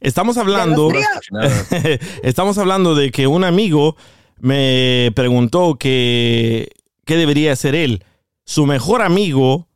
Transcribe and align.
Estamos 0.00 0.36
hablando, 0.36 0.90
estamos 2.22 2.58
hablando 2.58 2.94
de 2.94 3.10
que 3.10 3.26
un 3.26 3.44
amigo 3.44 3.96
me 4.38 5.10
preguntó 5.14 5.76
que 5.76 6.70
qué 7.04 7.16
debería 7.16 7.52
hacer 7.52 7.74
él. 7.74 8.04
Su 8.44 8.66
mejor 8.66 9.02
amigo 9.02 9.68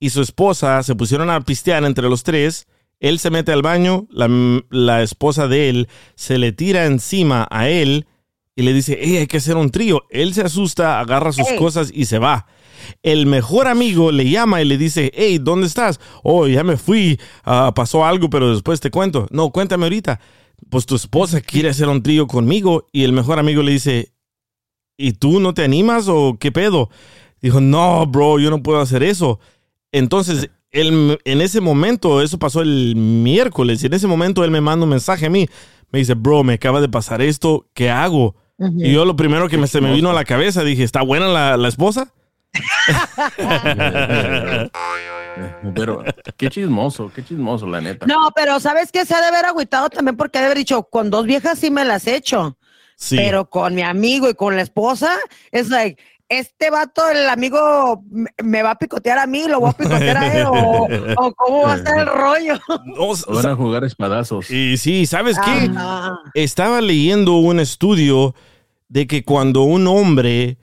y 0.00 0.10
su 0.10 0.20
esposa 0.20 0.82
se 0.82 0.94
pusieron 0.94 1.30
a 1.30 1.40
pistear 1.42 1.84
entre 1.84 2.08
los 2.08 2.24
tres. 2.24 2.66
Él 3.00 3.20
se 3.20 3.30
mete 3.30 3.52
al 3.52 3.62
baño, 3.62 4.06
la, 4.10 4.28
la 4.70 5.02
esposa 5.02 5.46
de 5.46 5.68
él 5.68 5.88
se 6.16 6.38
le 6.38 6.50
tira 6.50 6.86
encima 6.86 7.46
a 7.50 7.68
él 7.68 8.06
y 8.56 8.62
le 8.62 8.72
dice, 8.72 8.98
hey, 9.00 9.18
hay 9.18 9.26
que 9.28 9.36
hacer 9.36 9.56
un 9.56 9.70
trío. 9.70 10.02
Él 10.10 10.34
se 10.34 10.42
asusta, 10.42 10.98
agarra 10.98 11.30
sus 11.30 11.46
cosas 11.52 11.92
y 11.94 12.06
se 12.06 12.18
va. 12.18 12.46
El 13.02 13.26
mejor 13.26 13.66
amigo 13.66 14.12
le 14.12 14.28
llama 14.28 14.62
y 14.62 14.64
le 14.64 14.78
dice, 14.78 15.10
hey, 15.14 15.38
¿dónde 15.38 15.66
estás? 15.66 16.00
Oh, 16.22 16.46
ya 16.46 16.64
me 16.64 16.76
fui, 16.76 17.18
ah, 17.44 17.72
pasó 17.74 18.04
algo, 18.04 18.30
pero 18.30 18.52
después 18.52 18.80
te 18.80 18.90
cuento. 18.90 19.26
No, 19.30 19.50
cuéntame 19.50 19.84
ahorita. 19.84 20.20
Pues 20.70 20.86
tu 20.86 20.96
esposa 20.96 21.40
quiere 21.40 21.68
hacer 21.68 21.88
un 21.88 22.02
trío 22.02 22.26
conmigo 22.26 22.86
y 22.92 23.04
el 23.04 23.12
mejor 23.12 23.38
amigo 23.38 23.62
le 23.62 23.72
dice, 23.72 24.12
¿y 24.96 25.12
tú 25.12 25.40
no 25.40 25.54
te 25.54 25.64
animas 25.64 26.08
o 26.08 26.36
qué 26.38 26.52
pedo? 26.52 26.90
Dijo, 27.40 27.60
no, 27.60 28.06
bro, 28.06 28.38
yo 28.38 28.50
no 28.50 28.62
puedo 28.62 28.80
hacer 28.80 29.02
eso. 29.02 29.38
Entonces, 29.92 30.50
él, 30.70 31.18
en 31.24 31.40
ese 31.40 31.60
momento, 31.60 32.20
eso 32.20 32.38
pasó 32.38 32.60
el 32.60 32.94
miércoles, 32.96 33.82
y 33.82 33.86
en 33.86 33.94
ese 33.94 34.06
momento 34.06 34.44
él 34.44 34.50
me 34.50 34.60
manda 34.60 34.84
un 34.84 34.90
mensaje 34.90 35.26
a 35.26 35.30
mí. 35.30 35.48
Me 35.90 36.00
dice, 36.00 36.14
bro, 36.14 36.44
me 36.44 36.54
acaba 36.54 36.80
de 36.80 36.88
pasar 36.88 37.22
esto, 37.22 37.66
¿qué 37.72 37.90
hago? 37.90 38.34
Y 38.76 38.92
yo 38.92 39.04
lo 39.04 39.14
primero 39.14 39.48
que 39.48 39.56
me, 39.56 39.68
se 39.68 39.80
me 39.80 39.94
vino 39.94 40.10
a 40.10 40.12
la 40.12 40.24
cabeza, 40.24 40.64
dije, 40.64 40.82
¿está 40.82 41.02
buena 41.02 41.28
la, 41.28 41.56
la 41.56 41.68
esposa? 41.68 42.12
Pero 45.74 46.02
qué 46.36 46.48
chismoso, 46.50 47.10
qué 47.14 47.24
chismoso, 47.24 47.66
la 47.66 47.80
neta. 47.80 48.06
No, 48.06 48.30
pero 48.34 48.60
¿sabes 48.60 48.90
qué? 48.92 49.04
Se 49.04 49.14
ha 49.14 49.20
de 49.20 49.28
haber 49.28 49.44
agüitado 49.44 49.88
también 49.88 50.16
porque 50.16 50.38
ha 50.38 50.40
de 50.40 50.46
haber 50.46 50.58
dicho, 50.58 50.84
con 50.84 51.10
dos 51.10 51.26
viejas 51.26 51.58
sí 51.58 51.70
me 51.70 51.84
las 51.84 52.06
he 52.06 52.16
hecho. 52.16 52.56
Sí. 52.96 53.16
Pero 53.16 53.48
con 53.48 53.74
mi 53.74 53.82
amigo 53.82 54.28
y 54.28 54.34
con 54.34 54.56
la 54.56 54.62
esposa, 54.62 55.16
es 55.52 55.68
like, 55.68 56.02
este 56.28 56.70
vato, 56.70 57.08
el 57.08 57.28
amigo, 57.28 58.02
me- 58.42 58.62
va 58.62 58.72
a 58.72 58.78
picotear 58.78 59.18
a 59.18 59.26
mí, 59.26 59.44
lo 59.46 59.60
voy 59.60 59.70
a 59.70 59.74
picotear 59.74 60.16
a 60.16 60.38
él, 60.40 60.46
o, 60.46 60.88
o 61.16 61.34
cómo 61.34 61.62
va 61.62 61.74
a 61.74 61.76
estar 61.76 61.98
el 62.00 62.06
rollo. 62.06 62.58
No, 62.84 63.34
Van 63.34 63.46
a 63.46 63.54
jugar 63.54 63.84
espadazos. 63.84 64.50
y 64.50 64.76
sí, 64.76 65.06
¿sabes 65.06 65.38
qué? 65.38 65.70
Estaba 66.34 66.80
leyendo 66.80 67.36
un 67.36 67.60
estudio 67.60 68.34
de 68.88 69.06
que 69.06 69.24
cuando 69.24 69.62
un 69.62 69.86
hombre 69.86 70.58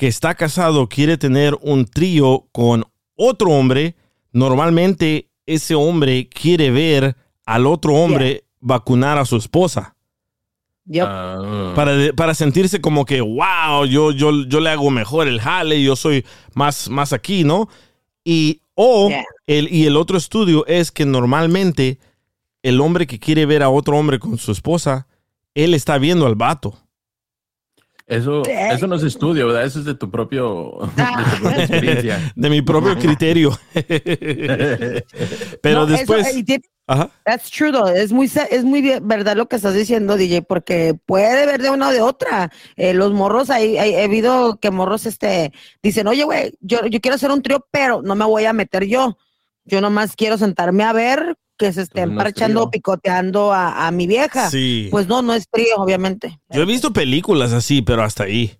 que 0.00 0.06
está 0.06 0.34
casado 0.34 0.88
quiere 0.88 1.18
tener 1.18 1.58
un 1.60 1.84
trío 1.84 2.48
con 2.52 2.86
otro 3.16 3.50
hombre, 3.50 3.96
normalmente 4.32 5.28
ese 5.44 5.74
hombre 5.74 6.26
quiere 6.30 6.70
ver 6.70 7.16
al 7.44 7.66
otro 7.66 7.92
hombre 7.96 8.44
vacunar 8.60 9.18
a 9.18 9.26
su 9.26 9.36
esposa. 9.36 9.94
Yo, 10.86 11.04
Ah, 11.06 11.74
Para, 11.76 12.14
para 12.16 12.32
sentirse 12.34 12.80
como 12.80 13.04
que, 13.04 13.20
wow, 13.20 13.84
yo, 13.84 14.10
yo, 14.12 14.46
yo 14.46 14.60
le 14.60 14.70
hago 14.70 14.90
mejor 14.90 15.28
el 15.28 15.38
jale, 15.38 15.82
yo 15.82 15.94
soy 15.96 16.24
más, 16.54 16.88
más 16.88 17.12
aquí, 17.12 17.44
¿no? 17.44 17.68
Y, 18.24 18.62
o, 18.74 19.10
Yeah. 19.10 19.24
el, 19.46 19.70
y 19.70 19.84
el 19.84 19.98
otro 19.98 20.16
estudio 20.16 20.64
es 20.66 20.90
que 20.90 21.04
normalmente 21.04 21.98
el 22.62 22.80
hombre 22.80 23.06
que 23.06 23.18
quiere 23.18 23.44
ver 23.44 23.62
a 23.62 23.68
otro 23.68 23.98
hombre 23.98 24.18
con 24.18 24.38
su 24.38 24.50
esposa, 24.50 25.08
él 25.54 25.74
está 25.74 25.98
viendo 25.98 26.24
al 26.24 26.36
vato. 26.36 26.78
Eso, 28.10 28.42
eso 28.44 28.86
no 28.86 28.96
es 28.96 29.02
estudio, 29.02 29.46
¿verdad? 29.46 29.64
Eso 29.64 29.78
es 29.78 29.84
de 29.86 29.94
tu 29.94 30.10
propio, 30.10 30.78
de 30.96 31.02
tu 31.36 31.42
propia 31.42 31.58
experiencia. 31.60 32.32
De 32.36 32.50
mi 32.50 32.60
propio 32.62 32.98
criterio. 32.98 33.58
Pero 35.62 35.80
no, 35.80 35.86
después. 35.86 36.44
tiene- 36.44 36.62
ajá. 36.86 37.10
That's 37.24 37.50
true, 37.50 37.72
though. 37.72 37.88
Es 37.88 38.12
muy, 38.12 38.30
es 38.50 38.64
muy 38.64 38.82
bien- 38.82 39.06
verdad 39.06 39.36
lo 39.36 39.46
que 39.48 39.56
estás 39.56 39.74
diciendo, 39.74 40.16
DJ, 40.16 40.42
porque 40.42 40.94
puede 41.06 41.46
ver 41.46 41.62
de 41.62 41.70
una 41.70 41.88
o 41.88 41.92
de 41.92 42.00
otra. 42.00 42.50
Eh, 42.76 42.94
los 42.94 43.12
morros, 43.12 43.50
hay- 43.50 43.76
he 43.76 44.04
habido 44.04 44.58
que 44.58 44.70
morros 44.70 45.06
este, 45.06 45.52
dicen, 45.82 46.06
oye, 46.08 46.24
güey, 46.24 46.52
yo, 46.60 46.84
yo 46.86 47.00
quiero 47.00 47.14
hacer 47.14 47.30
un 47.30 47.42
trío, 47.42 47.66
pero 47.70 48.02
no 48.02 48.14
me 48.14 48.24
voy 48.24 48.44
a 48.44 48.52
meter 48.52 48.84
yo. 48.86 49.16
Yo 49.64 49.80
nomás 49.80 50.16
quiero 50.16 50.36
sentarme 50.38 50.82
a 50.84 50.92
ver 50.92 51.36
que 51.60 51.74
se 51.74 51.82
estén 51.82 52.14
no 52.14 52.22
parchando, 52.22 52.70
picoteando 52.70 53.52
a, 53.52 53.86
a 53.86 53.90
mi 53.90 54.06
vieja. 54.06 54.48
Sí. 54.48 54.88
Pues 54.90 55.06
no, 55.06 55.20
no 55.20 55.34
es 55.34 55.46
trío, 55.46 55.76
obviamente. 55.76 56.40
Yo 56.48 56.62
he 56.62 56.64
visto 56.64 56.90
películas 56.90 57.52
así, 57.52 57.82
pero 57.82 58.02
hasta 58.02 58.24
ahí. 58.24 58.56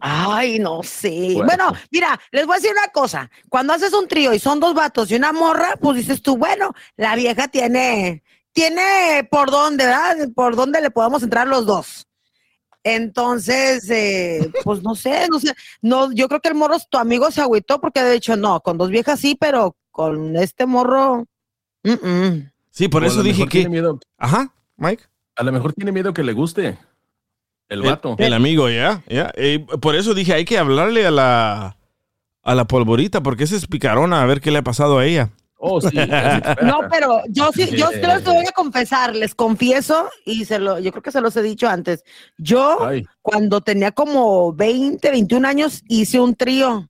Ay, 0.00 0.58
no 0.58 0.82
sé. 0.82 1.34
Bueno, 1.36 1.72
mira, 1.92 2.18
les 2.32 2.44
voy 2.44 2.54
a 2.54 2.58
decir 2.58 2.72
una 2.72 2.88
cosa. 2.88 3.30
Cuando 3.48 3.72
haces 3.72 3.92
un 3.92 4.08
trío 4.08 4.34
y 4.34 4.40
son 4.40 4.58
dos 4.58 4.74
vatos 4.74 5.12
y 5.12 5.14
una 5.14 5.32
morra, 5.32 5.76
pues 5.80 5.98
dices 5.98 6.20
tú, 6.20 6.36
bueno, 6.36 6.72
la 6.96 7.14
vieja 7.14 7.46
tiene, 7.46 8.24
tiene 8.52 9.28
por 9.30 9.52
dónde, 9.52 9.84
¿verdad? 9.84 10.16
Por 10.34 10.56
dónde 10.56 10.80
le 10.80 10.90
podamos 10.90 11.22
entrar 11.22 11.46
los 11.46 11.66
dos. 11.66 12.08
Entonces, 12.82 13.88
eh, 13.90 14.50
pues 14.64 14.82
no 14.82 14.96
sé, 14.96 15.28
no 15.30 15.38
sé. 15.38 15.54
No, 15.80 16.10
yo 16.10 16.26
creo 16.26 16.40
que 16.40 16.48
el 16.48 16.56
morro, 16.56 16.76
tu 16.90 16.98
amigo 16.98 17.30
se 17.30 17.42
agüitó 17.42 17.80
porque 17.80 18.02
de 18.02 18.16
hecho, 18.16 18.36
no, 18.36 18.60
con 18.60 18.76
dos 18.76 18.90
viejas 18.90 19.20
sí, 19.20 19.36
pero 19.38 19.76
con 19.94 20.34
este 20.36 20.66
morro, 20.66 21.24
mm, 21.84 21.90
mm. 22.08 22.50
Sí, 22.70 22.88
por 22.88 23.04
O 23.04 23.06
eso 23.06 23.18
lo 23.18 23.22
dije 23.22 23.38
mejor 23.38 23.48
que. 23.52 23.58
tiene 23.60 23.70
miedo- 23.70 24.00
Ajá, 24.18 24.52
Mike. 24.76 25.04
a 25.36 25.42
lo 25.44 25.52
mejor 25.52 25.72
tiene 25.72 25.92
miedo 25.92 26.12
que 26.12 26.24
le 26.24 26.32
guste 26.32 26.76
el 27.68 27.82
vato. 27.82 28.16
El, 28.18 28.32
amigo, 28.34 28.68
ya, 28.68 29.04
ya. 29.08 29.30
Eh, 29.36 29.64
por 29.80 29.94
eso 29.94 30.12
dije, 30.12 30.34
hay 30.34 30.44
que 30.44 30.58
hablarle 30.58 31.06
a 31.06 31.12
la, 31.12 31.76
a 32.42 32.54
la 32.56 32.64
polvorita, 32.66 33.22
porque 33.22 33.44
esa 33.44 33.54
es 33.54 33.68
picarona, 33.68 34.20
a 34.20 34.26
ver 34.26 34.40
qué 34.40 34.50
le 34.50 34.58
ha 34.58 34.62
pasado 34.62 34.98
a 34.98 35.06
ella. 35.06 35.30
Oh, 35.56 35.80
sí. 35.80 35.96
No, 36.62 36.80
pero 36.90 37.22
yo 37.28 37.52
sí, 37.52 37.70
yo 37.76 37.88
sí 37.90 38.00
les 38.02 38.24
voy 38.24 38.44
a 38.46 38.52
confesar, 38.54 39.14
les 39.14 39.36
confieso, 39.36 40.10
y 40.26 40.44
se 40.44 40.58
lo, 40.58 40.80
yo 40.80 40.90
creo 40.90 41.02
que 41.04 41.12
se 41.12 41.20
los 41.20 41.36
he 41.36 41.42
dicho 41.42 41.68
antes. 41.68 42.02
Yo, 42.36 42.84
Ay, 42.84 43.06
cuando 43.22 43.60
tenía 43.60 43.92
como 43.92 44.52
20, 44.52 45.08
21 45.12 45.46
años, 45.46 45.82
hice 45.88 46.18
un 46.18 46.34
trío. 46.34 46.88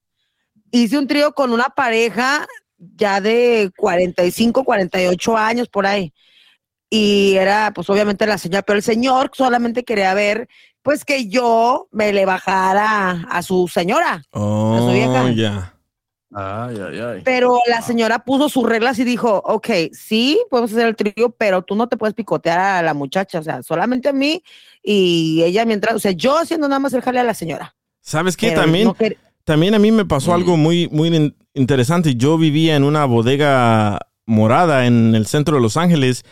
Hice 0.70 0.98
un 0.98 1.06
trío 1.06 1.32
con 1.34 1.52
una 1.52 1.66
pareja 1.66 2.46
ya 2.78 3.20
de 3.20 3.70
45, 3.76 4.64
48 4.64 5.36
años 5.36 5.68
por 5.68 5.86
ahí. 5.86 6.12
Y 6.90 7.34
era, 7.34 7.72
pues 7.74 7.90
obviamente 7.90 8.26
la 8.26 8.38
señora, 8.38 8.62
pero 8.62 8.76
el 8.76 8.82
señor 8.82 9.30
solamente 9.34 9.84
quería 9.84 10.14
ver, 10.14 10.48
pues 10.82 11.04
que 11.04 11.28
yo 11.28 11.88
me 11.90 12.12
le 12.12 12.24
bajara 12.26 13.26
a 13.28 13.42
su 13.42 13.68
señora. 13.68 14.22
Oh, 14.30 14.90
vieja. 14.92 15.32
ya. 15.32 15.74
ay, 16.32 16.76
ay, 16.76 17.00
ay. 17.00 17.22
Pero 17.24 17.58
la 17.66 17.82
señora 17.82 18.20
puso 18.20 18.48
sus 18.48 18.68
reglas 18.68 18.98
y 18.98 19.04
dijo, 19.04 19.42
ok, 19.44 19.68
sí, 19.92 20.40
podemos 20.50 20.72
hacer 20.72 20.86
el 20.86 20.96
trío, 20.96 21.30
pero 21.36 21.62
tú 21.62 21.74
no 21.74 21.88
te 21.88 21.96
puedes 21.96 22.14
picotear 22.14 22.58
a 22.58 22.82
la 22.82 22.94
muchacha, 22.94 23.40
o 23.40 23.42
sea, 23.42 23.62
solamente 23.62 24.08
a 24.08 24.12
mí 24.12 24.42
y 24.82 25.42
ella 25.42 25.64
mientras, 25.64 25.96
o 25.96 25.98
sea, 25.98 26.12
yo 26.12 26.38
haciendo 26.38 26.68
nada 26.68 26.78
más 26.78 26.92
el 26.92 27.02
jale 27.02 27.18
a 27.18 27.24
la 27.24 27.34
señora. 27.34 27.74
¿Sabes 28.02 28.36
qué? 28.36 28.50
Pero 28.50 28.60
También, 28.60 28.86
no 28.86 28.96
también 29.44 29.74
a 29.74 29.78
mí 29.78 29.90
me 29.90 30.04
pasó 30.04 30.34
algo 30.34 30.56
muy, 30.56 30.88
muy 30.88 31.10
interesante. 31.54 32.14
Yo 32.16 32.36
vivía 32.38 32.76
en 32.76 32.84
una 32.84 33.04
bodega 33.04 33.98
morada 34.26 34.86
en 34.86 35.14
el 35.14 35.26
centro 35.26 35.56
de 35.56 35.62
Los 35.62 35.76
Ángeles 35.76 36.24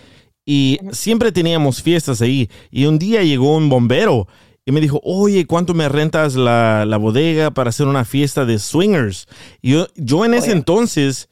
y 0.44 0.78
siempre 0.90 1.32
teníamos 1.32 1.82
fiestas 1.82 2.20
ahí. 2.20 2.50
Y 2.70 2.86
un 2.86 2.98
día 2.98 3.22
llegó 3.22 3.56
un 3.56 3.68
bombero 3.68 4.26
y 4.64 4.72
me 4.72 4.80
dijo, 4.80 5.00
oye, 5.02 5.46
¿cuánto 5.46 5.74
me 5.74 5.88
rentas 5.88 6.34
la, 6.34 6.84
la 6.86 6.96
bodega 6.96 7.50
para 7.50 7.70
hacer 7.70 7.86
una 7.86 8.04
fiesta 8.04 8.44
de 8.44 8.58
swingers? 8.58 9.26
Y 9.60 9.72
yo, 9.72 9.88
yo 9.96 10.24
en 10.24 10.34
ese 10.34 10.50
Oye. 10.50 10.58
entonces 10.58 11.28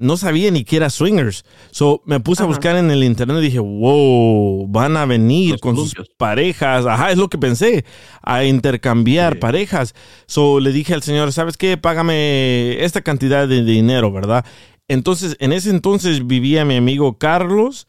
no 0.00 0.16
sabía 0.16 0.50
ni 0.50 0.64
que 0.64 0.76
era 0.76 0.90
swingers. 0.90 1.44
So 1.70 2.02
me 2.06 2.18
puse 2.18 2.42
a 2.42 2.46
buscar 2.46 2.74
en 2.76 2.90
el 2.90 3.04
internet 3.04 3.36
y 3.38 3.42
dije, 3.44 3.58
wow, 3.60 4.66
van 4.68 4.96
a 4.96 5.06
venir 5.06 5.52
Los 5.52 5.60
con 5.60 5.76
sus 5.76 5.94
parejas. 6.16 6.86
Ajá, 6.86 7.12
es 7.12 7.18
lo 7.18 7.28
que 7.28 7.38
pensé, 7.38 7.84
a 8.22 8.44
intercambiar 8.44 9.38
parejas. 9.38 9.94
So 10.26 10.58
le 10.58 10.72
dije 10.72 10.94
al 10.94 11.02
señor, 11.02 11.32
¿sabes 11.32 11.56
qué? 11.56 11.76
Págame 11.76 12.82
esta 12.82 13.02
cantidad 13.02 13.46
de 13.46 13.62
dinero, 13.62 14.10
¿verdad? 14.10 14.44
Entonces, 14.88 15.36
en 15.38 15.52
ese 15.52 15.70
entonces 15.70 16.26
vivía 16.26 16.64
mi 16.64 16.74
amigo 16.76 17.16
Carlos 17.18 17.86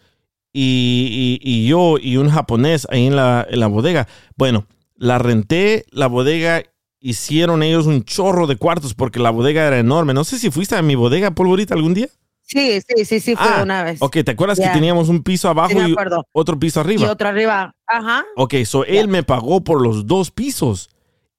y, 0.53 1.39
y- 1.41 1.49
y 1.49 1.67
yo 1.67 1.95
y 1.99 2.17
un 2.17 2.29
japonés 2.29 2.85
ahí 2.91 3.07
en 3.07 3.15
la, 3.15 3.47
en 3.49 3.59
la 3.59 3.67
bodega. 3.67 4.07
Bueno, 4.35 4.67
la 4.95 5.17
renté, 5.17 5.85
la 5.91 6.07
bodega, 6.07 6.61
hicieron 7.01 7.63
ellos 7.63 7.88
un 7.88 8.03
chorro 8.03 8.48
de 8.48 8.56
cuartos 8.56 8.94
porque 8.94 9.19
la 9.19 9.31
bodega 9.31 9.68
era 9.68 9.80
enorme. 9.80 10.13
No 10.13 10.24
sé 10.24 10.39
si 10.39 10.50
fuiste 10.51 10.75
a 10.75 10.81
mi 10.81 10.95
bodega, 10.95 11.31
Polvorita, 11.31 11.74
algún 11.74 11.94
día. 11.94 12.07
Sí, 12.44 12.80
sí, 12.81 13.06
sí, 13.06 13.19
sí, 13.19 13.36
fue 13.36 13.45
Ah, 13.48 13.62
una 13.63 13.83
vez. 13.83 14.01
Ok, 14.01 14.18
¿te 14.25 14.31
acuerdas 14.31 14.59
que 14.59 14.68
teníamos 14.69 15.09
un 15.09 15.24
piso 15.24 15.48
abajo 15.50 15.69
Sí, 15.71 15.92
y 15.92 15.95
otro 16.33 16.59
piso 16.59 16.80
Y 16.80 16.83
arriba? 16.83 17.12
otra 17.12 17.30
arriba. 17.30 17.74
Ajá. 17.88 18.25
Ok, 18.36 18.56
so 18.65 18.83
él 18.86 19.07
me 19.07 19.24
pagó 19.24 19.62
por 19.63 19.81
los 19.81 20.06
dos 20.06 20.31
pisos. 20.31 20.89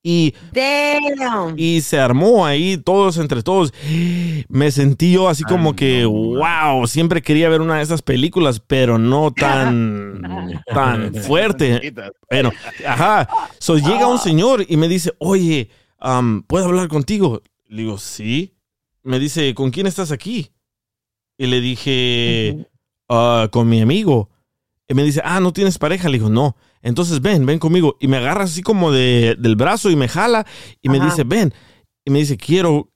Y, 0.04 0.34
Damn. 0.52 1.54
y 1.56 1.81
se 1.81 1.99
armó 2.00 2.44
ahí 2.44 2.76
todos 2.76 3.19
entre 3.19 3.43
todos. 3.43 3.72
Me 4.49 4.70
sentí 4.72 5.12
yo 5.12 5.28
así 5.28 5.44
como 5.44 5.70
Ay, 5.70 5.76
que, 5.76 6.02
no, 6.02 6.10
wow, 6.10 6.87
siempre 6.88 7.22
quería 7.22 7.49
ver 7.49 7.60
una 7.60 7.76
de 7.76 7.82
esas 7.82 8.02
películas, 8.02 8.58
pero 8.58 8.99
no 8.99 9.31
tan, 9.32 10.22
tan 10.75 11.14
fuerte. 11.14 11.94
Bueno, 12.28 12.50
ajá. 12.84 13.28
So 13.60 13.76
llega 13.78 14.08
un 14.08 14.19
señor 14.19 14.66
y 14.69 14.76
me 14.76 14.88
dice, 14.88 15.12
oye, 15.19 15.70
¿puedo 16.49 16.64
hablar 16.66 16.88
contigo? 16.88 17.40
Le 17.69 17.82
digo, 17.82 17.96
sí. 17.99 18.54
Me 19.04 19.19
dice, 19.20 19.54
¿con 19.54 19.70
quién 19.70 19.87
estás 19.87 20.10
aquí? 20.10 20.50
Y 21.38 21.46
le 21.46 21.60
dije, 21.60 22.69
"Ah, 23.08 23.49
con 23.50 23.69
mi 23.69 23.81
amigo. 23.81 24.31
Y 24.88 24.94
me 24.94 25.02
dice, 25.04 25.20
ah, 25.25 25.40
¿no 25.40 25.52
tienes 25.52 25.78
pareja? 25.78 26.08
Le 26.08 26.19
digo, 26.19 26.28
no. 26.28 26.56
Entonces 26.82 27.20
ven, 27.23 27.46
ven 27.46 27.58
conmigo. 27.58 27.96
Y 28.00 28.08
me 28.08 28.17
agarra 28.19 28.44
así 28.44 28.62
como 28.62 28.90
de, 28.90 29.37
del 29.38 29.56
brazo 29.56 29.90
y 29.90 29.96
me 29.96 30.08
jala 30.08 30.46
y 30.81 30.88
me 30.88 31.00
dice, 31.00 31.25
ven. 31.25 31.55
Y 32.05 32.11
me 32.11 32.19
dice, 32.19 32.37
quiero 32.37 32.90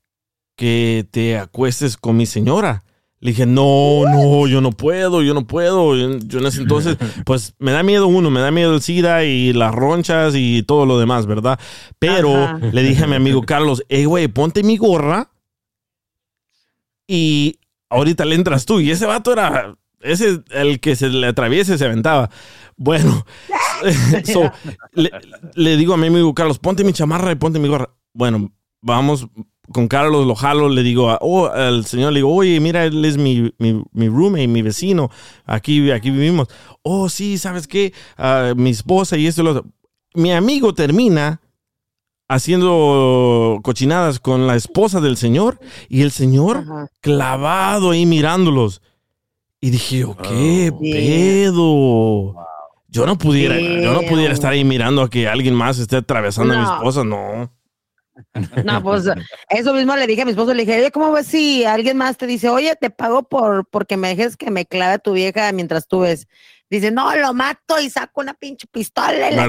que 0.57 1.07
te 1.11 1.39
acuestes 1.39 1.97
con 1.97 2.17
mi 2.17 2.27
señora. 2.27 2.83
Le 3.21 3.31
dije, 3.31 3.47
no, 3.47 4.03
no, 4.05 4.47
yo 4.47 4.61
no 4.61 4.73
puedo, 4.73 5.23
yo 5.23 5.33
no 5.33 5.47
puedo. 5.47 5.97
Yo, 5.97 6.19
yo 6.19 6.39
en 6.41 6.47
ese 6.47 6.61
entonces, 6.61 6.97
pues 7.25 7.55
me 7.59 7.73
da 7.73 7.83
miedo 7.83 8.09
uno, 8.09 8.31
me 8.31 8.41
da 8.41 8.51
miedo 8.51 8.75
el 8.75 8.83
SIDA 8.83 9.25
y 9.25 9.53
las 9.53 9.75
ronchas 9.75 10.35
y 10.37 10.63
todo 10.65 10.85
lo 10.85 10.99
demás, 10.99 11.27
¿verdad? 11.27 11.59
Pero 11.99 12.35
Ajá. 12.35 12.59
le 12.59 12.83
dije 12.83 13.05
a 13.05 13.07
mi 13.07 13.15
amigo 13.15 13.43
Carlos, 13.43 13.85
hey, 13.89 14.05
güey, 14.05 14.29
ponte 14.29 14.63
mi 14.63 14.77
gorra 14.77 15.31
y 17.07 17.59
ahorita 17.89 18.25
le 18.25 18.35
entras 18.35 18.67
tú. 18.67 18.81
Y 18.81 18.91
ese 18.91 19.07
vato 19.07 19.33
era, 19.33 19.77
ese, 20.01 20.43
el 20.51 20.81
que 20.81 20.97
se 20.97 21.09
le 21.09 21.27
atraviese 21.27 21.79
se 21.79 21.85
aventaba. 21.85 22.31
Bueno, 22.77 23.25
so, 24.33 24.51
le, 24.93 25.11
le 25.55 25.77
digo 25.77 25.95
a 25.95 25.97
mi 25.97 26.07
amigo 26.09 26.35
Carlos, 26.35 26.59
ponte 26.59 26.85
mi 26.85 26.93
chamarra 26.93 27.33
y 27.33 27.37
ponte 27.37 27.59
mi 27.59 27.69
gorra. 27.69 27.91
Bueno, 28.13 28.53
vamos 28.83 29.27
con 29.73 29.89
Carlos, 29.89 30.27
lo 30.27 30.35
jalo, 30.37 30.69
le 30.69 30.83
digo 30.85 31.11
a- 31.11 31.19
oh, 31.21 31.47
al 31.49 31.85
señor, 31.87 32.13
le 32.13 32.21
digo, 32.21 32.33
oye, 32.33 32.61
mira, 32.61 32.85
él 32.85 33.05
es 33.05 33.17
mi, 33.17 33.53
mi, 33.59 33.83
mi 33.93 34.09
roommate, 34.09 34.47
mi 34.47 34.63
vecino, 34.63 35.11
aquí, 35.45 35.91
aquí 35.91 36.11
vivimos. 36.11 36.49
Oh, 36.83 37.09
sí, 37.09 37.37
¿sabes 37.37 37.67
qué? 37.67 37.93
Ah, 38.17 38.53
mi 38.57 38.71
esposa 38.71 39.17
y 39.17 39.27
esto 39.27 39.41
y 39.43 39.45
lo 39.45 39.51
otro. 39.51 39.65
Mi 40.15 40.33
amigo 40.33 40.73
termina 40.73 41.41
haciendo 42.29 43.61
cochinadas 43.63 44.19
con 44.21 44.47
la 44.47 44.57
esposa 44.57 45.01
del 45.01 45.17
señor 45.17 45.59
y 45.89 46.03
el 46.03 46.11
señor 46.11 46.59
Ajá. 46.59 46.89
clavado 47.01 47.91
ahí 47.91 48.07
mirándolos. 48.07 48.83
Y 49.61 49.71
dije, 49.71 49.99
yo, 49.99 50.17
¿qué 50.17 50.71
Oh. 50.73 50.81
pedo? 50.81 52.35
Yo 52.89 53.05
no 53.07 53.19
pudiera, 53.19 53.59
yo 53.59 53.93
no 53.93 54.03
pudiera 54.03 54.33
estar 54.33 54.53
ahí 54.53 54.65
mirando 54.65 55.03
a 55.03 55.11
que 55.11 55.29
alguien 55.29 55.55
más 55.55 55.79
esté 55.79 55.97
atravesando 55.97 56.55
a 56.55 56.59
mi 56.59 56.63
No. 56.65 56.75
esposa, 56.77 57.05
no. 57.05 57.53
No, 58.65 58.83
pues 58.83 59.05
eso 59.51 59.75
mismo 59.75 59.95
le 59.97 60.07
dije 60.07 60.23
a 60.23 60.25
mi 60.25 60.31
esposo, 60.31 60.55
le 60.55 60.65
dije, 60.65 60.79
oye, 60.81 60.91
¿cómo 60.91 61.13
ves 61.13 61.27
si 61.27 61.65
alguien 61.67 61.99
más 61.99 62.17
te 62.17 62.27
dice, 62.27 62.49
oye, 62.49 62.75
te 62.81 62.89
pago 62.89 63.23
por 63.25 63.67
porque 63.69 63.97
me 63.99 64.09
dejes 64.09 64.37
que 64.39 64.51
me 64.51 64.65
clave 64.65 64.95
a 64.95 64.99
tu 64.99 65.13
vieja 65.13 65.53
mientras 65.53 65.87
tú 65.87 66.01
ves? 66.01 66.27
Dice, 66.71 66.91
no, 66.91 67.15
lo 67.17 67.35
mato 67.35 67.79
y 67.81 67.91
saco 67.91 68.21
una 68.23 68.33
pinche 68.35 68.67
pistola. 68.71 69.31
y 69.31 69.35
la 69.35 69.49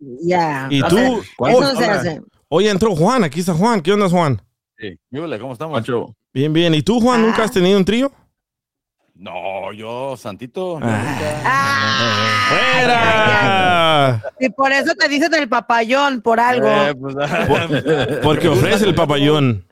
Le 0.00 0.06
¿Verdad? 0.06 0.18
Ya. 0.22 0.66
Y 0.70 0.82
o 0.82 0.88
tú, 0.88 0.96
sea, 0.96 1.20
¿cuánto 1.36 1.62
eso 1.62 1.72
no 1.74 1.78
se 1.78 1.86
hace. 1.86 2.22
Oye, 2.48 2.70
entró 2.70 2.94
Juan, 2.96 3.22
aquí 3.24 3.40
está 3.40 3.54
Juan. 3.54 3.80
¿Qué 3.80 3.92
onda, 3.92 4.08
Juan? 4.08 4.42
Sí. 4.76 4.98
¿Qué? 5.10 5.38
¿Cómo 5.40 5.52
estamos? 5.52 5.82
Bien, 6.32 6.52
bien. 6.52 6.74
¿Y 6.74 6.82
tú, 6.82 7.00
Juan, 7.00 7.22
nunca 7.22 7.42
Ah. 7.42 7.44
has 7.44 7.52
tenido 7.52 7.78
un 7.78 7.84
trío? 7.84 8.10
No, 9.14 9.72
yo, 9.72 10.16
Santito. 10.16 10.78
Ah. 10.82 10.86
nunca- 10.88 11.42
Ah, 11.44 12.48
¡Fuera! 14.20 14.22
y 14.40 14.48
por 14.50 14.72
eso 14.72 14.94
te 14.96 15.08
dicen 15.08 15.32
el 15.34 15.48
papayón, 15.48 16.20
por 16.20 16.40
algo. 16.40 16.66
Eh, 16.68 16.94
pues, 16.94 17.14
Porque 18.22 18.48
ofrece 18.48 18.86
el 18.86 18.94
papayón. 18.94 19.66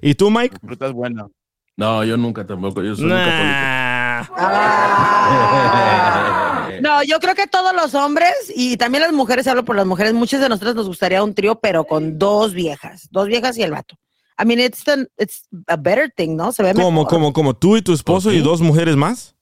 ¿Y 0.00 0.14
tú, 0.14 0.30
Mike? 0.30 0.56
Fruta 0.64 0.86
es 0.86 0.92
buena. 0.92 1.26
no, 1.76 2.04
yo 2.04 2.16
nunca 2.16 2.46
tampoco, 2.46 2.82
yo 2.82 2.94
soy 2.94 3.04
un. 3.06 3.10
Nah. 3.10 4.24
Ah. 4.36 6.68
No, 6.80 7.02
yo 7.02 7.18
creo 7.18 7.34
que 7.34 7.46
todos 7.48 7.74
los 7.74 7.94
hombres 7.94 8.32
y 8.54 8.76
también 8.76 9.02
las 9.02 9.12
mujeres, 9.12 9.46
hablo 9.48 9.64
por 9.64 9.74
las 9.76 9.86
mujeres, 9.86 10.14
muchas 10.14 10.40
de 10.40 10.48
nosotros 10.48 10.74
nos 10.76 10.86
gustaría 10.86 11.22
un 11.22 11.34
trío, 11.34 11.58
pero 11.60 11.84
con 11.84 12.18
dos 12.18 12.54
viejas, 12.54 13.08
dos 13.10 13.26
viejas 13.26 13.58
y 13.58 13.62
el 13.62 13.72
vato. 13.72 13.96
I 14.40 14.44
mean, 14.44 14.60
it's, 14.60 14.84
the- 14.84 15.08
it's 15.18 15.48
a 15.66 15.76
better 15.76 16.12
thing, 16.16 16.36
¿no? 16.36 16.52
Se 16.52 16.62
ve 16.62 16.72
¿Cómo, 16.74 16.90
mejor. 16.92 17.08
cómo, 17.08 17.32
cómo? 17.32 17.54
¿Tú 17.56 17.76
y 17.76 17.82
tu 17.82 17.92
esposo 17.92 18.32
y 18.32 18.40
dos 18.40 18.60
mujeres 18.60 18.94
más? 18.96 19.34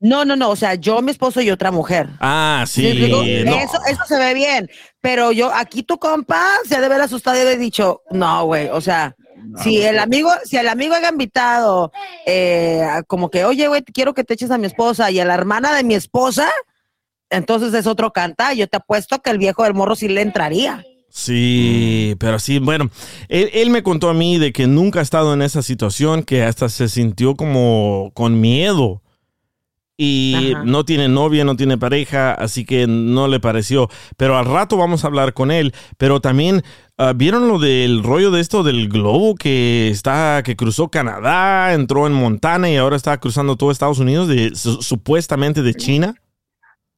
No, 0.00 0.24
no, 0.24 0.34
no, 0.34 0.48
o 0.50 0.56
sea, 0.56 0.74
yo, 0.76 1.02
mi 1.02 1.10
esposo 1.10 1.42
y 1.42 1.50
otra 1.50 1.70
mujer. 1.70 2.08
Ah, 2.20 2.64
sí. 2.66 2.86
Eso, 2.86 3.78
eso 3.86 4.02
se 4.08 4.18
ve 4.18 4.32
bien, 4.34 4.68
pero 5.00 5.30
yo, 5.30 5.52
aquí 5.54 5.82
tu 5.82 5.98
compa 5.98 6.42
se 6.66 6.74
ha 6.76 6.80
de 6.80 6.88
ver 6.88 7.02
asustado 7.02 7.36
y 7.40 7.44
de 7.44 7.58
dicho, 7.58 8.00
no, 8.10 8.46
güey, 8.46 8.68
o 8.68 8.80
sea, 8.80 9.14
si 9.62 9.82
el 9.82 9.98
amigo, 9.98 10.30
si 10.44 10.56
el 10.56 10.68
amigo 10.68 10.94
haya 10.94 11.10
invitado, 11.10 11.92
eh, 12.26 12.82
como 13.08 13.30
que, 13.30 13.44
oye, 13.44 13.68
güey, 13.68 13.82
quiero 13.82 14.14
que 14.14 14.24
te 14.24 14.34
eches 14.34 14.50
a 14.50 14.58
mi 14.58 14.66
esposa 14.66 15.10
y 15.10 15.20
a 15.20 15.24
la 15.26 15.34
hermana 15.34 15.74
de 15.74 15.84
mi 15.84 15.94
esposa, 15.94 16.50
entonces 17.28 17.72
es 17.74 17.86
otro 17.86 18.12
canta. 18.12 18.52
Yo 18.54 18.68
te 18.68 18.78
apuesto 18.78 19.20
que 19.20 19.30
el 19.30 19.38
viejo 19.38 19.64
del 19.64 19.74
morro 19.74 19.94
sí 19.96 20.08
le 20.08 20.22
entraría. 20.22 20.82
Sí, 21.10 22.14
pero 22.18 22.38
sí, 22.38 22.58
bueno, 22.60 22.88
él, 23.28 23.50
él 23.52 23.70
me 23.70 23.82
contó 23.82 24.08
a 24.08 24.14
mí 24.14 24.38
de 24.38 24.52
que 24.52 24.66
nunca 24.66 25.00
ha 25.00 25.02
estado 25.02 25.34
en 25.34 25.42
esa 25.42 25.60
situación, 25.62 26.22
que 26.22 26.42
hasta 26.44 26.68
se 26.68 26.88
sintió 26.88 27.34
como 27.34 28.12
con 28.14 28.40
miedo. 28.40 29.02
Y 30.02 30.54
Ajá. 30.54 30.64
no 30.64 30.86
tiene 30.86 31.08
novia, 31.08 31.44
no 31.44 31.56
tiene 31.56 31.76
pareja, 31.76 32.32
así 32.32 32.64
que 32.64 32.86
no 32.86 33.28
le 33.28 33.38
pareció. 33.38 33.90
Pero 34.16 34.38
al 34.38 34.46
rato 34.46 34.78
vamos 34.78 35.04
a 35.04 35.08
hablar 35.08 35.34
con 35.34 35.50
él. 35.50 35.74
Pero 35.98 36.20
también, 36.22 36.62
ah, 36.96 37.12
¿vieron 37.14 37.48
lo 37.48 37.58
del 37.58 38.02
rollo 38.02 38.30
de 38.30 38.40
esto 38.40 38.62
del 38.62 38.88
globo 38.88 39.34
que 39.34 39.90
está, 39.90 40.42
que 40.42 40.56
cruzó 40.56 40.88
Canadá, 40.88 41.74
entró 41.74 42.06
en 42.06 42.14
Montana 42.14 42.70
y 42.70 42.76
ahora 42.76 42.96
está 42.96 43.18
cruzando 43.20 43.56
todo 43.56 43.70
Estados 43.70 43.98
Unidos, 43.98 44.26
de, 44.28 44.54
su- 44.54 44.80
supuestamente 44.80 45.60
de 45.62 45.74
China? 45.74 46.14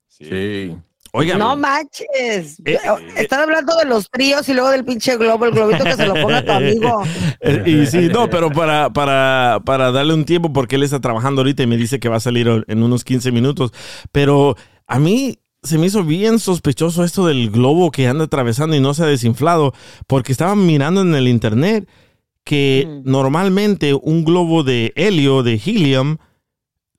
Sí. 0.07 0.77
Oigan, 1.15 1.39
No 1.39 1.57
manches. 1.57 2.59
Eh, 2.65 2.79
Están 3.17 3.41
hablando 3.41 3.77
de 3.77 3.85
los 3.85 4.09
tríos 4.11 4.49
y 4.49 4.55
luego 4.55 4.71
del 4.71 4.85
pinche 4.85 5.17
globo, 5.19 5.45
el 5.45 5.53
globito 5.53 5.85
que 5.85 5.95
se 5.95 6.07
lo 6.07 6.15
ponga 6.15 6.45
tu 6.45 6.53
amigo. 6.53 7.03
Eh, 7.45 7.63
Y 7.67 7.87
sí, 7.87 8.09
no, 8.13 8.31
pero 8.31 8.51
para, 8.51 8.91
para, 8.93 9.61
para 9.65 9.91
darle 9.93 10.15
un 10.15 10.25
tiempo, 10.25 10.53
porque 10.53 10.77
él 10.77 10.85
está 10.85 11.01
trabajando 11.01 11.41
ahorita 11.43 11.63
y 11.63 11.67
me 11.67 11.77
dice 11.77 11.99
que 12.01 12.09
va 12.09 12.17
a 12.17 12.21
salir 12.21 12.49
en 12.67 12.83
unos 12.83 13.05
15 13.05 13.31
minutos. 13.33 13.73
Pero 14.13 14.57
a 14.87 14.99
mí 14.99 15.39
se 15.63 15.77
me 15.79 15.87
hizo 15.87 16.03
bien 16.05 16.39
sospechoso 16.39 17.05
esto 17.05 17.27
del 17.27 17.51
globo 17.51 17.91
que 17.91 18.07
anda 18.09 18.25
atravesando 18.25 18.75
y 18.77 18.81
no 18.81 18.95
se 18.95 19.03
ha 19.03 19.07
desinflado, 19.07 19.75
porque 20.07 20.33
estaba 20.33 20.55
mirando 20.57 21.03
en 21.03 21.15
el 21.15 21.29
internet 21.29 21.89
que 22.45 22.87
Mm. 22.89 23.11
normalmente 23.11 23.95
un 23.95 24.25
globo 24.25 24.63
de 24.65 24.93
helio, 24.97 25.43
de 25.43 25.61
helium, 25.65 26.17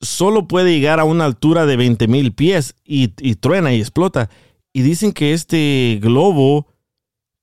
solo 0.04 0.48
puede 0.48 0.72
llegar 0.72 1.00
a 1.00 1.04
una 1.04 1.26
altura 1.26 1.66
de 1.66 1.76
20 1.78 2.08
mil 2.08 2.34
pies 2.34 2.76
y, 2.86 3.14
y 3.20 3.36
truena 3.36 3.74
y 3.74 3.80
explota. 3.80 4.30
Y 4.72 4.82
dicen 4.82 5.12
que 5.12 5.34
este 5.34 6.00
globo 6.02 6.68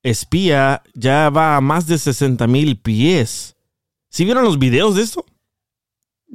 espía 0.03 0.83
ya 0.95 1.31
va 1.31 1.57
a 1.57 1.61
más 1.61 1.87
de 1.87 1.99
60 1.99 2.47
mil 2.47 2.77
pies. 2.79 3.57
¿Sí 4.09 4.25
vieron 4.25 4.45
los 4.45 4.59
videos 4.59 4.97
de 4.97 5.03
esto? 5.03 5.25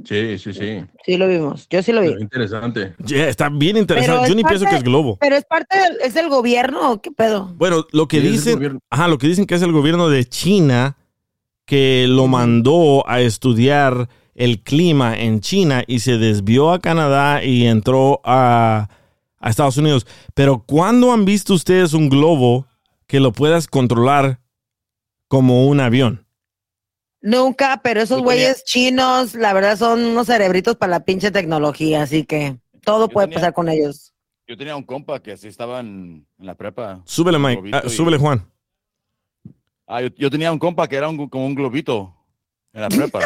Sí, 0.03 0.37
sí, 0.39 0.53
sí. 0.53 0.83
Sí, 1.05 1.17
lo 1.17 1.27
vimos. 1.27 1.67
Yo 1.69 1.81
sí 1.81 1.93
lo 1.93 2.01
vi. 2.01 2.09
Pero 2.09 2.19
interesante. 2.19 2.95
Ya, 2.99 3.29
está 3.29 3.47
bien 3.49 3.77
interesante. 3.77 4.19
Pero 4.19 4.27
Yo 4.27 4.35
ni 4.35 4.43
pienso 4.43 4.65
que 4.65 4.75
es 4.75 4.83
globo. 4.83 5.17
Pero 5.21 5.37
es 5.37 5.45
parte 5.45 5.77
del, 5.79 5.97
es 6.01 6.13
del 6.13 6.27
gobierno, 6.27 6.91
¿o 6.91 7.01
¿qué 7.01 7.11
pedo? 7.11 7.53
Bueno, 7.55 7.85
lo 7.91 8.07
que 8.07 8.19
Sí, 8.19 8.27
dicen, 8.27 8.79
ajá, 8.89 9.07
lo 9.07 9.17
que 9.17 9.27
dicen 9.27 9.45
que 9.45 9.55
es 9.55 9.61
el 9.61 9.71
gobierno 9.71 10.09
de 10.09 10.25
China 10.25 10.97
que 11.65 12.07
lo 12.09 12.27
mandó 12.27 13.07
a 13.09 13.21
estudiar 13.21 14.09
el 14.35 14.61
clima 14.61 15.17
en 15.17 15.39
China 15.41 15.83
y 15.87 15.99
se 15.99 16.17
desvió 16.17 16.71
a 16.71 16.79
Canadá 16.79 17.43
y 17.43 17.65
entró 17.65 18.21
a, 18.23 18.89
a 19.39 19.49
Estados 19.49 19.77
Unidos. 19.77 20.05
Pero 20.33 20.59
¿cuándo 20.65 21.11
han 21.13 21.25
visto 21.25 21.53
ustedes 21.53 21.93
un 21.93 22.09
globo 22.09 22.67
que 23.07 23.19
lo 23.19 23.31
puedas 23.33 23.67
controlar 23.67 24.39
como 25.27 25.65
un 25.67 25.79
avión? 25.79 26.25
Nunca, 27.21 27.81
pero 27.83 28.01
esos 28.01 28.21
güeyes 28.21 28.63
chinos, 28.65 29.33
la 29.33 29.51
verdad, 29.53 29.77
son 29.77 30.03
unos 30.05 30.27
cerebritos 30.27 30.75
para 30.75 30.91
la 30.91 30.99
pinche 31.05 31.31
tecnología, 31.31 32.03
así 32.03 32.23
que 32.23 32.57
todo 32.83 33.07
Yo 33.07 33.13
puede 33.13 33.27
tenía- 33.27 33.39
pasar 33.39 33.53
con 33.53 33.67
ellos. 33.69 34.13
Yo 34.47 34.55
tenía 34.55 34.75
un 34.75 34.83
compa 34.83 35.19
que 35.19 35.31
así 35.31 35.47
estaba 35.47 35.79
en, 35.79 36.27
en 36.37 36.45
la 36.45 36.53
prepa. 36.53 37.01
Súbele, 37.05 37.39
Mike. 37.39 37.71
Ah, 37.73 37.81
y- 37.85 37.89
súbele, 37.89 38.17
Juan. 38.19 38.45
Ah, 39.87 40.01
yo, 40.01 40.09
yo 40.17 40.29
tenía 40.29 40.51
un 40.51 40.59
compa 40.59 40.87
que 40.87 40.95
era 40.97 41.09
un- 41.09 41.27
como 41.29 41.47
un 41.47 41.55
globito 41.55 42.13
en 42.75 42.81
la 42.81 42.89
prepa. 42.89 43.19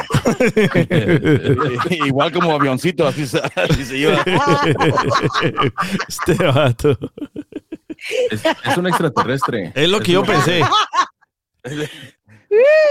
Igual 2.05 2.31
como 2.31 2.53
avioncito, 2.53 3.05
así 3.07 3.25
se, 3.27 3.39
así 3.55 3.83
se 3.83 3.97
iba. 3.97 4.13
este 6.07 6.35
vato. 6.45 6.97
Es, 8.31 8.43
es 8.45 8.77
un 8.77 8.87
extraterrestre. 8.87 9.71
Es 9.75 9.89
lo 9.89 9.97
que 9.99 10.05
Es 10.05 10.13
yo 10.13 10.21
un- 10.21 10.27
pensé. 10.27 10.61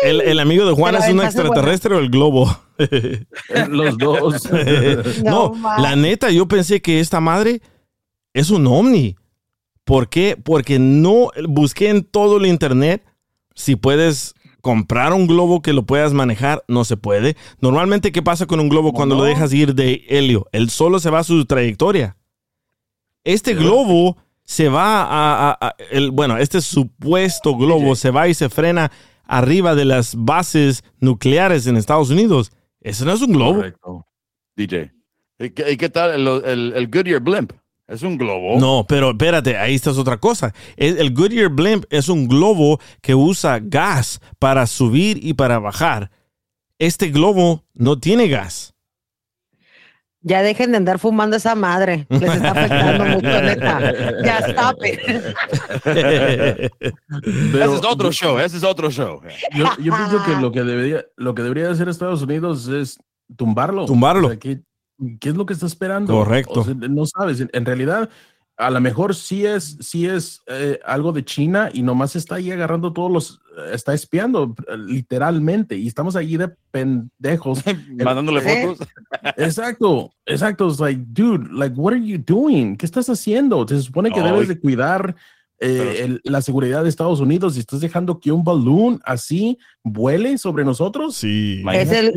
El, 0.05 0.21
el 0.21 0.39
amigo 0.39 0.65
de 0.67 0.73
Juan 0.73 0.93
Pero 0.93 1.03
es 1.05 1.11
un 1.11 1.17
buena. 1.17 1.29
extraterrestre 1.31 1.95
o 1.97 1.99
el 1.99 2.11
globo. 2.11 2.47
Los 3.69 3.99
dos. 3.99 4.49
no, 5.25 5.53
No 5.57 5.77
la 5.83 5.97
neta, 5.97 6.31
yo 6.31 6.47
pensé 6.47 6.81
que 6.81 7.01
esta 7.01 7.19
madre 7.19 7.61
es 8.35 8.51
un 8.51 8.69
ovni. 8.69 9.17
¿Por 9.83 10.09
qué? 10.11 10.37
Porque 10.41 10.79
no 10.79 11.31
busqué 11.49 11.89
en 11.89 12.05
todo 12.05 12.37
el 12.37 12.47
internet 12.47 13.03
si 13.57 13.75
puedes 13.75 14.35
comprar 14.61 15.13
un 15.13 15.27
globo 15.27 15.63
que 15.63 15.73
lo 15.73 15.85
puedas 15.85 16.13
manejar. 16.13 16.65
No 16.69 16.85
se 16.85 16.97
puede. 16.97 17.37
Normalmente, 17.61 18.13
¿qué 18.13 18.23
pasa 18.23 18.47
con 18.47 18.61
un 18.61 18.69
globo 18.69 18.93
cuando 18.93 19.15
lo 19.17 19.25
dejas 19.25 19.53
ir 19.53 19.75
de 19.75 20.05
helio? 20.09 20.47
Él 20.53 20.71
solo 20.71 20.99
se 20.99 21.11
va 21.11 21.21
a 21.21 21.25
su 21.25 21.45
trayectoria. 21.47 22.17
Este 23.25 23.55
globo 23.55 24.17
se 24.45 24.69
va 24.69 25.03
a, 25.03 25.51
a- 25.51 25.59
a- 25.61 25.77
el, 25.91 26.11
bueno, 26.11 26.39
este 26.39 26.61
supuesto 26.61 27.57
globo 27.57 27.95
se 27.97 28.11
va 28.11 28.29
y 28.29 28.35
se 28.35 28.49
frena 28.49 28.91
arriba 29.25 29.75
de 29.75 29.85
las 29.85 30.15
bases 30.17 30.83
nucleares 31.01 31.67
en 31.67 31.77
Estados 31.77 32.09
Unidos. 32.11 32.51
Eso 32.81 33.05
no 33.05 33.13
es 33.13 33.21
un 33.21 33.33
globo. 33.33 33.57
Correcto. 33.57 34.07
DJ. 34.57 34.93
¿Y 35.39 35.51
qué, 35.51 35.73
y 35.73 35.77
qué 35.77 35.89
tal 35.91 36.13
el, 36.13 36.27
el, 36.45 36.73
el 36.75 36.89
Goodyear 36.89 37.21
Blimp? 37.21 37.53
Es 37.89 38.03
un 38.03 38.19
globo. 38.19 38.61
No, 38.61 38.85
pero 38.87 39.11
espérate, 39.11 39.57
ahí 39.57 39.75
está 39.75 39.91
otra 39.93 40.19
cosa. 40.19 40.53
El, 40.77 41.15
Goodyear 41.15 41.49
Blimp 41.49 41.87
es 41.89 42.11
un 42.11 42.29
globo 42.29 42.79
que 43.01 43.15
usa 43.15 43.61
gas 43.63 44.21
para 44.39 44.67
subir 44.67 45.19
y 45.25 45.33
para 45.33 45.59
bajar. 45.59 46.11
Este 46.79 47.09
globo 47.09 47.65
no 47.73 47.99
tiene 47.99 48.29
gas. 48.29 48.75
Ya 50.21 50.43
dejen 50.43 50.73
de 50.73 50.77
andar 50.77 50.99
fumando 50.99 51.37
esa 51.37 51.55
madre. 51.55 52.07
Les 52.11 52.23
está 52.23 52.51
afectando 52.51 53.05
mucho, 53.17 53.43
neta. 53.43 53.93
Ya 54.23 54.39
stop 54.41 54.85
it. 54.85 55.01
Pero 57.53 57.65
ese 57.65 57.75
es 57.75 57.85
otro 57.85 58.13
show, 58.13 58.39
ese 58.39 58.59
es 58.59 58.65
otro 58.65 58.91
show. 58.91 59.23
Yo, 59.55 59.65
yo 59.79 59.97
pienso 59.97 60.23
que 60.27 60.33
lo 60.39 60.53
que 60.53 60.63
debería, 60.63 61.07
lo 61.17 61.35
que 61.35 61.43
debería 61.43 61.71
hacer 61.71 61.89
Estados 61.89 62.21
Unidos 62.21 62.69
es 62.69 62.99
tumbarlo. 63.35 63.87
Tumbarlo. 63.87 64.29
O 64.29 64.31
sea, 64.33 64.59
¿qué, 65.21 65.31
es 65.31 65.37
lo 65.37 65.47
que 65.47 65.55
está 65.55 65.67
esperando? 65.67 66.13
Correcto. 66.13 66.61
O 66.61 66.65
sea, 66.65 66.75
no 66.75 67.07
sabes. 67.07 67.45
En, 67.53 67.65
realidad, 67.65 68.09
a 68.57 68.71
lo 68.71 68.81
mejor 68.81 69.15
sí 69.15 69.47
es, 69.47 69.79
sí 69.81 70.07
es 70.07 70.43
eh, 70.47 70.81
algo 70.85 71.13
de 71.13 71.25
China 71.25 71.71
y 71.73 71.83
nomás 71.83 72.17
está 72.17 72.37
ahí 72.37 72.51
agarrando 72.51 72.93
todos 72.93 73.11
los, 73.11 73.41
eh, 73.57 73.71
está 73.73 73.95
espiando 73.95 74.55
eh, 74.67 74.77
literalmente 74.77 75.77
y 75.77 75.87
estamos 75.87 76.17
allí 76.17 76.37
de 76.37 76.49
pendejos. 76.71 77.63
Mandándole 78.05 78.41
¿Eh? 78.41 78.67
fotos. 78.67 78.89
Exacto, 79.37 80.13
exacto. 80.27 80.69
It's 80.69 80.81
like, 80.81 81.01
dude, 81.13 81.53
like, 81.53 81.75
what 81.77 81.93
are 81.93 82.05
you 82.05 82.19
doing? 82.19 82.77
¿Qué 82.77 82.87
estás 82.87 83.09
haciendo? 83.09 83.67
Se 83.67 83.81
supone 83.83 84.11
que 84.11 84.21
debes 84.21 84.49
de 84.49 84.59
cuidar 84.59 85.15
eh, 85.61 86.03
el- 86.05 86.21
la 86.25 86.41
seguridad 86.41 86.83
de 86.85 86.89
Estados 86.89 87.21
Unidos 87.21 87.57
y 87.57 87.61
estás 87.61 87.81
dejando 87.81 88.21
que 88.21 88.31
un 88.31 88.45
balloon 88.45 89.01
así 89.05 89.59
vuele 89.83 90.39
sobre 90.39 90.65
nosotros. 90.65 91.17
Sí. 91.17 91.63
Es 91.73 91.91
el-. 91.91 92.13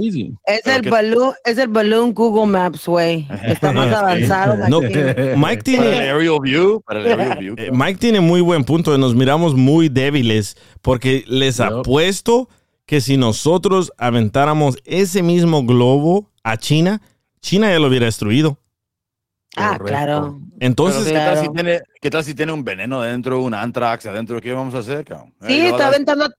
Es 0.45 0.65
el 0.67 0.81
que- 0.81 0.89
balloon, 0.89 1.33
es 1.43 1.57
el 1.57 1.67
balloon 1.69 2.13
Google 2.13 2.45
Maps, 2.51 2.85
güey. 2.85 3.27
Está 3.43 3.71
más 3.71 3.89
Sí. 3.89 3.95
avanzado. 3.95 4.69
No, 4.69 4.77
aquí. 4.77 4.93
Mike 4.93 5.35
Para 5.39 5.51
el 5.53 5.63
tiene, 5.63 5.87
aerial 5.87 6.39
view. 6.41 6.81
Para 6.85 6.99
el 6.99 7.07
aerial 7.19 7.39
view. 7.39 7.55
eh, 7.57 7.71
Mike 7.73 7.97
tiene 7.99 8.19
muy 8.19 8.41
buen 8.41 8.63
punto. 8.63 8.97
Nos 8.97 9.15
miramos 9.15 9.55
muy 9.55 9.89
débiles 9.89 10.55
porque 10.81 11.23
les 11.27 11.59
apuesto 11.59 12.47
que 12.85 13.01
si 13.01 13.17
nosotros 13.17 13.91
aventáramos 13.97 14.77
ese 14.85 15.23
mismo 15.23 15.63
globo 15.65 16.29
a 16.43 16.57
China, 16.57 17.01
China 17.41 17.71
ya 17.71 17.79
lo 17.79 17.87
hubiera 17.87 18.05
destruido. 18.05 18.57
Ah, 19.57 19.71
Correcto. 19.77 19.85
claro. 19.85 20.39
Entonces, 20.59 21.03
¿qué, 21.07 21.13
tal 21.13 21.37
si 21.37 21.49
tiene, 21.49 21.81
¿qué 22.01 22.09
tal 22.09 22.23
si 22.23 22.33
tiene 22.33 22.51
un 22.53 22.63
veneno 22.63 23.01
dentro, 23.01 23.41
un 23.41 23.53
anthrax 23.53 24.05
adentro? 24.05 24.39
¿Qué 24.39 24.53
vamos 24.53 24.73
a 24.75 24.79
hacer, 24.79 25.03
cabrón? 25.03 25.33
Sí, 25.45 25.59
Eh, 25.59 25.67
está 25.69 25.87
aventando. 25.87 26.29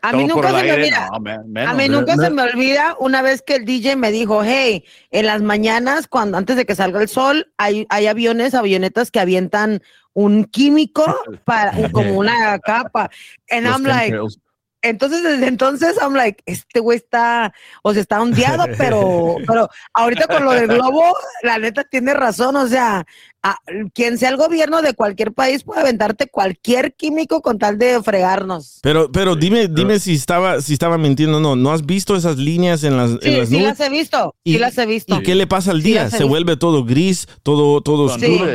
A 0.00 0.12
mí 0.12 0.24
nunca 0.26 0.48
se 0.48 0.64
me 0.64 0.72
olvida. 0.72 1.08
no, 1.10 1.16
A 1.16 1.20
menos. 1.20 1.76
mí 1.76 1.88
no, 1.88 2.00
nunca 2.00 2.16
no. 2.16 2.22
se 2.22 2.30
me 2.30 2.42
olvida 2.42 2.96
una 3.00 3.20
vez 3.22 3.42
que 3.42 3.56
el 3.56 3.64
DJ 3.64 3.96
me 3.96 4.10
dijo, 4.12 4.42
hey, 4.44 4.84
en 5.10 5.26
las 5.26 5.42
mañanas, 5.42 6.08
cuando 6.08 6.36
antes 6.38 6.56
de 6.56 6.64
que 6.66 6.74
salga 6.74 7.00
el 7.02 7.08
sol, 7.08 7.52
hay, 7.58 7.86
hay 7.90 8.06
aviones, 8.06 8.54
avionetas 8.54 9.10
que 9.10 9.20
avientan 9.20 9.82
un 10.14 10.44
químico 10.44 11.04
para 11.44 11.90
como 11.90 12.18
una 12.18 12.58
capa. 12.60 13.10
And 13.50 13.64
Los 13.64 13.72
I'm 13.74 13.82
like, 13.84 14.10
chemtrails. 14.10 14.38
Entonces 14.84 15.22
desde 15.22 15.46
entonces 15.48 15.96
I'm 16.00 16.14
like, 16.14 16.42
este 16.46 16.80
güey 16.80 16.98
está, 16.98 17.52
o 17.82 17.92
sea, 17.92 18.02
está 18.02 18.20
ondeado, 18.22 18.64
pero, 18.78 19.36
pero 19.46 19.68
ahorita 19.92 20.26
con 20.28 20.44
lo 20.44 20.52
del 20.52 20.68
globo, 20.68 21.02
la 21.42 21.58
neta 21.58 21.84
tiene 21.84 22.14
razón, 22.14 22.54
o 22.56 22.66
sea, 22.68 23.04
a- 23.42 23.58
quien 23.92 24.16
sea 24.18 24.30
el 24.30 24.36
gobierno 24.36 24.80
de 24.82 24.94
cualquier 24.94 25.32
país 25.32 25.64
puede 25.64 25.80
aventarte 25.80 26.28
cualquier 26.28 26.94
químico 26.94 27.42
con 27.42 27.58
tal 27.58 27.78
de 27.78 28.02
fregarnos. 28.02 28.78
pero, 28.82 29.10
pero 29.12 29.36
dime, 29.36 29.68
dime 29.68 29.98
si 29.98 30.14
estaba, 30.14 30.60
si 30.62 30.72
estaba 30.74 30.96
mintiendo 30.98 31.38
o 31.38 31.40
no. 31.40 31.56
¿No 31.56 31.72
has 31.72 31.84
visto 31.84 32.16
esas 32.16 32.36
líneas 32.38 32.84
en 32.84 32.96
las, 32.96 33.10
en 33.12 33.20
Sí, 33.20 33.30
las 33.36 33.48
sí 33.48 33.54
nubes? 33.58 33.78
las 33.78 33.80
he 33.80 33.90
visto, 33.90 34.34
sí 34.44 34.54
¿Y- 34.54 34.58
las 34.58 34.78
he 34.78 34.86
visto. 34.86 35.14
¿Y 35.16 35.22
qué 35.22 35.34
le 35.34 35.46
pasa 35.46 35.70
al 35.72 35.82
día? 35.82 36.08
Se 36.10 36.24
vuelve 36.24 36.56
todo 36.56 36.84
gris, 36.84 37.26
todo, 37.42 37.80
todo 37.82 38.04
oscuro. 38.04 38.46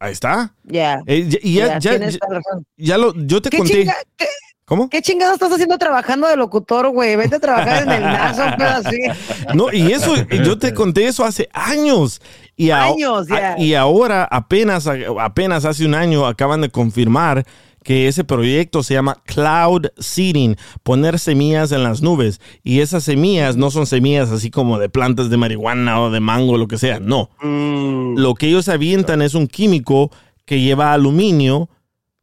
Ahí 0.00 0.12
está. 0.12 0.56
Ya. 0.64 1.00
Eh, 1.06 1.26
ya- 1.28 1.38
y 1.42 1.54
ya, 1.54 1.66
ya, 1.66 1.78
ya, 1.78 1.90
tienes 1.90 2.14
ya- 2.14 2.18
toda 2.18 2.40
razón. 2.40 2.66
ya 2.76 2.98
lo, 2.98 3.14
yo 3.14 3.40
te 3.40 3.50
¿Qué, 3.50 3.58
conté. 3.58 3.72
chinga, 3.74 3.94
qué, 4.16 4.26
¿Cómo? 4.64 4.88
qué 4.88 5.02
chingado 5.02 5.34
estás 5.34 5.52
haciendo 5.52 5.76
trabajando 5.76 6.28
de 6.28 6.36
locutor, 6.36 6.88
güey? 6.90 7.16
Vete 7.16 7.36
a 7.36 7.40
trabajar 7.40 7.82
en 7.82 7.90
el 7.90 8.02
NASA, 8.02 8.54
un 8.56 8.62
así. 8.62 8.98
No, 9.54 9.72
y 9.72 9.92
eso, 9.92 10.14
yo 10.44 10.56
te 10.58 10.72
conté 10.72 11.06
eso 11.06 11.24
hace 11.24 11.48
años. 11.52 12.20
Y, 12.56 12.70
a- 12.70 12.84
Años, 12.84 13.26
ya. 13.28 13.54
a- 13.54 13.58
y 13.60 13.74
ahora, 13.74 14.24
apenas, 14.30 14.86
apenas 15.20 15.64
hace 15.64 15.84
un 15.84 15.94
año, 15.94 16.26
acaban 16.26 16.60
de 16.60 16.70
confirmar 16.70 17.44
que 17.82 18.06
ese 18.06 18.22
proyecto 18.22 18.84
se 18.84 18.94
llama 18.94 19.20
Cloud 19.24 19.86
Seeding, 19.98 20.56
poner 20.84 21.18
semillas 21.18 21.72
en 21.72 21.82
las 21.82 22.00
nubes. 22.00 22.40
Y 22.62 22.78
esas 22.80 23.02
semillas 23.02 23.56
no 23.56 23.72
son 23.72 23.86
semillas 23.86 24.30
así 24.30 24.50
como 24.52 24.78
de 24.78 24.88
plantas 24.88 25.28
de 25.30 25.36
marihuana 25.36 26.00
o 26.00 26.10
de 26.12 26.20
mango, 26.20 26.56
lo 26.56 26.68
que 26.68 26.78
sea. 26.78 27.00
No. 27.00 27.30
Lo 27.42 28.34
que 28.36 28.46
ellos 28.46 28.68
avientan 28.68 29.20
es 29.22 29.34
un 29.34 29.48
químico 29.48 30.12
que 30.44 30.60
lleva 30.60 30.92
aluminio 30.92 31.68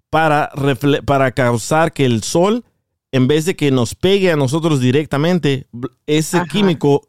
para, 0.09 0.51
para 1.05 1.31
causar 1.31 1.93
que 1.93 2.05
el 2.05 2.23
sol, 2.23 2.65
en 3.11 3.27
vez 3.27 3.45
de 3.45 3.55
que 3.55 3.71
nos 3.71 3.95
pegue 3.95 4.31
a 4.31 4.35
nosotros 4.35 4.79
directamente, 4.79 5.67
ese 6.07 6.37
Ajá. 6.37 6.47
químico 6.47 7.05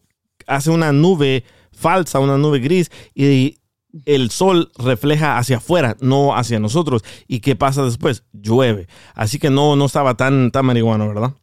hace 0.47 0.71
una 0.71 0.92
nube 0.92 1.45
falsa, 1.73 2.19
una 2.19 2.37
nube 2.37 2.59
gris, 2.59 2.90
y 3.14 3.59
el 4.04 4.30
sol 4.30 4.71
refleja 4.78 5.38
hacia 5.38 5.59
afuera, 5.59 5.97
no 6.00 6.37
hacia 6.37 6.61
nosotros. 6.61 7.02
¿Y 7.26 7.40
qué 7.40 7.57
pasa 7.57 7.85
después? 7.85 8.25
Llueve. 8.33 8.87
Así 9.14 9.38
que 9.38 9.50
no, 9.50 9.76
no 9.76 9.87
estaba 9.87 10.16
tan, 10.16 10.50
tan 10.50 10.66
marihuano, 10.66 11.09
¿verdad? 11.09 11.35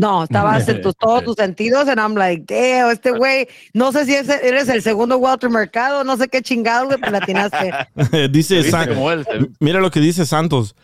No, 0.00 0.24
estabas 0.24 0.66
en 0.68 0.80
todos 0.82 1.22
tus 1.24 1.36
sentidos, 1.36 1.86
and 1.88 1.98
I'm 2.00 2.14
like, 2.14 2.44
damn, 2.46 2.90
este 2.90 3.10
güey, 3.12 3.46
no 3.74 3.92
sé 3.92 4.06
si 4.06 4.14
es- 4.14 4.28
eres 4.28 4.68
el 4.68 4.82
segundo 4.82 5.18
Walter 5.18 5.50
Mercado, 5.50 6.02
no 6.04 6.16
sé 6.16 6.28
qué 6.28 6.40
chingado, 6.42 6.86
güey, 6.86 6.98
pero 6.98 7.12
latinaste. 7.12 7.72
dice 8.30 8.56
¿Viste 8.56 8.70
San- 8.70 8.88
como 8.88 9.10
él? 9.12 9.24
Se- 9.24 9.50
Mira 9.60 9.80
lo 9.80 9.90
que 9.90 10.00
dice 10.00 10.24
Santos. 10.24 10.74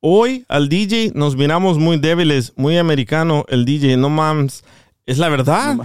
Hoy 0.00 0.44
al 0.48 0.68
DJ 0.68 1.12
nos 1.14 1.36
miramos 1.36 1.78
muy 1.78 1.98
débiles, 1.98 2.52
muy 2.56 2.76
americano 2.76 3.44
el 3.48 3.64
DJ, 3.64 3.96
no 3.96 4.08
mames. 4.10 4.62
Es 5.06 5.18
la 5.18 5.28
verdad. 5.28 5.76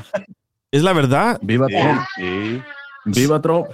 Es 0.72 0.84
la 0.84 0.94
verdad. 0.94 1.40
Viva 1.42 1.68
Sí, 1.68 1.76
Trump. 1.76 2.02
sí. 2.16 2.62
Viva 3.06 3.42
Trump. 3.42 3.68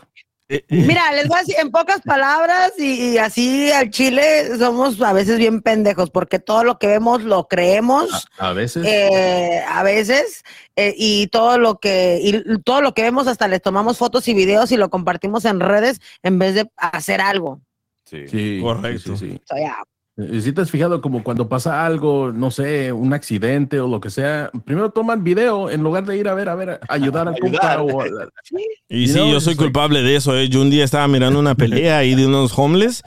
Eh, 0.50 0.63
eh, 0.70 0.84
Mira, 0.88 1.12
les 1.13 1.27
voy 1.27 1.38
a 1.38 1.39
decir 1.42 1.56
en 1.60 1.72
pocas 1.72 2.01
palabras 2.01 2.72
y, 2.77 3.12
y 3.12 3.18
así 3.18 3.70
al 3.72 3.89
chile 3.89 4.58
somos 4.58 5.01
a 5.01 5.12
veces 5.13 5.38
bien 5.38 5.62
pendejos 5.62 6.10
porque 6.10 6.39
todo 6.39 6.63
lo 6.63 6.80
que 6.80 6.88
vemos 6.88 7.24
lo 7.24 7.48
creemos. 7.48 8.27
A 8.38 8.54
veces. 8.54 8.86
eh, 8.88 9.62
a 9.68 9.84
veces 9.84 10.44
eh, 10.75 10.94
y 10.98 11.27
todo 11.27 11.58
lo 11.58 11.80
que 11.80 12.20
y 12.22 12.60
todo 12.63 12.82
lo 12.82 12.94
que 12.94 13.01
vemos 13.01 13.27
hasta 13.27 13.48
les 13.48 13.62
tomamos 13.62 13.98
fotos 13.98 14.27
y 14.27 14.34
videos 14.34 14.72
y 14.72 14.77
lo 14.77 14.89
compartimos 14.89 15.44
en 15.46 15.60
redes 15.60 16.00
en 16.24 16.39
vez 16.39 16.56
de 16.56 16.70
hacer 16.77 17.20
algo. 17.22 17.60
Sí. 18.06 18.27
sí, 18.30 18.60
Correcto. 18.62 19.18
sí, 19.18 19.32
sí. 19.32 19.42
So, 19.46 19.56
yeah. 19.58 19.84
Y 20.18 20.42
si 20.42 20.52
te 20.52 20.62
has 20.62 20.72
fijado 20.72 21.00
como 21.00 21.24
cuando 21.24 21.48
pasa 21.48 21.86
algo, 21.86 22.32
no 22.34 22.50
sé, 22.50 22.92
un 22.92 23.14
accidente 23.14 23.80
o 23.80 23.88
lo 23.88 24.00
que 24.02 24.10
sea, 24.10 24.50
primero 24.66 24.90
toman 24.90 25.24
video 25.24 25.70
en 25.70 25.84
lugar 25.84 26.06
de 26.06 26.18
ir 26.18 26.28
a 26.28 26.34
ver, 26.34 26.50
a 26.50 26.56
ver, 26.56 26.70
a 26.72 26.80
ayudar 26.90 27.28
al 27.28 27.38
compa 27.40 27.74
Ayudar. 27.74 27.96
o 27.96 28.02
a- 28.02 28.30
y 28.90 29.08
sí, 29.08 29.14
know, 29.14 29.32
yo 29.32 29.40
soy 29.40 29.54
like- 29.54 29.64
culpable 29.64 30.02
de 30.02 30.16
eso. 30.16 30.36
eh. 30.36 30.50
Yo 30.50 30.62
un 30.62 30.72
día 30.72 30.84
estaba 30.84 31.08
mirando 31.08 31.40
una 31.40 31.54
pelea 31.56 32.00
ahí 32.00 32.16
de 32.16 32.26
unos 32.26 32.58
homeless 32.58 33.04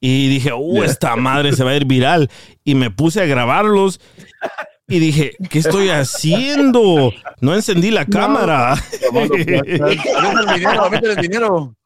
y 0.00 0.28
dije, 0.28 0.52
uh, 0.54 0.82
esta 0.84 1.16
madre 1.16 1.52
se 1.52 1.64
va 1.64 1.72
a 1.72 1.76
ir 1.76 1.84
viral. 1.84 2.30
Y 2.64 2.74
me 2.74 2.90
puse 2.90 3.20
a 3.20 3.26
grabarlos 3.26 4.00
Y 4.94 5.00
dije, 5.00 5.32
¿qué 5.50 5.58
estoy 5.58 5.88
haciendo? 5.88 7.12
No 7.40 7.52
encendí 7.52 7.90
la 7.90 8.06
cámara. 8.06 8.76
Plastas. 9.10 9.30
Avienta 9.40 9.88
el 9.88 10.54
dinero, 10.54 10.84
avienta 10.84 11.10
el 11.10 11.16
dinero. 11.16 11.76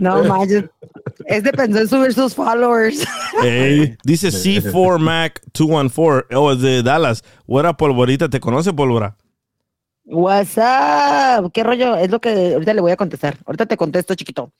No 0.00 0.24
manches. 0.24 0.64
Este 1.24 1.50
pensó 1.50 1.78
en 1.80 1.88
subir 1.88 2.12
sus 2.12 2.34
followers. 2.34 3.06
Dice 4.04 4.28
C4 4.28 4.98
Mac 4.98 5.40
214. 5.54 6.34
Oh, 6.36 6.52
es 6.52 6.60
de 6.60 6.82
Dallas. 6.82 7.24
What 7.46 7.66
up, 7.66 7.78
Polvorita? 7.78 8.28
¿Te 8.28 8.38
conoce, 8.38 8.74
Pólvora? 8.74 9.16
What's 10.04 10.58
up? 10.58 11.50
¿Qué 11.52 11.62
rollo? 11.62 11.96
Es 11.96 12.10
lo 12.10 12.20
que 12.20 12.52
ahorita 12.52 12.74
le 12.74 12.82
voy 12.82 12.92
a 12.92 12.96
contestar. 12.96 13.38
Ahorita 13.46 13.64
te 13.64 13.78
contesto, 13.78 14.14
chiquito. 14.14 14.52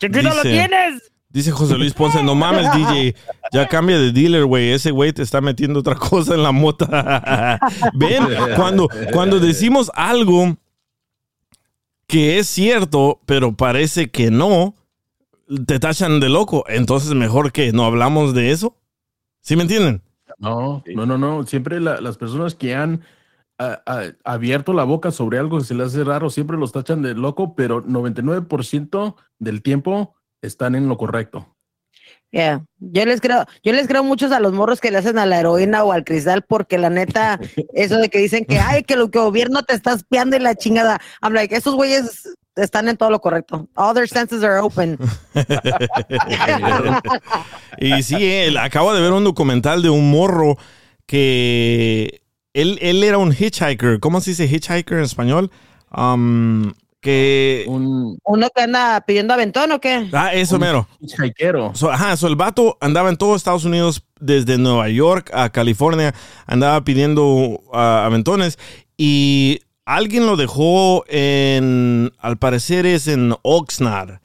¡Chiquito, 0.00 0.22
lo 0.22 0.42
Dice- 0.42 0.50
tienes! 0.50 1.12
Dice 1.34 1.50
José 1.50 1.76
Luis 1.76 1.92
Ponce, 1.94 2.22
no 2.22 2.36
mames, 2.36 2.70
DJ, 2.72 3.16
ya 3.52 3.66
cambia 3.66 3.98
de 3.98 4.12
dealer, 4.12 4.44
güey. 4.44 4.70
Ese 4.70 4.92
güey 4.92 5.12
te 5.12 5.22
está 5.22 5.40
metiendo 5.40 5.80
otra 5.80 5.96
cosa 5.96 6.36
en 6.36 6.44
la 6.44 6.52
mota. 6.52 7.58
Ven, 7.94 8.22
cuando, 8.54 8.88
cuando 9.12 9.40
decimos 9.40 9.90
algo 9.94 10.56
que 12.06 12.38
es 12.38 12.46
cierto, 12.46 13.20
pero 13.26 13.56
parece 13.56 14.10
que 14.12 14.30
no, 14.30 14.76
te 15.66 15.80
tachan 15.80 16.20
de 16.20 16.28
loco. 16.28 16.64
Entonces, 16.68 17.14
mejor 17.14 17.50
que 17.50 17.72
no 17.72 17.84
hablamos 17.84 18.32
de 18.32 18.52
eso. 18.52 18.76
¿Sí 19.40 19.56
me 19.56 19.62
entienden? 19.62 20.02
No, 20.38 20.84
no, 20.94 21.04
no, 21.04 21.18
no. 21.18 21.44
Siempre 21.46 21.80
la- 21.80 22.00
las 22.00 22.16
personas 22.16 22.54
que 22.54 22.76
han 22.76 23.02
abierto 24.24 24.72
la 24.72 24.84
boca 24.84 25.10
sobre 25.10 25.40
algo 25.40 25.58
que 25.58 25.64
se 25.64 25.74
les 25.74 25.88
hace 25.88 26.04
raro, 26.04 26.30
siempre 26.30 26.56
los 26.56 26.70
tachan 26.70 27.02
de 27.02 27.14
loco, 27.14 27.56
pero 27.56 27.84
99% 27.84 29.16
del 29.40 29.62
tiempo 29.62 30.14
están 30.46 30.74
en 30.74 30.88
lo 30.88 30.96
correcto. 30.96 31.54
Yeah. 32.34 32.64
Yo 32.80 33.06
les 33.06 33.20
creo, 33.20 33.46
yo 33.62 33.72
les 33.72 33.86
creo 33.86 34.02
muchos 34.02 34.32
a 34.32 34.40
los 34.40 34.52
morros 34.52 34.80
que 34.80 34.90
le 34.90 34.98
hacen 34.98 35.18
a 35.18 35.26
la 35.26 35.38
heroína 35.38 35.84
o 35.84 35.92
al 35.92 36.02
cristal, 36.02 36.42
porque 36.42 36.78
la 36.78 36.90
neta, 36.90 37.38
eso 37.74 37.98
de 37.98 38.08
que 38.08 38.18
dicen 38.18 38.44
que 38.44 38.58
ay, 38.58 38.82
que 38.82 38.96
lo 38.96 39.08
que 39.08 39.20
gobierno 39.20 39.62
te 39.62 39.74
está 39.74 39.92
espiando 39.92 40.36
y 40.36 40.40
la 40.40 40.56
chingada. 40.56 41.00
I'm 41.22 41.32
like, 41.32 41.54
esos 41.54 41.76
güeyes 41.76 42.28
están 42.56 42.88
en 42.88 42.96
todo 42.96 43.10
lo 43.10 43.20
correcto. 43.20 43.68
All 43.76 43.94
their 43.94 44.08
senses 44.08 44.42
are 44.42 44.58
open. 44.58 44.98
Y 47.78 48.02
sí, 48.04 48.16
él, 48.20 48.56
acabo 48.56 48.94
de 48.94 49.00
ver 49.00 49.12
un 49.12 49.24
documental 49.24 49.82
de 49.82 49.90
un 49.90 50.10
morro 50.10 50.56
que 51.06 52.22
él, 52.52 52.78
él 52.80 53.02
era 53.02 53.18
un 53.18 53.32
hitchhiker. 53.32 53.98
¿Cómo 54.00 54.20
se 54.20 54.30
dice 54.30 54.46
hitchhiker 54.46 54.98
en 54.98 55.04
español? 55.04 55.50
Um, 55.90 56.72
que... 57.04 57.64
Un 57.68 58.18
Uno 58.24 58.48
que 58.54 58.62
anda 58.62 59.02
pidiendo 59.02 59.34
aventón 59.34 59.70
o 59.72 59.80
qué? 59.80 60.08
Ah, 60.14 60.32
eso 60.32 60.58
mero. 60.58 60.88
hitchhikero. 61.00 61.72
So, 61.74 61.92
ajá, 61.92 62.16
so 62.16 62.26
el 62.26 62.34
vato 62.34 62.78
andaba 62.80 63.10
en 63.10 63.18
todo 63.18 63.36
Estados 63.36 63.66
Unidos, 63.66 64.02
desde 64.18 64.56
Nueva 64.56 64.88
York 64.88 65.30
a 65.34 65.50
California, 65.50 66.14
andaba 66.46 66.82
pidiendo 66.82 67.60
ah, 67.74 68.06
aventones 68.06 68.58
y 68.96 69.60
alguien 69.84 70.24
lo 70.24 70.36
dejó 70.36 71.04
en, 71.08 72.10
al 72.18 72.38
parecer 72.38 72.86
es 72.86 73.06
en 73.06 73.34
Oxnard. 73.42 74.20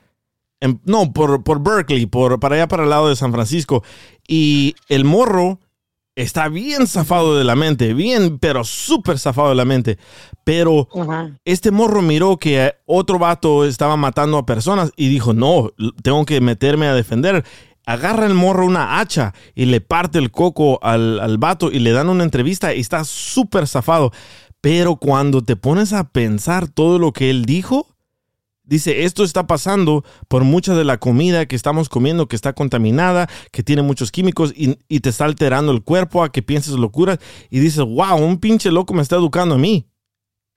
En- 0.62 0.80
no, 0.86 1.12
por, 1.12 1.44
por 1.44 1.62
Berkeley, 1.62 2.06
por, 2.06 2.40
para 2.40 2.56
allá 2.56 2.68
para 2.70 2.84
el 2.84 2.90
lado 2.90 3.10
de 3.10 3.18
San 3.18 3.34
Francisco. 3.34 3.84
Y 4.26 4.76
el 4.88 5.04
morro 5.04 5.60
está 6.22 6.50
bien 6.50 6.86
zafado 6.86 7.38
de 7.38 7.46
la 7.46 7.56
mente, 7.56 7.94
bien, 7.94 8.40
pero 8.40 8.66
súper 8.66 9.18
zafado 9.18 9.50
de 9.50 9.56
la 9.56 9.64
mente. 9.64 9.98
Pero 10.44 10.90
Ajá. 10.94 11.32
este 11.46 11.72
morro 11.72 12.02
miró 12.02 12.38
que 12.38 12.76
otro 12.86 13.20
vato 13.20 13.66
estaba 13.66 13.96
matando 13.96 14.38
a 14.38 14.46
personas 14.46 14.92
y 14.98 15.08
dijo, 15.08 15.34
no, 15.34 15.72
tengo 16.04 16.26
que 16.26 16.42
meterme 16.42 16.88
a 16.88 16.94
defender. 16.94 17.46
Agarra 17.86 18.26
el 18.26 18.34
morro 18.34 18.66
una 18.66 19.00
hacha 19.00 19.34
y 19.56 19.66
le 19.66 19.80
parte 19.80 20.20
el 20.20 20.30
coco 20.30 20.80
al, 20.84 21.20
al 21.22 21.38
vato 21.38 21.72
y 21.72 21.80
le 21.80 21.92
dan 21.92 22.10
una 22.10 22.26
entrevista 22.26 22.74
y 22.74 22.82
está 22.82 23.06
súper 23.06 23.66
zafado. 23.66 24.12
Pero 24.62 24.98
cuando 24.98 25.42
te 25.42 25.56
pones 25.56 25.94
a 25.94 26.10
pensar 26.10 26.68
todo 26.68 27.00
lo 27.00 27.14
que 27.14 27.30
él 27.30 27.46
dijo, 27.46 27.96
dice, 28.70 29.04
esto 29.04 29.24
está 29.24 29.48
pasando 29.48 30.06
por 30.28 30.44
mucha 30.44 30.76
de 30.76 30.84
la 30.84 31.00
comida 31.00 31.48
que 31.48 31.56
estamos 31.56 31.90
comiendo 31.90 32.28
que 32.28 32.36
está 32.36 32.54
contaminada, 32.54 33.28
que 33.52 33.64
tiene 33.64 33.82
muchos 33.82 34.12
químicos 34.12 34.54
y, 34.56 34.76
te 35.00 35.10
está 35.10 35.26
alterando 35.26 35.72
el 35.72 35.82
cuerpo 35.82 36.24
a 36.24 36.32
que 36.32 36.42
pienses 36.42 36.74
locuras 36.74 37.20
y 37.50 37.60
dices, 37.60 37.84
wow, 37.84 38.18
un 38.18 38.38
pinche 38.38 38.72
loco 38.72 38.94
me 38.94 39.02
está 39.02 39.16
educando 39.16 39.56
a 39.56 39.58
mí. 39.58 39.90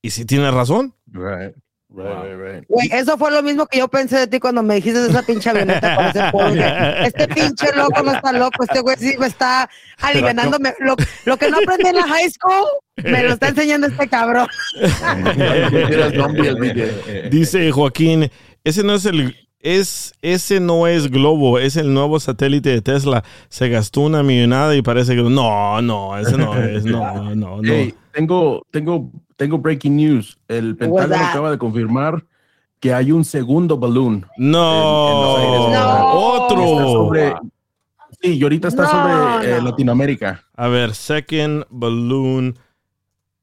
Y 0.01 0.11
si 0.11 0.25
tiene 0.25 0.51
razón. 0.51 0.93
Right. 1.07 1.55
Right, 1.95 2.23
right, 2.23 2.35
right. 2.35 2.65
Güey, 2.67 2.89
eso 2.91 3.19
fue 3.19 3.29
lo 3.29 3.43
mismo 3.43 3.67
que 3.67 3.77
yo 3.77 3.87
pensé 3.87 4.17
de 4.17 4.27
ti 4.27 4.39
cuando 4.39 4.63
me 4.63 4.73
dijiste 4.75 4.99
de 4.99 5.09
esa 5.09 5.21
pinche 5.21 5.51
avioneta 5.51 6.31
con 6.31 6.57
ese 6.57 6.71
Este 7.05 7.27
pinche 7.27 7.67
loco 7.75 8.01
no 8.01 8.13
está 8.13 8.31
loco, 8.31 8.63
este 8.63 8.81
güey 8.81 8.97
sí 8.97 9.15
me 9.19 9.27
está 9.27 9.69
aliviándome. 9.99 10.73
Lo, 10.79 10.95
lo 11.25 11.37
que 11.37 11.51
no 11.51 11.57
aprendí 11.57 11.89
en 11.89 11.95
la 11.95 12.07
high 12.07 12.31
school, 12.31 12.65
me 13.03 13.23
lo 13.23 13.33
está 13.33 13.47
enseñando 13.49 13.85
este 13.85 14.07
cabrón. 14.07 14.47
Dice 17.29 17.71
Joaquín, 17.71 18.31
ese 18.63 18.83
no 18.83 18.95
es 18.95 19.05
el 19.05 19.35
es 19.59 20.15
ese 20.21 20.59
no 20.59 20.87
es 20.87 21.11
Globo, 21.11 21.59
es 21.59 21.77
el 21.77 21.93
nuevo 21.93 22.19
satélite 22.19 22.69
de 22.69 22.81
Tesla. 22.81 23.23
Se 23.49 23.69
gastó 23.69 24.01
una 24.01 24.23
millonada 24.23 24.75
y 24.75 24.81
parece 24.81 25.15
que 25.15 25.21
no, 25.21 25.79
no, 25.81 26.17
ese 26.17 26.37
no 26.37 26.57
es, 26.57 26.85
no, 26.85 27.35
no, 27.35 27.61
no. 27.61 27.63
Hey, 27.63 27.93
tengo, 28.13 28.65
tengo, 28.71 29.11
tengo 29.43 29.57
breaking 29.57 29.95
news. 29.97 30.37
El 30.47 30.75
Pentágono 30.77 31.15
acaba 31.15 31.51
de 31.51 31.57
confirmar 31.57 32.23
que 32.79 32.93
hay 32.93 33.11
un 33.11 33.23
segundo 33.25 33.77
balloon. 33.77 34.25
No, 34.37 35.09
en 35.09 35.21
los 35.21 35.39
aires. 35.39 35.79
No. 35.79 36.11
otro. 36.13 36.61
Está 36.63 36.83
sobre, 36.83 37.35
sí, 38.21 38.37
y 38.37 38.43
ahorita 38.43 38.67
está 38.69 38.83
No, 38.83 38.89
sobre 38.89 39.51
eh, 39.51 39.57
no. 39.57 39.69
Latinoamérica. 39.69 40.43
A 40.55 40.67
ver, 40.67 40.93
second 40.95 41.65
balloon. 41.69 42.57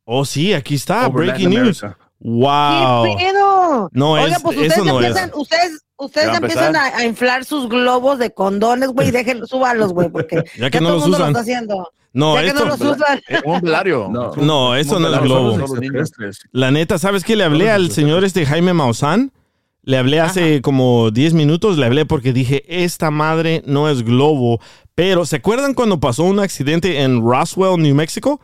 Oh, 0.05 0.25
sí, 0.25 0.53
aquí 0.55 0.75
está, 0.75 1.07
Over 1.07 1.27
breaking 1.27 1.51
Latin 1.51 1.63
news. 1.65 1.83
America. 1.85 2.07
Wow. 2.23 3.05
¿Qué 3.05 3.25
pedo? 3.25 3.89
No, 3.93 4.13
Oiga, 4.13 4.37
es- 4.37 4.43
pues 4.43 4.57
ustedes 4.57 4.73
eso 4.77 4.85
no 4.85 5.01
es. 5.01 5.07
empiezan, 5.07 5.31
ustedes, 5.35 5.85
ustedes 5.97 6.27
¿Ya 6.27 6.33
va 6.33 6.37
a 6.37 6.41
empiezan 6.41 6.77
a, 6.77 6.85
a 6.97 7.05
inflar 7.05 7.45
sus 7.45 7.69
globos 7.69 8.19
de 8.19 8.33
condones, 8.35 8.91
güey, 8.91 9.09
y 9.09 9.11
déjenlos, 9.11 9.49
súbalos, 9.49 9.93
güey, 9.93 10.09
porque 10.11 10.45
Ya 10.59 10.71
que 10.71 10.81
no 10.81 10.89
todo 10.89 10.97
los 10.97 11.05
el 11.05 11.11
mundo 11.11 11.17
usan. 11.17 11.21
lo 11.21 11.27
está 11.29 11.41
haciendo. 11.41 11.93
No, 12.13 12.35
ya 12.35 12.43
que 12.43 12.49
esto, 12.49 12.65
no 12.65 12.71
los 12.71 12.81
usan. 12.81 13.21
Un 13.45 13.61
velario. 13.61 14.09
No, 14.13 14.33
No, 14.37 14.75
eso 14.75 14.99
no 14.99 15.13
es 15.13 15.21
globo. 15.23 15.59
La 16.53 16.71
neta, 16.71 16.99
¿sabes 16.99 17.25
qué 17.25 17.37
le 17.37 17.45
hablé 17.45 17.71
al 17.71 17.91
señor 17.91 18.25
este 18.25 18.45
Jaime 18.47 18.73
Maussan? 18.73 19.33
Le 19.83 19.97
hablé 19.97 20.21
hace 20.21 20.61
como 20.61 21.11
10 21.11 21.33
minutos, 21.35 21.79
le 21.79 21.87
hablé 21.87 22.05
porque 22.05 22.33
dije, 22.33 22.65
esta 22.69 23.11
madre 23.11 23.63
no 23.67 23.89
es 23.89 24.03
globo. 24.03 24.61
Pero, 24.95 25.25
¿se 25.25 25.37
acuerdan 25.37 25.73
cuando 25.73 26.01
pasó 26.01 26.25
un 26.25 26.39
accidente 26.39 27.01
en 27.01 27.23
Roswell, 27.23 27.81
New 27.81 27.95
Mexico? 27.95 28.41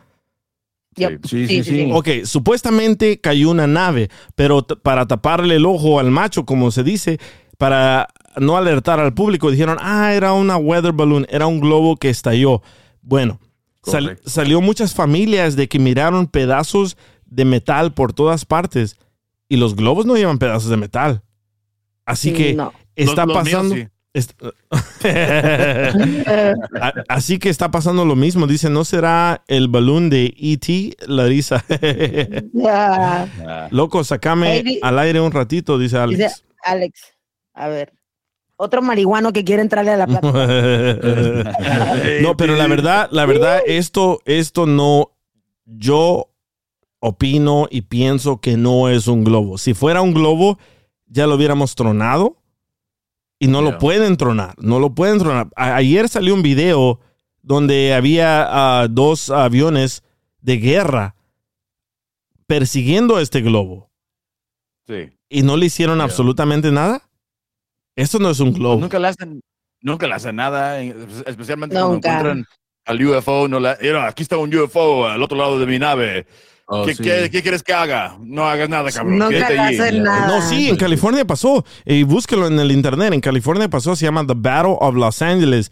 Yep. 0.95 1.25
Sí, 1.27 1.47
sí, 1.47 1.63
sí. 1.63 1.89
Ok, 1.93 2.09
supuestamente 2.25 3.21
cayó 3.21 3.51
una 3.51 3.67
nave, 3.67 4.09
pero 4.33 4.65
para 4.65 5.05
taparle 5.05 5.57
el 5.57 5.65
ojo 5.67 5.99
al 5.99 6.09
macho, 6.09 6.43
como 6.43 6.71
se 6.71 6.83
dice, 6.83 7.19
para 7.59 8.07
no 8.37 8.57
alertar 8.57 8.99
al 8.99 9.13
público, 9.13 9.51
dijeron, 9.51 9.77
ah, 9.79 10.13
era 10.13 10.33
una 10.33 10.57
weather 10.57 10.93
balloon, 10.93 11.27
era 11.29 11.45
un 11.45 11.59
globo 11.59 11.97
que 11.97 12.09
estalló. 12.09 12.63
Bueno, 13.01 13.39
sal- 13.91 14.19
salió 14.25 14.61
muchas 14.61 14.93
familias 14.93 15.55
de 15.55 15.67
que 15.67 15.79
miraron 15.79 16.27
pedazos 16.27 16.97
de 17.25 17.45
metal 17.45 17.93
por 17.93 18.13
todas 18.13 18.45
partes 18.45 18.97
y 19.49 19.57
los 19.57 19.75
globos 19.75 20.05
no 20.05 20.15
llevan 20.15 20.37
pedazos 20.39 20.69
de 20.69 20.77
metal. 20.77 21.21
Así 22.05 22.33
que 22.33 22.53
No. 22.53 22.73
está 22.95 23.25
Los- 23.25 23.35
los 23.35 23.43
míos 23.45 23.55
pasando... 23.55 23.75
sí. 23.75 23.87
Así 27.07 27.39
que 27.39 27.49
está 27.49 27.71
pasando 27.71 28.05
lo 28.05 28.15
mismo. 28.15 28.47
Dice, 28.47 28.69
¿no 28.69 28.85
será 28.85 29.43
el 29.47 29.67
balón 29.67 30.09
de 30.09 30.33
E.T. 30.37 30.95
Larisa? 31.07 31.63
Loco, 33.71 34.03
sacame 34.03 34.79
al 34.81 34.99
aire 34.99 35.21
un 35.21 35.31
ratito, 35.31 35.77
dice 35.77 35.97
Alex. 35.97 36.17
Dice 36.19 36.35
Alex, 36.63 36.99
a 37.53 37.67
ver, 37.67 37.93
otro 38.57 38.81
marihuano 38.81 39.31
que 39.33 39.43
quiere 39.43 39.61
entrarle 39.61 39.91
a 39.91 39.97
la 39.97 40.07
plata. 40.07 40.31
no, 42.21 42.35
pero 42.37 42.55
la 42.55 42.67
verdad, 42.67 43.07
la 43.11 43.25
verdad, 43.25 43.59
esto, 43.65 44.19
esto 44.25 44.65
no, 44.65 45.11
yo 45.65 46.29
opino 46.99 47.67
y 47.69 47.81
pienso 47.83 48.41
que 48.41 48.57
no 48.57 48.89
es 48.89 49.07
un 49.07 49.23
globo. 49.23 49.57
Si 49.57 49.73
fuera 49.73 50.01
un 50.01 50.13
globo, 50.13 50.57
ya 51.05 51.27
lo 51.27 51.35
hubiéramos 51.35 51.75
tronado 51.75 52.37
y 53.39 53.47
no 53.47 53.61
lo 53.61 53.77
pueden 53.77 54.17
tronar, 54.17 54.55
no 54.57 54.79
lo 54.79 54.95
pueden 54.95 55.19
tronar. 55.19 55.47
A- 55.55 55.75
ayer 55.75 56.09
salió 56.09 56.33
un 56.33 56.41
video 56.41 56.99
donde 57.43 57.93
había 57.93 58.47
ah, 58.81 58.87
dos 58.89 59.29
aviones 59.29 60.03
de 60.41 60.57
guerra 60.57 61.15
persiguiendo 62.47 63.19
este 63.19 63.41
globo 63.41 63.89
Sí. 64.87 65.09
y 65.29 65.43
no 65.43 65.57
le 65.57 65.65
hicieron 65.67 65.99
absolutamente 66.01 66.71
nada. 66.71 67.06
Esto 67.97 68.19
no 68.19 68.29
es 68.29 68.39
un 68.39 68.53
globo. 68.53 68.79
Nunca 68.79 68.97
le 68.99 69.07
hacen, 69.09 69.41
nunca 69.81 70.07
le 70.07 70.13
hacen 70.13 70.35
nada, 70.37 70.79
en- 70.81 70.95
especialmente 71.25 71.75
cuando 71.75 71.95
encuentran 71.97 72.45
al 72.85 73.05
UFO. 73.05 73.47
No 73.49 73.59
la, 73.59 73.77
"Mira, 73.81 74.07
aquí 74.07 74.23
está 74.23 74.37
un 74.37 74.55
UFO 74.55 75.05
al 75.07 75.21
otro 75.21 75.37
lado 75.37 75.59
de 75.59 75.65
mi 75.65 75.77
nave. 75.79 76.25
Oh, 76.69 76.85
¿Qué, 76.85 76.95
sí. 76.95 77.03
qué- 77.03 77.29
qué 77.31 77.41
quieres 77.41 77.63
que 77.63 77.73
haga? 77.73 78.17
No 78.21 78.45
hagas 78.45 78.67
nada, 78.69 78.91
cabrón. 78.91 79.17
Nunca 79.17 79.29
Quédate 79.35 79.53
le 79.53 79.59
allí". 79.59 79.79
hacen 79.79 80.03
nada. 80.03 80.27
No, 80.27 80.41
sí, 80.41 80.69
en 80.69 80.75
California 80.75 81.25
pasó. 81.25 81.65
Y 81.85 82.03
búsquelo 82.03 82.45
en 82.47 82.59
el 82.59 82.71
internet. 82.71 83.13
En 83.13 83.21
California 83.21 83.69
pasó, 83.69 83.95
se 83.95 84.05
llama 84.05 84.25
The 84.27 84.33
Battle 84.35 84.75
of 84.79 84.95
Los 84.95 85.21
Angeles. 85.21 85.71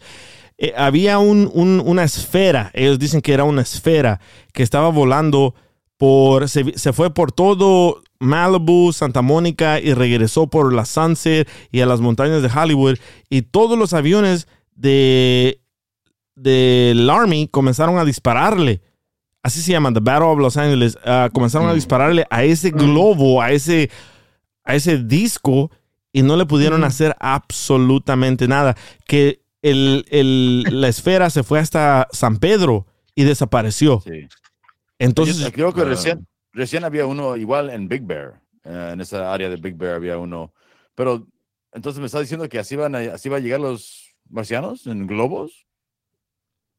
eh, 0.58 0.72
había 0.74 1.18
un- 1.18 1.50
un- 1.52 1.82
una 1.84 2.02
esfera, 2.04 2.70
ellos 2.72 2.98
dicen 2.98 3.20
que 3.20 3.34
era 3.34 3.44
una 3.44 3.60
esfera 3.60 4.20
que 4.54 4.62
estaba 4.62 4.88
volando 4.88 5.54
por, 5.98 6.48
se, 6.48 6.78
se 6.78 6.94
fue 6.94 7.12
por 7.12 7.30
todo 7.30 8.02
Malibu, 8.20 8.92
Santa 8.92 9.22
Mónica 9.22 9.80
y 9.80 9.92
regresó 9.94 10.46
por 10.48 10.72
la 10.72 10.84
Sunset 10.84 11.48
y 11.70 11.80
a 11.80 11.86
las 11.86 12.00
montañas 12.00 12.42
de 12.42 12.48
Hollywood 12.48 12.96
y 13.30 13.42
todos 13.42 13.78
los 13.78 13.92
aviones 13.92 14.48
de 14.74 15.60
del 16.34 17.08
Army 17.08 17.48
comenzaron 17.48 17.98
a 17.98 18.04
dispararle. 18.04 18.82
Así 19.42 19.62
se 19.62 19.72
llama, 19.72 19.92
The 19.92 20.00
Battle 20.00 20.28
of 20.28 20.38
Los 20.38 20.56
Angeles. 20.56 20.98
ah, 21.04 21.30
comenzaron 21.32 21.68
a 21.68 21.74
dispararle 21.74 22.26
a 22.30 22.44
ese 22.44 22.70
globo, 22.70 23.40
a 23.40 23.52
ese, 23.52 23.90
a 24.64 24.74
ese 24.74 24.98
disco 24.98 25.70
y 26.12 26.22
no 26.22 26.36
le 26.36 26.44
pudieron 26.46 26.84
hacer 26.84 27.16
absolutamente 27.20 28.48
nada. 28.48 28.76
Que 29.06 29.40
el, 29.62 30.04
el- 30.10 30.64
la 30.80 30.88
esfera 30.88 31.30
se 31.30 31.42
fue 31.42 31.58
hasta 31.58 32.08
San 32.12 32.36
Pedro 32.38 32.86
y 33.14 33.24
desapareció. 33.24 34.02
Sí. 34.04 34.28
Entonces, 34.98 35.38
Yo 35.38 35.52
creo 35.52 35.72
que 35.72 35.84
recién, 35.84 36.26
recién 36.56 36.82
había 36.84 37.06
uno 37.06 37.36
igual 37.36 37.70
en 37.70 37.86
Big 37.88 38.02
Bear, 38.02 38.40
eh, 38.64 38.90
en 38.94 39.00
esa 39.00 39.32
área 39.32 39.48
de 39.48 39.56
Big 39.56 39.76
Bear 39.76 39.94
había 39.96 40.18
uno. 40.18 40.52
Pero 40.94 41.26
entonces 41.72 42.00
me 42.00 42.06
está 42.06 42.20
diciendo 42.20 42.48
que 42.48 42.58
así 42.58 42.74
van 42.74 42.94
a, 42.94 42.98
así 43.14 43.28
va 43.28 43.36
a 43.36 43.40
llegar 43.40 43.60
los 43.60 44.14
marcianos 44.28 44.86
en 44.86 45.06
globos. 45.06 45.66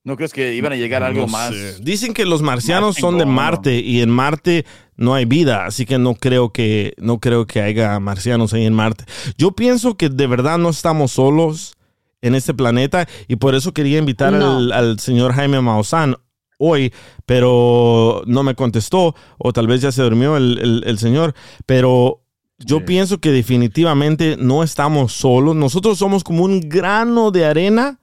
¿No 0.03 0.15
crees 0.15 0.31
que 0.31 0.53
iban 0.55 0.71
a 0.71 0.77
llegar 0.77 1.03
algo 1.03 1.21
no 1.21 1.27
más? 1.27 1.53
sé. 1.53 1.77
Dicen 1.81 2.13
que 2.13 2.25
los 2.25 2.41
marcianos 2.41 2.95
son 2.95 3.17
de. 3.17 3.25
Marte 3.25 3.79
y 3.79 4.01
en 4.01 4.09
Marte 4.09 4.65
no 4.95 5.13
hay 5.13 5.25
vida, 5.25 5.65
así 5.65 5.85
que 5.85 5.97
no 5.97 6.15
creo 6.15 6.51
que 6.53 6.93
no 6.97 7.19
creo 7.19 7.45
que 7.45 7.61
haya 7.61 7.99
marcianos 7.99 8.53
ahí 8.53 8.65
en 8.65 8.73
Marte. 8.73 9.03
Yo 9.37 9.51
pienso 9.51 9.97
que 9.97 10.07
de 10.09 10.27
verdad 10.27 10.57
no 10.59 10.69
estamos 10.69 11.11
solos 11.11 11.75
en 12.21 12.35
este 12.35 12.53
planeta 12.53 13.05
y 13.27 13.35
por 13.35 13.53
eso 13.53 13.73
quería 13.73 13.99
invitar 13.99 14.31
No. 14.31 14.57
al, 14.57 14.71
al 14.71 14.99
señor 14.99 15.33
Jaime 15.33 15.59
Maussan 15.61 16.15
hoy, 16.57 16.93
pero 17.25 18.23
no 18.25 18.43
me 18.43 18.55
contestó 18.55 19.15
o 19.37 19.53
tal 19.53 19.67
vez 19.67 19.81
ya 19.81 19.91
se 19.91 20.01
durmió 20.03 20.37
el, 20.37 20.57
el- 20.59 20.83
el 20.85 20.97
señor, 20.99 21.33
pero 21.65 22.21
yo 22.59 22.79
Sí. 22.79 22.83
pienso 22.85 23.19
que 23.19 23.31
definitivamente 23.31 24.35
no 24.39 24.63
estamos 24.63 25.13
solos. 25.13 25.55
Nosotros 25.55 25.97
somos 25.99 26.23
como 26.23 26.43
un 26.43 26.61
grano 26.61 27.29
de 27.31 27.45
arena 27.45 27.99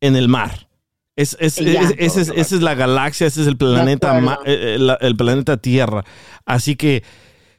en 0.00 0.16
el 0.16 0.28
mar. 0.28 0.68
Es, 1.16 1.36
es- 1.40 1.56
ya. 1.56 1.80
es- 1.82 1.94
ese 1.98 2.20
es- 2.22 2.32
esa 2.34 2.54
es 2.56 2.62
la 2.62 2.74
galaxia, 2.74 3.26
ese 3.26 3.42
es 3.42 3.46
el 3.46 3.56
planeta, 3.56 4.20
ma- 4.20 4.38
eh, 4.44 4.76
eh, 4.80 4.96
el 5.00 5.16
planeta 5.16 5.56
Tierra. 5.56 6.04
Así 6.44 6.76
que 6.76 7.02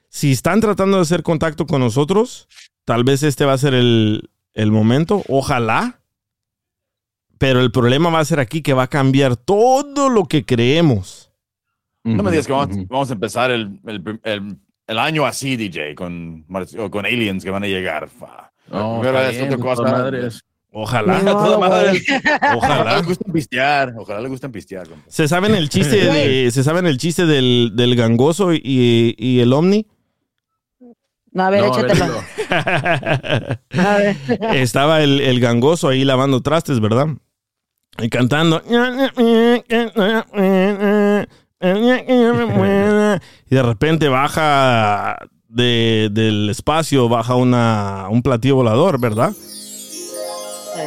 si 0.10 0.32
están 0.32 0.62
tratando 0.62 0.98
de 0.98 1.04
hacer 1.04 1.24
contacto 1.24 1.66
con 1.66 1.82
nosotros, 1.82 2.48
tal 2.86 3.04
vez 3.04 3.24
este 3.24 3.46
va 3.46 3.54
a 3.54 3.58
ser 3.58 3.74
el, 3.74 4.30
el 4.54 4.72
momento. 4.72 5.24
Ojalá. 5.28 6.00
Pero 7.38 7.60
el 7.62 7.72
problema 7.72 8.10
va 8.10 8.20
a 8.20 8.26
ser 8.26 8.40
aquí 8.40 8.62
que 8.62 8.74
va 8.74 8.84
a 8.84 8.88
cambiar 8.88 9.36
todo 9.36 10.10
lo 10.10 10.26
que 10.26 10.46
creemos. 10.46 11.32
No 12.04 12.22
me 12.24 12.30
digas 12.32 12.46
que 12.48 12.54
vamos, 12.54 13.10
a 13.10 13.14
empezar 13.14 13.52
el, 13.52 13.80
el, 13.86 14.20
el- 14.24 14.58
el 14.88 15.00
año 15.00 15.26
así, 15.26 15.56
DJ, 15.56 15.96
con, 15.96 16.46
con 16.92 17.06
aliens 17.08 17.44
que 17.44 17.50
van 17.50 17.64
a 17.64 17.68
llegar. 17.68 18.08
fa. 18.08 18.52
No, 18.72 19.04
es 19.04 19.32
bien, 19.32 19.46
otra 19.54 19.58
cosa. 19.58 20.12
Ojalá. 20.72 21.20
Toda 21.26 21.58
madre. 21.58 22.02
Ojalá 22.56 22.56
Ojalá. 22.56 22.98
les 22.98 23.06
gusta 23.08 23.32
pistear. 23.34 23.94
Ojalá 23.98 24.20
les 24.22 24.30
gusta 24.30 24.50
pistear. 24.50 24.88
compa. 24.88 25.04
¿Se 25.08 25.28
saben 25.28 25.56
el 25.56 25.70
chiste 25.70 25.96
de, 26.06 26.52
se 26.52 26.64
saben 26.64 26.86
el 26.86 26.98
chiste 27.00 27.26
del, 27.26 27.72
del 27.76 27.96
gangoso 27.96 28.54
y, 28.54 29.16
y 29.18 29.40
el 29.40 29.52
ovni? 29.54 29.88
No, 31.32 31.44
a 31.44 31.50
ver, 31.50 31.64
No, 31.64 31.74
a 31.74 31.78
ver, 31.82 31.86
échatelo. 31.92 32.06
dilo. 32.06 32.24
A 33.82 33.98
ver. 33.98 34.16
Estaba 34.56 35.02
el, 35.02 35.20
el 35.22 35.40
gangoso 35.40 35.90
ahí 35.90 36.04
lavando 36.06 36.42
trastes, 36.42 36.80
¿verdad? 36.80 37.08
Y 38.00 38.10
cantando. 38.10 38.62
Y 43.50 43.56
de 43.56 43.64
repente 43.64 44.08
baja 44.10 45.18
de- 45.48 46.10
del 46.12 46.50
espacio, 46.50 47.08
baja 47.10 47.36
una, 47.36 48.08
un 48.10 48.22
platillo 48.22 48.56
volador, 48.56 49.00
¿verdad? 49.00 49.32
Sí. 49.34 50.82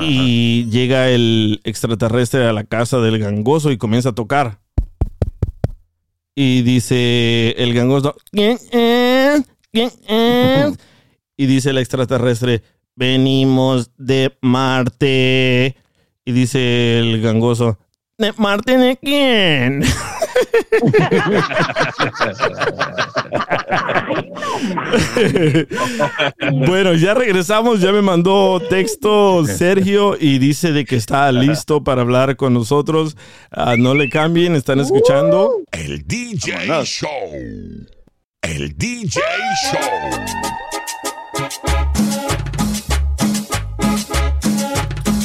Y 0.00 0.68
llega 0.70 1.08
el 1.08 1.60
extraterrestre 1.64 2.46
a 2.46 2.52
la 2.52 2.64
casa 2.64 2.98
del 2.98 3.18
gangoso 3.18 3.70
y 3.70 3.78
comienza 3.78 4.10
a 4.10 4.14
tocar. 4.14 4.58
Y 6.34 6.62
dice 6.62 7.54
el 7.58 7.74
gangoso, 7.74 8.14
¿quién 8.30 8.58
es? 8.70 9.42
¿Quién 9.72 9.90
es? 10.08 10.78
Y 11.36 11.46
dice 11.46 11.70
el 11.70 11.78
extraterrestre, 11.78 12.62
venimos 12.96 13.90
de 13.96 14.36
Marte. 14.42 15.76
Y 16.28 16.32
dice 16.32 16.98
el 16.98 17.22
gangoso, 17.22 17.78
¿de 18.18 18.34
Marte 18.36 18.76
de 18.76 18.98
quién? 18.98 19.82
bueno, 26.66 26.92
ya 26.92 27.14
regresamos, 27.14 27.80
ya 27.80 27.92
me 27.92 28.02
mandó 28.02 28.60
texto 28.68 29.46
Sergio 29.46 30.18
y 30.20 30.38
dice 30.38 30.72
de 30.72 30.84
que 30.84 30.96
está 30.96 31.32
listo 31.32 31.82
para 31.82 32.02
hablar 32.02 32.36
con 32.36 32.52
nosotros. 32.52 33.16
Ah, 33.50 33.76
no 33.78 33.94
le 33.94 34.10
cambien, 34.10 34.54
están 34.54 34.80
escuchando. 34.80 35.54
El 35.72 36.06
DJ. 36.06 36.84
Show. 36.84 37.08
El 38.42 38.76
DJ 38.76 39.22
Show. 39.72 39.80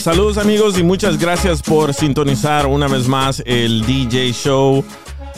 Saludos 0.04 0.38
amigos 0.38 0.78
y 0.78 0.84
muchas 0.84 1.18
gracias 1.18 1.62
por 1.62 1.94
sintonizar 1.94 2.66
una 2.66 2.90
vez 2.90 3.08
más 3.08 3.42
el 3.46 3.86
DJ 3.86 4.34
Show. 4.34 4.84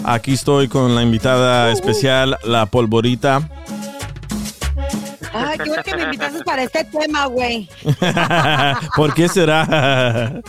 Aquí 0.04 0.34
estoy 0.34 0.68
con 0.68 0.96
la 0.96 1.04
invitada 1.04 1.72
especial, 1.72 2.36
la 2.44 2.66
polvorita. 2.66 3.48
Ay, 5.32 5.60
qué 5.60 5.70
bueno 5.70 5.84
que 5.84 5.96
me 5.96 6.04
invitaste 6.06 6.44
para 6.44 6.64
este 6.64 6.84
tema, 6.84 7.28
güey. 7.28 7.70
¿Por 8.96 9.14
qué 9.14 9.30
será? 9.30 10.42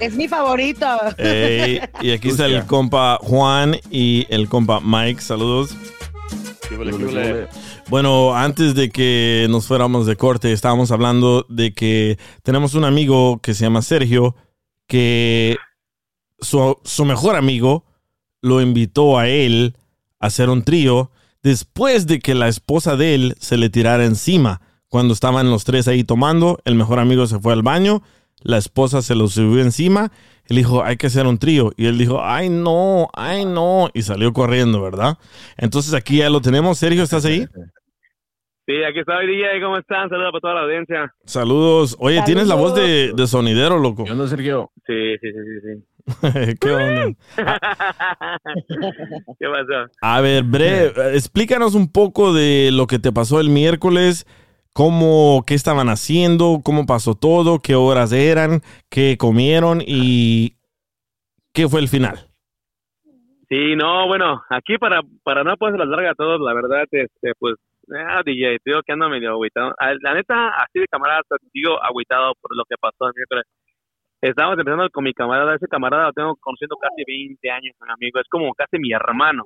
Es 0.00 0.14
mi 0.14 0.26
favorito. 0.26 0.88
Ey, 1.16 1.80
y 2.00 2.10
aquí 2.10 2.30
está 2.30 2.46
el 2.46 2.66
compa 2.66 3.18
Juan 3.22 3.76
y 3.88 4.26
el 4.30 4.48
compa 4.48 4.80
Mike. 4.82 5.20
Saludos. 5.20 5.76
¿Qué 6.68 6.74
huele, 6.74 6.90
qué 6.96 7.04
huele? 7.04 7.48
Bueno, 7.90 8.36
antes 8.36 8.76
de 8.76 8.88
que 8.88 9.48
nos 9.50 9.66
fuéramos 9.66 10.06
de 10.06 10.14
corte, 10.14 10.52
estábamos 10.52 10.92
hablando 10.92 11.44
de 11.48 11.74
que 11.74 12.18
tenemos 12.44 12.74
un 12.74 12.84
amigo 12.84 13.40
que 13.42 13.52
se 13.52 13.64
llama 13.64 13.82
Sergio, 13.82 14.36
que 14.86 15.56
su, 16.38 16.78
su 16.84 17.04
mejor 17.04 17.34
amigo 17.34 17.84
lo 18.42 18.60
invitó 18.60 19.18
a 19.18 19.26
él 19.26 19.74
a 20.20 20.28
hacer 20.28 20.50
un 20.50 20.62
trío 20.62 21.10
después 21.42 22.06
de 22.06 22.20
que 22.20 22.36
la 22.36 22.46
esposa 22.46 22.94
de 22.94 23.16
él 23.16 23.34
se 23.40 23.56
le 23.56 23.70
tirara 23.70 24.04
encima. 24.04 24.60
Cuando 24.88 25.12
estaban 25.12 25.50
los 25.50 25.64
tres 25.64 25.88
ahí 25.88 26.04
tomando, 26.04 26.60
el 26.64 26.76
mejor 26.76 27.00
amigo 27.00 27.26
se 27.26 27.40
fue 27.40 27.52
al 27.54 27.62
baño, 27.62 28.02
la 28.38 28.58
esposa 28.58 29.02
se 29.02 29.16
lo 29.16 29.26
subió 29.26 29.62
encima, 29.62 30.12
él 30.44 30.58
dijo, 30.58 30.84
hay 30.84 30.96
que 30.96 31.08
hacer 31.08 31.26
un 31.26 31.38
trío. 31.38 31.72
Y 31.76 31.86
él 31.86 31.98
dijo, 31.98 32.22
ay 32.22 32.50
no, 32.50 33.08
ay 33.14 33.44
no, 33.44 33.90
y 33.94 34.02
salió 34.02 34.32
corriendo, 34.32 34.80
¿verdad? 34.80 35.18
Entonces 35.56 35.92
aquí 35.92 36.18
ya 36.18 36.30
lo 36.30 36.40
tenemos. 36.40 36.78
Sergio, 36.78 37.02
¿estás 37.02 37.24
ahí? 37.24 37.48
Sí, 38.70 38.84
aquí 38.84 39.00
estoy, 39.00 39.26
DJ. 39.26 39.60
¿Cómo 39.60 39.78
están? 39.78 40.08
Saludos 40.08 40.30
para 40.30 40.40
toda 40.40 40.54
la 40.54 40.60
audiencia. 40.60 41.12
Saludos. 41.24 41.96
Oye, 41.98 42.22
tienes 42.24 42.46
la 42.46 42.54
voz 42.54 42.72
de, 42.72 43.12
de 43.12 43.26
sonidero, 43.26 43.80
loco. 43.80 44.04
¿Qué 44.04 44.12
onda, 44.12 44.28
Sergio? 44.28 44.70
Sí, 44.86 45.16
sí, 45.20 45.28
sí, 45.32 45.40
sí. 45.42 45.60
sí. 45.66 46.56
¿Qué 46.60 46.70
onda? 46.70 47.06
¿Qué 49.40 49.46
pasó? 49.48 49.90
A 50.00 50.20
ver, 50.20 50.44
Bre, 50.44 50.86
explícanos 51.16 51.74
un 51.74 51.90
poco 51.90 52.32
de 52.32 52.70
lo 52.72 52.86
que 52.86 53.00
te 53.00 53.10
pasó 53.10 53.40
el 53.40 53.48
miércoles, 53.50 54.24
cómo, 54.72 55.42
qué 55.48 55.54
estaban 55.54 55.88
haciendo, 55.88 56.60
cómo 56.62 56.86
pasó 56.86 57.16
todo, 57.16 57.58
qué 57.58 57.74
horas 57.74 58.12
eran, 58.12 58.60
qué 58.88 59.16
comieron 59.18 59.82
y 59.84 60.54
qué 61.52 61.68
fue 61.68 61.80
el 61.80 61.88
final. 61.88 62.20
Sí, 63.48 63.74
no, 63.74 64.06
bueno, 64.06 64.40
aquí 64.48 64.78
para, 64.78 65.00
para 65.24 65.42
no 65.42 65.56
pasar 65.56 65.80
las 65.80 65.88
largas 65.88 66.12
a 66.12 66.14
todos, 66.14 66.40
la 66.40 66.54
verdad, 66.54 66.84
este, 66.92 67.32
pues, 67.36 67.56
ah, 67.96 68.22
DJ, 68.24 68.58
digo 68.64 68.80
que 68.86 68.92
ando 68.92 69.08
medio 69.08 69.30
agüitado. 69.32 69.74
La 70.02 70.14
neta, 70.14 70.50
así 70.50 70.80
de 70.80 70.86
camarada, 70.88 71.22
digo 71.52 71.82
agüitado 71.82 72.34
por 72.40 72.56
lo 72.56 72.64
que 72.68 72.76
pasó 72.80 73.08
el. 73.08 73.42
Estábamos 74.22 74.58
empezando 74.58 74.88
con 74.90 75.04
mi 75.04 75.14
camarada, 75.14 75.54
ese 75.54 75.66
camarada 75.68 76.06
lo 76.08 76.12
tengo 76.12 76.36
conociendo 76.40 76.76
casi 76.76 77.04
20 77.06 77.50
años, 77.50 77.74
mi 77.80 77.92
amigo, 77.92 78.20
es 78.20 78.28
como 78.30 78.52
casi 78.54 78.78
mi 78.78 78.92
hermano. 78.92 79.44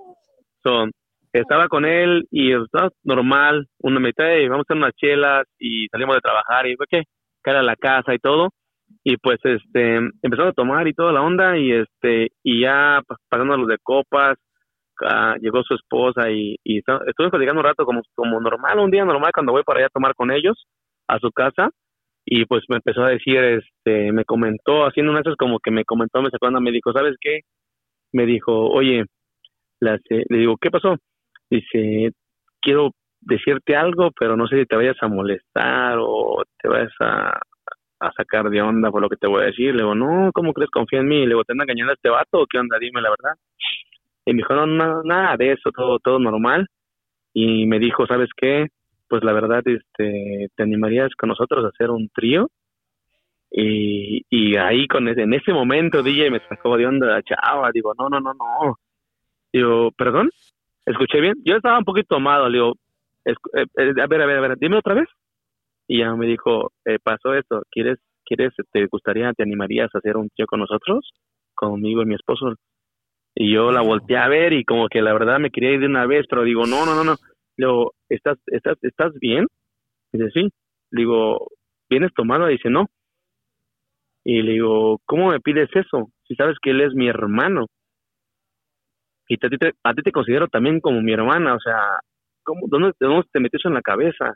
So, 0.62 0.87
estaba 1.33 1.68
con 1.68 1.85
él 1.85 2.26
y 2.30 2.52
estaba 2.54 2.90
normal, 3.04 3.66
una 3.80 4.00
mitad 4.00 4.24
de 4.24 4.48
vamos 4.48 4.64
a 4.68 4.72
hacer 4.72 4.76
unas 4.78 4.94
chelas 4.96 5.44
y 5.59 5.87
salimos 5.88 6.16
de 6.16 6.22
trabajar 6.22 6.66
y 6.66 6.76
fue 6.76 6.87
que 6.88 7.02
caer 7.42 7.59
a 7.59 7.62
la 7.62 7.76
casa 7.76 8.14
y 8.14 8.18
todo 8.18 8.50
y 9.04 9.16
pues 9.18 9.38
este 9.44 9.96
empezamos 10.22 10.50
a 10.52 10.54
tomar 10.54 10.87
y 10.88 10.94
toda 10.94 11.12
la 11.12 11.22
onda 11.22 11.59
y 11.59 11.72
este 11.72 12.30
y 12.42 12.62
ya 12.62 13.00
pa- 13.07 13.16
pasando 13.28 13.57
los 13.57 13.68
de 13.68 13.78
copas 13.83 14.37
ah, 15.02 15.37
llegó 15.40 15.62
su 15.62 15.74
esposa 15.74 16.30
y, 16.30 16.57
estuvimos 16.64 17.30
platicando 17.30 17.61
un 17.61 17.66
rato 17.66 17.85
como 17.85 18.40
normal 18.40 18.78
un 18.78 18.90
día 18.90 19.04
normal 19.04 19.33
cuando 19.33 19.52
voy 19.52 19.62
para 19.62 19.80
allá 19.80 19.87
a 19.87 19.94
tomar 19.94 20.14
con 20.14 20.30
ellos 20.30 20.66
a 21.09 21.18
su 21.18 21.30
casa 21.30 21.70
y 22.26 22.46
pues 22.46 22.64
me 22.68 22.76
empezó 22.76 23.02
a 23.02 23.11
decir, 23.11 23.37
este, 23.37 24.12
me 24.12 24.24
comentó, 24.24 24.87
haciendo 24.87 25.12
una 25.12 25.20
de 25.20 25.28
esas 25.28 25.37
como 25.37 25.59
que 25.61 25.70
me 25.70 25.85
comentó, 25.85 26.22
me 26.22 26.30
sacó 26.30 26.50
me 26.50 26.72
dijo, 26.72 26.92
¿sabes 26.92 27.16
qué? 27.20 27.40
Me 28.12 28.24
dijo, 28.24 28.68
oye, 28.70 29.04
las, 29.80 30.00
eh, 30.11 30.24
le 30.28 30.38
digo, 30.38 30.57
¿qué 30.59 30.70
pasó? 30.70 30.96
Dice, 31.50 32.12
quiero 32.62 32.92
decirte 33.20 33.76
algo, 33.76 34.11
pero 34.18 34.37
no 34.37 34.46
sé 34.46 34.61
si 34.61 34.66
te 34.66 34.76
vayas 34.76 34.96
a 35.02 35.09
molestar 35.09 35.98
o 36.00 36.42
te 36.62 36.68
vayas 36.68 36.92
a, 37.00 37.38
a 38.00 38.12
sacar 38.12 38.48
de 38.50 38.62
onda 38.62 38.90
por 38.90 39.02
lo 39.02 39.09
que 39.09 39.16
te 39.16 39.26
voy 39.26 39.42
a 39.42 39.46
decir. 39.46 39.74
Le 39.74 39.83
digo, 39.83 39.94
no, 39.94 40.30
¿cómo 40.33 40.52
crees? 40.52 40.70
Confía 40.70 41.00
en 41.00 41.09
mí. 41.09 41.20
Le 41.20 41.28
digo, 41.28 41.44
¿te 41.44 41.52
anda 41.52 41.64
engañando 41.64 41.92
a 41.92 41.94
este 41.94 42.09
vato 42.09 42.40
o 42.40 42.46
qué 42.46 42.59
onda? 42.59 42.78
Dime 42.78 43.00
la 43.00 43.11
verdad. 43.11 43.35
Y 44.26 44.32
me 44.32 44.38
dijo, 44.38 44.54
no, 44.54 44.66
no, 44.66 45.02
nada 45.04 45.37
de 45.37 45.52
eso, 45.52 45.70
todo, 45.74 45.98
todo 46.00 46.18
normal. 46.18 46.66
Y 47.34 47.66
me 47.66 47.78
dijo, 47.78 48.06
¿sabes 48.06 48.30
qué? 48.37 48.68
Pues 49.08 49.24
la 49.24 49.32
verdad, 49.32 49.62
este, 49.66 50.48
¿te 50.56 50.62
animarías 50.62 51.10
con 51.18 51.30
nosotros 51.30 51.64
a 51.64 51.68
hacer 51.68 51.90
un 51.90 52.08
trío? 52.10 52.48
Y, 53.50 54.22
y 54.30 54.56
ahí, 54.56 54.87
con 54.88 55.08
ese- 55.08 55.22
en 55.22 55.34
ese 55.34 55.52
momento, 55.52 56.02
DJ 56.02 56.30
me 56.30 56.40
sacó 56.48 56.76
de 56.76 56.87
onda 56.87 57.22
chava. 57.22 57.70
Digo, 57.72 57.94
no, 57.98 58.08
no, 58.08 58.20
no, 58.20 58.34
no. 58.34 58.76
Digo, 59.52 59.92
¿perdón? 59.96 60.30
¿Escuché 60.87 61.20
bien? 61.20 61.34
Yo 61.44 61.56
estaba 61.56 61.78
un 61.78 61.84
poquito 61.84 62.16
tomado. 62.16 62.50
Digo, 62.50 62.74
eh, 63.26 63.34
eh, 63.54 63.92
a 64.02 64.06
ver, 64.06 64.22
a 64.22 64.26
ver, 64.26 64.38
a 64.38 64.40
ver, 64.42 64.58
dime 64.58 64.78
otra 64.78 64.94
vez. 64.94 65.08
Y 65.88 66.00
ya 66.00 66.14
me 66.14 66.26
dijo, 66.26 66.72
eh, 66.87 66.98
pasó 67.02 67.34
esto, 67.34 67.62
¿quieres, 67.70 67.98
quieres, 68.24 68.52
te 68.72 68.87
gustaría, 68.87 69.32
te 69.34 69.42
animarías 69.44 69.90
a 69.94 69.98
hacer 69.98 70.16
un 70.16 70.30
trío 70.30 70.46
con 70.46 70.60
nosotros? 70.60 71.12
Conmigo 71.54 72.02
y 72.02 72.06
mi 72.06 72.14
esposo. 72.14 72.54
Y 73.35 73.53
yo 73.53 73.73
la 73.73 73.83
volteé 73.83 74.16
a 74.16 74.29
ver 74.29 74.53
y 74.53 74.64
como 74.64 74.88
que 74.88 75.03
la 75.03 75.12
verdad 75.12 75.38
me 75.38 75.51
quería 75.51 75.73
ir 75.73 75.81
de 75.81 75.87
una 75.87 76.07
vez, 76.07 76.27
pero 76.29 76.44
digo, 76.44 76.66
no, 76.66 76.87
no, 76.87 76.94
no, 76.94 77.05
no. 77.05 77.16
Le 77.57 77.66
digo, 77.66 77.92
¿estás, 78.09 78.38
estás, 78.47 78.79
¿estás 78.83 79.12
bien? 79.20 79.47
Dice, 80.12 80.31
sí. 80.33 80.40
Le 80.90 81.01
digo, 81.01 81.49
¿vienes 81.90 82.12
tomado? 82.14 82.47
Dice, 82.47 82.70
no. 82.70 82.87
Y 84.25 84.42
le 84.42 84.53
digo, 84.53 85.01
¿cómo 85.05 85.31
me 85.31 85.40
pides 85.40 85.68
eso? 85.75 86.11
Si 86.27 86.35
sabes 86.37 86.57
que 86.62 86.70
él 86.70 86.81
es 86.81 86.94
mi 86.94 87.09
hermano. 87.09 87.66
Y 89.29 89.35
a 89.35 89.49
ti 89.49 89.57
te, 89.59 90.12
considero 90.12 90.49
también 90.49 90.81
como 90.81 91.01
mi 91.01 91.12
hermana, 91.12 91.55
o 91.55 91.61
sea, 91.61 91.99
¿cómo, 92.42 92.66
dónde, 92.68 92.92
¿dónde 93.01 93.27
te 93.33 93.40
metes 93.40 93.64
en 93.64 93.75
la 93.75 93.83
cabeza? 93.83 94.35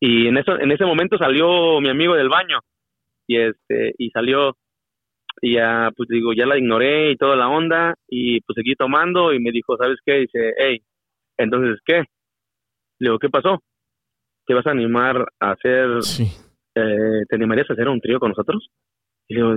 Y 0.00 0.28
en 0.28 0.36
eso, 0.38 0.58
en 0.58 0.70
ese 0.70 0.84
momento 0.84 1.18
salió 1.18 1.80
mi 1.80 1.88
amigo 1.88 2.14
del 2.14 2.28
baño 2.28 2.60
y 3.26 3.38
este, 3.38 3.94
y 3.98 4.10
salió 4.10 4.56
y 5.42 5.54
ya, 5.54 5.90
pues 5.96 6.08
digo, 6.08 6.32
ya 6.32 6.46
la 6.46 6.58
ignoré 6.58 7.12
y 7.12 7.16
toda 7.16 7.36
la 7.36 7.48
onda 7.48 7.94
y 8.08 8.40
pues 8.40 8.54
seguí 8.56 8.74
tomando 8.74 9.32
y 9.32 9.40
me 9.40 9.50
dijo, 9.50 9.76
¿sabes 9.76 9.98
qué? 10.04 10.20
Dice, 10.20 10.54
hey, 10.58 10.82
entonces, 11.36 11.78
¿qué? 11.84 11.98
Le 12.98 13.10
digo, 13.10 13.18
¿qué 13.18 13.28
pasó? 13.28 13.62
¿Te 14.46 14.54
vas 14.54 14.66
a 14.66 14.70
animar 14.70 15.26
a 15.40 15.50
hacer, 15.50 15.88
eh, 16.74 17.22
te 17.28 17.36
animarías 17.36 17.68
a 17.68 17.74
hacer 17.74 17.88
un 17.88 18.00
trío 18.00 18.18
con 18.18 18.30
nosotros? 18.30 18.68
Y 19.28 19.34
digo, 19.34 19.56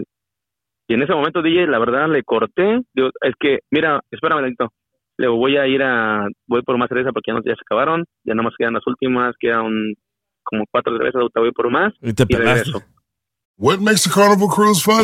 y 0.90 0.96
en 0.96 1.04
ese 1.04 1.14
momento, 1.14 1.44
DJ, 1.44 1.68
la 1.68 1.78
verdad, 1.78 2.10
le 2.10 2.24
corté. 2.24 2.82
Digo, 2.96 3.10
es 3.22 3.36
que, 3.40 3.60
mira, 3.70 4.02
espérame, 4.10 4.42
Lenito. 4.42 4.74
Le 5.18 5.28
digo, 5.28 5.38
voy 5.38 5.56
a 5.58 5.68
ir 5.68 5.84
a, 5.84 6.28
voy 6.48 6.64
por 6.64 6.78
más 6.80 6.90
cerveza 6.90 7.12
porque 7.12 7.32
ya, 7.32 7.36
no, 7.36 7.44
ya 7.44 7.54
se 7.54 7.62
acabaron. 7.62 8.06
Ya 8.24 8.34
nada 8.34 8.46
más 8.50 8.56
quedan 8.58 8.74
las 8.74 8.88
últimas, 8.88 9.36
quedan 9.40 9.94
como 10.44 10.66
cuatro 10.72 10.98
cervezas, 10.98 11.22
voy 11.36 11.52
por 11.52 11.70
más. 11.70 11.94
Y 12.02 12.14
te 12.14 12.26
pelaste. 12.26 12.72
regreso. 12.72 12.84
What 13.58 13.80
makes 13.80 14.08
a 14.08 14.12
carnival 14.12 14.48
cruise 14.50 14.82
fun? 14.82 15.04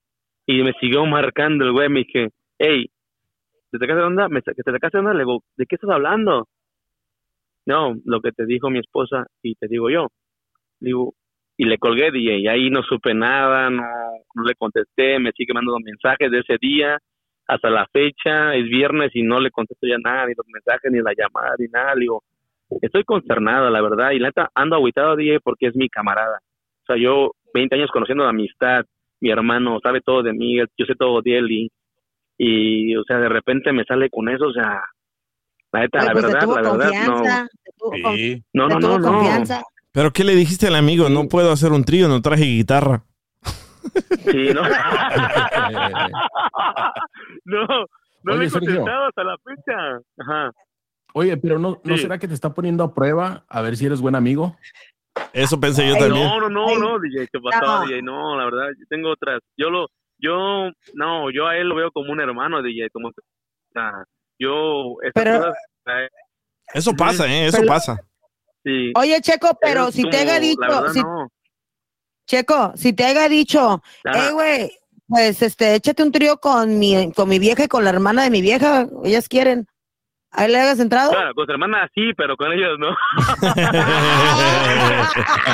Y 0.45 0.63
me 0.63 0.73
siguió 0.79 1.05
marcando 1.05 1.65
el 1.65 1.71
güey. 1.71 1.89
Me 1.89 1.99
dije, 1.99 2.29
hey, 2.57 2.89
¿te 3.71 3.77
sacaste 3.77 4.01
de 4.01 4.07
onda? 4.07 4.29
¿Me 4.29 4.41
¿Te 4.41 4.53
sacaste 4.53 4.97
de 4.97 4.99
onda? 4.99 5.13
Le 5.13 5.19
digo, 5.19 5.43
¿de 5.57 5.65
qué 5.65 5.75
estás 5.75 5.89
hablando? 5.89 6.47
No, 7.65 7.95
lo 8.05 8.21
que 8.21 8.31
te 8.31 8.45
dijo 8.45 8.69
mi 8.69 8.79
esposa 8.79 9.27
y 9.43 9.55
te 9.55 9.67
digo 9.67 9.89
yo. 9.89 10.07
Digo, 10.79 11.13
y 11.57 11.65
le 11.65 11.77
colgué, 11.77 12.11
DJ, 12.11 12.39
y 12.39 12.47
ahí 12.47 12.69
no 12.71 12.81
supe 12.81 13.13
nada, 13.13 13.69
no, 13.69 13.83
no 14.33 14.43
le 14.43 14.55
contesté, 14.55 15.19
me 15.19 15.31
sigue 15.31 15.53
mandando 15.53 15.79
mensajes 15.79 16.31
de 16.31 16.39
ese 16.39 16.57
día 16.59 16.97
hasta 17.51 17.69
la 17.69 17.85
fecha, 17.91 18.55
es 18.55 18.63
viernes 18.69 19.11
y 19.13 19.23
no 19.23 19.39
le 19.39 19.51
contesto 19.51 19.85
ya 19.85 19.97
nada, 19.97 20.25
ni 20.25 20.33
los 20.35 20.47
mensajes, 20.47 20.91
ni 20.91 20.99
la 21.01 21.11
llamada, 21.17 21.53
ni 21.59 21.67
nada. 21.67 21.93
Digo, 21.95 22.23
estoy 22.81 23.03
consternado, 23.03 23.69
la 23.69 23.81
verdad, 23.81 24.11
y 24.11 24.19
la 24.19 24.29
neta 24.29 24.49
ando 24.55 24.77
agüitado, 24.77 25.15
DJ, 25.15 25.39
porque 25.41 25.67
es 25.67 25.75
mi 25.75 25.89
camarada. 25.89 26.39
O 26.83 26.85
sea, 26.85 26.95
yo 26.95 27.31
20 27.53 27.75
años 27.75 27.91
conociendo 27.91 28.23
de 28.23 28.29
amistad, 28.29 28.85
mi 29.21 29.31
hermano 29.31 29.79
sabe 29.81 30.01
todo 30.01 30.23
de 30.23 30.33
mí, 30.33 30.57
yo 30.57 30.85
sé 30.85 30.95
todo 30.95 31.21
de 31.21 31.37
él 31.37 31.51
y, 31.51 31.71
y, 32.37 32.95
o 32.97 33.03
sea, 33.03 33.17
de 33.17 33.29
repente 33.29 33.71
me 33.71 33.83
sale 33.85 34.09
con 34.09 34.27
eso, 34.29 34.47
o 34.47 34.53
sea, 34.53 34.81
la 35.71 35.79
neta, 35.79 36.03
la 36.03 36.11
pues 36.11 36.25
verdad, 36.25 36.47
la 36.47 36.61
verdad, 36.61 36.91
no. 37.07 37.23
tuvo 37.77 37.93
Sí. 38.15 38.43
No, 38.53 38.67
no, 38.67 38.79
no, 38.79 38.99
no. 38.99 39.11
confianza. 39.11 39.63
¿Pero 39.93 40.11
qué 40.11 40.23
le 40.23 40.35
dijiste 40.35 40.67
al 40.67 40.75
amigo? 40.75 41.09
No 41.09 41.27
puedo 41.27 41.51
hacer 41.51 41.71
un 41.71 41.83
trío, 41.83 42.07
no 42.07 42.21
traje 42.21 42.43
guitarra. 42.45 43.03
Sí, 44.31 44.49
no. 44.53 44.61
no, 47.45 47.67
no 48.23 48.33
Oye, 48.33 48.45
le 48.45 48.51
contestado 48.51 49.05
hasta 49.07 49.23
la 49.23 49.37
fecha. 49.37 49.99
Ajá. 50.17 50.51
Oye, 51.13 51.35
pero 51.37 51.59
no, 51.59 51.81
¿no 51.83 51.95
Sí. 51.97 52.03
será 52.03 52.17
que 52.17 52.27
te 52.27 52.33
está 52.33 52.53
poniendo 52.53 52.83
a 52.83 52.93
prueba 52.93 53.43
a 53.49 53.61
ver 53.61 53.75
si 53.75 53.85
eres 53.85 53.99
buen 54.01 54.15
amigo? 54.15 54.55
Eso 55.33 55.59
pensé 55.59 55.87
yo 55.87 55.95
Ay, 55.95 55.99
también. 56.01 56.25
No, 56.25 56.39
no, 56.41 56.49
no, 56.49 56.77
no, 56.77 56.99
DJ, 56.99 57.27
¿qué 57.31 57.39
pasó, 57.39 57.65
No. 57.65 57.85
DJ? 57.85 58.01
No, 58.01 58.37
la 58.37 58.45
verdad, 58.45 58.67
yo 58.77 58.85
tengo 58.89 59.11
otras. 59.11 59.39
Yo 59.57 59.69
lo, 59.69 59.87
yo, 60.17 60.69
no, 60.93 61.31
yo 61.31 61.47
a 61.47 61.57
él 61.57 61.67
lo 61.67 61.75
veo 61.75 61.91
como 61.91 62.11
un 62.11 62.19
hermano, 62.21 62.61
DJ, 62.61 62.89
como, 62.91 63.09
o 63.09 63.13
sea, 63.73 64.03
yo, 64.39 64.95
Pero- 65.13 65.37
cosas, 65.39 65.55
eh, 65.87 66.09
Eso 66.73 66.93
pasa, 66.93 67.27
¿eh? 67.27 67.47
Eso 67.47 67.57
Pero- 67.57 67.67
pasa. 67.69 67.97
sí. 68.63 68.91
Oye, 68.95 69.19
Checo, 69.21 69.57
pero 69.61 69.87
es 69.89 69.95
si 69.95 70.03
te 70.09 70.17
haya 70.17 70.39
dicho, 70.39 70.61
verdad, 70.61 70.91
si- 70.93 71.01
no. 71.01 71.27
Checo, 72.27 72.71
si 72.75 72.93
te 72.93 73.03
haya 73.05 73.27
dicho, 73.27 73.81
hey, 74.05 74.29
güey, 74.31 74.71
pues 75.07 75.41
este, 75.41 75.75
échate 75.75 76.03
un 76.03 76.11
trío 76.11 76.37
con 76.37 76.79
mi, 76.79 77.11
con 77.13 77.27
mi 77.27 77.39
vieja 77.39 77.65
y 77.65 77.67
con 77.67 77.83
la 77.83 77.89
hermana 77.89 78.23
de 78.23 78.29
mi 78.29 78.41
vieja, 78.41 78.87
ellas 79.03 79.27
quieren. 79.27 79.67
¿Ahí 80.33 80.49
le 80.49 80.59
hagas 80.59 80.79
entrado? 80.79 81.11
Claro, 81.11 81.33
con 81.35 81.45
su 81.45 81.51
hermana 81.51 81.89
sí, 81.93 82.13
pero 82.15 82.37
con 82.37 82.51
ellos 82.53 82.79
no. 82.79 82.89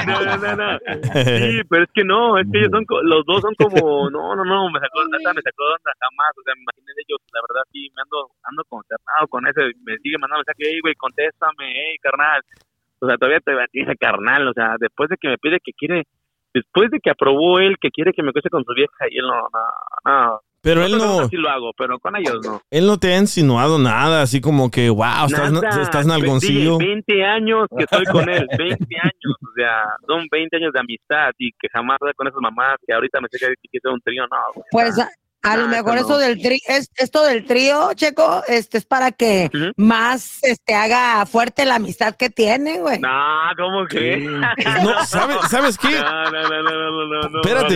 no, 0.08 0.22
no, 0.22 0.38
no, 0.38 0.56
no. 0.56 0.78
Sí, 1.24 1.62
pero 1.70 1.84
es 1.84 1.90
que 1.94 2.04
no, 2.04 2.38
es 2.38 2.46
que 2.52 2.60
ellos 2.60 2.70
son, 2.72 2.86
co- 2.86 3.02
los 3.02 3.26
dos 3.26 3.42
son 3.42 3.56
como, 3.56 4.10
no, 4.10 4.36
no, 4.36 4.44
no, 4.46 4.70
me 4.70 4.80
sacó, 4.80 5.04
neta, 5.12 5.34
me 5.34 5.42
sacó 5.42 5.64
de 5.66 5.74
onda 5.74 5.92
jamás, 6.00 6.32
o 6.38 6.42
sea, 6.44 6.54
me 6.56 6.62
imaginé 6.62 6.92
de 6.96 7.02
ellos, 7.08 7.20
la 7.34 7.42
verdad 7.42 7.64
sí, 7.72 7.90
me 7.96 8.02
ando, 8.04 8.30
ando 8.44 8.64
consternado 8.70 9.28
con 9.30 9.48
eso, 9.48 9.62
me 9.84 9.98
sigue 9.98 10.18
mandando 10.18 10.44
mensaje, 10.46 10.64
hey, 10.72 10.80
güey, 10.82 10.96
contéstame, 10.96 11.66
hey, 11.74 11.98
carnal, 12.02 12.42
o 13.00 13.08
sea, 13.08 13.18
todavía 13.18 13.40
te 13.42 13.52
dice 13.74 13.96
carnal, 13.98 14.48
o 14.48 14.54
sea, 14.54 14.76
después 14.80 15.10
de 15.10 15.18
que 15.18 15.30
me 15.30 15.38
pide 15.38 15.60
que 15.60 15.74
quiere, 15.74 16.06
después 16.54 16.92
de 16.92 17.00
que 17.00 17.10
aprobó 17.10 17.60
él 17.60 17.78
que 17.82 17.90
quiere 17.92 18.14
que 18.14 18.24
me 18.24 18.32
cueste 18.32 18.50
con 18.50 18.64
su 18.64 18.74
vieja, 18.74 19.06
y 19.10 19.18
él 19.18 19.26
no, 19.26 19.42
no, 19.50 19.60
no, 20.06 20.40
Pero 20.62 20.84
él 20.84 20.98
no, 20.98 21.22
así 21.22 21.36
lo 21.38 21.50
hago, 21.50 21.72
pero 21.78 22.00
con 22.00 22.16
ellos 22.18 22.40
no. 22.44 22.62
él 22.70 22.88
no 22.88 22.98
te 22.98 23.14
ha 23.14 23.18
insinuado 23.20 23.78
nada, 23.80 24.22
así 24.22 24.42
como 24.42 24.70
que, 24.70 24.90
wow, 24.90 25.28
estás, 25.28 25.52
Nada. 25.52 25.82
estás 25.82 26.06
nalgoncillo. 26.06 26.78
Ve- 26.78 26.86
20 26.86 27.24
años 27.26 27.68
que 27.78 27.84
estoy 27.84 28.06
con 28.06 28.28
él, 28.30 28.48
20 28.58 28.86
años, 29.02 29.36
o 29.42 29.54
sea, 29.56 29.84
son 30.08 30.26
20 30.32 30.58
años 30.58 30.74
de 30.74 30.80
amistad 30.80 31.32
y 31.38 31.52
que 31.52 31.68
jamás 31.72 31.98
voy 32.02 32.12
con 32.16 32.28
esas 32.28 32.42
mamás 32.42 32.78
que 32.86 32.94
ahorita 32.94 33.22
me 33.22 33.28
sé 33.30 33.38
que 33.40 33.48
que 33.62 33.70
quiero 33.80 33.94
un 33.94 34.02
trío, 34.02 34.24
no. 34.28 34.64
Pues 34.72 34.96
a, 35.52 35.58
lo 35.58 35.64
Ah, 35.66 35.68
mejor 35.68 35.96
eso 35.98 36.06
eso 36.06 36.14
no. 36.14 36.18
del 36.20 36.42
tri 36.42 36.62
es, 36.68 36.90
esto 36.96 37.24
del 37.24 37.46
trío, 37.46 37.90
Checo, 37.96 38.44
este 38.48 38.78
es 38.78 38.86
para 38.86 39.12
que 39.12 39.50
más 39.76 40.40
este 40.44 40.74
haga 40.76 41.26
fuerte 41.26 41.66
la 41.66 41.76
amistad 41.76 42.16
que 42.16 42.30
tienen, 42.30 42.82
güey. 42.82 43.00
No, 43.00 43.10
¿cómo 43.58 43.86
crees? 43.88 44.24
No, 44.84 45.06
¿sabes, 45.06 45.38
¿sabes 45.50 45.78
qué? 45.78 45.90
No, 46.00 46.32
no, 46.32 46.32
no, 46.32 46.50
no, 46.50 46.62
no, 46.62 46.90
no, 46.90 47.22
no, 47.22 47.30
no, 47.30 47.42
Espérate. 47.42 47.76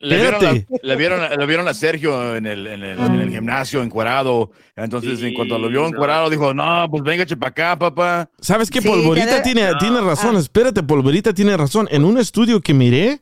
Le, 0.00 0.16
vieron, 0.18 0.34
Espérate. 0.34 0.46
a- 0.46 0.86
le 0.86 0.96
vieron 0.96 1.20
a- 1.22 1.28
le 1.36 1.46
vieron 1.46 1.68
a 1.68 1.74
Sergio 1.74 2.36
en 2.36 2.46
el, 2.46 2.66
en 2.66 2.82
el, 2.82 2.98
en 2.98 3.20
el 3.20 3.30
gimnasio 3.30 3.82
encuerado. 3.82 4.50
Entonces, 4.76 5.22
en 5.22 5.34
cuanto 5.34 5.58
lo 5.58 5.68
vio 5.68 5.82
no. 5.82 5.88
encuerado, 5.88 6.28
dijo, 6.30 6.52
no, 6.54 6.86
pues 6.90 7.02
venga, 7.02 7.24
para 7.38 7.50
acá, 7.50 7.78
papá. 7.78 8.28
¿Sabes 8.40 8.70
qué? 8.70 8.80
Sí, 8.80 8.88
Polvorita 8.88 9.42
tiene, 9.42 9.70
No. 9.70 9.78
tiene 9.78 10.00
razón. 10.00 10.36
Ah. 10.36 10.40
Espérate, 10.40 10.82
Polvorita 10.82 11.32
tiene 11.32 11.56
razón. 11.56 11.88
En 11.90 12.04
un 12.04 12.18
estudio 12.18 12.60
que 12.60 12.74
miré, 12.74 13.20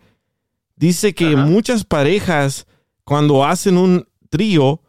dice 0.77 1.15
que 1.15 1.27
Ajá. 1.35 1.37
muchas 1.45 1.85
parejas, 1.85 2.67
cuando 3.05 3.45
hacen 3.45 3.77
un 3.77 4.09
trío, 4.31 4.81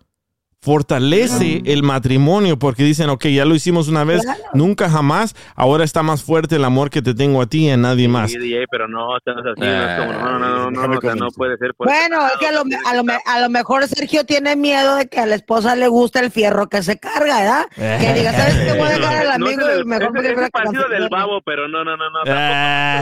fortalece 0.63 1.62
el 1.65 1.84
matrimonio 1.84 2.58
porque 2.58 2.84
dicen, 2.84 3.10
ok, 3.10 3.26
ya 3.28 3.43
lo 3.45 3.54
hicimos 3.54 3.89
una 3.89 4.04
vez, 4.06 4.21
Claro. 4.23 4.39
nunca 4.54 4.89
jamás, 4.89 5.36
ahora 5.56 5.84
está 5.84 6.04
más 6.04 6.23
fuerte 6.23 6.56
el 6.56 6.63
amor 6.63 6.89
que 6.89 7.02
te 7.02 7.13
tengo 7.13 7.41
a 7.41 7.45
ti 7.47 7.67
y 7.67 7.71
a 7.71 7.78
nadie 7.78 8.08
más. 8.08 8.32
Sí, 8.32 8.38
DJ, 8.39 8.65
pero 8.71 8.88
no, 8.88 9.10
o 9.10 9.17
sea, 9.23 9.34
no 9.34 9.39
es 9.41 9.58
no 9.58 9.65
es 9.65 9.99
como, 9.99 10.13
no, 10.13 10.39
no, 10.39 10.49
no, 10.49 10.71
no, 10.71 10.80
Déjame 10.80 10.97
o 10.97 11.02
sea, 11.02 11.15
no 11.15 11.28
puede 11.36 11.58
ser. 11.58 11.73
por 11.76 11.88
Bueno, 11.88 12.26
es 12.28 12.34
que 12.39 12.47
a 12.47 12.52
lo, 12.54 12.63
a, 12.86 12.95
lo, 12.95 13.04
me- 13.04 13.19
a 13.26 13.39
lo 13.41 13.49
mejor 13.49 13.86
Sergio 13.88 14.23
tiene 14.26 14.56
miedo 14.56 14.95
de 14.95 15.08
que 15.08 15.19
a 15.19 15.26
la 15.26 15.36
esposa 15.36 15.76
le 15.76 15.88
guste 15.89 16.19
el 16.19 16.32
fierro 16.32 16.67
que 16.69 16.82
se 16.82 16.97
carga, 16.97 17.39
¿verdad? 17.39 17.65
Que 17.99 18.13
diga, 18.13 18.32
¿sabes 18.34 18.56
qué? 18.56 18.73
Voy 18.80 18.88
a 18.88 18.97
dejar 18.97 19.28
al 19.28 19.39
No 19.39 19.47
es 19.49 19.58
amigo 19.58 19.69
el- 19.69 19.82
y 19.82 19.86
mejor 19.86 20.13
que 20.21 20.49
partido 20.52 20.88
del 20.89 21.10
babo, 21.10 21.41
pero 21.45 21.67
no, 21.67 21.84
no, 21.84 21.97
no, 21.97 22.10
no. 22.10 22.19
Ah. 22.28 23.02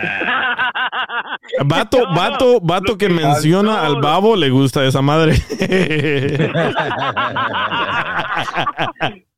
Vato, 1.64 1.98
vato, 2.14 2.60
vato 2.60 2.96
que 2.96 3.08
menciona 3.08 3.84
al 3.84 4.00
babo 4.00 4.36
le 4.36 4.50
gusta 4.50 4.84
esa 4.84 5.02
madre. 5.02 5.34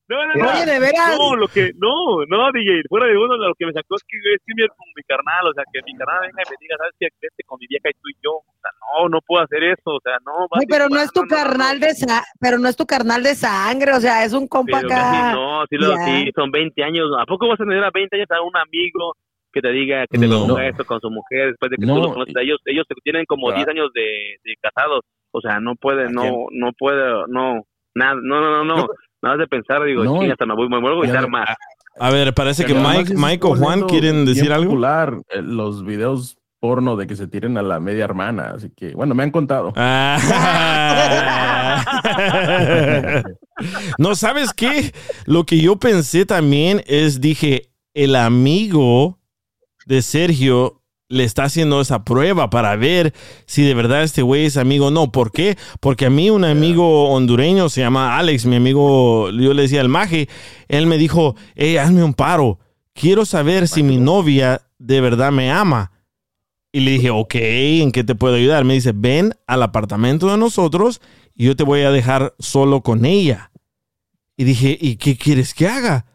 No, 0.09 0.27
no, 0.27 0.35
no. 0.35 0.51
Oye, 0.51 0.67
de 0.67 0.79
veras. 0.81 1.17
No, 1.17 1.37
lo 1.37 1.49
que, 1.49 1.71
no, 1.79 2.27
no, 2.29 2.53
DJ, 2.53 2.83
fuera 2.89 3.07
de 3.07 3.17
uno, 3.17 3.37
lo 3.37 3.55
que 3.55 3.65
me 3.65 3.73
sacó 3.73 3.97
es 3.97 4.03
que 4.07 4.19
es 4.19 4.41
que 4.45 4.53
mi, 4.55 4.67
con 4.69 4.87
mi 4.95 5.03
carnal, 5.05 5.49
o 5.49 5.55
sea, 5.55 5.65
que 5.73 5.81
mi 5.87 5.95
carnal 5.97 6.21
venga 6.23 6.43
y 6.45 6.51
me 6.51 6.57
diga, 6.61 6.77
¿sabes 6.77 6.93
qué? 7.01 7.07
Vete 7.23 7.43
con 7.47 7.57
mi 7.59 7.67
vieja 7.67 7.89
y 7.89 7.93
tú 7.95 8.09
y 8.11 8.17
yo. 8.23 8.33
O 8.45 8.59
sea, 8.61 8.71
no, 8.83 9.09
no 9.09 9.21
puedo 9.25 9.43
hacer 9.45 9.63
eso, 9.65 9.89
o 9.97 10.01
sea, 10.05 10.19
no. 10.27 10.49
Ay, 10.53 10.67
pero 10.69 10.89
no 10.91 11.01
es 11.01 11.11
tu 11.13 11.23
no, 11.23 11.27
no, 11.31 11.37
no, 11.37 11.43
carnal 11.45 11.81
de 11.81 11.95
sa 11.95 12.25
pero 12.41 12.59
no 12.59 12.69
es 12.69 12.77
tu 12.77 12.85
carnal 12.85 13.23
de 13.23 13.35
sangre, 13.35 13.93
o 13.95 14.01
sea, 14.01 14.25
es 14.25 14.35
un 14.35 14.47
compa 14.49 14.81
Pero 14.83 14.93
acá. 14.93 15.01
casi 15.01 15.33
no, 15.37 15.65
sí, 15.71 15.77
lo, 15.79 15.97
sí, 16.05 16.31
son 16.35 16.51
20 16.51 16.83
años. 16.83 17.09
¿A 17.19 17.25
poco 17.25 17.49
vas 17.49 17.61
a 17.61 17.65
tener 17.65 17.83
a 17.83 17.91
20 17.95 18.15
años 18.17 18.31
a 18.33 18.43
un 18.43 18.57
amigo 18.57 19.15
que 19.53 19.61
te 19.63 19.71
diga 19.71 20.05
que 20.11 20.19
te 20.19 20.27
No. 20.27 20.47
ponga 20.47 20.67
esto 20.69 20.85
con 20.85 21.01
su 21.01 21.09
mujer 21.11 21.51
después 21.57 21.71
de 21.71 21.77
que 21.79 21.87
No. 21.87 21.95
tú 21.95 22.01
los 22.03 22.13
conoces? 22.13 22.37
a 22.37 22.43
Ellos, 22.43 22.59
ellos 22.67 22.85
tienen 23.03 23.25
como 23.25 23.47
Claro. 23.49 23.65
10 23.65 23.69
años 23.69 23.91
de, 23.95 24.37
de 24.45 24.55
casados. 24.61 25.05
O 25.33 25.41
sea, 25.41 25.61
no 25.61 25.75
puede, 25.77 26.07
¿A 26.07 26.11
no, 26.11 26.21
quién? 26.23 26.35
no 26.53 26.73
puede, 26.79 27.01
no, 27.29 27.65
nada, 27.95 28.15
no, 28.23 28.41
no, 28.41 28.65
no, 28.65 28.77
no. 28.77 28.87
Nada 29.23 29.37
de 29.37 29.47
pensar, 29.47 29.85
digo, 29.85 30.05
No, 30.05 30.19
"Chinga, 30.21 30.33
hasta 30.33 30.47
me, 30.47 30.55
voy, 30.55 30.69
me 30.69 30.81
vuelvo 30.81 31.03
a 31.03 31.07
no- 31.07 31.29
más. 31.29 31.49
A 32.01 32.11
ver, 32.11 32.33
parece 32.35 32.65
que 32.65 32.75
Mike, 32.75 33.15
Mike 33.17 33.47
o 33.47 33.55
Juan 33.55 33.83
quieren 33.83 34.25
decir 34.25 34.53
algo. 34.53 34.71
popular, 34.71 35.15
eh, 35.29 35.43
los 35.43 35.85
videos 35.85 36.37
porno 36.59 36.97
de 36.97 37.07
que 37.07 37.17
se 37.17 37.27
tiren 37.29 37.59
a 37.59 37.63
la 37.63 37.81
media 37.81 38.05
hermana, 38.05 38.53
así 38.55 38.71
que, 38.75 38.95
bueno, 38.95 39.15
me 39.15 39.23
han 39.25 39.31
contado. 39.31 39.73
Ah. 39.77 40.19
no, 43.99 44.15
¿sabes 44.15 44.53
qué? 44.53 44.93
Lo 45.27 45.45
que 45.45 45.61
yo 45.61 45.77
pensé 45.77 46.27
también 46.27 46.83
es, 46.87 47.21
dije, 47.21 47.71
el 47.95 48.17
amigo 48.17 49.19
de 49.87 50.03
Sergio 50.03 50.82
le 51.13 51.25
está 51.25 51.45
haciendo 51.45 51.81
esa 51.81 52.05
prueba 52.05 52.49
para 52.49 52.75
ver 52.77 53.13
si 53.47 53.63
de 53.63 53.75
verdad 53.75 54.03
este 54.03 54.23
güey 54.23 54.47
es 54.47 54.57
amigo 54.57 54.87
o 54.87 54.91
no. 54.91 55.13
¿Por 55.13 55.31
qué? 55.31 55.59
Porque 55.79 56.07
a 56.07 56.11
mí 56.11 56.31
un 56.31 56.45
amigo 56.45 57.11
hondureño 57.11 57.69
se 57.69 57.83
llama 57.83 58.19
Alex, 58.19 58.47
mi 58.47 58.57
amigo, 58.57 59.31
yo 59.31 59.53
le 59.53 59.63
decía 59.63 59.83
el 59.83 59.91
maje, 59.91 60.29
él 60.69 60.87
me 60.87 60.97
dijo, 60.97 61.37
hey, 61.55 61.77
hazme 61.77 62.03
un 62.03 62.15
paro. 62.15 62.59
Quiero 62.95 63.25
saber 63.27 63.69
si 63.69 63.83
mi 63.83 63.99
novia 63.99 64.63
de 64.79 65.01
verdad 65.01 65.33
me 65.33 65.51
ama. 65.51 65.93
Y 66.73 66.81
le 66.81 66.93
dije, 66.93 67.11
ok, 67.11 67.35
¿en 67.35 67.93
qué 67.93 68.03
te 68.03 68.15
puedo 68.15 68.37
ayudar? 68.37 68.65
Me 68.65 68.75
dice, 68.75 68.93
ven 68.95 69.35
al 69.47 69.63
apartamento 69.63 70.31
de 70.31 70.39
nosotros 70.39 71.03
y 71.35 71.45
yo 71.45 71.57
te 71.57 71.65
voy 71.65 71.83
a 71.83 71.91
dejar 71.91 72.35
solo 72.39 72.81
con 72.81 73.05
ella. 73.05 73.53
Y 74.39 74.45
dije, 74.45 74.79
¿y 74.81 74.97
qué 74.97 75.17
quieres 75.17 75.53
que 75.53 75.69
haga? 75.69 76.07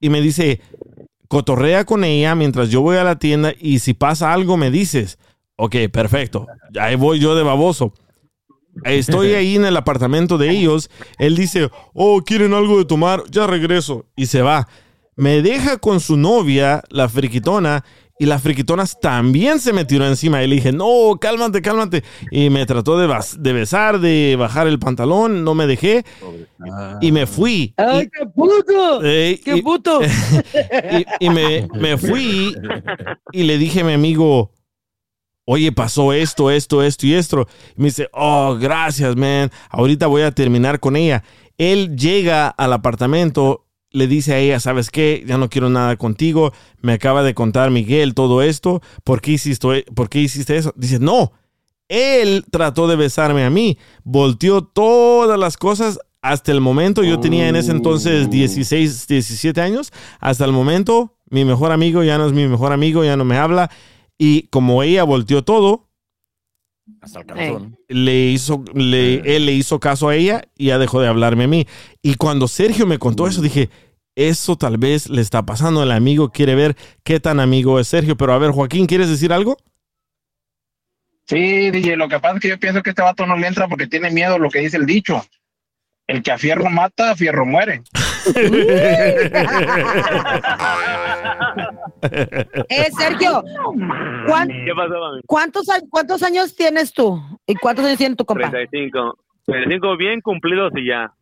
Y 0.00 0.08
me 0.10 0.20
dice, 0.20 0.60
cotorrea 1.30 1.84
con 1.84 2.02
ella 2.02 2.34
mientras 2.34 2.70
yo 2.70 2.80
voy 2.80 2.96
a 2.96 3.04
la 3.04 3.20
tienda 3.20 3.54
y 3.56 3.78
si 3.78 3.94
pasa 3.94 4.32
algo 4.32 4.56
me 4.56 4.72
dices. 4.72 5.16
Ok, 5.54 5.76
perfecto. 5.92 6.48
Ahí 6.78 6.96
voy 6.96 7.20
yo 7.20 7.36
de 7.36 7.44
baboso. 7.44 7.94
Estoy 8.82 9.34
ahí 9.34 9.54
en 9.54 9.64
el 9.64 9.76
apartamento 9.76 10.38
de 10.38 10.50
ellos. 10.50 10.90
Él 11.18 11.36
dice, 11.36 11.70
oh, 11.94 12.22
¿quieren 12.22 12.52
algo 12.52 12.78
de 12.78 12.84
tomar? 12.84 13.22
Ya 13.30 13.46
regreso. 13.46 14.06
Y 14.16 14.26
se 14.26 14.42
va. 14.42 14.66
Me 15.14 15.40
deja 15.40 15.78
con 15.78 16.00
su 16.00 16.16
novia, 16.16 16.82
la 16.88 17.08
friquitona, 17.08 17.84
y 18.20 18.26
las 18.26 18.42
friquitonas 18.42 19.00
también 19.00 19.58
se 19.60 19.72
me 19.72 19.86
tiró 19.86 20.06
encima. 20.06 20.44
Y 20.44 20.46
le 20.46 20.56
dije, 20.56 20.72
no, 20.72 21.16
cálmate, 21.18 21.62
cálmate. 21.62 22.04
Y 22.30 22.50
me 22.50 22.66
trató 22.66 22.98
de, 22.98 23.08
bas- 23.08 23.38
de 23.38 23.52
besar, 23.54 23.98
de 23.98 24.36
bajar 24.38 24.66
el 24.66 24.78
pantalón, 24.78 25.42
no 25.42 25.54
me 25.54 25.66
dejé. 25.66 26.04
Y 27.00 27.12
me 27.12 27.26
fui. 27.26 27.72
¡Ay, 27.78 28.10
qué 28.12 28.26
puto! 28.26 29.00
Eh, 29.02 29.40
¡Qué 29.42 29.56
y- 29.56 29.62
puto! 29.62 30.00
y, 31.20 31.24
y 31.24 31.30
me, 31.30 31.66
me 31.74 31.96
fui 31.96 32.54
y 33.32 33.42
le 33.44 33.56
dije 33.56 33.80
a 33.80 33.84
mi 33.84 33.94
amigo, 33.94 34.52
oye, 35.46 35.72
pasó 35.72 36.12
esto, 36.12 36.50
esto, 36.50 36.82
esto 36.82 37.06
y 37.06 37.14
esto. 37.14 37.48
Y 37.74 37.80
me 37.80 37.84
dice, 37.86 38.08
oh, 38.12 38.58
gracias, 38.60 39.16
man. 39.16 39.50
Ahorita 39.70 40.06
voy 40.08 40.22
a 40.22 40.30
terminar 40.32 40.78
con 40.78 40.94
ella. 40.96 41.24
Él 41.56 41.96
llega 41.96 42.48
al 42.48 42.74
apartamento, 42.74 43.66
le 43.92 44.06
dice 44.06 44.34
a 44.34 44.38
ella, 44.38 44.60
¿sabes 44.60 44.90
qué? 44.90 45.24
Ya 45.26 45.38
no 45.38 45.48
quiero 45.48 45.68
nada 45.68 45.96
contigo. 45.96 46.52
Me 46.80 46.92
acaba 46.92 47.22
de 47.22 47.34
contar 47.34 47.70
Miguel 47.70 48.14
todo 48.14 48.42
esto. 48.42 48.80
¿Por 49.04 49.20
qué 49.20 49.32
hiciste, 49.32 49.84
por 49.94 50.08
qué 50.08 50.20
hiciste 50.20 50.56
eso? 50.56 50.72
Dice, 50.76 50.98
no. 50.98 51.32
Él 51.88 52.44
trató 52.50 52.86
de 52.86 52.96
besarme 52.96 53.44
a 53.44 53.50
mí. 53.50 53.76
Volteó 54.04 54.62
todas 54.62 55.38
las 55.38 55.56
cosas 55.56 55.98
hasta 56.22 56.52
el 56.52 56.60
momento. 56.60 57.02
Yo 57.02 57.18
tenía 57.18 57.48
en 57.48 57.56
ese 57.56 57.72
entonces 57.72 58.30
16, 58.30 59.08
17 59.08 59.60
años. 59.60 59.92
Hasta 60.20 60.44
el 60.44 60.52
momento, 60.52 61.16
mi 61.28 61.44
mejor 61.44 61.72
amigo 61.72 62.04
ya 62.04 62.16
no 62.16 62.26
es 62.26 62.32
mi 62.32 62.46
mejor 62.46 62.72
amigo, 62.72 63.04
ya 63.04 63.16
no 63.16 63.24
me 63.24 63.38
habla. 63.38 63.70
Y 64.18 64.42
como 64.48 64.82
ella 64.82 65.02
volteó 65.02 65.42
todo, 65.42 65.89
Hasta 67.00 67.20
el 67.20 67.26
calzón. 67.26 67.78
le 67.88 68.26
hizo, 68.26 68.64
le, 68.74 69.36
él 69.36 69.46
le 69.46 69.52
hizo 69.52 69.80
caso 69.80 70.08
a 70.08 70.16
ella 70.16 70.42
y 70.56 70.66
ya 70.66 70.78
dejó 70.78 71.00
de 71.00 71.08
hablarme 71.08 71.44
a 71.44 71.48
mí. 71.48 71.66
Y 72.02 72.14
cuando 72.14 72.48
Sergio 72.48 72.86
me 72.86 72.98
contó 72.98 73.26
eso, 73.26 73.40
dije, 73.42 73.70
eso 74.16 74.56
tal 74.56 74.78
vez 74.78 75.08
le 75.08 75.22
está 75.22 75.44
pasando. 75.44 75.82
El 75.82 75.92
amigo 75.92 76.30
quiere 76.30 76.54
ver 76.54 76.76
qué 77.04 77.20
tan 77.20 77.40
amigo 77.40 77.80
es 77.80 77.88
Sergio. 77.88 78.16
Pero 78.16 78.32
a 78.32 78.38
ver, 78.38 78.50
Joaquín, 78.50 78.86
¿quieres 78.86 79.08
decir 79.08 79.32
algo? 79.32 79.56
Sí, 81.26 81.70
DJ, 81.70 81.96
lo 81.96 82.08
que 82.08 82.18
pasa 82.18 82.36
es 82.36 82.40
que 82.40 82.48
yo 82.48 82.58
pienso 82.58 82.82
que 82.82 82.90
este 82.90 83.02
vato 83.02 83.24
no 83.24 83.36
le 83.36 83.46
entra 83.46 83.68
porque 83.68 83.86
tiene 83.86 84.10
miedo 84.10 84.34
a 84.34 84.38
lo 84.38 84.50
que 84.50 84.58
dice 84.58 84.76
el 84.76 84.86
dicho. 84.86 85.24
El 86.06 86.22
que 86.22 86.32
a 86.32 86.38
fierro 86.38 86.68
mata, 86.68 87.12
a 87.12 87.16
fierro 87.16 87.46
muere. 87.46 87.82
Eh, 92.68 92.88
Sergio, 92.98 93.42
¿cuán- 94.26 94.48
¿Qué 94.48 94.72
pasó, 94.74 94.94
mami? 94.98 95.20
¿cuántos, 95.26 95.66
¿cuántos 95.90 96.22
años 96.22 96.54
tienes 96.56 96.92
tú? 96.92 97.20
¿Y 97.46 97.54
cuántos 97.56 97.84
años 97.84 97.98
tiene 97.98 98.16
tu 98.16 98.24
compa? 98.24 98.50
35. 98.50 99.18
35 99.44 99.96
bien 99.96 100.20
cumplidos 100.20 100.72
y 100.76 100.86
ya. 100.86 101.12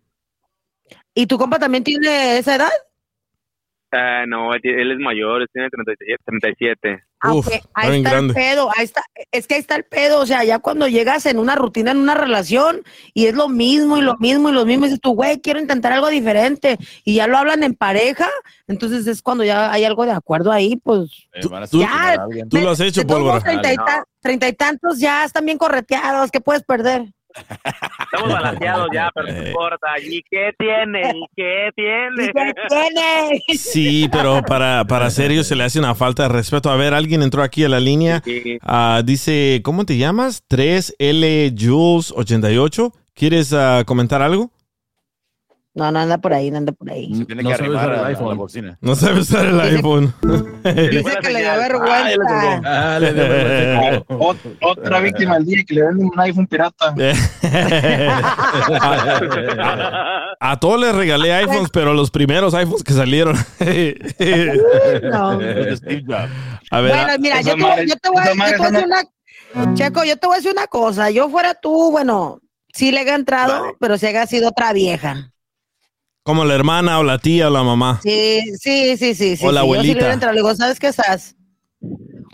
¿Y 1.15 1.27
tu 1.27 1.39
compa 1.39 1.59
también 1.59 1.83
tiene 1.83 2.39
esa 2.39 2.55
edad? 2.57 2.71
Ah, 3.91 4.25
no, 4.29 4.53
él 4.55 4.61
él 4.65 4.93
es 4.93 4.99
mayor, 4.99 5.47
tiene 5.53 5.69
37. 5.71 7.05
37. 7.21 7.39
Uf, 7.39 7.47
está 7.55 7.69
ahí 7.75 7.97
está 7.99 8.11
grande. 8.11 8.29
el 8.29 8.35
pedo, 8.35 8.71
ahí 8.77 8.85
está, 8.85 9.03
es 9.33 9.47
que 9.47 9.55
ahí 9.55 9.61
está 9.61 9.75
el 9.77 9.85
pedo, 9.85 10.21
o 10.21 10.27
sea, 10.27 10.45
ya 10.45 10.59
cuando 10.59 10.89
llegas 10.89 11.27
en 11.27 11.39
una 11.39 11.55
rutina, 11.57 11.91
en 11.91 11.99
una 11.99 12.15
relación, 12.15 12.83
y 13.15 13.27
es 13.27 13.35
lo 13.35 13.49
mismo 13.49 13.97
y 13.97 14.03
lo 14.03 14.17
mismo 14.19 14.49
y 14.51 14.53
lo 14.53 14.65
mismo, 14.65 14.85
y 14.87 14.89
dices 14.89 15.01
tú, 15.01 15.15
güey, 15.15 15.41
quiero 15.41 15.61
intentar 15.61 15.93
algo 15.93 16.09
diferente, 16.09 16.79
y 17.05 17.15
ya 17.17 17.27
lo 17.27 17.39
hablan 17.39 17.63
en 17.63 17.75
pareja, 17.75 18.29
entonces 18.67 19.07
es 19.07 19.23
cuando 19.23 19.45
ya 19.45 19.73
hay 19.73 19.85
algo 19.85 20.05
de 20.07 20.13
acuerdo 20.13 20.53
ahí, 20.53 20.77
pues 20.77 21.11
Eh, 21.35 21.47
van 21.49 21.63
a 21.63 21.67
tú- 21.67 21.79
lo 22.59 22.71
has 22.71 22.81
hecho, 22.81 23.07
pólvora. 23.07 23.41
treinta 23.41 23.73
y, 23.73 23.77
ta- 23.77 24.49
y 24.49 24.53
tantos 24.53 24.99
ya 24.99 25.25
están 25.25 25.45
bien 25.45 25.59
correteados, 25.59 26.31
¿qué 26.31 26.41
puedes 26.41 26.63
perder? 26.63 27.13
Estamos 28.01 28.33
balanceados 28.33 28.89
ya, 28.93 29.11
pero 29.15 29.33
no 29.33 29.47
importa. 29.47 29.87
¿Y 30.03 30.23
qué 30.31 30.53
tiene? 30.59 31.13
¿Y 31.15 31.27
qué 31.37 31.71
tiene? 31.75 32.25
¿Y 32.25 32.33
qué 32.33 32.53
tiene? 32.69 33.43
Sí, 33.57 34.09
pero 34.11 34.43
para, 34.43 34.85
para 34.85 35.11
Sergio 35.11 35.45
se 35.45 35.57
le 35.57 35.65
hace 35.65 35.79
una 35.79 35.95
falta 35.95 36.25
de 36.25 36.31
respeto. 36.31 36.71
A 36.71 36.77
ver, 36.77 36.95
alguien 36.95 37.23
entró 37.23 37.43
aquí 37.43 37.65
a 37.65 37.69
la 37.69 37.81
línea. 37.81 38.23
Ah, 38.63 39.03
dice, 39.05 39.61
¿cómo 39.63 39.85
te 39.85 39.97
llamas? 39.97 40.43
3L 40.49 41.55
Jules 41.59 42.13
88. 42.17 42.93
¿Quieres 43.15 43.53
ah, 43.53 43.83
comentar 43.85 44.23
algo? 44.23 44.51
No, 45.79 45.91
no 45.93 45.99
anda 46.01 46.19
por 46.19 46.35
ahí, 46.35 46.51
no 46.51 46.59
anda 46.59 46.73
por 46.73 46.91
ahí. 46.91 47.15
Se 47.15 47.25
tiene 47.25 47.43
No 47.43 47.51
que 47.51 47.57
sabe 47.57 47.71
usar 47.71 47.93
el 47.93 47.99
a 47.99 48.03
la- 48.03 48.09
iPhone. 48.09 48.37
bocina. 48.37 48.77
No 48.81 48.95
sabe 48.97 49.21
usar 49.21 49.47
el 49.47 49.61
iPhone. 49.61 50.13
Dice 50.65 51.17
que 51.23 51.31
le 51.31 51.41
dio 51.41 51.57
vergüenza. 51.57 52.61
Ah, 52.65 52.99
le 53.01 53.15
dio 53.15 53.23
vergüenza. 53.29 54.05
Ot- 54.09 54.57
Otra 54.63 55.01
víctima 55.01 55.37
al 55.37 55.45
día 55.45 55.63
que 55.67 55.75
le 55.75 55.83
den 55.83 55.99
un 56.05 56.19
iPhone 56.21 56.47
pirata. 56.49 56.95
A 60.41 60.59
todos 60.61 60.81
les 60.81 60.95
regalé 60.95 61.33
iPhones, 61.33 61.71
pero 61.73 61.95
los 61.95 62.11
primeros 62.11 62.55
iPhones 62.55 62.85
que 62.85 62.93
salieron. 62.93 63.37
No. 65.11 65.31
A 66.71 66.81
ver, 66.81 66.93
Bueno, 66.93 67.13
mira, 67.21 67.41
yo 67.41 67.55
te, 67.55 67.63
madre- 67.63 67.87
yo 67.89 67.97
te 67.97 68.09
voy, 68.11 68.19
a- 68.19 68.23
esa 68.25 68.33
yo 68.33 68.37
madre 68.37 68.53
te 68.53 68.59
voy 68.59 68.67
a 68.67 68.69
esa 68.69 68.71
decir 68.71 68.89
una... 69.55 69.75
Checo, 69.75 70.05
yo 70.05 70.17
te 70.17 70.27
voy 70.27 70.35
a 70.35 70.37
decir 70.39 70.53
una 70.53 70.67
cosa. 70.67 71.11
Yo 71.11 71.29
fuera 71.31 71.55
tú, 71.55 71.91
bueno, 71.91 72.41
sí 72.75 72.93
le 72.93 73.03
he 73.03 73.15
entrado, 73.15 73.75
pero 73.81 73.97
si 73.97 74.07
haya 74.07 74.27
sido 74.27 74.49
otra 74.49 74.73
vieja. 74.73 75.31
Como 76.29 76.45
la 76.45 76.55
hermana 76.55 76.99
o 76.99 77.03
la 77.03 77.17
tía 77.17 77.49
o 77.49 77.51
la 77.51 77.63
mamá. 77.63 78.01
Sí, 78.03 78.43
sí, 78.59 78.99
sí, 78.99 79.15
sí. 79.15 79.35
sí 79.39 79.47
O 79.47 79.51
la 79.51 79.63
sí, 79.63 79.67
Yo 79.67 79.75
sí 79.77 79.81
le 79.81 79.89
abuelita. 79.89 80.13
entrado. 80.13 80.35
Le 80.35 80.41
digo, 80.41 80.55
¿sabes 80.55 80.79
qué 80.79 80.89
estás? 80.89 81.35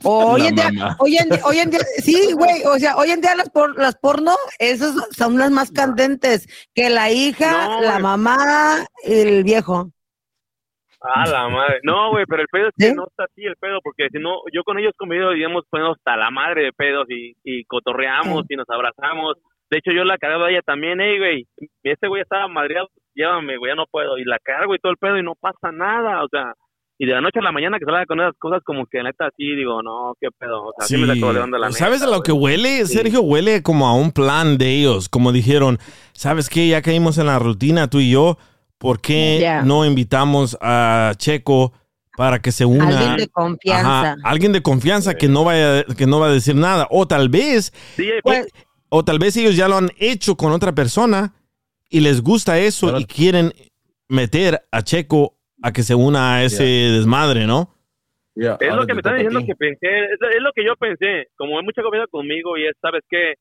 Hoy 0.02 0.48
en, 0.48 0.56
día, 0.56 0.96
hoy, 0.98 1.16
en, 1.16 1.28
hoy 1.44 1.58
en 1.60 1.70
día, 1.70 1.78
sí, 2.02 2.32
güey, 2.32 2.64
o 2.64 2.76
sea, 2.76 2.96
hoy 2.96 3.12
en 3.12 3.20
día 3.20 3.36
las, 3.36 3.50
por, 3.50 3.78
las 3.78 3.94
porno, 3.94 4.32
esas 4.58 4.96
son 5.16 5.38
las 5.38 5.52
más 5.52 5.70
candentes 5.70 6.48
que 6.74 6.90
la 6.90 7.12
hija, 7.12 7.68
No, 7.68 7.82
la 7.82 8.00
mamá, 8.00 8.84
el 9.04 9.44
viejo. 9.44 9.92
Ah, 11.00 11.28
la 11.28 11.48
madre. 11.48 11.78
No, 11.84 12.10
güey, 12.10 12.24
pero 12.26 12.42
el 12.42 12.48
pedo 12.48 12.66
es 12.66 12.74
que 12.76 12.88
¿Sí? 12.88 12.94
no 12.94 13.06
está 13.06 13.24
así 13.30 13.44
el 13.44 13.54
pedo, 13.56 13.78
porque 13.80 14.08
si 14.10 14.18
no, 14.18 14.40
yo 14.52 14.64
con 14.64 14.76
ellos 14.76 14.92
conmigo, 14.96 15.30
digamos, 15.30 15.62
ponemos 15.70 15.98
hasta 15.98 16.16
la 16.16 16.32
madre 16.32 16.64
de 16.64 16.72
pedos 16.72 17.06
y, 17.10 17.36
y 17.44 17.64
cotorreamos 17.66 18.44
y 18.48 18.56
nos 18.56 18.68
abrazamos. 18.68 19.36
De 19.70 19.78
hecho, 19.78 19.92
yo 19.92 20.04
la 20.04 20.18
cargaba 20.18 20.46
a 20.46 20.50
ella 20.50 20.62
también, 20.62 21.00
hey, 21.00 21.18
güey, 21.18 21.46
este 21.82 22.08
güey 22.08 22.22
estaba 22.22 22.48
madreado, 22.48 22.88
llévame, 23.14 23.56
güey, 23.56 23.72
ya 23.72 23.76
no 23.76 23.86
puedo. 23.90 24.18
Y 24.18 24.24
la 24.24 24.38
cargo 24.38 24.74
y 24.74 24.78
todo 24.78 24.92
el 24.92 24.98
pedo 24.98 25.18
y 25.18 25.22
no 25.22 25.34
pasa 25.34 25.72
nada, 25.72 26.22
o 26.22 26.28
sea, 26.28 26.52
y 26.96 27.06
de 27.06 27.12
la 27.12 27.20
noche 27.20 27.40
a 27.40 27.42
la 27.42 27.50
mañana 27.50 27.78
que 27.78 27.84
salga 27.84 28.06
con 28.06 28.20
esas 28.20 28.34
cosas 28.38 28.62
como 28.64 28.86
que 28.86 29.02
neta 29.02 29.26
así, 29.26 29.56
digo, 29.56 29.82
no, 29.82 30.14
qué 30.20 30.28
pedo, 30.38 30.66
o 30.66 30.72
sea, 30.78 30.86
sí, 30.86 30.96
me 30.96 31.12
sacó 31.12 31.32
de 31.32 31.40
onda 31.40 31.58
la 31.58 31.72
¿Sabes 31.72 32.02
a 32.02 32.06
lo 32.06 32.22
que 32.22 32.30
huele? 32.30 32.86
Sí. 32.86 32.94
Sergio 32.94 33.22
huele 33.22 33.62
como 33.62 33.88
a 33.88 33.94
un 33.94 34.12
plan 34.12 34.58
de 34.58 34.78
ellos. 34.78 35.08
Como 35.08 35.32
dijeron, 35.32 35.78
¿sabes 36.12 36.48
qué? 36.48 36.68
Ya 36.68 36.82
caímos 36.82 37.18
en 37.18 37.26
la 37.26 37.38
rutina 37.38 37.88
tú 37.90 37.98
y 37.98 38.12
yo. 38.12 38.38
¿Por 38.78 39.00
qué 39.00 39.62
no 39.64 39.84
invitamos 39.84 40.58
a 40.60 41.12
Checo 41.16 41.72
para 42.16 42.38
que 42.40 42.52
se 42.52 42.64
una? 42.64 42.88
Alguien 42.88 43.16
de 43.16 43.28
confianza. 43.28 44.00
Ajá, 44.00 44.16
alguien 44.22 44.52
de 44.52 44.62
confianza 44.62 45.14
que 45.14 45.26
no 45.26 45.42
vaya, 45.42 45.84
que 45.96 46.06
no 46.06 46.20
va 46.20 46.26
a 46.26 46.32
decir 46.32 46.54
nada. 46.54 46.86
O 46.90 47.08
tal 47.08 47.28
vez, 47.28 47.72
DJ, 47.96 48.20
Pues, 48.22 48.46
o 48.96 49.04
tal 49.04 49.18
vez 49.18 49.36
ellos 49.36 49.56
ya 49.56 49.66
lo 49.68 49.76
han 49.76 49.90
hecho 49.98 50.36
con 50.36 50.52
otra 50.52 50.72
persona 50.72 51.32
y 51.90 52.00
les 52.00 52.22
gusta 52.22 52.58
eso 52.58 52.86
Pero- 52.88 53.00
y 53.00 53.04
quieren 53.06 53.52
meter 54.08 54.60
a 54.70 54.82
Checo 54.82 55.34
a 55.62 55.72
que 55.72 55.82
se 55.82 55.94
una 55.94 56.36
a 56.36 56.44
ese 56.44 56.64
desmadre, 56.64 57.46
¿no? 57.46 57.70
Yeah, 58.36 58.56
Es 58.60 58.74
lo 58.74 58.84
que 58.86 58.94
me 58.94 59.00
están 59.00 59.14
diciendo 59.16 59.40
que 59.46 59.54
pensé, 59.54 59.86
es, 60.12 60.18
es 60.36 60.42
lo 60.42 60.52
que 60.52 60.64
yo 60.64 60.74
pensé, 60.76 61.28
como 61.36 61.58
hay 61.58 61.64
mucha 61.64 61.82
confianza 61.82 62.08
conmigo 62.10 62.56
y 62.58 62.66
es, 62.66 62.74
sabes 62.82 63.02
que 63.08 63.34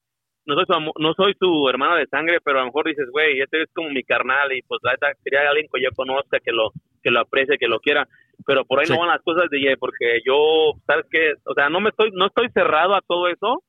no 0.45 0.55
soy 0.55 0.65
su 0.67 0.73
amo- 0.73 0.93
no 0.99 1.13
soy 1.15 1.33
su 1.39 1.67
hermano 1.69 1.95
de 1.95 2.05
sangre, 2.07 2.37
pero 2.43 2.57
a 2.59 2.61
lo 2.61 2.67
mejor 2.67 2.85
dices, 2.87 3.07
güey, 3.11 3.39
este 3.41 3.63
es 3.63 3.69
como 3.73 3.89
mi 3.89 4.03
carnal 4.03 4.51
y 4.55 4.61
pues 4.63 4.79
la 4.83 4.91
neta 4.91 5.07
quería 5.23 5.49
alguien 5.49 5.67
que 5.73 5.81
yo 5.81 5.89
conozca, 5.95 6.39
que 6.39 6.51
lo 6.51 6.71
que 7.01 7.11
lo 7.11 7.19
aprecie, 7.21 7.57
que 7.57 7.67
lo 7.67 7.79
quiera, 7.79 8.07
pero 8.45 8.63
por 8.65 8.79
ahí 8.79 8.85
Sí. 8.85 8.93
no 8.93 8.99
van 8.99 9.09
las 9.09 9.21
cosas, 9.23 9.49
DJ, 9.51 9.75
porque 9.77 10.19
yo, 10.25 10.73
sabes 10.87 11.05
que, 11.11 11.33
o 11.45 11.53
sea, 11.53 11.69
no 11.69 11.79
me 11.81 11.89
estoy 11.89 12.11
no 12.13 12.27
estoy 12.27 12.47
cerrado 12.53 12.93
a 12.95 13.01
todo 13.01 13.27
eso, 13.27 13.63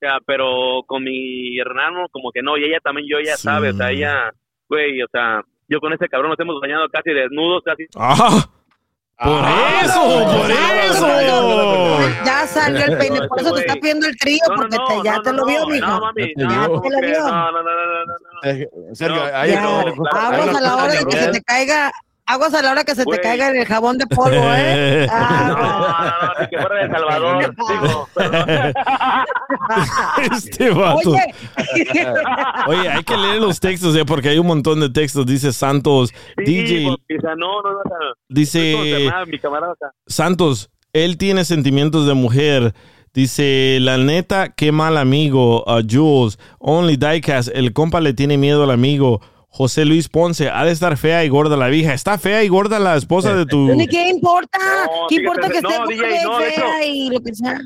sea, 0.00 0.18
pero 0.26 0.82
con 0.86 1.04
mi 1.04 1.58
hermano 1.58 2.06
como 2.10 2.32
que 2.32 2.42
no, 2.42 2.56
y 2.56 2.64
ella 2.64 2.78
también 2.82 3.06
yo 3.08 3.18
ya 3.24 3.36
Sí. 3.36 3.42
sabe, 3.42 3.70
o 3.70 3.74
sea, 3.74 3.90
ella, 3.90 4.32
güey, 4.68 5.00
o 5.02 5.06
sea, 5.12 5.42
yo 5.68 5.78
con 5.80 5.92
ese 5.92 6.08
cabrón 6.08 6.30
nos 6.30 6.40
hemos 6.40 6.60
bañado 6.60 6.88
casi 6.90 7.10
desnudos, 7.12 7.62
casi 7.64 7.84
¡Ah! 7.96 8.44
¡Por 9.22 9.42
Ah, 9.44 9.80
eso! 9.84 10.02
no, 10.02 10.32
¡Por 10.32 10.48
no, 10.48 10.54
eso! 10.80 12.24
Ya 12.24 12.46
salió 12.46 12.86
el 12.86 12.96
peine, 12.98 13.20
por 13.28 13.38
eso 13.40 13.52
te 13.52 13.60
está 13.60 13.74
pidiendo 13.74 14.06
el 14.06 14.16
trío, 14.16 14.38
No, 14.48 14.54
no, 14.56 14.60
porque 14.62 14.76
no, 14.76 14.86
te- 14.86 15.04
ya 15.04 15.16
no, 15.16 15.22
te 15.22 15.32
lo 15.34 15.44
vio, 15.44 15.66
mijo. 15.66 15.86
No, 15.86 16.00
mami, 16.00 16.32
no, 16.36 16.48
vio. 16.48 16.68
¿cómo 16.80 16.90
Ya 16.90 16.96
te 17.00 17.02
lo 17.02 17.08
vio. 17.08 17.18
no, 17.28 17.52
no, 17.52 17.62
no, 17.62 17.62
no, 17.62 17.86
no, 17.86 18.04
no. 18.06 18.50
Eh, 18.50 18.68
Sergio, 18.94 19.20
No, 19.20 19.36
ahí 19.36 19.52
Aguas 19.52 20.56
a 20.56 20.60
la 20.62 20.76
hora 20.76 20.92
de 20.94 21.04
que 21.04 21.16
se 21.18 21.30
te 21.32 21.42
caiga, 21.42 21.92
aguas 22.32 22.54
a 22.54 22.62
la 22.62 22.72
hora 22.72 22.84
que 22.84 22.94
se 22.94 23.04
te 23.04 23.20
caiga 23.20 23.50
el 23.50 23.66
jabón 23.66 23.98
de 23.98 24.06
polvo, 24.06 24.52
¿eh? 24.54 25.06
No, 25.06 25.12
Ah, 25.20 26.16
no, 26.20 26.26
no, 26.26 26.40
ni 26.40 26.48
que 26.48 26.58
fuera 26.58 26.82
de 26.82 26.90
Salvador, 26.90 27.54
digo, 27.82 28.08
perdón. 28.14 28.72
este 30.32 30.70
vato. 30.70 31.10
Oye, 31.10 31.34
Oye, 32.66 32.88
hay 32.88 33.04
que 33.04 33.16
leer 33.16 33.40
los 33.40 33.60
textos, 33.60 33.96
¿eh? 33.96 34.04
porque 34.04 34.30
hay 34.30 34.38
un 34.38 34.46
montón 34.46 34.80
de 34.80 34.90
textos. 34.90 35.26
Dice 35.26 35.52
Santos, 35.52 36.12
Sí, 36.38 36.44
DJ, 36.44 36.96
sea, 37.20 37.34
no, 37.36 37.62
no, 37.62 37.72
no, 37.72 37.80
dice 38.28 39.10
mi 39.26 39.40
Santos, 40.06 40.70
él 40.92 41.18
tiene 41.18 41.44
sentimientos 41.44 42.06
de 42.06 42.14
mujer. 42.14 42.74
Dice, 43.12 43.78
la 43.80 43.98
neta, 43.98 44.54
qué 44.54 44.70
mal 44.70 44.96
amigo. 44.96 45.64
Uh, 45.66 45.82
Jules, 45.88 46.38
Only 46.60 46.96
Diecast, 46.96 47.48
el 47.52 47.72
compa 47.72 48.00
le 48.00 48.14
tiene 48.14 48.38
miedo 48.38 48.62
al 48.62 48.70
amigo. 48.70 49.20
José 49.52 49.84
Luis 49.84 50.08
Ponce, 50.08 50.48
ha 50.48 50.64
de 50.64 50.70
estar 50.70 50.96
fea 50.96 51.24
y 51.24 51.28
gorda 51.28 51.56
la 51.56 51.66
vieja. 51.68 51.92
¿Está 51.92 52.18
fea 52.18 52.44
y 52.44 52.48
gorda 52.48 52.78
la 52.78 52.96
esposa 52.96 53.34
de 53.36 53.46
tu...? 53.46 53.74
¿Ni 53.74 53.86
qué 53.88 54.08
importa? 54.08 54.58
No, 54.86 55.06
¿Qué 55.08 55.16
fíjate, 55.16 55.26
importa 55.40 55.48
que 55.50 55.60
no, 55.60 55.70
esté 55.70 55.94
DJ, 55.94 56.24
no, 56.24 56.40
hecho- 56.40 56.60
fea 56.60 56.86
y 56.86 57.10
lo 57.10 57.20
que 57.20 57.34
sea? 57.34 57.58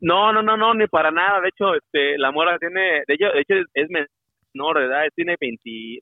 No, 0.00 0.32
no, 0.32 0.42
no, 0.42 0.56
no, 0.56 0.74
ni 0.74 0.86
para 0.88 1.10
nada. 1.10 1.40
De 1.42 1.48
hecho, 1.48 1.74
este, 1.74 2.18
la 2.18 2.32
mora 2.32 2.58
tiene, 2.58 3.02
de 3.06 3.14
hecho, 3.14 3.26
de 3.34 3.40
hecho 3.42 3.54
es, 3.54 3.66
es 3.74 3.88
menor 4.54 4.78
de 4.78 4.86
edad, 4.86 5.04
él 5.04 5.10
tiene 5.14 5.36
20, 5.40 5.60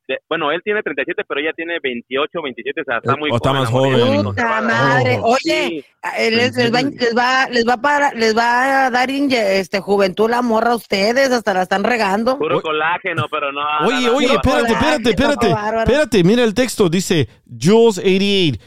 de- 0.09 0.19
bueno, 0.29 0.51
él 0.53 0.61
tiene 0.65 0.83
37, 0.83 1.23
pero 1.29 1.41
ella 1.41 1.53
tiene 1.57 1.79
28, 1.83 2.43
27, 2.43 2.81
o 2.81 2.85
sea, 2.85 2.97
está 2.99 3.13
Eh, 3.13 3.17
muy 3.19 3.31
o 3.31 3.37
está 3.37 3.51
joven, 3.51 3.63
más 3.63 3.71
joven. 3.71 4.25
Puta 4.25 4.61
madre. 4.63 5.19
Oye, 5.23 5.69
Sí. 5.69 5.85
les, 6.31 6.57
les 6.57 6.73
va, 6.73 6.83
les 6.83 7.15
va, 7.17 7.49
les 7.51 7.65
va 7.69 7.77
para, 7.77 8.13
les 8.15 8.37
va 8.37 8.87
a 8.87 8.91
dar 8.91 9.09
inye- 9.11 9.59
este 9.61 9.81
juventud 9.81 10.29
la 10.31 10.43
morra 10.43 10.73
a 10.73 10.77
ustedes, 10.77 11.31
hasta 11.31 11.55
la 11.55 11.63
están 11.63 11.85
regando. 11.85 12.39
Puro 12.39 12.57
Oye. 12.57 12.63
colágeno, 12.63 13.27
pero 13.31 13.53
no. 13.53 13.61
Oye, 13.87 14.07
no, 14.07 14.13
no, 14.13 14.17
oye, 14.19 14.27
espérate, 14.35 14.73
espérate, 14.73 15.11
espérate. 15.11 15.49
Espérate, 15.83 16.25
mira 16.25 16.45
el 16.45 16.55
texto. 16.55 16.89
Dice, 16.89 17.29
Jules88, 17.49 18.61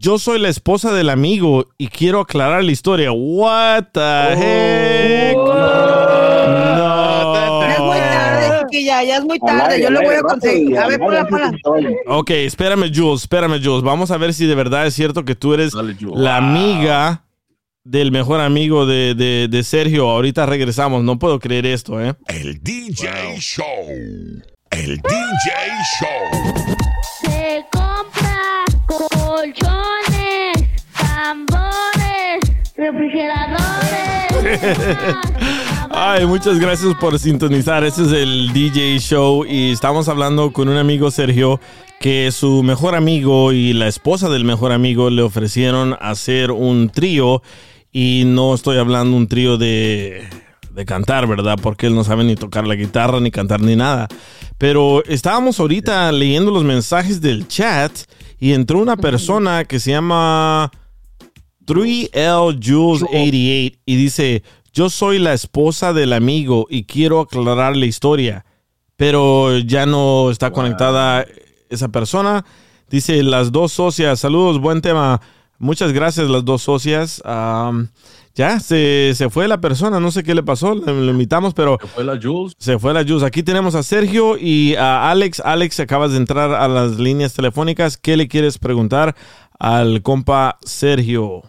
yo 0.00 0.18
soy 0.18 0.38
la 0.38 0.48
esposa 0.48 0.92
del 0.94 1.10
amigo 1.10 1.66
y 1.76 1.88
quiero 1.88 2.20
aclarar 2.20 2.62
la 2.62 2.70
historia. 2.72 3.10
What 3.12 3.86
the 3.92 4.00
heck? 4.36 5.27
Ya 5.27 5.27
chiquilla, 8.78 9.04
ya 9.04 9.16
es 9.18 9.24
muy 9.24 9.38
tarde. 9.38 9.80
Yo 9.82 9.90
le 9.90 10.04
voy 10.04 10.14
a 10.14 10.20
conseguir. 10.22 10.78
A 10.78 10.86
ver, 10.88 10.98
que 11.00 11.06
se 11.06 11.70
vaya. 11.70 11.90
Ok, 12.06 12.30
espérame, 12.30 12.90
Jules, 12.94 13.22
espérame, 13.22 13.60
Jules. 13.62 13.82
Vamos 13.82 14.10
a 14.10 14.16
ver 14.18 14.32
si 14.34 14.46
de 14.46 14.54
verdad 14.54 14.86
es 14.86 14.94
cierto 14.94 15.24
que 15.24 15.34
tú 15.34 15.54
eres 15.54 15.72
Dale, 15.72 15.96
la 16.14 16.36
amiga 16.36 17.24
del 17.84 18.10
mejor 18.12 18.40
amigo 18.40 18.84
de, 18.86 19.14
de- 19.14 19.48
de 19.48 19.62
Sergio. 19.62 20.08
Ahorita 20.10 20.44
regresamos. 20.46 21.02
No 21.04 21.18
puedo 21.18 21.38
creer 21.40 21.66
esto, 21.66 22.00
¿eh? 22.02 22.14
El 22.28 22.62
DJ 22.62 23.36
Show. 23.38 23.66
El 24.70 24.96
DJ 24.96 25.50
Show. 26.00 26.30
Se 27.22 27.64
compra 27.72 28.64
colchones, 28.86 30.68
tambores, 30.92 32.40
refrigeradores. 32.76 33.58
Ay, 36.00 36.26
muchas 36.26 36.60
gracias 36.60 36.94
por 36.94 37.18
sintonizar. 37.18 37.82
Este 37.82 38.02
es 38.02 38.12
el 38.12 38.52
DJ 38.52 39.00
Show 39.00 39.44
y 39.44 39.72
estamos 39.72 40.08
hablando 40.08 40.52
con 40.52 40.68
un 40.68 40.76
amigo 40.76 41.10
Sergio 41.10 41.58
que 41.98 42.30
su 42.30 42.62
mejor 42.62 42.94
amigo 42.94 43.52
y 43.52 43.72
la 43.72 43.88
esposa 43.88 44.28
del 44.28 44.44
mejor 44.44 44.70
amigo 44.70 45.10
le 45.10 45.22
ofrecieron 45.22 45.96
hacer 46.00 46.52
un 46.52 46.90
trío 46.90 47.42
y 47.90 48.22
no 48.26 48.54
estoy 48.54 48.78
hablando 48.78 49.16
un 49.16 49.26
trío 49.26 49.58
de, 49.58 50.22
de 50.70 50.84
cantar, 50.84 51.26
¿verdad? 51.26 51.58
Porque 51.60 51.88
él 51.88 51.96
no 51.96 52.04
sabe 52.04 52.22
ni 52.22 52.36
tocar 52.36 52.64
la 52.68 52.76
guitarra, 52.76 53.18
ni 53.18 53.32
cantar, 53.32 53.60
ni 53.60 53.74
nada. 53.74 54.06
Pero 54.56 55.02
estábamos 55.04 55.58
ahorita 55.58 56.12
leyendo 56.12 56.52
los 56.52 56.62
mensajes 56.62 57.20
del 57.20 57.48
chat 57.48 57.90
y 58.38 58.52
entró 58.52 58.78
una 58.78 58.96
persona 58.96 59.64
que 59.64 59.80
se 59.80 59.90
llama 59.90 60.70
3L 61.66 62.58
Jules 62.64 63.02
88 63.02 63.78
y 63.84 63.96
dice, 63.96 64.42
yo 64.72 64.90
soy 64.90 65.18
la 65.18 65.32
esposa 65.32 65.92
del 65.92 66.12
amigo 66.12 66.66
y 66.68 66.84
quiero 66.84 67.20
aclarar 67.20 67.76
la 67.76 67.86
historia, 67.86 68.44
pero 68.96 69.58
ya 69.58 69.86
no 69.86 70.30
está 70.30 70.50
conectada 70.52 71.24
esa 71.68 71.88
persona. 71.88 72.44
Dice, 72.90 73.22
las 73.22 73.52
dos 73.52 73.72
socias, 73.72 74.20
saludos, 74.20 74.60
buen 74.60 74.80
tema. 74.80 75.20
Muchas 75.58 75.92
gracias, 75.92 76.28
las 76.28 76.44
dos 76.44 76.62
socias. 76.62 77.22
Ya, 78.34 78.60
se, 78.60 79.14
se 79.16 79.30
fue 79.30 79.48
la 79.48 79.60
persona, 79.60 79.98
no 79.98 80.12
sé 80.12 80.22
qué 80.22 80.32
le 80.32 80.44
pasó, 80.44 80.72
le, 80.74 80.92
le 80.94 81.10
invitamos, 81.10 81.54
pero 81.54 81.76
¿Se 81.80 81.88
fue 81.88 82.04
la 82.04 82.20
Jules? 82.22 82.54
se 82.56 82.78
fue 82.78 82.94
la 82.94 83.02
Jules. 83.02 83.24
Aquí 83.24 83.42
tenemos 83.42 83.74
a 83.74 83.82
Sergio 83.82 84.38
y 84.38 84.76
a 84.76 85.10
Alex. 85.10 85.40
Alex, 85.40 85.80
acabas 85.80 86.12
de 86.12 86.18
entrar 86.18 86.52
a 86.52 86.68
las 86.68 87.00
líneas 87.00 87.34
telefónicas. 87.34 87.96
¿Qué 87.96 88.16
le 88.16 88.28
quieres 88.28 88.58
preguntar 88.58 89.16
al 89.58 90.02
compa 90.02 90.58
Sergio? 90.62 91.42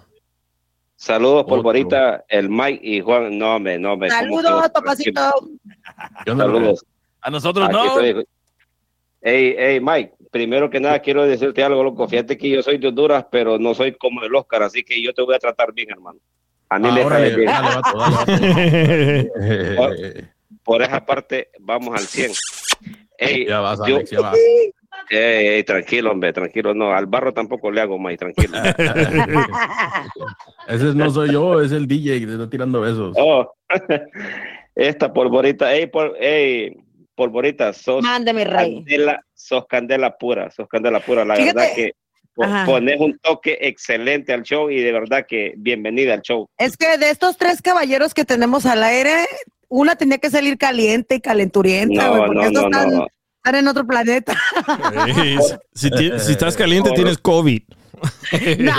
Saludos, 1.02 1.44
Otro. 1.44 1.56
Polvorita, 1.56 2.26
el 2.28 2.50
Mike 2.50 2.82
y 2.84 3.00
Juan. 3.00 3.38
No, 3.38 3.58
me, 3.58 3.80
no, 3.80 3.96
me. 3.96 4.10
¿cómo 4.10 4.42
Saludos, 4.42 4.70
papacito. 4.74 5.22
¿Qué 6.26 6.32
onda, 6.32 6.44
Saludos. 6.44 6.86
A 7.22 7.30
nosotros 7.32 7.66
Aquí 7.70 7.74
no. 7.74 7.86
estoy. 8.02 8.26
Hey, 9.22 9.56
hey, 9.58 9.80
Mike, 9.82 10.14
primero 10.30 10.70
que 10.70 10.82
nada 10.82 11.00
quiero 11.00 11.26
decirte 11.26 11.64
algo, 11.64 11.84
loco. 11.84 12.06
Fíjate 12.06 12.38
que 12.38 12.50
yo 12.50 12.62
soy 12.62 12.78
de 12.80 12.90
Honduras, 12.90 13.26
pero 13.32 13.58
no 13.58 13.74
soy 13.74 13.94
como 13.96 14.24
el 14.24 14.36
Oscar, 14.36 14.64
así 14.64 14.84
que 14.84 15.02
yo 15.02 15.14
te 15.14 15.22
voy 15.22 15.36
a 15.36 15.40
tratar 15.40 15.72
bien, 15.74 15.90
hermano. 15.90 16.20
A 16.68 16.78
mí 16.80 16.92
me 16.92 17.06
caes 17.08 17.36
bien. 17.36 17.48
dale, 17.50 17.76
vato, 17.76 17.98
dale, 17.98 19.30
vato. 19.76 19.76
Por, 19.78 19.96
por 20.64 20.82
esa 20.82 21.06
parte, 21.06 21.50
vamos 21.62 21.96
al 21.98 22.06
100. 22.06 22.32
Ey, 23.18 23.48
Ya 23.48 23.62
vas, 23.62 23.80
yo- 23.88 23.96
Alex, 23.96 24.10
ya 24.12 24.20
vas. 24.22 24.38
Ey, 25.10 25.48
ey, 25.48 25.64
tranquilo, 25.64 26.12
hombre, 26.12 26.32
tranquilo. 26.34 26.74
No, 26.74 26.94
al 26.94 27.06
barro 27.08 27.34
tampoco 27.34 27.72
le 27.72 27.82
hago, 27.82 27.98
Mike, 28.00 28.18
tranquilo. 28.18 28.58
Ese 30.68 30.94
no 30.96 31.10
soy 31.10 31.32
yo, 31.32 31.62
es 31.62 31.72
el 31.72 31.88
DJ 31.88 32.20
que 32.20 32.26
te 32.28 32.32
está 32.34 32.50
tirando 32.50 32.82
besos. 32.82 33.16
Oh, 33.20 33.52
esta 34.76 35.12
polvorita, 35.12 35.74
ey, 35.74 35.88
por, 35.88 36.16
ey, 36.20 36.76
polvorita, 37.16 37.74
sos 37.74 38.04
Mande, 38.04 38.34
mi 38.34 38.44
rey. 38.44 38.76
candela, 38.76 39.22
sos 39.34 39.66
candela 39.68 40.16
pura, 40.18 40.52
sos 40.52 40.68
candela 40.68 41.00
pura. 41.00 41.26
La 41.26 41.36
Fíjate. 41.36 41.58
verdad 41.60 41.76
que 41.76 41.92
Ajá. 42.42 42.66
pones 42.66 43.00
un 43.00 43.18
toque 43.20 43.58
excelente 43.62 44.32
al 44.32 44.44
show 44.44 44.70
y 44.70 44.80
de 44.82 44.92
verdad 44.92 45.26
que 45.28 45.54
bienvenida 45.58 46.14
al 46.14 46.22
show. 46.22 46.48
Es 46.58 46.78
que 46.78 46.98
de 46.98 47.10
estos 47.10 47.38
tres 47.38 47.62
caballeros 47.62 48.14
que 48.14 48.26
tenemos 48.26 48.66
al 48.66 48.84
aire, 48.84 49.26
una 49.68 49.96
tenía 49.96 50.20
que 50.20 50.30
salir 50.30 50.58
caliente 50.58 51.16
y 51.16 51.22
calenturienta, 51.22 52.08
No, 52.08 52.18
porque 52.26 52.36
no, 52.36 52.52
no, 52.52 52.62
están, 52.62 53.08
están 53.44 53.56
en 53.56 53.68
otro 53.68 53.86
planeta. 53.86 54.38
Si, 55.74 55.90
estás 56.32 56.56
caliente, 56.56 56.92
tienes 56.92 57.18
COVID. 57.18 57.62
no, 58.60 58.74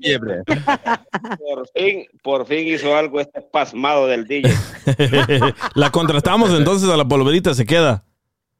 Fiebre. 0.00 0.42
Por 0.44 1.68
fin, 1.74 2.06
por 2.22 2.46
fin 2.46 2.66
hizo 2.66 2.96
algo 2.96 3.20
este 3.20 3.40
pasmado 3.40 4.06
del 4.06 4.26
DJ. 4.26 4.52
la 5.74 5.90
contratamos 5.90 6.50
entonces 6.50 6.88
a 6.88 6.96
la 6.96 7.06
polverita, 7.06 7.54
se 7.54 7.64
queda. 7.66 8.04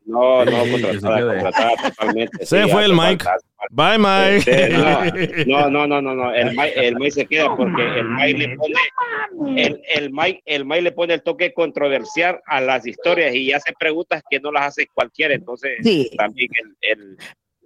No, 0.05 0.45
no, 0.45 0.53
contratada, 0.71 1.17
quede. 1.17 1.43
contratada 1.43 1.91
totalmente. 1.91 2.47
Se 2.47 2.65
sí, 2.65 2.71
fue 2.71 2.85
el 2.85 2.95
Mike. 2.95 3.25
Bye, 3.71 3.99
Mike. 3.99 4.41
Sí, 4.41 5.47
no, 5.47 5.69
no, 5.71 5.87
no, 5.87 6.01
no, 6.01 6.15
no, 6.15 6.35
el 6.35 6.57
Mike, 6.57 6.73
el 6.77 6.97
Mike 6.97 7.11
se 7.11 7.27
queda 7.27 7.55
porque 7.57 7.83
el 7.83 8.09
Mike 8.09 8.39
le 8.39 8.57
pone, 8.57 9.63
el, 9.63 9.83
el 9.95 10.11
Mike, 10.13 10.43
el 10.47 10.65
Mike 10.65 10.83
le 10.83 10.93
pone 10.93 11.15
el 11.15 11.23
toque 11.23 11.53
controversial 11.53 12.41
a 12.47 12.61
las 12.61 12.87
historias 12.87 13.35
y 13.35 13.53
hace 13.53 13.73
preguntas 13.79 14.23
que 14.31 14.41
no 14.41 14.51
las 14.51 14.69
hace 14.69 14.87
cualquiera, 14.95 15.35
entonces 15.35 15.73
Sí. 15.83 16.11
también 16.17 16.49
el, 16.81 16.99
el, 16.99 17.17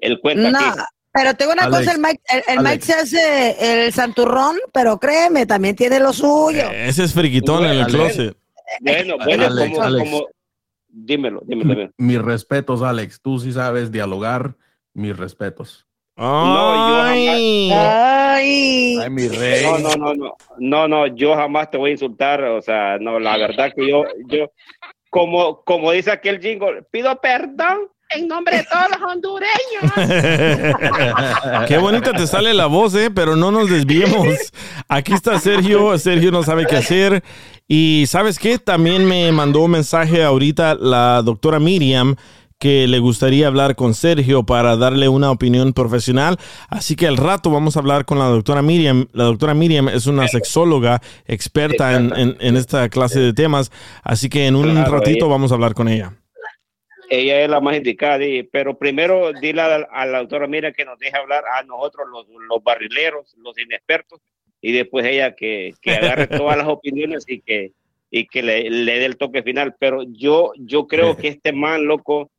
el 0.01 0.21
cuenta 0.21 0.51
No, 0.51 0.59
aquí. 0.59 0.81
pero 1.13 1.35
tengo 1.35 1.53
una 1.53 1.63
Alex, 1.65 1.79
cosa, 1.79 1.93
el 1.93 2.01
Mike, 2.01 2.23
el, 2.33 2.43
el 2.59 2.65
Mike 2.65 2.81
se 2.85 2.93
hace 2.95 3.85
el 3.87 3.93
santurrón, 3.93 4.57
pero 4.73 4.99
créeme, 4.99 5.47
también 5.47 5.77
tiene 5.77 6.01
lo 6.01 6.13
suyo. 6.13 6.71
Ese 6.73 7.05
es 7.05 7.15
friquitón 7.15 7.65
en 7.67 7.71
el 7.71 7.83
Alex. 7.83 7.93
closet. 7.95 8.37
Bueno, 8.81 9.17
bueno, 9.25 9.47
Alex, 9.47 9.71
como, 9.71 9.83
Alex. 9.83 10.11
como, 10.11 10.27
dímelo, 10.89 11.41
dímelo, 11.47 11.71
dímelo. 11.75 11.91
Mis 11.99 12.21
respetos, 12.21 12.83
Alex. 12.83 13.21
Tú 13.21 13.39
sí 13.39 13.53
sabes 13.53 13.93
dialogar. 13.93 14.57
Mis 14.95 15.17
respetos. 15.17 15.87
Ay. 16.17 17.71
Ay, 17.73 18.99
Ay, 18.99 19.11
mi 19.11 19.29
rey. 19.29 19.65
No, 19.65 19.79
no, 19.79 19.97
no, 19.97 20.15
no, 20.15 20.37
no, 20.59 20.89
no, 20.89 21.07
yo 21.09 21.35
jamás 21.35 21.71
te 21.71 21.77
voy 21.77 21.91
a 21.91 21.93
insultar, 21.95 22.43
o 22.45 22.63
sea, 22.63 22.99
no, 23.01 23.19
la 23.19 23.37
verdad 23.37 23.73
que 23.75 23.89
yo, 23.89 24.05
yo, 24.29 24.51
como, 25.11 25.63
como 25.65 25.91
dice 25.91 26.13
aquel 26.13 26.41
jingle, 26.41 26.83
pido 26.91 27.21
perdón 27.21 27.89
en 28.11 28.29
nombre 28.29 28.59
de 28.59 28.65
todos 28.65 28.85
los 28.91 29.11
hondureños. 29.11 29.93
Qué 31.69 31.79
bonita 31.79 32.13
te 32.13 32.27
sale 32.27 32.55
la 32.55 32.67
voz, 32.67 32.95
eh, 32.95 33.11
pero 33.11 33.35
no 33.35 33.51
nos 33.51 33.69
desviemos. 33.69 34.53
Aquí 34.89 35.13
está 35.13 35.39
Sergio, 35.41 35.99
Sergio 35.99 36.31
no 36.31 36.43
sabe 36.43 36.67
qué 36.67 36.77
hacer. 36.77 37.25
Y 37.67 38.05
¿sabes 38.07 38.39
qué? 38.39 38.59
También 38.59 39.05
me 39.07 39.33
mandó 39.33 39.61
un 39.63 39.73
mensaje 39.73 40.23
ahorita 40.23 40.75
la 40.75 41.23
doctora 41.23 41.59
Miriam 41.59 42.15
que 42.65 42.89
le 42.89 42.99
gustaría 42.99 43.47
hablar 43.47 43.77
con 43.77 43.93
Sergio 43.93 44.43
para 44.47 44.75
darle 44.79 45.07
una 45.11 45.31
opinión 45.31 45.75
profesional. 45.75 46.39
Así 46.71 46.97
que 46.97 47.07
al 47.07 47.19
rato 47.19 47.51
vamos 47.51 47.77
a 47.77 47.81
hablar 47.81 48.07
con 48.07 48.19
la 48.19 48.25
doctora 48.25 48.62
Miriam. 48.62 49.07
La 49.12 49.25
doctora 49.25 49.53
Miriam 49.53 49.91
es 49.91 50.07
una 50.07 50.27
sexóloga 50.29 51.03
experta 51.27 51.95
en, 51.95 52.11
en- 52.17 52.37
en 52.41 52.57
esta 52.57 52.89
clase 52.89 53.21
de 53.21 53.35
temas. 53.35 53.71
Así 54.03 54.31
que 54.31 54.47
en 54.47 54.57
un 54.57 54.75
ratito 54.87 55.27
ella- 55.27 55.27
vamos 55.27 55.53
a 55.53 55.57
hablar 55.57 55.75
con 55.75 55.89
ella. 55.89 56.15
Ella 57.11 57.43
es 57.43 57.51
la 57.51 57.61
más 57.61 57.77
indicada, 57.77 58.17
di, 58.17 58.45
pero 58.45 58.79
primero 58.79 59.31
dile 59.39 59.61
a, 59.61 59.79
la- 59.81 59.89
a 59.93 60.07
la 60.07 60.19
doctora 60.21 60.47
Mira 60.47 60.73
que 60.73 60.87
nos 60.87 60.99
deje 60.99 61.19
hablar 61.19 61.45
a 61.59 61.62
nosotros 61.65 62.07
los, 62.11 62.27
los 62.49 62.65
barrileros, 62.65 63.35
los 63.45 63.59
inexpertos, 63.59 64.21
y 64.62 64.73
después 64.73 65.05
ella 65.05 65.35
que, 65.35 65.75
que 65.83 65.97
agarre 65.97 66.27
todas 66.29 66.57
las 66.57 66.67
opiniones 66.67 67.27
y 67.29 67.43
que, 67.43 67.73
y 68.11 68.27
que 68.27 68.43
le, 68.43 68.71
le 68.71 68.99
dé 69.01 69.05
el 69.05 69.19
toque 69.19 69.43
final. 69.43 69.75
Pero 69.79 70.03
yo, 70.09 70.53
yo 70.57 70.87
creo 70.87 71.15
que 71.19 71.29
este 71.29 71.53
man, 71.53 71.85
loco, 71.85 72.31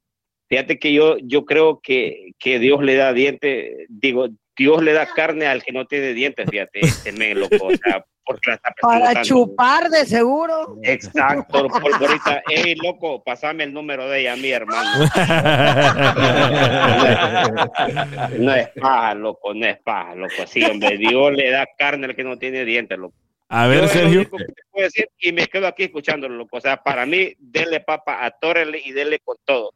fíjate 0.47 0.79
que 0.79 0.93
yo, 0.93 1.17
yo 1.23 1.45
creo 1.45 1.79
que, 1.81 2.31
que 2.39 2.59
Dios 2.59 2.83
le 2.83 2.95
da 2.95 3.13
dientes, 3.13 3.85
digo, 3.89 4.27
Dios 4.57 4.81
le 4.83 4.93
da 4.93 5.05
carne 5.07 5.47
al 5.47 5.63
que 5.63 5.71
no 5.71 5.85
tiene 5.85 6.13
dientes, 6.13 6.47
fíjate, 6.49 6.79
este 6.79 7.11
men, 7.11 7.39
loco, 7.39 7.67
o 7.67 7.75
sea, 7.75 8.05
porque 8.23 8.49
la 8.49 8.55
está 8.55 8.73
para 8.81 9.21
chupar 9.21 9.89
de 9.89 10.05
seguro. 10.05 10.77
Exacto, 10.81 11.67
polvorita. 11.67 12.41
Ey, 12.49 12.75
loco, 12.75 13.23
pasame 13.23 13.65
el 13.65 13.73
número 13.73 14.09
de 14.09 14.21
ella 14.21 14.33
a 14.33 14.37
mi 14.37 14.49
hermano. 14.49 15.05
No 18.39 18.55
es 18.55 18.69
paja, 18.69 19.13
loco, 19.13 19.53
no 19.53 19.65
es 19.65 19.77
paja, 19.79 20.15
loco. 20.15 20.47
Sí, 20.47 20.63
hombre, 20.63 20.97
Dios 20.97 21.31
le 21.33 21.51
da 21.51 21.67
carne 21.77 22.07
al 22.07 22.15
que 22.15 22.23
no 22.23 22.37
tiene 22.37 22.65
dientes, 22.65 22.97
loco. 22.97 23.15
A 23.49 23.65
Yo 23.65 23.69
ver, 23.69 23.77
es 23.77 23.83
lo 23.83 23.87
Sergio. 23.89 24.19
único 24.21 24.37
que 24.37 24.45
te 24.45 24.61
puedo 24.71 24.83
decir 24.85 25.07
y 25.19 25.31
me 25.31 25.47
quedo 25.47 25.67
aquí 25.67 25.83
escuchándolo, 25.83 26.35
loco. 26.35 26.57
O 26.57 26.61
sea, 26.61 26.77
para 26.77 27.05
mí, 27.05 27.33
denle 27.37 27.79
papa, 27.79 28.25
atórele 28.25 28.81
y 28.83 28.91
denle 28.91 29.19
con 29.19 29.37
todo. 29.45 29.71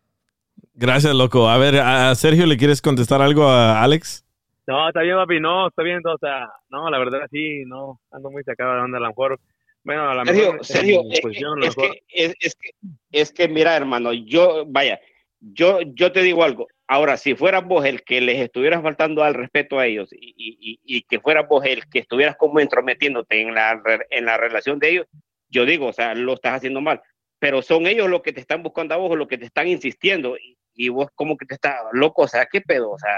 Gracias, 0.79 1.13
loco. 1.13 1.49
A 1.49 1.57
ver, 1.57 1.75
a 1.75 2.15
Sergio, 2.15 2.45
¿le 2.45 2.55
quieres 2.55 2.81
contestar 2.81 3.21
algo 3.21 3.43
a 3.43 3.83
Alex? 3.83 4.25
No, 4.65 4.87
está 4.87 5.01
bien, 5.01 5.17
papi, 5.17 5.41
no, 5.41 5.67
está 5.67 5.83
bien, 5.83 5.99
o 6.05 6.17
sea, 6.19 6.47
no, 6.69 6.89
la 6.89 6.97
verdad 6.99 7.27
sí, 7.29 7.63
no, 7.65 7.99
ando 8.11 8.31
muy 8.31 8.43
sacado 8.43 8.75
de 8.75 8.81
onda, 8.81 8.97
a 8.99 9.01
lo 9.01 9.07
mejor, 9.07 9.39
bueno, 9.83 10.09
a 10.09 10.13
lo 10.13 10.25
Sergio, 10.25 10.51
mejor, 10.53 10.65
Sergio, 10.65 11.03
mi 11.03 11.13
es, 11.13 11.21
posición, 11.21 11.59
que, 11.59 11.67
es, 11.67 11.77
mejor- 11.77 11.91
que, 11.91 12.01
es, 12.25 12.35
es 12.39 12.55
que, 12.55 12.69
es 13.11 13.33
que, 13.33 13.47
mira, 13.49 13.75
hermano, 13.75 14.13
yo, 14.13 14.65
vaya, 14.67 15.01
yo, 15.41 15.81
yo 15.81 16.11
te 16.13 16.21
digo 16.21 16.43
algo. 16.45 16.67
Ahora, 16.87 17.17
si 17.17 17.35
fueras 17.35 17.65
vos 17.65 17.83
el 17.83 18.03
que 18.03 18.21
les 18.21 18.39
estuvieras 18.39 18.81
faltando 18.81 19.23
al 19.23 19.33
respeto 19.33 19.79
a 19.79 19.85
ellos 19.87 20.13
y, 20.13 20.33
y, 20.37 20.57
y, 20.61 20.79
y 20.83 21.01
que 21.01 21.19
fueras 21.19 21.47
vos 21.49 21.65
el 21.65 21.89
que 21.89 21.99
estuvieras 21.99 22.35
como 22.37 22.59
entrometiéndote 22.59 23.41
en 23.41 23.53
la, 23.53 23.81
en 24.11 24.25
la 24.25 24.37
relación 24.37 24.79
de 24.79 24.89
ellos, 24.91 25.07
yo 25.49 25.65
digo, 25.65 25.87
o 25.87 25.93
sea, 25.93 26.15
lo 26.15 26.35
estás 26.35 26.53
haciendo 26.53 26.79
mal. 26.79 27.01
Pero 27.39 27.63
son 27.63 27.87
ellos 27.87 28.07
los 28.07 28.21
que 28.21 28.33
te 28.33 28.39
están 28.41 28.61
buscando 28.61 28.93
a 28.93 28.97
vos, 28.97 29.09
o 29.11 29.15
los 29.15 29.27
que 29.27 29.37
te 29.39 29.45
están 29.45 29.67
insistiendo, 29.67 30.37
y, 30.37 30.58
y 30.81 30.87
vos 30.89 31.07
como 31.13 31.35
que 31.35 31.45
te 31.45 31.55
estás 31.55 31.73
loco, 31.91 32.21
o 32.21 32.27
sea, 32.27 32.45
¿qué 32.49 32.61
pedo? 32.61 32.91
O 32.91 32.97
sea, 32.97 33.09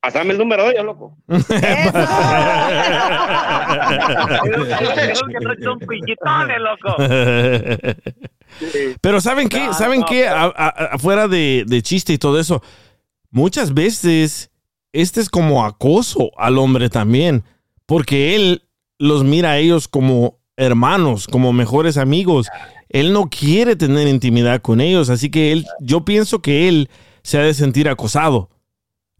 pasame 0.00 0.32
el 0.32 0.38
número 0.38 0.64
de 0.64 0.72
ellos, 0.72 0.84
loco. 0.84 1.16
Pero 9.00 9.20
¿saben 9.20 9.48
qué? 9.48 9.72
¿Saben 9.72 10.02
qué? 10.04 10.28
A- 10.28 10.44
a- 10.54 10.68
afuera 10.92 11.28
de, 11.28 11.64
de 11.66 11.82
chiste 11.82 12.12
y 12.12 12.18
todo 12.18 12.38
eso, 12.40 12.62
muchas 13.30 13.74
veces 13.74 14.50
este 14.92 15.20
es 15.20 15.28
como 15.30 15.64
acoso 15.64 16.30
al 16.36 16.58
hombre 16.58 16.88
también, 16.88 17.44
porque 17.86 18.34
él 18.34 18.62
los 18.98 19.24
mira 19.24 19.52
a 19.52 19.58
ellos 19.58 19.86
como 19.88 20.38
hermanos, 20.56 21.26
como 21.28 21.52
mejores 21.52 21.96
amigos. 21.96 22.48
Él 22.90 23.12
no 23.12 23.28
quiere 23.28 23.76
tener 23.76 24.08
intimidad 24.08 24.60
con 24.62 24.80
ellos, 24.80 25.10
así 25.10 25.30
que 25.30 25.52
él, 25.52 25.66
yo 25.80 26.04
pienso 26.04 26.40
que 26.40 26.68
él 26.68 26.88
se 27.22 27.38
ha 27.38 27.42
de 27.42 27.52
sentir 27.54 27.88
acosado, 27.88 28.48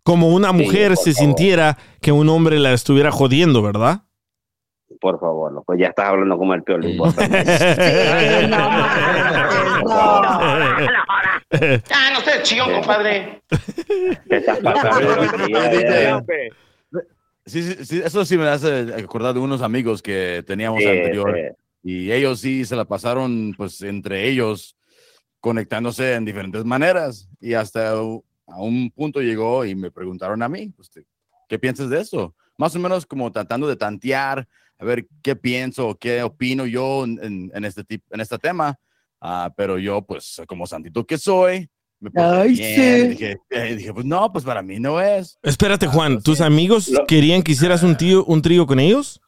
como 0.03 0.29
una 0.29 0.51
Sí, 0.51 0.57
mujer 0.57 0.97
se 0.97 1.13
favor. 1.13 1.27
sintiera 1.29 1.79
que 2.01 2.13
un 2.13 2.29
hombre 2.31 2.59
la 2.59 2.73
estuviera 2.73 3.11
jodiendo, 3.13 3.61
¿verdad? 3.63 4.03
Por 5.01 5.21
favor, 5.21 5.53
loco, 5.53 5.75
ya 5.75 5.89
estás 5.89 6.07
hablando 6.09 6.39
como 6.39 6.55
el 6.55 6.63
peor. 6.63 6.81
Ah, 11.51 12.11
no 12.13 12.21
sé, 12.21 12.43
chillón, 12.43 12.73
compadre. 12.73 13.43
Te 14.29 14.37
estás 14.37 14.59
pasando. 14.61 16.25
Sí, 17.47 17.63
sí, 17.63 17.85
sí, 17.85 18.03
eso 18.05 18.25
sí 18.27 18.37
me 18.37 18.47
hace 18.49 18.93
acordar 19.03 19.33
de 19.33 19.41
unos 19.41 19.63
amigos 19.63 20.03
que 20.03 20.45
teníamos 20.47 20.81
Sí, 20.81 20.87
anterior. 20.87 21.35
sí. 21.35 21.43
Y 21.83 22.11
ellos 22.13 22.41
sí 22.41 22.65
se 22.65 22.77
la 22.77 22.85
pasaron, 22.85 23.55
pues, 23.57 23.81
entre 23.83 24.29
ellos, 24.29 24.77
conectándose 25.41 26.15
en 26.15 26.25
diferentes 26.25 26.65
maneras. 26.65 27.29
Y 27.41 27.55
hasta 27.55 27.91
a 27.91 28.03
un 28.63 28.91
punto 28.95 29.21
llegó 29.21 29.65
y 29.65 29.75
me 29.75 29.91
preguntaron 29.91 30.43
a 30.43 30.49
mí, 30.49 30.69
pues, 30.71 30.91
¿qué 31.49 31.59
piensas 31.59 31.89
de 31.91 32.01
eso? 32.01 32.35
Más 32.57 32.75
o 32.75 32.79
menos 32.79 33.07
como 33.07 33.31
tratando 33.31 33.69
de 33.69 33.77
tantear, 33.77 34.49
a 34.79 34.85
ver 34.85 35.07
qué 35.23 35.37
pienso, 35.37 35.97
qué 35.99 36.23
opino 36.23 36.67
yo 36.67 37.05
en, 37.05 37.51
en- 37.55 37.65
este, 37.65 37.85
tip- 37.85 38.03
en 38.11 38.21
este 38.21 38.39
tema. 38.39 38.79
Ah, 39.21 39.53
pero 39.57 39.79
yo, 39.79 40.03
pues, 40.03 40.41
como 40.47 40.67
santito 40.67 41.05
que 41.05 41.19
soy, 41.19 41.69
me 42.01 42.11
Ay, 42.15 42.53
bien, 42.53 42.75
sí. 42.75 43.05
y 43.05 43.09
dije, 43.09 43.37
y 43.51 43.75
dije, 43.75 43.93
pues, 43.93 44.07
no, 44.07 44.33
pues, 44.33 44.45
para 44.45 44.63
mí 44.63 44.79
no 44.79 45.01
es. 45.01 45.37
Espérate, 45.43 45.89
Juan, 45.89 46.23
¿tus 46.23 46.41
amigos 46.41 46.93
querían 47.09 47.43
que 47.43 47.53
hicieras 47.53 47.83
un, 47.83 47.97
tío, 47.97 48.25
un 48.25 48.41
trío 48.43 48.67
con 48.67 48.79
ellos? 48.79 49.21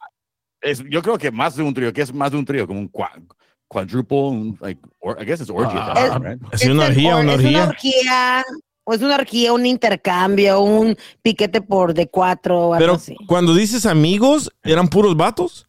Es, 0.61 0.83
yo 0.91 1.03
creo 1.03 1.17
que 1.19 1.31
más 1.31 1.57
de 1.57 1.63
un 1.63 1.73
trío, 1.75 1.93
que 1.93 2.03
es 2.03 2.13
más 2.13 2.31
de 2.31 2.37
un 2.39 2.45
trío, 2.45 2.67
como 2.67 2.81
un 2.81 2.91
cua- 2.93 3.23
quadruple, 3.69 4.19
un, 4.19 4.59
like, 4.61 4.81
or, 5.01 5.17
I 5.21 5.25
guess 5.25 5.41
it's 5.41 5.51
orgy. 5.51 5.77
Ah, 5.77 6.11
time, 6.19 6.29
right? 6.35 6.43
¿Es 6.53 6.67
una 6.69 6.87
orgía, 6.87 7.17
una 7.17 7.33
es 7.35 7.39
una 7.41 7.49
orgía? 7.49 7.65
orgía, 7.69 8.45
o 8.85 8.95
es 8.95 9.03
una 9.03 9.15
orgía, 9.15 9.53
un 9.53 9.65
intercambio, 9.67 10.61
un 10.61 10.97
piquete 11.23 11.63
por 11.63 11.95
de 11.95 12.09
cuatro 12.09 12.59
o 12.59 12.75
algo 12.75 12.79
Pero 12.85 12.93
así. 12.95 13.17
cuando 13.27 13.55
dices 13.55 13.87
amigos, 13.87 14.51
¿eran 14.63 14.89
puros 14.89 15.17
vatos? 15.17 15.67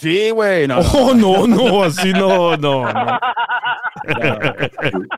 Sí, 0.00 0.30
güey. 0.30 0.66
No, 0.66 0.78
Oh, 0.94 1.12
no, 1.14 1.46
no, 1.46 1.82
así 1.82 2.10
no, 2.12 2.56
no. 2.56 2.90
no. 2.90 3.18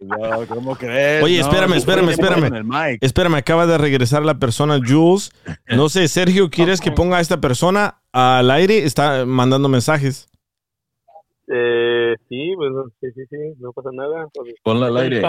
no, 0.03 0.47
¿Cómo 0.49 0.75
crees? 0.77 1.23
Oye, 1.23 1.39
espérame, 1.41 1.75
espérame, 1.75 2.09
espérame. 2.11 2.99
Espérame, 3.01 3.35
acaba 3.37 3.67
de 3.67 3.79
regresar 3.79 4.25
la 4.25 4.39
persona 4.39 4.81
Jules. 4.85 5.31
No 5.69 5.89
sé, 5.89 6.09
Sergio, 6.09 6.51
¿quieres 6.51 6.81
que 6.81 6.91
ponga 6.91 7.19
a 7.19 7.21
esta 7.21 7.41
persona 7.41 8.01
al 8.13 8.51
aire? 8.51 8.85
Está 8.85 9.25
mandando 9.25 9.69
mensajes. 9.69 10.29
Eh, 11.47 12.17
sí, 12.29 12.53
pues 12.57 12.71
sí, 13.01 13.07
sí, 13.15 13.23
sí, 13.31 13.37
no 13.61 13.73
pasa 13.73 13.91
nada. 13.93 14.27
Pues, 14.35 14.55
Ponla 14.65 14.87
al 14.89 14.97
aire. 14.97 15.23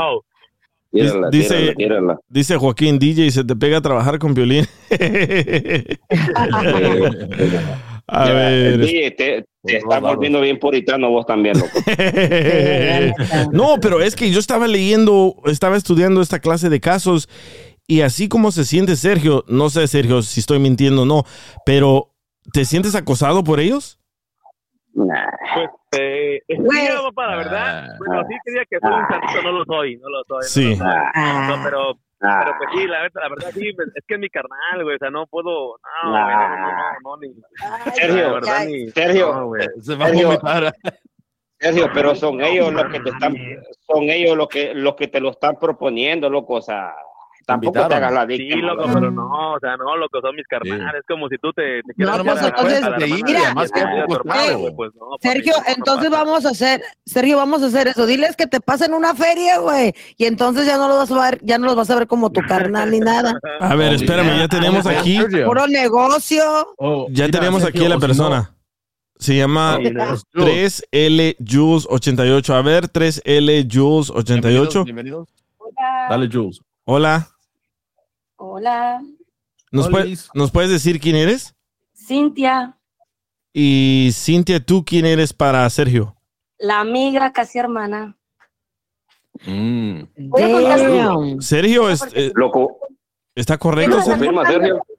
Tírala, 0.92 1.30
Dice- 1.32 1.56
tírala, 1.56 1.74
tírala. 1.76 2.20
Dice 2.30 2.58
Joaquín, 2.58 2.98
DJ, 3.00 3.32
se 3.32 3.44
te 3.44 3.56
pega 3.56 3.78
a 3.78 3.82
trabajar 3.82 4.18
con 4.20 4.34
violín. 4.34 4.66
a 8.14 8.28
Ya, 8.28 8.34
ver. 8.34 8.82
Te, 9.16 9.46
te 9.64 9.78
estás 9.78 10.02
volviendo 10.02 10.42
bien 10.42 10.60
puritano 10.60 11.10
vos 11.10 11.26
también, 11.26 11.56
loco. 11.58 11.72
no, 13.52 13.78
pero 13.82 14.02
es 14.02 14.16
que 14.16 14.30
yo 14.32 14.40
estaba 14.40 14.68
leyendo, 14.68 15.36
estaba 15.46 15.78
estudiando 15.78 16.22
esta 16.22 16.40
clase 16.40 16.70
de 16.70 16.80
casos 16.80 17.30
y 17.88 18.02
así 18.02 18.28
como 18.30 18.52
se 18.52 18.66
siente 18.66 18.96
Sergio, 18.96 19.44
no 19.48 19.70
sé 19.70 19.88
Sergio 19.88 20.22
si 20.22 20.40
estoy 20.40 20.60
mintiendo 20.60 21.04
o 21.04 21.06
no, 21.06 21.24
pero 21.66 22.14
¿te 22.52 22.66
sientes 22.66 22.96
acosado 22.96 23.44
por 23.44 23.60
ellos? 23.60 24.00
Pues, 24.94 25.70
eh, 25.98 26.42
la 26.48 27.36
verdad. 27.36 27.88
Bueno, 28.00 28.24
sí 28.28 28.36
quería 28.46 28.66
que 28.70 28.80
soy 28.80 28.92
un 28.92 29.08
santo, 29.08 29.42
no 29.44 29.52
lo 29.52 29.66
soy, 29.66 29.98
no 29.98 30.10
lo 30.10 30.24
soy. 30.28 30.44
Sí. 30.44 30.76
No, 30.76 30.86
lo 30.86 30.92
soy. 30.92 31.58
No, 31.58 31.64
pero, 31.64 32.00
pero 32.44 32.56
pues 32.58 32.70
sí, 32.74 32.88
la, 32.88 33.02
verdad- 33.02 33.22
la 33.22 33.30
verdad 33.30 33.52
sí, 33.54 33.74
pues, 33.74 33.88
es 33.96 34.04
que 34.08 34.14
es 34.16 34.20
mi 34.20 34.30
carnal, 34.30 34.84
güey, 34.84 34.96
o 34.96 35.00
sea, 35.00 35.10
no 35.10 35.28
puedo, 35.28 35.78
no, 36.04 36.12
güey, 36.12 36.36
no, 36.36 36.50
no, 36.50 36.72
no, 36.72 37.00
no, 37.04 37.18
ni, 37.18 37.34
Sergio, 37.96 38.24
la 38.28 38.34
verdad, 38.34 38.66
ni, 38.66 38.90
Sergio, 38.90 39.34
no, 39.34 39.48
güey. 39.48 39.68
Se 39.82 39.96
va 39.96 40.06
a 40.06 40.08
Sergio, 40.10 40.28
vomitar. 40.28 40.74
Sergio, 41.60 41.90
pero 41.94 42.16
son 42.16 42.42
ellos 42.42 42.74
los 42.74 42.86
que 42.86 43.00
te 43.00 43.10
están, 43.10 43.36
son 43.88 44.04
ellos 44.04 44.36
los 44.38 44.48
que, 44.48 44.74
los 44.74 44.96
que 44.96 45.08
te 45.08 45.20
lo 45.20 45.32
están 45.32 45.58
proponiendo, 45.60 46.30
loco, 46.30 46.56
o 46.56 46.62
sea, 46.62 46.94
tampoco 47.46 47.88
te 47.88 47.96
hagas 47.96 48.12
la 48.14 48.22
Sí, 48.22 48.28
víctima. 48.38 48.68
loco, 48.68 48.82
¿verdad? 48.88 48.94
pero 48.96 49.12
no, 49.12 49.54
o 49.54 49.60
sea, 49.60 49.78
no, 49.78 49.98
loco, 49.98 50.20
son 50.22 50.36
mis 50.36 50.48
carnales, 50.48 51.02
es 51.02 51.06
como 51.08 51.28
si 51.30 51.38
tú 51.38 51.52
te, 51.54 51.82
te 51.82 51.94
No, 51.98 52.12
quieras 52.14 52.22
pues, 52.24 52.44
entonces, 52.44 52.82
güey, 54.58 54.76
pues 54.76 54.92
no, 54.96 55.10
papi, 55.12 55.28
Sergio, 55.28 55.54
no, 55.58 55.64
no 55.64 55.74
entonces 55.76 56.10
vamos 56.10 56.46
a 56.46 56.50
hacer, 56.50 56.82
Sergio, 57.06 57.38
vamos 57.38 57.64
a 57.64 57.68
hacer 57.68 57.88
eso. 57.90 58.06
Diles 58.06 58.36
que 58.36 58.48
te 58.48 58.60
pasen 58.60 58.94
una 58.94 59.14
feria, 59.16 59.60
güey. 59.60 59.94
Y 60.18 60.26
entonces 60.26 60.66
ya 60.66 60.78
no 60.78 60.88
los 60.88 60.98
vas 60.98 61.12
a 61.12 61.32
ver, 61.32 61.40
ya 61.44 61.58
no 61.58 61.66
los 61.68 61.76
vas 61.76 61.90
a 61.90 61.96
ver 61.96 62.08
como 62.08 62.32
tu 62.32 62.42
carnal 62.42 62.92
ni 62.92 63.00
nada. 63.00 63.34
A 63.60 63.76
ver, 63.76 63.94
espérame, 63.94 64.38
ya 64.38 64.48
tenemos 64.48 64.86
aquí, 64.86 65.18
Sergio. 65.18 65.46
Puro 65.48 65.68
negocio. 65.68 66.44
Oh, 66.78 67.08
ya 67.10 67.26
mira, 67.26 67.40
tenemos 67.40 67.62
Sergio, 67.64 67.82
aquí 67.82 67.86
a 67.92 67.96
la 67.96 68.00
persona. 68.00 68.56
Se 69.18 69.38
llama 69.38 69.78
Sí, 69.82 69.92
no. 69.92 70.04
3L 70.34 71.36
Jules 71.48 71.88
88. 71.90 72.56
A 72.56 72.62
ver, 72.62 72.90
3L 72.90 73.68
Jules 73.72 74.10
88. 74.10 74.84
Bienvenidos. 74.84 75.30
Hola. 75.58 76.08
Dale, 76.10 76.30
Jules. 76.32 76.60
Hola. 76.86 77.30
Hola. 78.54 79.02
¿Nos, 79.72 79.86
Hola, 79.86 79.92
puede- 79.94 80.06
Liz. 80.06 80.30
¿Nos 80.34 80.52
puedes 80.52 80.70
decir 80.70 81.00
quién 81.00 81.16
eres? 81.16 81.56
Cintia, 81.96 82.78
Y 83.54 84.10
Cintia, 84.14 84.60
¿tú 84.60 84.84
quién 84.84 85.06
eres 85.06 85.32
para 85.32 85.70
Sergio? 85.70 86.16
la 86.58 86.80
amiga 86.82 87.32
casi 87.32 87.58
hermana. 87.60 88.18
Mm. 89.46 90.02
A 90.36 90.40
Damn. 90.40 91.42
Sergio, 91.42 91.90
es- 91.90 92.06
eh, 92.14 92.32
Loco, 92.36 92.80
¿está 93.36 93.58
correcto? 93.58 94.02
Sergio? 94.02 94.12
confirma, 94.14 94.46
Sergio. 94.46 94.84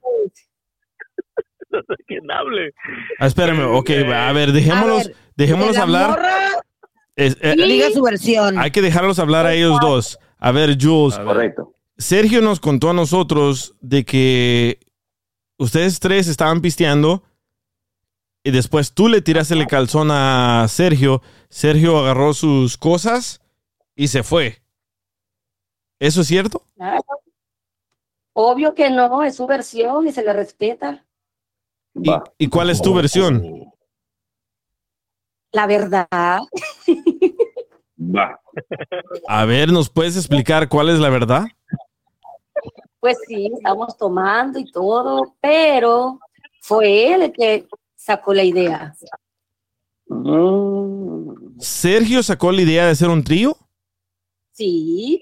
No 1.69 1.79
sé 1.81 1.95
quién 2.07 2.31
hable. 2.31 2.73
Ah, 3.19 3.27
espérame, 3.27 3.65
ok, 3.75 3.89
a 4.13 4.31
ver, 4.31 4.53
dejémoslos, 4.53 5.01
A 5.05 5.07
ver, 5.09 5.15
dejémoslos 5.35 5.73
De 5.73 5.77
la 5.79 5.83
hablar. 5.83 6.09
morra, 6.11 6.37
Es- 7.15 7.37
eh, 7.41 7.55
diga 7.57 7.89
su 7.91 8.01
versión. 8.01 8.57
hay 8.57 8.71
que 8.71 8.81
dejarlos 8.81 9.19
hablar 9.19 9.45
a 9.45 9.53
ellos 9.53 9.77
dos. 9.81 10.17
A 10.39 10.51
ver, 10.51 10.77
Jules, 10.81 11.15
A 11.15 11.19
ver. 11.19 11.27
Correcto. 11.27 11.74
Sergio 11.97 12.41
nos 12.41 12.59
contó 12.59 12.89
a 12.89 12.93
nosotros 12.93 13.75
de 13.81 14.03
que 14.03 14.79
ustedes 15.57 15.99
tres 15.99 16.27
estaban 16.27 16.61
pisteando 16.61 17.23
y 18.43 18.51
después 18.51 18.93
tú 18.93 19.07
le 19.07 19.21
tiraste 19.21 19.53
el 19.53 19.65
calzón 19.65 20.09
a 20.11 20.67
Sergio. 20.67 21.21
Sergio 21.49 21.97
agarró 21.97 22.33
sus 22.33 22.77
cosas 22.77 23.41
y 23.95 24.09
se 24.09 24.23
fue. 24.23 24.61
¿Eso 25.99 26.21
es 26.21 26.27
cierto? 26.27 26.63
Claro. 26.75 27.03
Obvio 28.33 28.75
que 28.75 28.89
no, 28.89 29.23
es 29.23 29.37
su 29.37 29.47
versión 29.47 30.07
y 30.07 30.11
se 30.11 30.21
le 30.21 30.33
respeta. 30.33 31.05
¿Y, 31.93 32.11
y 32.37 32.47
cuál 32.49 32.69
es 32.69 32.81
tu 32.81 32.93
versión? 32.93 33.71
La 35.53 35.65
verdad. 35.65 36.41
A 39.27 39.45
ver, 39.45 39.71
¿nos 39.71 39.89
puedes 39.89 40.17
explicar 40.17 40.67
cuál 40.69 40.89
es 40.89 40.99
la 40.99 41.09
verdad? 41.09 41.45
Pues 43.05 43.19
sí, 43.27 43.51
estamos 43.53 43.95
tomando 43.99 44.57
y 44.57 44.65
todo, 44.71 45.35
pero 45.39 46.19
fue 46.59 47.13
él 47.13 47.21
el 47.21 47.31
que 47.31 47.67
sacó 47.95 48.33
la 48.33 48.43
idea. 48.43 48.95
Mm. 50.07 51.59
¿Sergio 51.59 52.23
sacó 52.23 52.51
la 52.51 52.63
idea 52.63 52.85
de 52.85 52.91
hacer 52.93 53.09
un 53.09 53.23
trío? 53.23 53.55
Sí, 54.53 55.21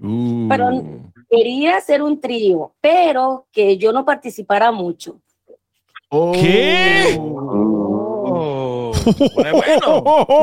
Uh. 0.00 0.48
Pero- 0.48 0.70
quería 1.30 1.78
hacer 1.78 2.02
un 2.02 2.20
trío, 2.20 2.74
pero 2.80 3.46
que 3.50 3.78
yo 3.78 3.90
no 3.90 4.04
participara 4.04 4.70
mucho. 4.70 5.18
Oh. 6.10 6.32
¿Qué? 6.32 7.16
Oh, 7.18 8.92
bueno. 9.34 9.52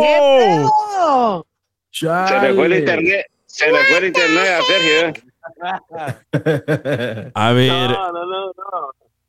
¡Qué 0.02 0.66
pedo! 0.98 1.46
Se 1.92 2.42
le 2.42 2.54
fue 2.56 2.66
el 2.66 2.74
internet, 2.80 3.26
se 3.46 3.72
le 3.72 3.78
fue 3.86 3.98
el 4.00 4.06
internet 4.08 4.48
a 4.50 4.62
Sergio. 4.64 5.25
A 7.34 7.52
ver, 7.52 7.72
No, 7.92 8.12
no, 8.12 8.26
no, 8.26 8.46
no. 8.48 8.54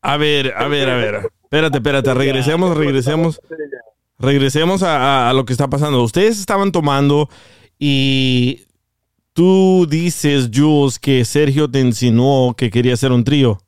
a 0.02 0.16
ver, 0.16 0.52
a 0.56 0.68
ver, 0.68 0.88
a 0.90 0.96
ver. 0.96 1.30
Espérate, 1.44 1.78
espérate, 1.78 2.14
regresemos, 2.14 2.76
regresemos. 2.76 3.40
Regresemos 4.18 4.82
a, 4.82 4.96
a- 5.26 5.30
a 5.30 5.32
lo 5.34 5.44
que 5.44 5.52
está 5.52 5.68
pasando. 5.68 6.02
Ustedes 6.02 6.38
estaban 6.40 6.72
tomando 6.72 7.28
y 7.78 8.62
tú 9.34 9.86
dices, 9.88 10.50
Jules, 10.52 10.98
que 10.98 11.24
Sergio 11.24 11.70
te 11.70 11.80
insinuó 11.80 12.54
que 12.54 12.70
quería 12.70 12.94
hacer 12.94 13.12
un 13.12 13.24
trío. 13.24 13.58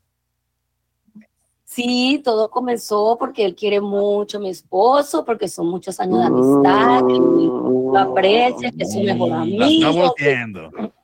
Sí, 1.65 2.19
todo 2.25 2.49
comenzó 2.49 3.15
porque 3.19 3.45
él 3.45 3.55
quiere 3.55 3.79
mucho 3.79 4.37
a 4.37 4.41
mi 4.41 4.49
esposo, 4.49 5.23
porque 5.23 5.47
son 5.47 5.67
muchos 5.67 5.99
años 5.99 6.17
de 6.19 6.25
amistad, 6.25 7.05
que 7.07 7.19
lo 7.19 7.97
aprecia, 7.97 8.71
que 8.71 8.83
es 8.83 8.91
su 8.93 9.01
mejor 9.01 9.29
La 9.29 9.43
está 9.45 9.87
amigo. 9.87 9.93
volteando. 9.93 10.71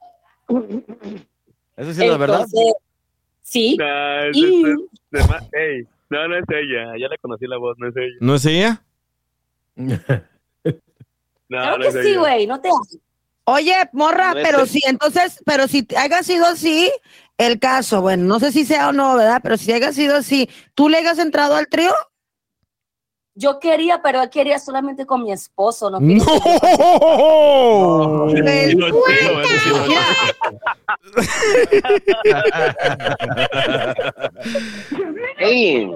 ¿Eso 1.77 1.93
sí 1.93 2.01
es 2.05 2.11
la 2.11 2.17
verdad? 2.17 2.45
Sí, 3.41 3.75
No, 3.77 4.19
es- 4.23 4.37
y 4.37 4.63
es- 4.63 4.77
es- 5.51 5.87
no, 6.09 6.27
no 6.27 6.37
es 6.37 6.45
ella. 6.49 6.93
Ya 6.99 7.07
le 7.07 7.17
conocí 7.19 7.45
la 7.47 7.57
voz, 7.57 7.77
no 7.77 7.87
es 7.89 7.95
ella. 7.95 8.15
¿No 8.21 8.35
es 8.35 8.45
ella? 8.45 8.81
No, 11.47 11.59
claro 11.59 11.77
no 11.77 11.83
que 11.83 11.87
es 11.99 12.05
sí, 12.07 12.15
güey, 12.15 12.47
no 12.47 12.59
te. 12.59 12.69
Oye, 13.43 13.75
morra, 13.93 14.33
No 14.33 14.39
pero 14.41 14.61
el- 14.61 14.67
sí, 14.67 14.79
entonces, 14.87 15.39
pero 15.45 15.67
si 15.67 15.87
haya 15.95 16.23
sido 16.23 16.43
así, 16.47 16.91
el 17.37 17.59
caso, 17.59 18.01
bueno, 18.01 18.23
no 18.23 18.39
sé 18.39 18.51
si 18.51 18.65
sea 18.65 18.89
o 18.89 18.91
no, 18.93 19.15
¿verdad? 19.15 19.41
Pero 19.43 19.55
si 19.57 19.71
haya 19.71 19.93
sido 19.93 20.15
así, 20.15 20.49
¿tú 20.73 20.89
le 20.89 20.97
hayas 20.97 21.19
entrado 21.19 21.55
al 21.55 21.67
trío? 21.67 21.93
Yo 23.37 23.59
quería, 23.59 24.01
pero 24.01 24.21
él 24.21 24.29
quería 24.29 24.57
solamente 24.59 25.05
con 25.05 25.21
mi 25.23 25.33
esposo, 25.33 25.89
no 25.89 25.99
¡No! 25.99 26.23
Lo 28.27 28.29
entiendo. 28.29 28.87
Ey, 35.37 35.91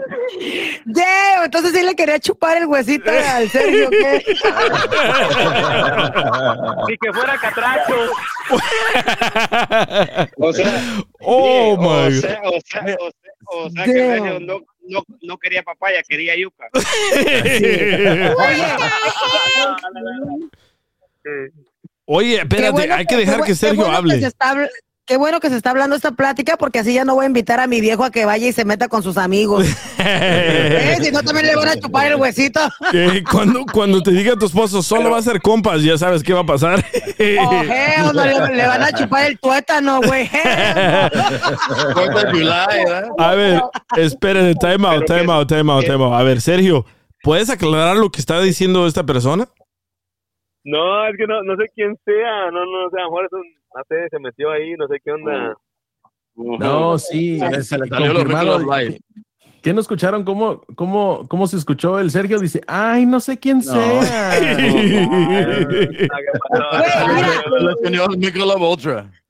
Damn, 0.85 1.45
entonces 1.45 1.71
sí 1.73 1.81
le 1.83 1.95
quería 1.95 2.19
chupar 2.19 2.57
el 2.57 2.65
huesito 2.65 3.09
al 3.09 3.49
Sergio, 3.49 3.89
¿qué? 3.89 4.23
Ni 6.87 6.97
que 6.97 7.13
fuera 7.13 7.37
catracho. 7.37 7.93
o 10.37 10.53
sea, 10.53 10.81
Oh, 11.21 11.73
o 11.73 11.77
my 11.77 11.85
God. 11.87 12.21
sea, 12.21 12.41
o 12.43 12.59
sea, 12.65 12.81
o 12.81 13.11
sea, 13.11 13.33
o 13.51 13.69
sea 13.69 13.85
que. 13.85 13.91
Sergio 13.93 14.39
no, 14.41 14.59
no, 14.89 15.03
no 15.21 15.37
quería 15.37 15.63
papaya, 15.63 16.01
quería 16.07 16.35
yuca. 16.35 16.67
Oye, 22.05 22.35
espérate, 22.37 22.71
bueno 22.71 22.95
hay 22.95 23.05
que 23.05 23.17
dejar 23.17 23.43
que 23.43 23.53
Sergio 23.55 23.83
bueno 23.83 23.95
hable. 23.97 24.19
se 24.19 24.27
está 24.27 24.53
habl- 24.53 24.69
qué 25.09 25.17
bueno 25.17 25.39
que 25.39 25.49
se 25.49 25.57
está 25.57 25.71
hablando 25.71 25.95
esta 25.95 26.11
plática 26.11 26.55
porque 26.55 26.77
así 26.77 26.93
ya 26.93 27.03
no 27.03 27.15
voy 27.15 27.23
a 27.23 27.27
invitar 27.27 27.59
a 27.59 27.65
mi 27.65 27.81
viejo 27.81 28.03
a 28.03 28.11
que 28.11 28.25
vaya 28.25 28.47
y 28.47 28.53
se 28.53 28.63
meta 28.63 28.87
con 28.87 29.01
sus 29.01 29.17
amigos. 29.17 29.65
Eh, 30.01 30.97
si 31.01 31.11
no, 31.11 31.21
también 31.21 31.47
le 31.47 31.55
van 31.55 31.67
a 31.67 31.75
chupar 31.77 32.07
el 32.07 32.15
huesito. 32.15 32.61
Que 32.89 33.21
cuando, 33.29 33.65
cuando 33.65 34.01
te 34.01 34.11
diga 34.11 34.35
tu 34.37 34.45
esposo, 34.45 34.81
solo 34.81 35.11
va 35.11 35.17
a 35.17 35.21
ser 35.21 35.41
compas, 35.41 35.83
ya 35.83 35.97
sabes 35.97 36.23
qué 36.23 36.33
va 36.33 36.39
a 36.39 36.45
pasar. 36.45 36.83
Oh, 37.41 37.61
hell 37.61 38.13
no, 38.13 38.25
le, 38.25 38.55
le 38.55 38.65
van 38.65 38.81
a 38.81 38.91
chupar 38.93 39.25
el 39.25 39.37
tuétano, 39.39 40.01
güey. 40.01 40.29
A 43.17 43.35
ver, 43.35 43.61
esperen, 43.97 44.55
time 44.57 44.87
out, 44.87 45.05
time 45.05 45.31
out, 45.31 45.47
time 45.49 45.71
out, 45.71 45.85
time 45.85 46.03
out. 46.03 46.13
A 46.13 46.23
ver, 46.23 46.39
Sergio, 46.41 46.85
¿puedes 47.21 47.49
aclarar 47.49 47.97
lo 47.97 48.09
que 48.09 48.21
está 48.21 48.39
diciendo 48.41 48.87
esta 48.87 49.03
persona? 49.05 49.49
No, 50.63 51.07
es 51.07 51.15
que 51.17 51.25
no, 51.25 51.41
no 51.43 51.55
sé 51.55 51.65
quién 51.73 51.95
sea, 52.05 52.51
no, 52.51 52.65
no, 52.65 52.87
o 52.87 52.89
sea, 52.91 53.01
a 53.01 53.03
lo 53.05 53.11
mejor 53.11 53.25
es 53.25 53.33
un, 53.33 53.43
no 53.75 53.83
sé, 53.87 53.95
se 54.09 54.19
metió 54.19 54.51
ahí, 54.51 54.73
no 54.73 54.87
sé 54.87 54.99
qué 55.03 55.11
onda. 55.11 55.55
No, 56.35 56.97
sí. 56.97 57.39
Se 57.39 57.49
le- 57.49 57.63
se 57.63 57.77
le 57.77 57.87
salió 57.87 58.07
los 58.13 58.23
confirmado. 58.23 58.57
Ricky 58.59 58.65
Love 58.69 58.79
Live. 58.79 58.99
¿Qué 59.61 59.73
no 59.73 59.81
escucharon? 59.81 60.23
¿Cómo, 60.23 60.61
cómo, 60.75 61.27
¿Cómo 61.27 61.45
se 61.47 61.57
escuchó 61.57 61.99
el 61.99 62.11
Sergio? 62.11 62.39
Dice, 62.39 62.61
ay, 62.65 63.05
no 63.05 63.19
sé 63.19 63.37
quién 63.37 63.61
sea. 63.61 64.01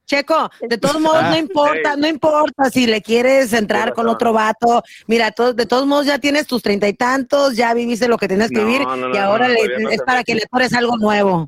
Checo, 0.10 0.50
de 0.60 0.78
todos 0.80 1.00
modos 1.00 1.20
Ah, 1.22 1.30
no 1.30 1.38
importa, 1.38 1.96
no 1.96 2.08
importa 2.08 2.70
si 2.72 2.88
le 2.88 3.02
quieres 3.02 3.54
entrar 3.54 3.94
con 3.94 4.08
otro 4.10 4.34
vato. 4.34 4.82
Mira, 5.08 5.32
to- 5.32 5.54
de 5.54 5.66
todos 5.68 5.86
modos 5.86 6.08
ya 6.08 6.18
tienes 6.18 6.48
tus 6.48 6.64
treinta 6.64 6.88
y 6.88 6.94
tantos, 6.94 7.56
ya 7.56 7.74
viviste 7.76 8.08
lo 8.08 8.18
que 8.18 8.28
tenías 8.28 8.50
que 8.50 8.60
vivir 8.66 8.82
no, 8.82 8.96
no, 8.98 9.10
y 9.10 9.14
no, 9.14 9.20
ahora 9.20 9.48
no, 9.48 9.54
le- 9.54 9.94
es 9.94 10.02
para 10.02 10.24
que 10.24 10.34
le 10.34 10.42
pones 10.50 10.74
algo 10.74 10.98
nuevo. 10.98 11.48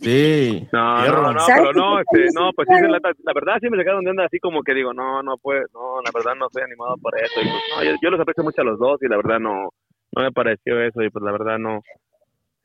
Sí. 0.00 0.66
No, 0.72 1.06
no, 1.06 1.32
no, 1.32 1.38
¿Sabes 1.40 1.62
pero 1.62 1.72
no, 1.74 2.00
este, 2.00 2.26
no, 2.34 2.50
pues 2.56 2.66
sí, 2.68 2.74
la, 2.82 2.88
la 2.98 3.32
verdad 3.34 3.54
sí 3.60 3.70
me 3.70 3.78
sacaron 3.78 4.02
de 4.02 4.10
onda 4.10 4.24
así 4.24 4.40
como 4.40 4.62
que 4.64 4.74
digo, 4.74 4.92
no, 4.92 5.22
no 5.22 5.36
puede, 5.38 5.60
no, 5.72 6.00
la 6.04 6.10
verdad 6.12 6.34
no 6.36 6.46
estoy 6.46 6.62
animado 6.64 6.96
por 7.00 7.16
eso. 7.16 7.40
Y 7.40 7.44
pues, 7.44 7.62
no, 7.76 7.84
yo, 7.84 7.92
yo 8.02 8.10
los 8.10 8.20
aprecio 8.20 8.42
mucho 8.42 8.62
a 8.62 8.64
los 8.64 8.80
dos 8.80 9.00
y 9.00 9.06
la 9.06 9.16
verdad 9.16 9.38
no, 9.38 9.70
no 10.16 10.22
me 10.24 10.32
pareció 10.32 10.80
eso 10.82 11.02
y 11.02 11.10
pues 11.10 11.22
la 11.24 11.30
verdad 11.30 11.56
no, 11.58 11.80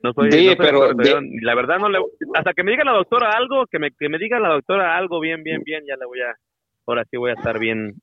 no 0.02 0.14
soy, 0.14 0.32
Sí, 0.32 0.46
no 0.48 0.56
soy 0.56 0.66
pero 0.66 0.94
de- 0.94 1.30
la 1.42 1.56
verdad 1.56 1.80
no 1.80 1.90
le, 1.90 2.00
hasta 2.36 2.54
que 2.54 2.64
me 2.64 2.72
diga 2.72 2.84
la 2.84 2.92
doctora 2.94 3.32
algo, 3.32 3.66
que 3.68 3.80
me, 3.80 3.92
que 3.92 4.10
me 4.10 4.18
diga 4.18 4.40
la 4.40 4.50
doctora 4.50 4.98
algo 4.98 5.20
bien, 5.20 5.44
bien, 5.44 5.62
bien, 5.64 5.84
ya 5.88 5.96
le 5.98 6.06
voy 6.06 6.20
a, 6.22 6.36
ahora 6.86 7.04
sí 7.10 7.18
voy 7.18 7.32
a 7.32 7.34
estar 7.34 7.58
bien, 7.60 7.96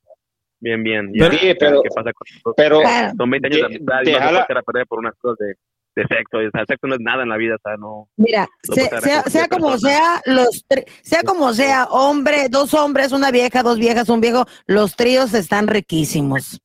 bien, 0.61 0.82
bien. 0.82 1.11
Ya, 1.14 1.30
Sí, 1.30 1.55
pero- 1.59 1.82
¿qué 1.82 1.88
pasa 1.95 2.12
con 2.12 2.26
nosotros? 2.34 2.55
pero- 2.57 2.80
son 3.16 3.30
20 3.30 3.47
años 3.49 3.61
de 3.61 3.66
amistad 3.66 4.01
y 4.03 4.12
no 4.12 4.18
se 4.47 4.53
a 4.53 4.62
perder 4.62 4.86
por 4.86 4.99
unas 4.99 5.14
cosas 5.18 5.38
de, 5.38 5.55
de 5.97 6.09
sexo, 6.09 6.42
y, 6.42 6.47
o 6.47 6.51
sea, 6.51 6.62
el 6.62 6.66
sexo 6.66 6.86
no 6.88 6.95
es 6.95 7.01
nada 7.01 7.22
en 7.22 7.28
la 7.28 7.36
vida, 7.36 7.55
o 7.55 7.59
sea, 7.62 7.76
no. 7.76 8.09
Mira, 8.16 8.49
No 8.68 8.74
se- 8.74 8.88
puede 8.88 9.01
sea, 9.03 9.22
ser 9.22 9.30
sea 9.32 9.49
como 9.49 9.78
sea, 9.78 10.20
los 10.26 10.66
tri- 10.68 10.84
sea 11.03 11.22
como 11.22 11.53
sea, 11.53 11.84
hombre, 11.84 12.49
dos 12.51 12.74
hombres, 12.74 13.12
una 13.12 13.30
vieja, 13.30 13.62
dos 13.62 13.78
viejas, 13.78 14.09
un 14.09 14.20
viejo, 14.20 14.45
los 14.66 14.97
tríos 14.97 15.32
están 15.34 15.68
riquísimos. 15.68 16.61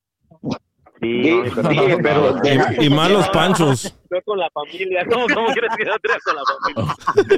Sí, 1.00 1.42
pero 2.02 2.36
Y, 2.78 2.84
y 2.86 2.90
más 2.90 3.10
los 3.10 3.26
panchos. 3.30 3.94
Yo 4.10 4.18
con 4.24 4.38
la 4.38 4.48
familia, 4.52 5.04
¿cómo, 5.10 5.24
cómo 5.32 5.46
quieres 5.52 5.70
que 5.76 5.84
yo 5.86 5.92
traiga 6.02 6.20
con 6.24 6.34
la 6.36 6.42
familia? 6.44 6.84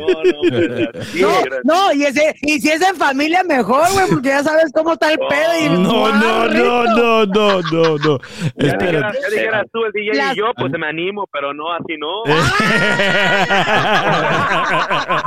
No, 0.00 0.06
no, 0.24 1.04
sí, 1.04 1.20
No, 1.22 1.30
no, 1.64 1.92
y, 1.92 2.04
ese, 2.06 2.34
y 2.42 2.58
si 2.60 2.70
es 2.70 2.80
en 2.80 2.96
familia, 2.96 3.44
mejor, 3.44 3.92
güey, 3.92 4.08
porque 4.08 4.28
ya 4.30 4.42
sabes 4.42 4.72
cómo 4.74 4.94
está 4.94 5.12
el 5.12 5.18
pedo. 5.18 5.58
Y 5.60 5.68
No, 5.68 6.08
no, 6.12 6.48
no, 6.48 6.84
no, 6.84 7.26
no, 7.26 7.60
no, 7.60 7.98
no. 7.98 8.18
Espera. 8.56 8.78
dijeras, 8.78 9.16
ya 9.22 9.28
dijeras 9.30 9.66
tú, 9.72 9.84
el 9.84 9.92
DJ 9.92 10.14
Las- 10.14 10.34
y 10.34 10.38
yo, 10.38 10.46
pues 10.56 10.72
me 10.72 10.86
animo, 10.86 11.28
pero 11.30 11.52
no, 11.54 11.72
así 11.72 11.94
no. 11.98 12.22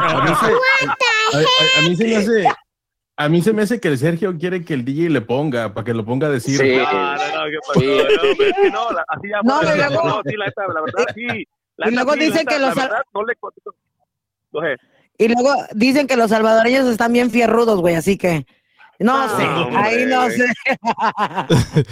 A 0.05 0.21
mí, 0.23 0.29
se, 0.35 0.51
a- 0.85 0.91
a- 1.37 1.79
a 1.79 1.81
mí 1.89 1.95
se 1.95 2.03
me 2.07 2.15
hace. 2.17 2.43
A 3.17 3.29
mí 3.29 3.41
se 3.41 3.53
me 3.53 3.61
hace 3.61 3.79
que 3.79 3.87
el 3.87 3.97
Sergio 3.97 4.37
quiere 4.37 4.65
que 4.65 4.73
el 4.73 4.83
DJ 4.83 5.09
le 5.09 5.21
ponga, 5.21 5.73
para 5.73 5.85
que 5.85 5.93
lo 5.93 6.03
ponga 6.03 6.27
a 6.27 6.31
decir. 6.31 6.57
Sí. 6.57 6.75
No, 6.75 6.83
no, 6.83 7.15
no, 7.15 7.43
¿qué 7.49 7.57
pasó? 7.65 7.79
No, 7.79 8.31
hombre, 8.31 8.49
es 8.49 8.55
que 8.61 8.71
no, 8.71 8.91
la- 8.91 9.05
así 9.07 9.29
ya 9.29 9.41
No, 9.43 9.61
fue, 9.61 9.73
y 9.73 9.77
luego- 9.77 10.07
no, 10.09 10.21
sí, 10.25 10.35
la 10.35 10.45
neta, 10.45 10.61
la 10.73 10.81
verdad, 10.81 11.05
sí. 11.15 11.47
La 11.77 11.89
y 11.89 11.91
luego 11.95 12.13
sí, 12.13 12.19
dicen 12.19 12.45
que 12.45 12.59
los 12.59 12.75
verdad, 12.75 13.01
no 13.13 13.23
le 13.23 13.35
contesto. 13.35 13.75
Oye, 14.51 14.75
Y 15.17 15.27
luego 15.29 15.53
dicen 15.73 16.07
que 16.07 16.17
los 16.17 16.29
salvadoreños 16.29 16.87
están 16.87 17.13
bien 17.13 17.31
fierrudos, 17.31 17.79
güey, 17.79 17.95
así 17.95 18.17
que 18.17 18.45
no 18.99 19.29
sé, 19.37 19.43
hombre, 19.45 19.77
ahí 19.81 20.05
no 20.05 20.29
sé. 20.29 20.45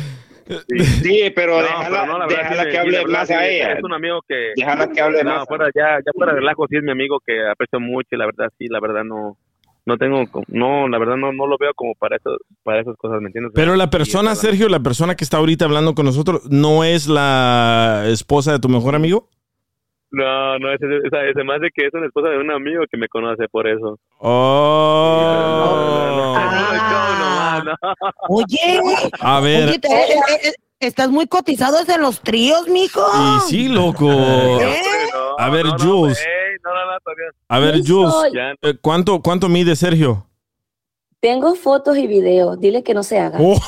Sí, 1.01 1.31
pero 1.33 1.55
No, 1.57 1.61
déjala, 1.63 2.01
pero 2.01 2.05
no, 2.05 2.19
la 2.19 2.27
déjala 2.27 2.63
sí, 2.63 2.65
que 2.65 2.71
sí, 2.71 2.77
hable 2.77 2.97
verdad, 2.97 3.13
más 3.19 3.27
sí, 3.29 3.33
a 3.33 3.47
ella. 3.47 3.71
Es 3.73 3.83
un 3.83 3.93
amigo 3.93 4.21
que. 4.27 4.51
Déjala 4.57 4.87
que 4.89 4.99
hable 5.01 5.23
No, 5.23 5.35
más. 5.35 5.47
fuera, 5.47 5.69
ya, 5.73 5.99
ya 6.05 6.11
fuera 6.13 6.33
de 6.33 6.39
relajo, 6.41 6.67
sí 6.69 6.75
es 6.75 6.83
mi 6.83 6.91
amigo 6.91 7.19
que 7.25 7.47
aprecio 7.47 7.79
mucho 7.79 8.09
y 8.11 8.17
la 8.17 8.25
verdad, 8.25 8.49
sí, 8.57 8.67
la 8.67 8.81
verdad 8.81 9.03
no. 9.05 9.37
No 9.85 9.97
tengo, 9.97 10.23
no, 10.47 10.87
la 10.87 10.97
verdad 10.97 11.17
no, 11.17 11.33
no 11.33 11.45
lo 11.45 11.57
veo 11.57 11.73
como 11.75 11.93
para 11.95 12.15
eso, 12.15 12.37
para 12.63 12.79
esas 12.81 12.95
cosas, 12.95 13.19
¿me 13.19 13.27
entiendes? 13.27 13.51
Pero 13.53 13.75
la 13.75 13.89
persona, 13.89 14.33
Sergio, 14.35 14.69
la 14.69 14.79
persona 14.79 15.15
que 15.15 15.25
está 15.25 15.37
ahorita 15.37 15.65
hablando 15.65 15.93
con 15.93 16.05
nosotros, 16.05 16.43
¿no 16.49 16.85
es 16.85 17.07
la 17.09 18.05
esposa 18.07 18.53
de 18.53 18.59
tu 18.59 18.69
mejor 18.69 18.95
amigo? 18.95 19.27
No, 20.11 20.57
no, 20.59 20.71
ese, 20.71 20.85
esa, 21.05 21.25
ese 21.25 21.43
más 21.43 21.59
de 21.59 21.69
que 21.73 21.87
es 21.87 21.93
una 21.93 22.05
esposa 22.05 22.29
de 22.29 22.37
un 22.37 22.51
amigo 22.51 22.83
que 22.89 22.97
me 22.97 23.09
conoce 23.09 23.49
por 23.49 23.67
eso. 23.67 23.97
Oh. 24.19 26.33
No, 26.35 26.39
no, 26.39 27.63
no, 27.63 27.65
no. 27.65 27.75
Oye, 28.29 28.79
A 29.19 29.39
ver. 29.39 29.69
oye, 29.69 29.79
te- 29.79 29.87
eh, 29.87 30.19
eh, 30.29 30.39
eh, 30.49 30.53
estás 30.79 31.09
muy 31.09 31.27
cotizado 31.27 31.77
en 31.87 32.01
los 32.01 32.21
tríos, 32.21 32.67
mijo. 32.67 33.01
Y 33.37 33.49
sí, 33.49 33.67
loco. 33.69 34.09
¿Eh? 34.11 34.81
A 35.39 35.49
ver, 35.49 35.65
no, 35.65 35.77
no, 35.77 35.83
Jules. 35.83 36.19
ey, 36.19 36.42
no, 36.63 36.73
no, 36.73 36.91
no, 36.91 36.99
todavía. 37.03 37.25
A 37.49 37.59
ver, 37.59 37.75
Jules, 37.85 38.11
soy. 38.11 38.31
Eh, 38.61 38.77
¿cuánto, 38.81 39.21
¿cuánto 39.21 39.49
mide 39.49 39.75
Sergio? 39.75 40.27
Tengo 41.19 41.55
fotos 41.55 41.97
y 41.97 42.05
videos. 42.07 42.59
Dile 42.59 42.83
que 42.83 42.93
no 42.93 43.01
se 43.03 43.17
haga. 43.19 43.37
Oh. 43.39 43.57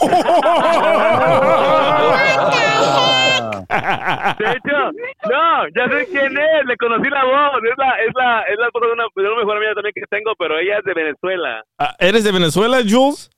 De 4.38 4.46
hecho, 4.52 4.92
no, 5.30 5.68
ya 5.76 5.90
sé 5.90 6.08
quién 6.12 6.38
es, 6.38 6.66
le 6.68 6.78
conocí 6.78 7.10
la 7.10 7.24
voz, 7.24 7.64
es 7.64 7.78
la, 7.78 8.04
es 8.04 8.14
la, 8.16 8.42
es 8.44 8.58
la 8.60 8.66
esposa 8.68 8.86
de 8.88 8.94
una, 8.94 9.04
de 9.16 9.22
una 9.22 9.38
mejor 9.40 9.58
amiga 9.58 9.74
también 9.74 9.94
que 9.96 10.02
tengo, 10.10 10.34
pero 10.38 10.60
ella 10.60 10.80
es 10.80 10.86
de 10.86 10.94
Venezuela. 10.94 11.64
Ah, 11.78 11.96
¿Eres 12.00 12.24
de 12.24 12.32
Venezuela, 12.32 12.78
Jules? 12.88 13.30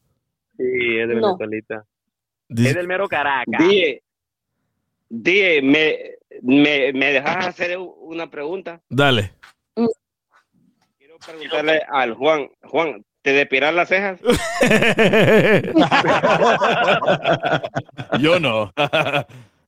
Sí, 0.57 0.63
es 0.99 1.07
de 1.07 1.15
No. 1.15 1.37
Venezuelita. 1.37 1.85
Es 2.49 2.75
del 2.75 2.87
mero 2.87 3.07
Caracas. 3.07 3.59
DJ, 3.59 4.01
DJ, 5.09 5.61
me, 5.61 5.97
me, 6.41 6.93
me 6.93 7.13
dejas 7.13 7.47
hacer 7.47 7.77
una 7.77 8.29
pregunta. 8.29 8.81
Dale. 8.89 9.33
Quiero 10.97 11.17
preguntarle 11.25 11.81
al 11.89 12.13
Juan. 12.15 12.49
Juan, 12.63 13.03
¿te 13.21 13.31
depilas 13.33 13.73
las 13.73 13.89
cejas? 13.89 14.19
Yo 18.19 18.39
no. 18.39 18.71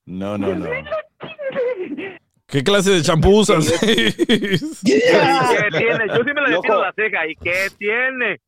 No, 0.05 0.37
no, 0.37 0.55
no. 0.55 0.69
¿Qué 2.47 2.63
clase 2.63 2.91
de 2.91 3.01
champú 3.03 3.39
usas? 3.39 3.69
¿Qué 3.79 4.11
tiene? 4.83 6.07
Yo 6.07 6.23
sí 6.23 6.33
me 6.33 6.41
Loco. 6.41 6.61
depilo 6.63 6.81
la 6.81 6.93
ceja. 6.93 7.27
¿Y 7.27 7.35
qué 7.35 7.67
tiene? 7.77 8.39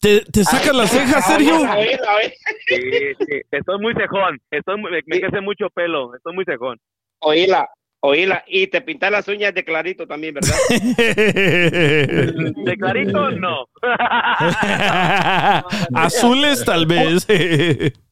¿Te, 0.00 0.20
te 0.22 0.42
sacas 0.42 0.74
las 0.74 0.90
cejas, 0.90 1.26
Sergio? 1.26 1.56
A 1.56 1.76
ver, 1.76 2.00
a 2.08 2.16
ver. 2.16 2.32
Sí, 2.66 2.80
sí. 3.18 3.40
Estoy 3.50 3.78
muy 3.78 3.92
cejón. 3.94 4.40
Estoy 4.50 4.80
muy, 4.80 4.90
me, 4.90 5.00
me 5.06 5.20
crece 5.20 5.40
mucho 5.42 5.68
pelo. 5.74 6.16
Estoy 6.16 6.34
muy 6.34 6.44
cejón. 6.46 6.78
Oíla, 7.20 7.68
oíla. 8.02 8.44
Y 8.46 8.66
te 8.66 8.82
pintas 8.82 9.10
las 9.10 9.26
uñas 9.28 9.54
de 9.54 9.64
clarito 9.64 10.06
también, 10.06 10.34
¿verdad? 10.34 10.54
De 12.64 12.76
clarito, 12.78 13.30
no. 13.32 13.66
Azules, 15.94 16.64
tal 16.64 16.86
vez. 16.86 17.26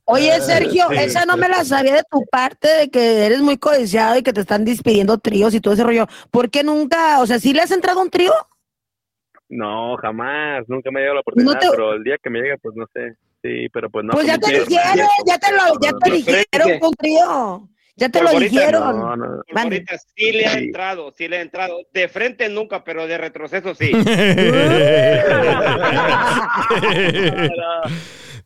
Oye, 0.04 0.40
Sergio, 0.40 0.90
esa 0.90 1.24
no 1.26 1.36
me 1.36 1.48
la 1.48 1.64
sabía 1.64 1.94
de 1.94 2.02
tu 2.10 2.24
parte, 2.30 2.68
de 2.68 2.90
que 2.90 3.26
eres 3.26 3.40
muy 3.40 3.58
codiciado 3.58 4.16
y 4.16 4.22
que 4.22 4.32
te 4.32 4.40
están 4.40 4.64
despidiendo 4.64 5.18
tríos 5.18 5.54
y 5.54 5.60
todo 5.60 5.74
ese 5.74 5.84
rollo. 5.84 6.06
¿Por 6.30 6.50
qué 6.50 6.64
nunca, 6.64 7.20
o 7.20 7.26
sea, 7.26 7.38
sí 7.38 7.52
le 7.52 7.62
has 7.62 7.70
entrado 7.70 8.00
a 8.00 8.04
un 8.04 8.10
trío? 8.10 8.32
No, 9.48 9.96
jamás. 9.96 10.64
Nunca 10.68 10.90
me 10.90 11.00
ha 11.00 11.02
llegado 11.02 11.14
la 11.16 11.20
oportunidad, 11.20 11.54
No 11.54 11.58
te- 11.58 11.70
pero 11.70 11.92
el 11.94 12.04
día 12.04 12.16
que 12.22 12.30
me 12.30 12.40
llegue, 12.40 12.56
pues 12.58 12.74
no 12.76 12.86
sé. 12.94 13.14
Sí, 13.42 13.68
pero 13.72 13.88
pues 13.88 14.04
no. 14.04 14.12
pues 14.12 14.26
ya 14.26 14.36
te 14.38 14.52
dijeron, 14.52 15.08
ya 15.26 15.38
te 15.38 15.50
lo, 15.52 15.80
ya 15.80 15.92
te 15.98 16.10
dijeron 16.10 16.78
con 16.78 16.92
trío. 16.92 17.68
Ya 18.00 18.08
te 18.08 18.22
lo 18.22 18.30
dijeron. 18.38 18.98
No, 18.98 19.16
no. 19.16 19.42
Ahorita 19.54 19.96
sí 20.16 20.32
le 20.32 20.46
ha 20.46 20.54
entrado, 20.54 21.12
sí 21.16 21.28
le 21.28 21.38
ha 21.38 21.42
entrado. 21.42 21.76
De 21.92 22.08
frente 22.08 22.48
nunca, 22.48 22.82
pero 22.82 23.06
de 23.06 23.18
retroceso 23.18 23.74
sí. 23.74 23.92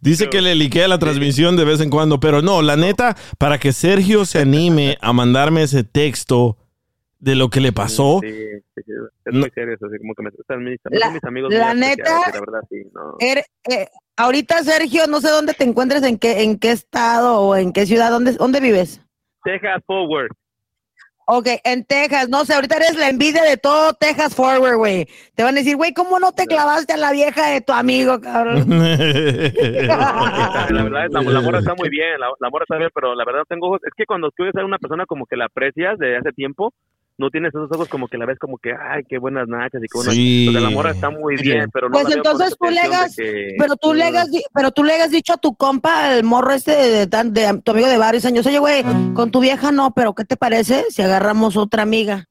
Dice 0.00 0.28
que 0.28 0.42
le 0.42 0.54
liquea 0.54 0.86
la 0.88 0.98
transmisión 0.98 1.56
de 1.56 1.64
vez 1.64 1.80
en 1.80 1.88
cuando, 1.88 2.20
pero 2.20 2.42
no, 2.42 2.60
la 2.60 2.76
neta, 2.76 3.16
para 3.38 3.58
que 3.58 3.72
Sergio 3.72 4.26
se 4.26 4.40
anime 4.40 4.98
a 5.00 5.14
mandarme 5.14 5.62
ese 5.62 5.82
texto 5.82 6.58
de 7.20 7.34
lo 7.36 7.48
que 7.48 7.60
le 7.60 7.72
pasó, 7.72 8.20
Sí, 8.22 8.28
sí, 8.30 8.82
sí, 8.84 8.92
es 9.24 9.32
No. 9.32 9.40
muy 9.40 9.50
serio 9.54 9.74
eso, 9.74 9.86
así 9.86 9.96
como 9.98 10.14
que 10.14 10.22
me 10.24 10.30
mis, 10.70 10.78
La- 10.90 11.10
mis 11.10 11.24
amigos. 11.24 11.54
la 11.54 11.72
neta- 11.72 12.02
y 12.28 12.32
La 12.34 12.40
verdad, 12.40 12.60
sí, 12.68 12.82
no. 12.92 13.16
Er- 13.18 13.46
eh, 13.70 13.86
ahorita, 14.18 14.62
Sergio, 14.62 15.06
no 15.06 15.22
sé 15.22 15.30
dónde 15.30 15.54
te 15.54 15.64
encuentres, 15.64 16.02
en 16.02 16.18
qué, 16.18 16.42
en 16.42 16.58
qué 16.58 16.72
estado 16.72 17.40
o 17.40 17.56
en 17.56 17.72
qué 17.72 17.86
ciudad, 17.86 18.10
dónde, 18.10 18.32
dónde 18.32 18.60
vives. 18.60 19.00
Texas 19.44 19.82
Forward. 19.86 20.30
Ok, 21.26 21.46
en 21.64 21.86
Texas, 21.86 22.28
no 22.28 22.44
sé, 22.44 22.52
ahorita 22.52 22.76
eres 22.76 22.96
la 22.96 23.08
envidia 23.08 23.42
de 23.44 23.56
todo 23.56 23.94
Texas 23.94 24.34
Forward, 24.34 24.76
güey. 24.76 25.06
Te 25.34 25.42
van 25.42 25.54
a 25.54 25.60
decir, 25.60 25.74
güey, 25.74 25.94
¿cómo 25.94 26.18
no 26.18 26.32
te 26.32 26.46
clavaste 26.46 26.92
a 26.92 26.98
la 26.98 27.12
vieja 27.12 27.48
de 27.48 27.62
tu 27.62 27.72
amigo, 27.72 28.20
cabrón? 28.20 28.68
La 28.68 28.76
verdad, 30.82 31.06
la, 31.10 31.22
la 31.22 31.40
morra 31.40 31.60
está 31.60 31.74
muy 31.74 31.88
bien, 31.88 32.20
la, 32.20 32.28
la 32.38 32.50
morra 32.50 32.64
está 32.64 32.76
bien, 32.76 32.90
pero 32.94 33.14
la 33.14 33.24
verdad 33.24 33.44
tengo 33.48 33.68
ojos. 33.68 33.80
Es 33.84 33.92
que 33.96 34.04
cuando 34.04 34.30
tú 34.32 34.44
ves 34.44 34.54
a 34.56 34.64
una 34.64 34.78
persona 34.78 35.06
como 35.06 35.24
que 35.24 35.36
la 35.36 35.46
aprecias 35.46 35.98
de 35.98 36.16
hace 36.16 36.32
tiempo, 36.32 36.74
no 37.16 37.30
tienes 37.30 37.50
esos 37.54 37.70
ojos 37.70 37.88
como 37.88 38.08
que 38.08 38.18
la 38.18 38.26
ves 38.26 38.38
como 38.40 38.58
que, 38.58 38.72
ay, 38.72 39.02
qué 39.08 39.18
buenas 39.18 39.46
nachas 39.46 39.80
y 39.82 39.86
qué 39.86 39.96
buenas... 39.98 40.14
Sí. 40.14 40.48
La 40.52 40.68
morra 40.70 40.90
está 40.90 41.10
muy 41.10 41.36
bien, 41.36 41.70
pero 41.72 41.88
no 41.88 41.92
Pues 41.92 42.08
la 42.08 42.14
entonces 42.16 42.56
tú 42.58 42.64
le 42.66 42.70
tensión 42.72 42.90
de 42.90 42.96
hagas, 42.96 43.16
que- 43.16 43.54
pero 43.58 43.76
tú 43.76 43.94
le 43.94 44.04
hagas, 44.04 44.30
di- 44.32 44.42
pero 44.52 44.70
tú 44.72 44.82
le 44.84 44.94
hagas 44.94 45.10
dicho 45.12 45.32
a 45.32 45.36
tu 45.36 45.54
compa, 45.54 46.12
el 46.16 46.24
morro 46.24 46.52
este 46.52 46.72
de, 46.72 46.88
de 46.90 47.06
tan- 47.06 47.32
de 47.32 47.60
tu 47.64 47.70
amigo 47.70 47.86
de 47.88 47.98
varios 47.98 48.24
años, 48.24 48.44
oye, 48.46 48.58
güey, 48.58 48.82
con 49.14 49.30
tu 49.30 49.40
vieja 49.40 49.70
no, 49.70 49.92
pero 49.94 50.12
¿qué 50.14 50.24
te 50.24 50.36
parece 50.36 50.86
si 50.90 51.02
agarramos 51.02 51.56
otra 51.56 51.82
amiga? 51.84 52.26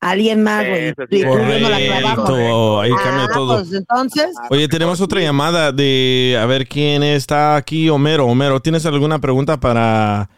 Alguien 0.00 0.44
más, 0.44 0.64
güey. 0.64 0.84
Eso 0.90 1.02
sí. 1.10 1.22
Nos 1.24 1.36
la. 1.36 2.14
Correcto, 2.14 2.80
ahí 2.80 2.90
cambia 2.92 3.24
Ah, 3.24 3.34
todo. 3.34 3.56
pues 3.58 3.72
entonces, 3.74 4.36
Oye, 4.50 4.68
tenemos 4.68 5.00
otra 5.00 5.20
llamada 5.20 5.72
de 5.72 6.38
a 6.40 6.46
ver 6.46 6.68
quién 6.68 7.02
está 7.02 7.56
aquí, 7.56 7.90
Homero. 7.90 8.26
Homero, 8.26 8.60
¿tienes 8.60 8.86
alguna 8.86 9.18
pregunta 9.18 9.58
para 9.58 10.30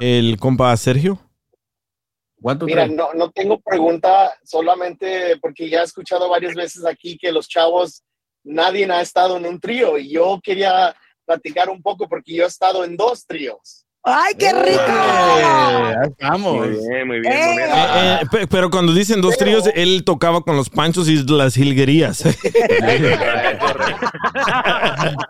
el 0.00 0.36
compa 0.40 0.76
Sergio? 0.76 1.20
Mira, 2.66 2.86
no, 2.86 3.12
no 3.14 3.30
tengo 3.30 3.58
pregunta, 3.60 4.32
solamente 4.44 5.36
porque 5.40 5.68
ya 5.68 5.80
he 5.80 5.84
escuchado 5.84 6.28
varias 6.28 6.54
veces 6.54 6.84
aquí 6.86 7.18
que 7.18 7.32
los 7.32 7.48
chavos, 7.48 8.02
nadie 8.44 8.84
ha 8.90 9.00
estado 9.00 9.36
en 9.36 9.46
un 9.46 9.58
trío 9.60 9.98
y 9.98 10.10
yo 10.10 10.40
quería 10.42 10.94
platicar 11.26 11.68
un 11.68 11.82
poco 11.82 12.08
porque 12.08 12.34
yo 12.34 12.44
he 12.44 12.48
estado 12.48 12.84
en 12.84 12.96
dos 12.96 13.26
tríos. 13.26 13.84
¡Ay, 14.04 14.34
qué 14.38 14.52
rico! 14.52 14.80
Estamos. 16.04 16.56
Muy 16.56 16.68
bien, 16.88 17.06
muy 17.08 17.20
bien. 17.20 17.32
Eh. 17.32 17.46
muy 17.48 17.56
bien. 17.56 17.68
Eh, 17.70 18.18
eh, 18.22 18.26
pe- 18.30 18.46
pero 18.46 18.70
cuando 18.70 18.94
dicen 18.94 19.20
dos 19.20 19.36
tríos, 19.36 19.64
él 19.74 20.02
tocaba 20.04 20.40
con 20.40 20.56
los 20.56 20.70
panchos 20.70 21.08
y 21.08 21.16
las 21.26 21.54
jilguerías. 21.54 22.22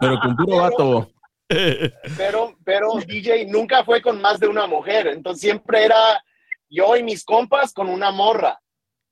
Pero 0.01 0.21
con 0.21 0.37
puro 0.37 0.57
vato. 0.59 1.11
Pero, 1.49 2.55
pero 2.65 2.93
DJ 3.07 3.47
nunca 3.47 3.83
fue 3.85 4.03
con 4.03 4.21
más 4.21 4.39
de 4.39 4.49
una 4.49 4.67
mujer, 4.67 5.07
entonces 5.07 5.41
siempre 5.41 5.83
era 5.87 6.23
yo 6.69 6.97
y 6.97 7.03
mis 7.03 7.25
compas 7.25 7.73
con 7.73 7.89
una 7.89 8.11
morra. 8.11 8.59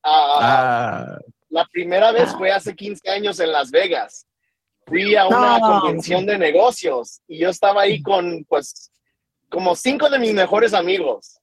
Ah, 0.02 0.38
Ah, 0.40 1.18
La 1.50 1.64
primera 1.66 2.12
vez 2.12 2.34
fue 2.36 2.50
hace 2.52 2.74
15 2.76 3.08
años 3.10 3.40
en 3.40 3.50
Las 3.52 3.70
Vegas. 3.70 4.26
Fui 4.86 5.16
a 5.16 5.26
una 5.26 5.58
No. 5.58 5.66
convención 5.80 6.26
de 6.26 6.38
negocios 6.38 7.20
y 7.26 7.38
yo 7.38 7.48
estaba 7.50 7.82
ahí 7.82 8.02
con, 8.02 8.44
pues, 8.48 8.92
como 9.48 9.74
cinco 9.74 10.08
de 10.10 10.18
mis 10.18 10.34
mejores 10.34 10.74
amigos. 10.74 11.38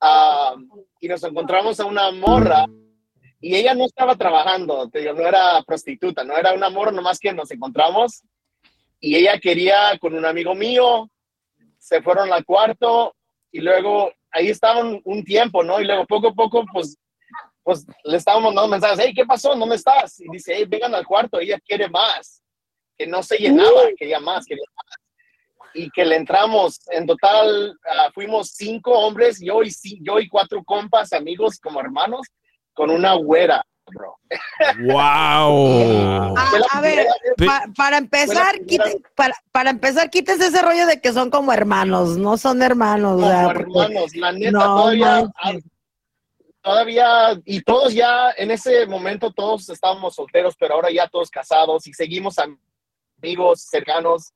Ah, 0.00 0.54
y 1.00 1.08
nos 1.08 1.22
encontramos 1.24 1.78
a 1.80 1.84
una 1.84 2.10
morra 2.12 2.66
y 3.40 3.54
ella 3.56 3.74
no 3.74 3.84
estaba 3.86 4.16
trabajando, 4.16 4.88
te 4.88 5.00
digo, 5.00 5.12
no 5.14 5.26
era 5.26 5.62
prostituta, 5.62 6.24
no 6.24 6.36
era 6.36 6.52
una 6.52 6.70
morra, 6.70 6.92
nomás 6.92 7.18
que 7.18 7.32
nos 7.32 7.50
encontramos 7.50 8.22
y 9.00 9.16
ella 9.16 9.38
quería 9.40 9.98
con 9.98 10.14
un 10.14 10.24
amigo 10.24 10.54
mío, 10.54 11.10
se 11.78 12.00
fueron 12.02 12.32
al 12.32 12.44
cuarto 12.44 13.14
y 13.50 13.60
luego 13.60 14.12
ahí 14.32 14.48
estaban 14.48 15.00
un 15.04 15.24
tiempo, 15.24 15.62
¿no? 15.62 15.80
Y 15.80 15.84
luego 15.84 16.06
poco 16.06 16.28
a 16.28 16.34
poco, 16.34 16.64
pues, 16.72 16.96
pues 17.62 17.86
le 18.04 18.16
estábamos 18.16 18.54
mandando 18.54 18.68
mensajes, 18.68 18.98
hey, 19.02 19.12
¿qué 19.14 19.24
pasó? 19.24 19.54
¿Dónde 19.54 19.76
estás? 19.76 20.20
Y 20.20 20.28
dice, 20.30 20.54
hey, 20.56 20.64
vengan 20.68 20.94
al 20.94 21.06
cuarto, 21.06 21.38
ella 21.38 21.58
quiere 21.60 21.88
más, 21.88 22.42
que 22.96 23.06
no 23.06 23.22
se 23.22 23.36
llenaba, 23.36 23.88
quería 23.96 24.20
más, 24.20 24.44
quería 24.46 24.64
más. 24.76 24.96
Y 25.72 25.88
que 25.90 26.04
le 26.04 26.16
entramos, 26.16 26.80
en 26.90 27.06
total 27.06 27.78
ah, 27.88 28.10
fuimos 28.12 28.50
cinco 28.50 28.92
hombres, 28.92 29.40
yo 29.40 29.62
y, 29.62 29.70
yo 30.02 30.18
y 30.18 30.28
cuatro 30.28 30.64
compas, 30.64 31.12
amigos 31.12 31.60
como 31.60 31.80
hermanos, 31.80 32.26
con 32.72 32.90
una 32.90 33.14
güera, 33.14 33.64
bro. 33.94 34.16
¡Wow! 34.92 36.36
a, 36.36 36.46
a 36.72 36.80
ver, 36.80 37.06
pa- 37.36 37.64
para 37.76 37.98
empezar, 37.98 38.58
quite- 38.66 39.02
para, 39.14 39.34
para 39.52 39.70
empezar, 39.70 40.08
quítese 40.10 40.46
ese 40.46 40.62
rollo 40.62 40.86
de 40.86 41.00
que 41.00 41.12
son 41.12 41.30
como 41.30 41.52
hermanos, 41.52 42.16
no 42.16 42.36
son 42.36 42.62
hermanos. 42.62 43.20
como 43.20 43.50
hermanos, 43.50 44.14
la 44.16 44.32
neta, 44.32 44.50
No 44.52 44.60
todavía, 44.76 45.30
manches. 45.42 45.64
todavía, 46.62 47.40
y 47.44 47.60
todos 47.62 47.92
ya, 47.94 48.30
en 48.36 48.50
ese 48.50 48.86
momento 48.86 49.32
todos 49.32 49.68
estábamos 49.68 50.14
solteros, 50.14 50.54
pero 50.58 50.74
ahora 50.74 50.90
ya 50.90 51.08
todos 51.08 51.30
casados 51.30 51.86
y 51.86 51.92
seguimos 51.92 52.38
amigos 52.38 52.60
cercanos. 53.56 54.32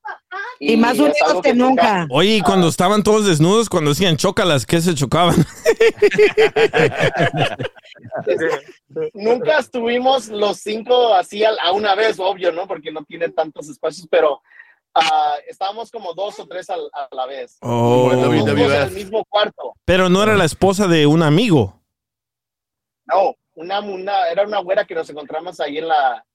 Y 0.59 0.77
más 0.77 0.97
unidos 0.97 1.41
que 1.43 1.53
nunca. 1.53 2.07
Oye, 2.09 2.37
y 2.37 2.41
cuando 2.41 2.67
estaban 2.67 3.03
todos 3.03 3.25
desnudos, 3.25 3.69
cuando 3.69 3.89
decían 3.91 4.17
chócalas, 4.17 4.65
¿qué 4.65 4.81
se 4.81 4.95
chocaban? 4.95 5.35
Nunca 9.13 9.59
estuvimos 9.59 10.27
los 10.29 10.57
cinco 10.59 11.13
así 11.13 11.43
a, 11.43 11.71
una 11.73 11.95
vez, 11.95 12.19
obvio, 12.19 12.51
¿no? 12.51 12.67
Porque 12.67 12.91
no 12.91 13.03
tiene 13.03 13.29
tantos 13.29 13.69
espacios, 13.69 14.07
pero 14.09 14.41
ah, 14.93 15.35
estábamos 15.47 15.91
como 15.91 16.13
dos 16.13 16.39
o 16.39 16.47
tres 16.47 16.69
a, 16.69 16.77
la 17.11 17.25
vez. 17.25 17.57
Oh. 17.61 18.11
En 18.11 18.19
el 18.19 18.91
mismo 18.91 19.23
cuarto. 19.25 19.73
Pero 19.85 20.09
no 20.09 20.23
era 20.23 20.35
la 20.35 20.45
esposa 20.45 20.87
de 20.87 21.05
un 21.07 21.23
amigo. 21.23 21.81
No, 23.05 23.35
una, 23.53 23.79
una, 23.79 24.29
era 24.29 24.43
una 24.43 24.59
güera 24.59 24.85
que 24.85 24.95
nos 24.95 25.09
encontramos 25.09 25.59
ahí 25.59 25.77
en 25.77 25.87
la... 25.87 26.25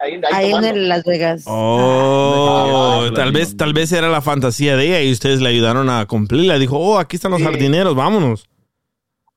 Ahí, 0.00 0.14
ahí 0.32 0.52
Ahí 0.54 0.64
en 0.68 0.88
Las 0.88 1.04
Vegas. 1.04 1.44
Oh, 1.46 3.08
tal 3.14 3.32
vez, 3.32 3.56
tal 3.56 3.72
vez 3.74 3.92
era 3.92 4.08
la 4.08 4.22
fantasía 4.22 4.76
de 4.76 4.86
ella 4.86 5.02
y 5.02 5.12
ustedes 5.12 5.40
le 5.40 5.48
ayudaron 5.50 5.90
a 5.90 6.06
cumplirla. 6.06 6.58
Dijo, 6.58 6.78
oh, 6.78 6.98
aquí 6.98 7.16
están 7.16 7.32
los 7.32 7.42
jardineros, 7.42 7.94
vámonos. 7.94 8.46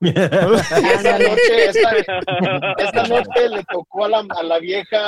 Esta 0.00 1.18
noche, 1.18 1.66
esta, 1.68 1.90
esta 2.78 3.02
noche 3.08 3.48
le 3.48 3.64
tocó 3.64 4.04
a 4.04 4.08
la, 4.08 4.26
a 4.38 4.42
la 4.42 4.58
vieja 4.58 4.98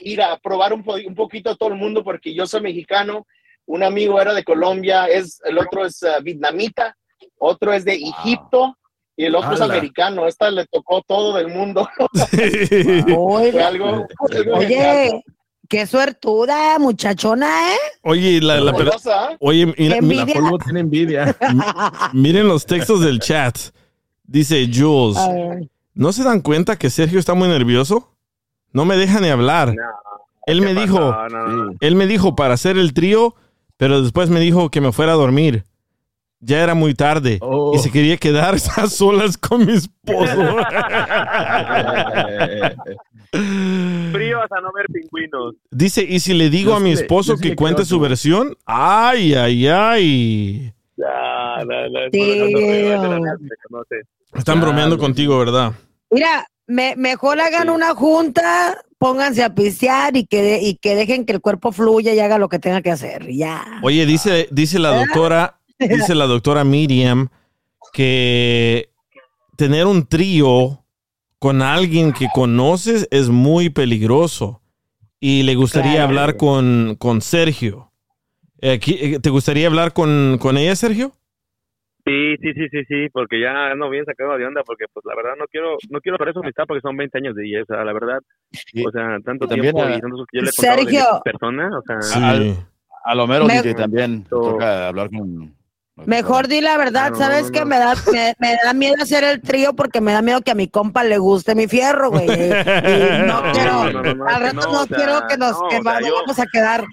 ir 0.00 0.20
a 0.20 0.36
probar 0.38 0.72
un, 0.74 0.82
po- 0.82 0.96
un 1.06 1.14
poquito 1.14 1.50
a 1.50 1.56
todo 1.56 1.70
el 1.70 1.76
mundo 1.76 2.02
porque 2.04 2.34
yo 2.34 2.46
soy 2.46 2.60
mexicano, 2.60 3.26
un 3.66 3.82
amigo 3.82 4.20
era 4.20 4.34
de 4.34 4.44
Colombia, 4.44 5.06
es, 5.06 5.40
el 5.44 5.56
otro 5.58 5.86
es 5.86 6.02
eh, 6.02 6.08
vietnamita, 6.22 6.94
otro 7.38 7.72
es 7.72 7.84
de 7.84 7.94
Egipto 7.94 8.76
y 9.16 9.24
el 9.24 9.34
otro 9.34 9.52
es 9.54 9.60
americano. 9.60 10.26
Esta 10.26 10.50
le 10.50 10.66
tocó 10.66 11.02
todo 11.06 11.36
del 11.36 11.48
mundo. 11.48 11.88
Oye, 13.16 13.52
Fue 13.52 13.62
algo, 13.62 13.86
algo 13.86 14.54
Oye, 14.56 14.66
genial. 14.68 15.22
qué 15.68 15.86
suertuda, 15.86 16.78
muchachona, 16.78 17.72
¿eh? 17.72 17.76
Oye, 18.02 18.40
la, 18.40 18.60
la- 18.60 18.72
oye, 19.40 19.66
mira- 19.78 20.00
mira- 20.00 20.22
envidia. 20.22 20.58
tiene 20.64 20.80
envidia. 20.80 21.36
miren 22.12 22.48
los 22.48 22.66
textos 22.66 23.00
del 23.00 23.20
chat. 23.20 23.56
Dice 24.24 24.68
Jules. 24.72 25.18
¿no 25.94 26.12
se 26.12 26.24
dan 26.24 26.40
cuenta 26.40 26.76
que 26.76 26.88
Sergio 26.88 27.18
está 27.18 27.34
muy 27.34 27.48
nervioso? 27.48 28.14
No 28.72 28.84
me 28.86 28.96
deja 28.96 29.20
ni 29.20 29.28
hablar. 29.28 29.74
él 30.46 30.62
me 30.62 30.74
dijo, 30.74 30.98
No, 30.98 31.28
no, 31.28 31.46
no. 31.48 31.72
él 31.80 31.94
me 31.96 32.06
dijo 32.06 32.34
para 32.34 32.54
hacer 32.54 32.78
el 32.78 32.94
trío, 32.94 33.34
pero 33.76 34.00
después 34.00 34.30
me 34.30 34.40
dijo 34.40 34.70
que 34.70 34.80
me 34.80 34.92
fuera 34.92 35.12
a 35.12 35.16
dormir. 35.16 35.66
Ya 36.44 36.60
era 36.60 36.74
muy 36.74 36.92
tarde 36.92 37.38
y 37.72 37.78
se 37.78 37.90
quería 37.92 38.16
quedar 38.16 38.56
a 38.76 38.86
solas 38.88 39.38
con 39.38 39.64
mi 39.64 39.74
esposo. 39.74 40.56
Frío 43.30 44.42
hasta 44.42 44.60
no 44.60 44.72
ver 44.74 44.86
pingüinos. 44.92 45.54
Dice, 45.70 46.02
¿y 46.02 46.18
si 46.20 46.34
le 46.34 46.50
digo 46.50 46.74
a 46.74 46.80
mi 46.80 46.90
esposo 46.92 47.36
que 47.36 47.54
cuente 47.56 47.84
su 47.84 47.98
versión? 48.00 48.56
Ay, 48.66 49.34
ay, 49.34 49.68
ay. 49.68 50.72
Ya, 50.96 51.64
la, 51.64 51.88
la, 51.88 52.10
Tío. 52.10 52.46
Están 54.34 54.60
bromeando 54.60 54.98
contigo, 54.98 55.38
¿verdad? 55.38 55.72
Mira, 56.10 56.46
me- 56.66 56.96
mejor 56.96 57.40
hagan 57.40 57.70
una 57.70 57.94
junta, 57.94 58.78
pónganse 58.98 59.42
a 59.44 59.54
pistear 59.54 60.16
y 60.16 60.26
que, 60.26 60.42
de- 60.42 60.60
y 60.62 60.74
que 60.76 60.94
dejen 60.94 61.24
que 61.24 61.32
el 61.32 61.40
cuerpo 61.40 61.72
fluya 61.72 62.12
y 62.14 62.20
haga 62.20 62.38
lo 62.38 62.48
que 62.48 62.58
tenga 62.58 62.82
que 62.82 62.90
hacer. 62.90 63.28
Ya. 63.32 63.64
Oye, 63.82 64.04
dice, 64.06 64.48
dice 64.50 64.78
la 64.78 64.90
doctora, 64.96 65.58
dice 65.78 66.14
la 66.14 66.26
doctora 66.26 66.64
Miriam 66.64 67.28
que 67.92 68.90
tener 69.56 69.86
un 69.86 70.06
trío 70.06 70.84
con 71.38 71.60
alguien 71.62 72.12
que 72.12 72.28
conoces 72.34 73.08
es 73.10 73.28
muy 73.28 73.68
peligroso. 73.70 74.60
Y 75.20 75.42
le 75.44 75.54
gustaría 75.54 75.92
Claro. 75.92 76.08
hablar 76.08 76.36
con, 76.36 76.96
con 76.98 77.20
Sergio. 77.20 77.92
Eh, 78.60 78.80
eh, 78.86 79.18
¿Te 79.20 79.30
gustaría 79.30 79.66
hablar 79.66 79.92
con, 79.92 80.36
con 80.40 80.56
ella, 80.56 80.74
Sergio? 80.74 81.12
Sí, 82.04 82.34
sí, 82.42 82.52
sí, 82.54 82.66
sí, 82.72 82.84
sí, 82.88 83.08
porque 83.12 83.40
ya 83.40 83.70
ando 83.70 83.88
bien 83.88 84.04
sacado 84.04 84.36
de 84.36 84.44
onda, 84.44 84.62
porque 84.66 84.86
pues 84.92 85.04
la 85.06 85.14
verdad 85.14 85.34
no 85.38 85.44
quiero, 85.46 85.76
no 85.90 86.00
quiero 86.00 86.18
perder 86.18 86.34
su 86.34 86.40
amistad 86.40 86.64
porque 86.66 86.80
son 86.80 86.96
20 86.96 87.16
años 87.18 87.36
de 87.36 87.46
ella, 87.46 87.62
o 87.62 87.66
sea, 87.66 87.84
la 87.84 87.92
verdad, 87.92 88.18
o 88.84 88.90
sea, 88.90 89.18
tanto 89.24 89.46
también 89.46 89.72
tiempo 89.76 89.84
a- 89.84 89.96
y 89.96 90.00
tantos 90.00 90.26
que 90.28 90.38
yo 90.38 90.42
le 90.42 90.48
he 90.48 90.50
de 90.50 90.52
Sergio. 90.52 91.04
mi 91.14 91.20
persona, 91.30 91.70
o 91.78 91.82
sea, 91.86 92.28
Al, 92.30 92.56
a 93.04 93.14
lo 93.14 93.26
mero 93.28 93.46
Me- 93.46 93.62
DJ 93.62 93.74
también 93.74 94.24
toca 94.24 94.88
hablar 94.88 95.10
con... 95.10 95.54
Mejor 96.06 96.48
di 96.48 96.60
la 96.60 96.76
verdad, 96.76 97.10
No, 97.10 97.18
no, 97.18 97.24
¿sabes 97.24 97.50
no, 97.52 97.60
no. 97.60 97.66
Me, 97.66 97.78
da, 97.78 97.94
me, 98.12 98.34
me 98.38 98.56
da 98.62 98.72
miedo 98.72 98.94
hacer 99.00 99.24
el 99.24 99.40
trío 99.40 99.74
porque 99.74 100.00
me 100.00 100.12
da 100.12 100.22
miedo 100.22 100.40
que 100.42 100.50
a 100.50 100.54
mi 100.54 100.68
compa 100.68 101.04
le 101.04 101.18
guste 101.18 101.54
mi 101.54 101.66
fierro, 101.68 102.10
güey. 102.10 102.26
Y 102.30 103.26
no 103.26 103.42
No, 103.42 103.52
quiero, 103.52 103.80
al 103.82 103.92
que 103.92 104.38
rato 104.38 104.72
no, 104.72 104.86
quiero 104.86 105.26
que 105.28 105.36
nos 105.36 105.52
no, 105.52 105.68
que 105.68 105.80
vamos 105.80 106.38
a 106.38 106.46
quedar 106.52 106.84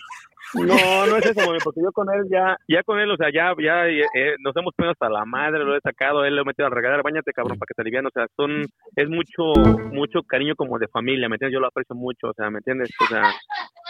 No, 0.54 1.06
no 1.06 1.18
es 1.18 1.26
eso, 1.26 1.46
mami, 1.46 1.60
porque 1.64 1.82
yo 1.82 1.92
con 1.92 2.08
él 2.14 2.26
ya, 2.32 2.58
ya 2.68 2.82
con 2.84 3.00
él, 3.00 3.12
o 3.12 3.18
sea, 3.18 3.28
ya, 3.34 3.54
ya 3.62 3.88
eh, 3.88 4.36
nos 4.40 4.56
hemos 4.56 4.74
puesto 4.76 4.92
hasta 4.92 5.10
la 5.10 5.26
madre, 5.26 5.64
lo 5.64 5.76
he 5.76 5.82
sacado, 5.82 6.26
él 6.26 6.36
lo 6.36 6.42
he 6.42 6.46
metido 6.46 6.68
a 6.68 6.72
regalar, 6.72 7.04
bañate 7.04 7.34
cabrón, 7.34 7.58
para 7.60 7.68
que 7.68 7.74
te 7.76 7.82
alivian, 7.82 8.06
o 8.06 8.10
sea, 8.12 8.26
son, 8.36 8.64
es 8.96 9.10
mucho, 9.10 9.54
mucho 9.92 10.24
cariño 10.24 10.56
como 10.56 10.80
de 10.80 10.88
familia, 10.88 11.30
¿me 11.30 11.36
entiendes? 11.36 11.54
Yo 11.54 11.60
lo 11.60 11.68
aprecio 11.68 11.96
mucho, 11.96 12.30
o 12.30 12.34
sea, 12.34 12.50
¿me 12.50 12.58
entiendes? 12.60 12.90
O 13.02 13.06
sea, 13.06 13.24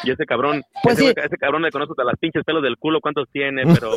yo 0.03 0.13
ese 0.13 0.25
cabrón, 0.25 0.61
Pues 0.83 0.99
ese, 0.99 1.07
sí. 1.07 1.13
ese 1.15 1.37
cabrón 1.37 1.61
le 1.61 1.71
conozco 1.71 1.93
hasta 1.93 2.03
las 2.03 2.17
pinches 2.19 2.43
pelos 2.43 2.63
del 2.63 2.77
culo, 2.77 2.99
cuántos 3.01 3.29
tiene, 3.31 3.63
pero... 3.73 3.91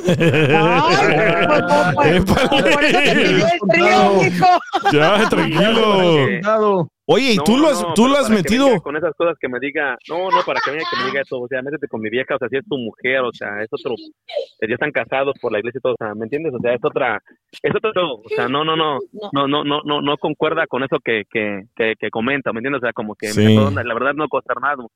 Por 1.94 2.84
eso 2.84 2.98
te 2.98 3.14
pidió 3.14 3.46
el 3.46 3.60
trío, 3.70 4.22
hijo. 4.26 4.46
Ya, 4.92 5.28
tranquilo. 5.28 6.88
Oye, 7.12 7.32
¿y 7.32 7.36
tú 7.38 7.56
lo 7.58 7.68
has, 7.68 7.82
no, 7.82 7.94
tú 7.94 8.08
lo 8.08 8.16
has 8.16 8.30
metido? 8.30 8.80
Con 8.82 8.96
esas 8.96 9.14
cosas 9.16 9.36
que 9.40 9.48
me 9.48 9.58
diga, 9.60 9.96
no, 10.08 10.30
no, 10.30 10.42
para 10.44 10.60
que 10.64 10.70
venga 10.70 10.84
que 10.90 10.96
me 10.98 11.06
diga 11.06 11.20
eso, 11.22 11.38
o 11.40 11.48
sea, 11.48 11.62
métete 11.62 11.86
con 11.88 12.00
mi 12.00 12.10
vieja, 12.10 12.34
o 12.34 12.38
sea, 12.38 12.48
si 12.48 12.56
es 12.56 12.64
tu 12.68 12.76
mujer, 12.78 13.20
o 13.20 13.32
sea, 13.32 13.62
es 13.62 13.68
otro, 13.72 13.94
eh, 13.94 14.66
ya 14.68 14.74
están 14.74 14.90
casados 14.92 15.34
por 15.40 15.52
la 15.52 15.58
iglesia 15.58 15.78
y 15.78 15.82
todo, 15.82 15.92
o 15.94 15.96
sea, 15.98 16.14
¿me 16.14 16.24
entiendes? 16.24 16.52
O 16.54 16.58
sea, 16.60 16.74
es 16.74 16.80
otra, 16.82 17.22
es 17.62 17.74
otro 17.74 17.92
todo, 17.92 18.14
o 18.16 18.28
sea, 18.34 18.48
no, 18.48 18.64
no, 18.64 18.76
no, 18.76 18.98
no, 19.32 19.46
no, 19.46 19.64
no, 19.64 19.80
no, 19.84 20.00
no 20.00 20.16
concuerda 20.18 20.66
con 20.66 20.82
eso 20.82 20.98
que, 21.04 21.22
que, 21.30 21.64
que, 21.76 21.94
que 21.98 22.10
comenta, 22.10 22.52
¿me 22.52 22.58
entiendes? 22.58 22.82
O 22.82 22.86
sea, 22.86 22.92
como 22.92 23.14
que 23.14 23.28
me 23.28 23.46
Sí. 23.46 23.56
onda, 23.56 23.82
la 23.84 23.94
verdad 23.94 24.14
no 24.14 24.28
consternado. 24.28 24.90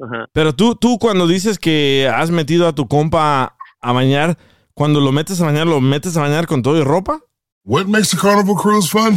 Ajá. 0.00 0.26
Pero 0.32 0.52
tú, 0.54 0.74
tú 0.76 0.98
cuando 0.98 1.26
dices 1.26 1.58
que 1.58 2.08
has 2.12 2.30
metido 2.30 2.68
a 2.68 2.72
tu 2.74 2.86
compa 2.86 3.56
a 3.80 3.92
bañar, 3.92 4.36
cuando 4.74 5.00
lo 5.00 5.10
metes 5.12 5.40
a 5.40 5.46
bañar, 5.46 5.66
¿lo 5.66 5.80
metes 5.80 6.16
a 6.16 6.20
bañar 6.20 6.46
con 6.46 6.62
todo 6.62 6.78
y 6.78 6.84
ropa? 6.84 7.20
What 7.64 7.86
makes 7.86 8.16
a 8.16 8.20
carnival 8.20 8.54
cruise 8.56 8.88
fun? 8.90 9.16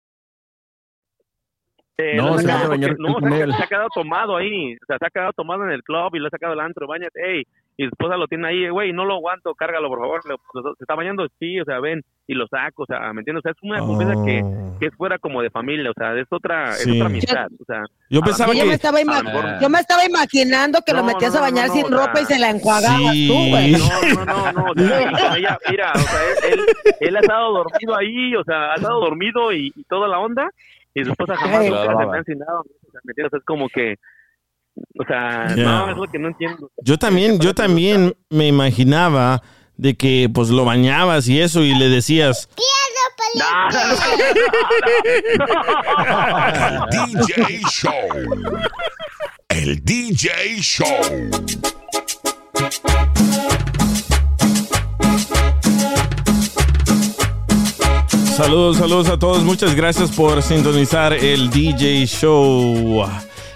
Eh, 1.97 2.15
No, 2.15 2.37
se 2.39 2.47
porque- 2.47 2.95
no, 2.97 3.19
se, 3.19 3.25
ha- 3.35 3.43
él. 3.43 3.53
se 3.53 3.63
ha 3.63 3.67
quedado 3.67 3.87
tomado 3.93 4.37
ahí, 4.37 4.73
o 4.75 4.85
sea, 4.87 4.97
se 4.97 5.05
ha 5.05 5.09
quedado 5.09 5.33
tomado 5.33 5.65
en 5.65 5.71
el 5.71 5.83
club 5.83 6.15
y 6.15 6.19
lo 6.19 6.27
ha 6.27 6.31
sacado 6.31 6.51
del 6.53 6.61
antro, 6.61 6.87
bañate, 6.87 7.19
ey, 7.23 7.43
y 7.77 7.83
su 7.83 7.89
esposa 7.89 8.17
lo 8.17 8.27
tiene 8.27 8.47
ahí, 8.47 8.69
güey, 8.69 8.91
no 8.91 9.05
lo 9.05 9.15
aguanto, 9.15 9.53
cárgalo, 9.53 9.87
por 9.89 9.99
favor, 9.99 10.21
le- 10.27 10.35
se 10.77 10.83
está 10.83 10.95
bañando, 10.95 11.27
sí, 11.37 11.59
o 11.59 11.65
sea, 11.65 11.79
ven, 11.79 12.01
y 12.27 12.33
lo 12.33 12.47
saco, 12.47 12.83
o 12.83 12.85
sea, 12.85 13.11
¿me 13.13 13.21
entiendes? 13.21 13.41
O 13.41 13.43
sea, 13.43 13.51
es 13.51 13.57
una 13.61 13.79
confianza 13.79 14.25
que, 14.25 14.41
que 14.79 14.85
es 14.87 14.95
fuera 14.95 15.19
como 15.19 15.41
de 15.43 15.49
familia, 15.51 15.91
o 15.91 15.93
sea, 15.93 16.17
es 16.17 16.27
otra, 16.31 16.71
es 16.71 16.87
otra 16.87 17.05
amistad, 17.05 17.47
o 17.59 17.65
sea. 17.65 17.83
Yo 18.09 18.21
pensaba 18.21 18.51
mejor- 18.53 18.63
Yo 18.65 18.69
me, 18.69 18.73
estaba 18.75 18.97
a 18.97 19.03
lo 19.03 19.07
ima- 19.11 19.23
mejor- 19.23 19.61
yo 19.61 19.69
me 19.69 19.79
estaba 19.79 20.05
imaginando 20.05 20.79
que 20.85 20.93
lo 20.93 21.03
metías 21.03 21.33
no, 21.33 21.39
a 21.39 21.41
bañar 21.41 21.67
no, 21.67 21.73
sin 21.73 21.91
ropa 21.91 22.21
y 22.21 22.25
se 22.25 22.39
la 22.39 22.49
enjuagabas 22.49 23.11
Sí. 23.11 23.27
tú, 23.27 23.49
güey. 23.49 23.71
No, 23.73 24.25
no, 24.25 24.25
no, 24.25 24.51
no, 24.53 24.71
o 24.71 24.75
sea, 24.75 25.01
y 25.01 25.11
con 25.11 25.37
ella, 25.37 25.57
mira, 25.69 25.91
o 25.93 25.99
sea, 25.99 26.19
él, 26.49 26.59
él, 26.59 26.65
él 26.99 27.15
ha 27.17 27.19
estado 27.19 27.51
dormido 27.53 27.95
ahí, 27.97 28.35
o 28.35 28.43
sea, 28.43 28.71
ha 28.71 28.75
estado 28.75 28.99
dormido 29.01 29.51
y, 29.51 29.71
y 29.75 29.83
toda 29.83 30.07
la 30.07 30.19
onda, 30.19 30.49
y 30.93 31.03
su 31.03 31.11
esposa 31.11 31.35
jamás 31.35 31.59
Ay. 31.61 31.69
nunca 31.69 31.81
se 31.81 31.85
La 31.87 31.91
me 31.93 31.99
lavaba. 31.99 32.15
ha 32.15 32.19
encinado, 32.19 32.59
o 32.59 32.91
sea. 32.91 33.01
Es 33.39 33.43
como 33.45 33.69
que, 33.69 33.95
o 34.99 35.03
sea, 35.07 35.47
Ya. 35.55 35.63
no, 35.63 35.91
es 35.91 35.97
lo 35.97 36.07
que 36.07 36.19
no 36.19 36.27
entiendo. 36.29 36.69
Yo 36.83 36.97
también, 36.97 37.39
yo 37.39 37.53
también 37.53 38.15
me 38.29 38.47
imaginaba 38.47 39.41
de 39.77 39.95
que 39.95 40.29
pues 40.33 40.49
lo 40.49 40.65
bañabas 40.65 41.27
y 41.27 41.39
eso 41.41 41.61
y 41.63 41.73
le 41.75 41.89
decías, 41.89 42.49
DJ 46.91 47.61
Show. 47.69 47.91
El 49.49 49.83
DJ 49.83 50.59
Show. 50.61 51.31
Saludos, 58.41 58.77
saludos 58.77 59.09
a 59.09 59.19
todos. 59.19 59.43
Muchas 59.43 59.75
gracias 59.75 60.09
por 60.09 60.41
sintonizar 60.41 61.13
el 61.13 61.51
DJ 61.51 62.07
Show. 62.07 63.05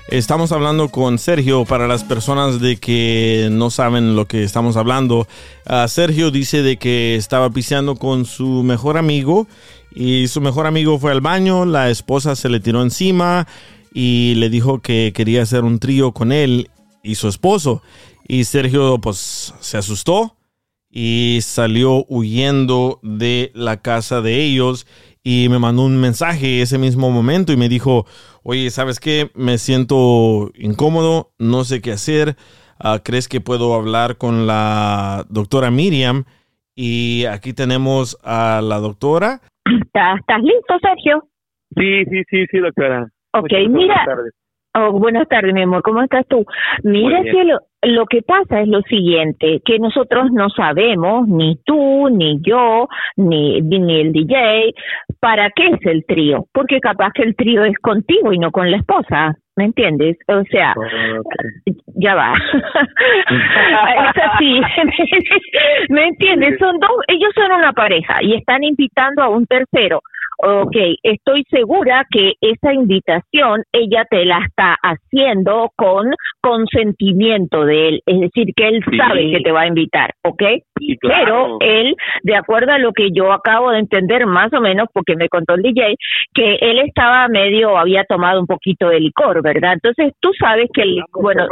Estamos 0.10 0.52
hablando 0.52 0.90
con 0.90 1.18
Sergio 1.18 1.66
para 1.66 1.88
las 1.88 2.04
personas 2.04 2.60
de 2.60 2.78
que 2.78 3.50
no 3.52 3.72
saben 3.72 4.16
lo 4.16 4.28
que 4.28 4.44
estamos 4.44 4.78
hablando. 4.78 5.28
Ah, 5.66 5.88
Sergio 5.88 6.30
dice 6.30 6.62
de 6.62 6.78
que 6.78 7.16
estaba 7.16 7.50
piseando 7.50 7.96
con 7.96 8.26
su 8.26 8.62
mejor 8.62 9.00
amigo 9.00 9.48
y 9.92 10.28
su 10.28 10.40
mejor 10.40 10.68
amigo 10.68 11.00
fue 11.00 11.12
al 11.12 11.22
baño, 11.22 11.66
la 11.66 11.90
esposa 11.90 12.36
se 12.36 12.48
le 12.48 12.60
tiró 12.60 12.84
encima 12.84 13.48
y 13.92 14.36
le 14.36 14.52
dijo 14.52 14.82
que 14.82 15.14
quería 15.16 15.42
hacer 15.42 15.64
un 15.64 15.80
trío 15.80 16.12
con 16.12 16.32
él 16.32 16.70
y 17.02 17.16
su 17.16 17.28
esposo. 17.28 17.82
Y 18.28 18.44
Sergio 18.44 19.00
pues 19.00 19.52
se 19.60 19.78
asustó 19.80 20.36
y 20.96 21.40
salió 21.42 22.06
huyendo 22.08 23.00
de 23.04 23.52
la 23.54 23.82
casa 23.82 24.22
de 24.22 24.42
ellos 24.42 24.88
y 25.24 25.48
me 25.50 25.60
mandó 25.60 25.84
un 25.84 26.00
mensaje 26.00 26.62
ese 26.62 26.80
mismo 26.80 27.12
momento 27.12 27.54
y 27.54 27.58
me 27.58 27.70
dijo, 27.70 28.08
oye, 28.42 28.72
¿sabes 28.72 29.00
qué? 29.00 29.30
Me 29.36 29.58
siento 29.58 30.52
incómodo, 30.56 31.34
no 31.38 31.66
sé 31.66 31.82
qué 31.82 31.92
hacer, 31.92 32.38
Ah, 32.80 33.00
¿crees 33.04 33.28
que 33.28 33.40
puedo 33.40 33.74
hablar 33.74 34.18
con 34.18 34.48
la 34.48 35.26
doctora 35.30 35.72
Miriam? 35.72 36.26
Y 36.76 37.26
aquí 37.26 37.54
tenemos 37.54 38.18
a 38.24 38.62
la 38.62 38.80
doctora. 38.80 39.40
¿Estás, 39.66 40.20
estás 40.20 40.42
listo, 40.42 40.74
Sergio? 40.82 41.28
Sí, 41.78 42.04
sí, 42.06 42.24
sí, 42.30 42.46
sí, 42.52 42.58
doctora. 42.58 43.08
Ok, 43.34 43.44
Muchas 43.44 43.70
mira. 43.70 44.06
Buenas 44.76 44.84
tardes. 44.84 44.96
Oh, 44.96 45.00
buenas 45.00 45.28
tardes, 45.28 45.54
mi 45.54 45.62
amor. 45.62 45.82
¿Cómo 45.82 46.02
estás 46.02 46.26
tú? 46.28 46.46
Mira, 46.84 47.22
cielo, 47.24 47.60
lo 47.82 48.06
que 48.06 48.22
pasa 48.22 48.62
es 48.62 48.68
lo 48.68 48.82
siguiente, 48.82 49.62
que 49.64 49.80
nosotros 49.80 50.32
no 50.32 50.50
sabemos, 50.50 51.28
ni 51.28 51.58
tú, 51.66 52.10
ni 52.10 52.40
yo, 52.42 52.88
ni, 53.16 53.62
ni 53.62 54.02
el 54.02 54.12
DJ, 54.12 54.74
para 55.20 55.50
qué 55.56 55.68
es 55.68 55.86
el 55.86 56.06
trío. 56.06 56.46
Porque 56.54 56.80
capaz 56.80 57.12
que 57.14 57.24
el 57.24 57.36
trío 57.36 57.64
es 57.64 57.78
contigo 57.80 58.34
y 58.34 58.40
no 58.40 58.52
con 58.52 58.70
la 58.72 58.78
esposa. 58.78 59.36
¿Me 59.58 59.66
entiendes? 59.66 60.18
O 60.28 60.44
sea, 60.52 60.76
ya 61.96 62.16
va. 62.16 62.34
es 64.08 64.24
así. 64.24 64.62
¿Me 65.90 66.08
entiendes? 66.08 66.58
Son 66.60 66.80
dos, 66.80 66.92
ellos 67.08 67.32
son 67.36 67.52
una 67.52 67.74
pareja 67.74 68.18
y 68.22 68.36
están 68.36 68.64
invitando 68.64 69.24
a 69.24 69.30
un 69.30 69.46
tercero. 69.46 70.02
Ok, 70.38 70.76
estoy 71.02 71.46
segura 71.50 72.06
que 72.12 72.34
esa 72.42 72.74
invitación 72.74 73.64
ella 73.72 74.06
te 74.10 74.26
la 74.26 74.40
está 74.40 74.76
haciendo 74.84 75.72
con 75.78 76.12
consentimiento 76.42 77.64
de 77.64 77.88
él, 77.88 78.02
es 78.06 78.20
decir, 78.20 78.48
que 78.54 78.68
él 78.68 78.84
Sí. 78.90 78.98
sabe 78.98 79.32
que 79.32 79.40
te 79.40 79.52
va 79.54 79.62
a 79.62 79.68
invitar, 79.68 80.12
¿ok? 80.24 80.44
Sí, 80.78 80.98
Pero 81.02 81.58
él, 81.62 81.96
de 82.24 82.36
acuerdo 82.36 82.74
a 82.74 82.80
lo 82.80 82.92
que 82.92 83.12
yo 83.14 83.32
acabo 83.32 83.72
de 83.72 83.80
entender 83.80 84.26
más 84.26 84.52
o 84.54 84.60
menos, 84.60 84.88
porque 84.94 85.16
me 85.16 85.30
contó 85.30 85.54
el 85.56 85.62
DJ, 85.62 85.96
que 86.34 86.56
él 86.60 86.80
estaba 86.80 87.30
medio, 87.30 87.78
había 87.78 88.04
tomado 88.04 88.42
un 88.42 88.46
poquito 88.46 88.90
de 88.90 89.00
licor, 89.00 89.42
¿verdad? 89.42 89.74
Entonces 89.74 90.12
tú 90.20 90.32
sabes 90.38 90.70
que 90.74 90.82
el, 90.82 91.02
bueno, 91.14 91.48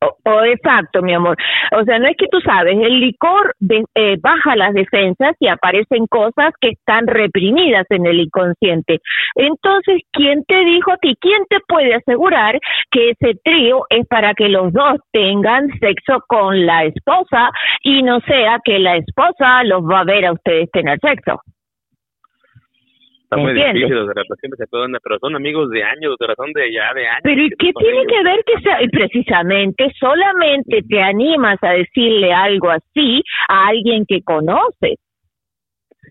o, 0.00 0.16
o 0.30 0.44
exacto, 0.44 1.02
mi 1.02 1.14
amor. 1.14 1.36
O 1.72 1.84
sea, 1.84 1.98
no 1.98 2.06
es 2.08 2.16
que 2.16 2.28
tú 2.30 2.40
sabes, 2.40 2.76
el 2.78 3.00
licor 3.00 3.54
eh, 3.94 4.16
baja 4.20 4.56
las 4.56 4.74
defensas 4.74 5.34
y 5.40 5.48
aparecen 5.48 6.06
cosas 6.06 6.52
que 6.60 6.70
están 6.70 7.06
reprimidas 7.06 7.86
en 7.90 8.06
el 8.06 8.20
inconsciente. 8.20 9.00
Entonces, 9.34 10.02
¿quién 10.12 10.44
te 10.44 10.64
dijo 10.64 10.92
a 10.92 10.96
ti? 10.98 11.16
¿Quién 11.20 11.44
te 11.48 11.58
puede 11.66 11.94
asegurar 11.94 12.58
que 12.90 13.10
ese 13.10 13.38
trío 13.44 13.84
es 13.90 14.06
para 14.06 14.34
que 14.34 14.48
los 14.48 14.72
dos 14.72 14.96
tengan 15.12 15.68
sexo 15.78 16.22
con 16.28 16.66
la 16.66 16.84
esposa 16.84 17.50
y 17.82 18.02
no 18.02 18.20
sea 18.20 18.60
que 18.64 18.78
la 18.78 18.96
esposa 18.96 19.64
los 19.64 19.82
va 19.82 20.00
a 20.00 20.04
ver 20.04 20.26
a 20.26 20.32
ustedes 20.32 20.70
tener 20.70 20.98
sexo? 21.00 21.40
Está 23.26 23.38
muy 23.38 23.50
¿Entiendes? 23.50 23.90
difícil, 23.90 24.56
se 24.56 24.66
pueden, 24.68 24.96
pero 25.02 25.18
son 25.18 25.34
amigos 25.34 25.68
de 25.70 25.82
años, 25.82 26.10
doctora, 26.10 26.34
son 26.36 26.52
de 26.52 26.72
ya 26.72 26.94
de 26.94 27.08
años. 27.08 27.22
Pero 27.24 27.42
¿y 27.42 27.50
qué 27.58 27.72
tiene 27.72 27.98
ellos. 27.98 28.12
que 28.12 28.22
ver 28.22 28.44
que 28.46 28.60
sea 28.62 28.82
y 28.82 28.88
precisamente 28.88 29.92
solamente 29.98 30.82
te 30.88 31.02
animas 31.02 31.58
a 31.62 31.70
decirle 31.70 32.32
algo 32.32 32.70
así 32.70 33.24
a 33.48 33.66
alguien 33.66 34.04
que 34.06 34.22
conoces? 34.22 35.00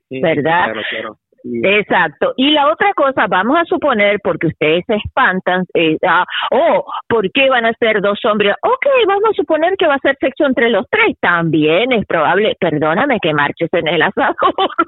sí, 0.09 0.19
¿verdad? 0.19 0.65
Claro, 0.65 0.81
claro. 0.89 1.17
Exacto. 1.63 2.33
Y 2.37 2.51
la 2.51 2.71
otra 2.71 2.91
cosa, 2.95 3.27
vamos 3.27 3.57
a 3.57 3.65
suponer, 3.65 4.19
porque 4.23 4.47
ustedes 4.47 4.83
se 4.87 4.95
espantan, 4.95 5.63
eh, 5.75 5.97
ah, 6.07 6.25
oh, 6.51 6.85
¿por 7.07 7.31
qué 7.31 7.49
van 7.49 7.65
a 7.65 7.73
ser 7.73 8.01
dos 8.01 8.19
hombres? 8.25 8.55
Ok, 8.63 8.85
vamos 9.07 9.25
a 9.29 9.33
suponer 9.33 9.75
que 9.77 9.87
va 9.87 9.95
a 9.95 9.99
ser 9.99 10.17
sexo 10.19 10.45
entre 10.45 10.69
los 10.69 10.85
tres. 10.89 11.15
También 11.21 11.91
es 11.91 12.05
probable, 12.07 12.55
perdóname 12.59 13.19
que 13.21 13.33
marches 13.33 13.69
en 13.73 13.87
el 13.87 14.01
asador. 14.01 14.35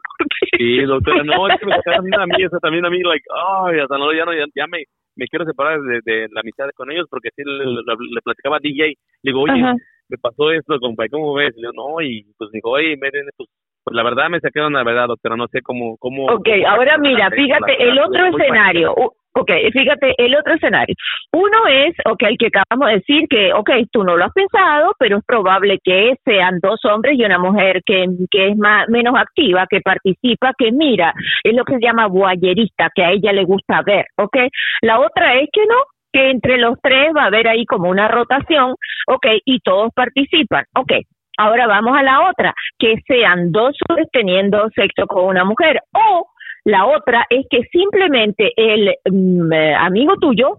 Sí, 0.57 0.81
doctora, 0.81 1.23
no, 1.23 1.47
es 1.47 1.59
que 1.59 1.65
me 1.65 1.75
sacaron 1.75 2.13
a 2.13 2.25
mí, 2.25 2.45
o 2.45 2.49
sea, 2.49 2.59
también 2.59 2.85
a 2.85 2.89
mí, 2.89 3.01
like, 3.03 3.23
ay, 3.65 3.79
hasta 3.79 3.97
no, 3.97 4.11
ya, 4.13 4.25
no, 4.25 4.33
ya, 4.33 4.45
ya 4.55 4.65
me, 4.67 4.83
me 5.15 5.27
quiero 5.27 5.45
separar 5.45 5.79
de, 5.81 5.99
de 6.03 6.27
la 6.31 6.41
amistad 6.41 6.69
con 6.75 6.91
ellos 6.91 7.05
porque 7.09 7.29
sí 7.35 7.43
le, 7.45 7.65
le- 7.65 7.81
le 7.85 8.21
platicaba 8.23 8.57
a 8.57 8.59
DJ, 8.59 8.87
le 8.87 8.95
digo, 9.31 9.41
oye, 9.41 9.61
Ajá. 9.61 9.75
me 10.09 10.17
pasó 10.17 10.51
esto, 10.51 10.79
compa, 10.79 11.05
¿y 11.05 11.09
¿cómo 11.09 11.33
ves? 11.35 11.53
No, 11.57 12.01
y 12.01 12.25
pues 12.37 12.49
dijo, 12.51 12.69
oye, 12.71 12.95
miren, 12.99 13.27
pues, 13.37 13.49
pues 13.87 13.95
la 13.95 14.03
verdad 14.03 14.27
me 14.29 14.41
sacaron 14.41 14.73
la 14.73 14.83
verdad, 14.83 15.07
doctora, 15.07 15.37
no 15.37 15.47
sé 15.47 15.61
cómo, 15.61 15.95
cómo. 15.97 16.25
Ok, 16.25 16.49
ahora 16.67 16.97
mira, 16.97 17.29
fíjate 17.31 17.81
el 17.81 17.97
otro 17.99 18.25
escenario. 18.25 18.93
U- 18.97 19.13
Ok, 19.39 19.51
fíjate 19.71 20.15
el 20.17 20.35
otro 20.35 20.55
escenario. 20.55 20.95
Uno 21.31 21.67
es, 21.69 21.95
ok, 22.05 22.23
el 22.23 22.37
que 22.39 22.47
acabamos 22.47 22.87
de 22.89 22.95
decir 22.95 23.27
que, 23.29 23.53
ok, 23.53 23.69
tú 23.91 24.03
no 24.03 24.17
lo 24.17 24.25
has 24.25 24.33
pensado, 24.33 24.93
pero 24.97 25.17
es 25.19 25.23
probable 25.25 25.77
que 25.83 26.15
sean 26.25 26.59
dos 26.59 26.83
hombres 26.85 27.17
y 27.19 27.23
una 27.23 27.37
mujer 27.37 27.81
que, 27.85 28.07
que 28.31 28.47
es 28.49 28.57
más, 28.57 28.89
menos 28.89 29.13
activa, 29.15 29.67
que 29.69 29.79
participa, 29.81 30.53
que 30.57 30.71
mira, 30.71 31.13
es 31.43 31.53
lo 31.55 31.63
que 31.65 31.75
se 31.75 31.81
llama 31.85 32.07
voyerista, 32.07 32.89
que 32.95 33.03
a 33.03 33.11
ella 33.11 33.31
le 33.31 33.43
gusta 33.45 33.83
ver, 33.83 34.07
ok. 34.17 34.37
La 34.81 34.99
otra 34.99 35.35
es 35.35 35.47
que 35.53 35.65
no, 35.67 35.75
que 36.11 36.31
entre 36.31 36.57
los 36.57 36.73
tres 36.81 37.11
va 37.15 37.23
a 37.23 37.27
haber 37.27 37.47
ahí 37.47 37.63
como 37.65 37.89
una 37.91 38.07
rotación, 38.07 38.71
ok, 39.07 39.27
y 39.45 39.59
todos 39.59 39.91
participan, 39.93 40.65
ok. 40.75 40.93
Ahora 41.37 41.67
vamos 41.67 41.95
a 41.97 42.03
la 42.03 42.29
otra, 42.29 42.53
que 42.79 42.95
sean 43.07 43.51
dos 43.51 43.75
hombres 43.87 44.07
teniendo 44.11 44.69
sexo 44.75 45.05
con 45.07 45.25
una 45.25 45.45
mujer. 45.45 45.81
O 45.93 46.27
la 46.65 46.85
otra 46.85 47.25
es 47.29 47.45
que 47.49 47.61
simplemente 47.71 48.51
el 48.57 48.95
mm, 49.09 49.53
eh, 49.53 49.75
amigo 49.75 50.15
tuyo 50.17 50.57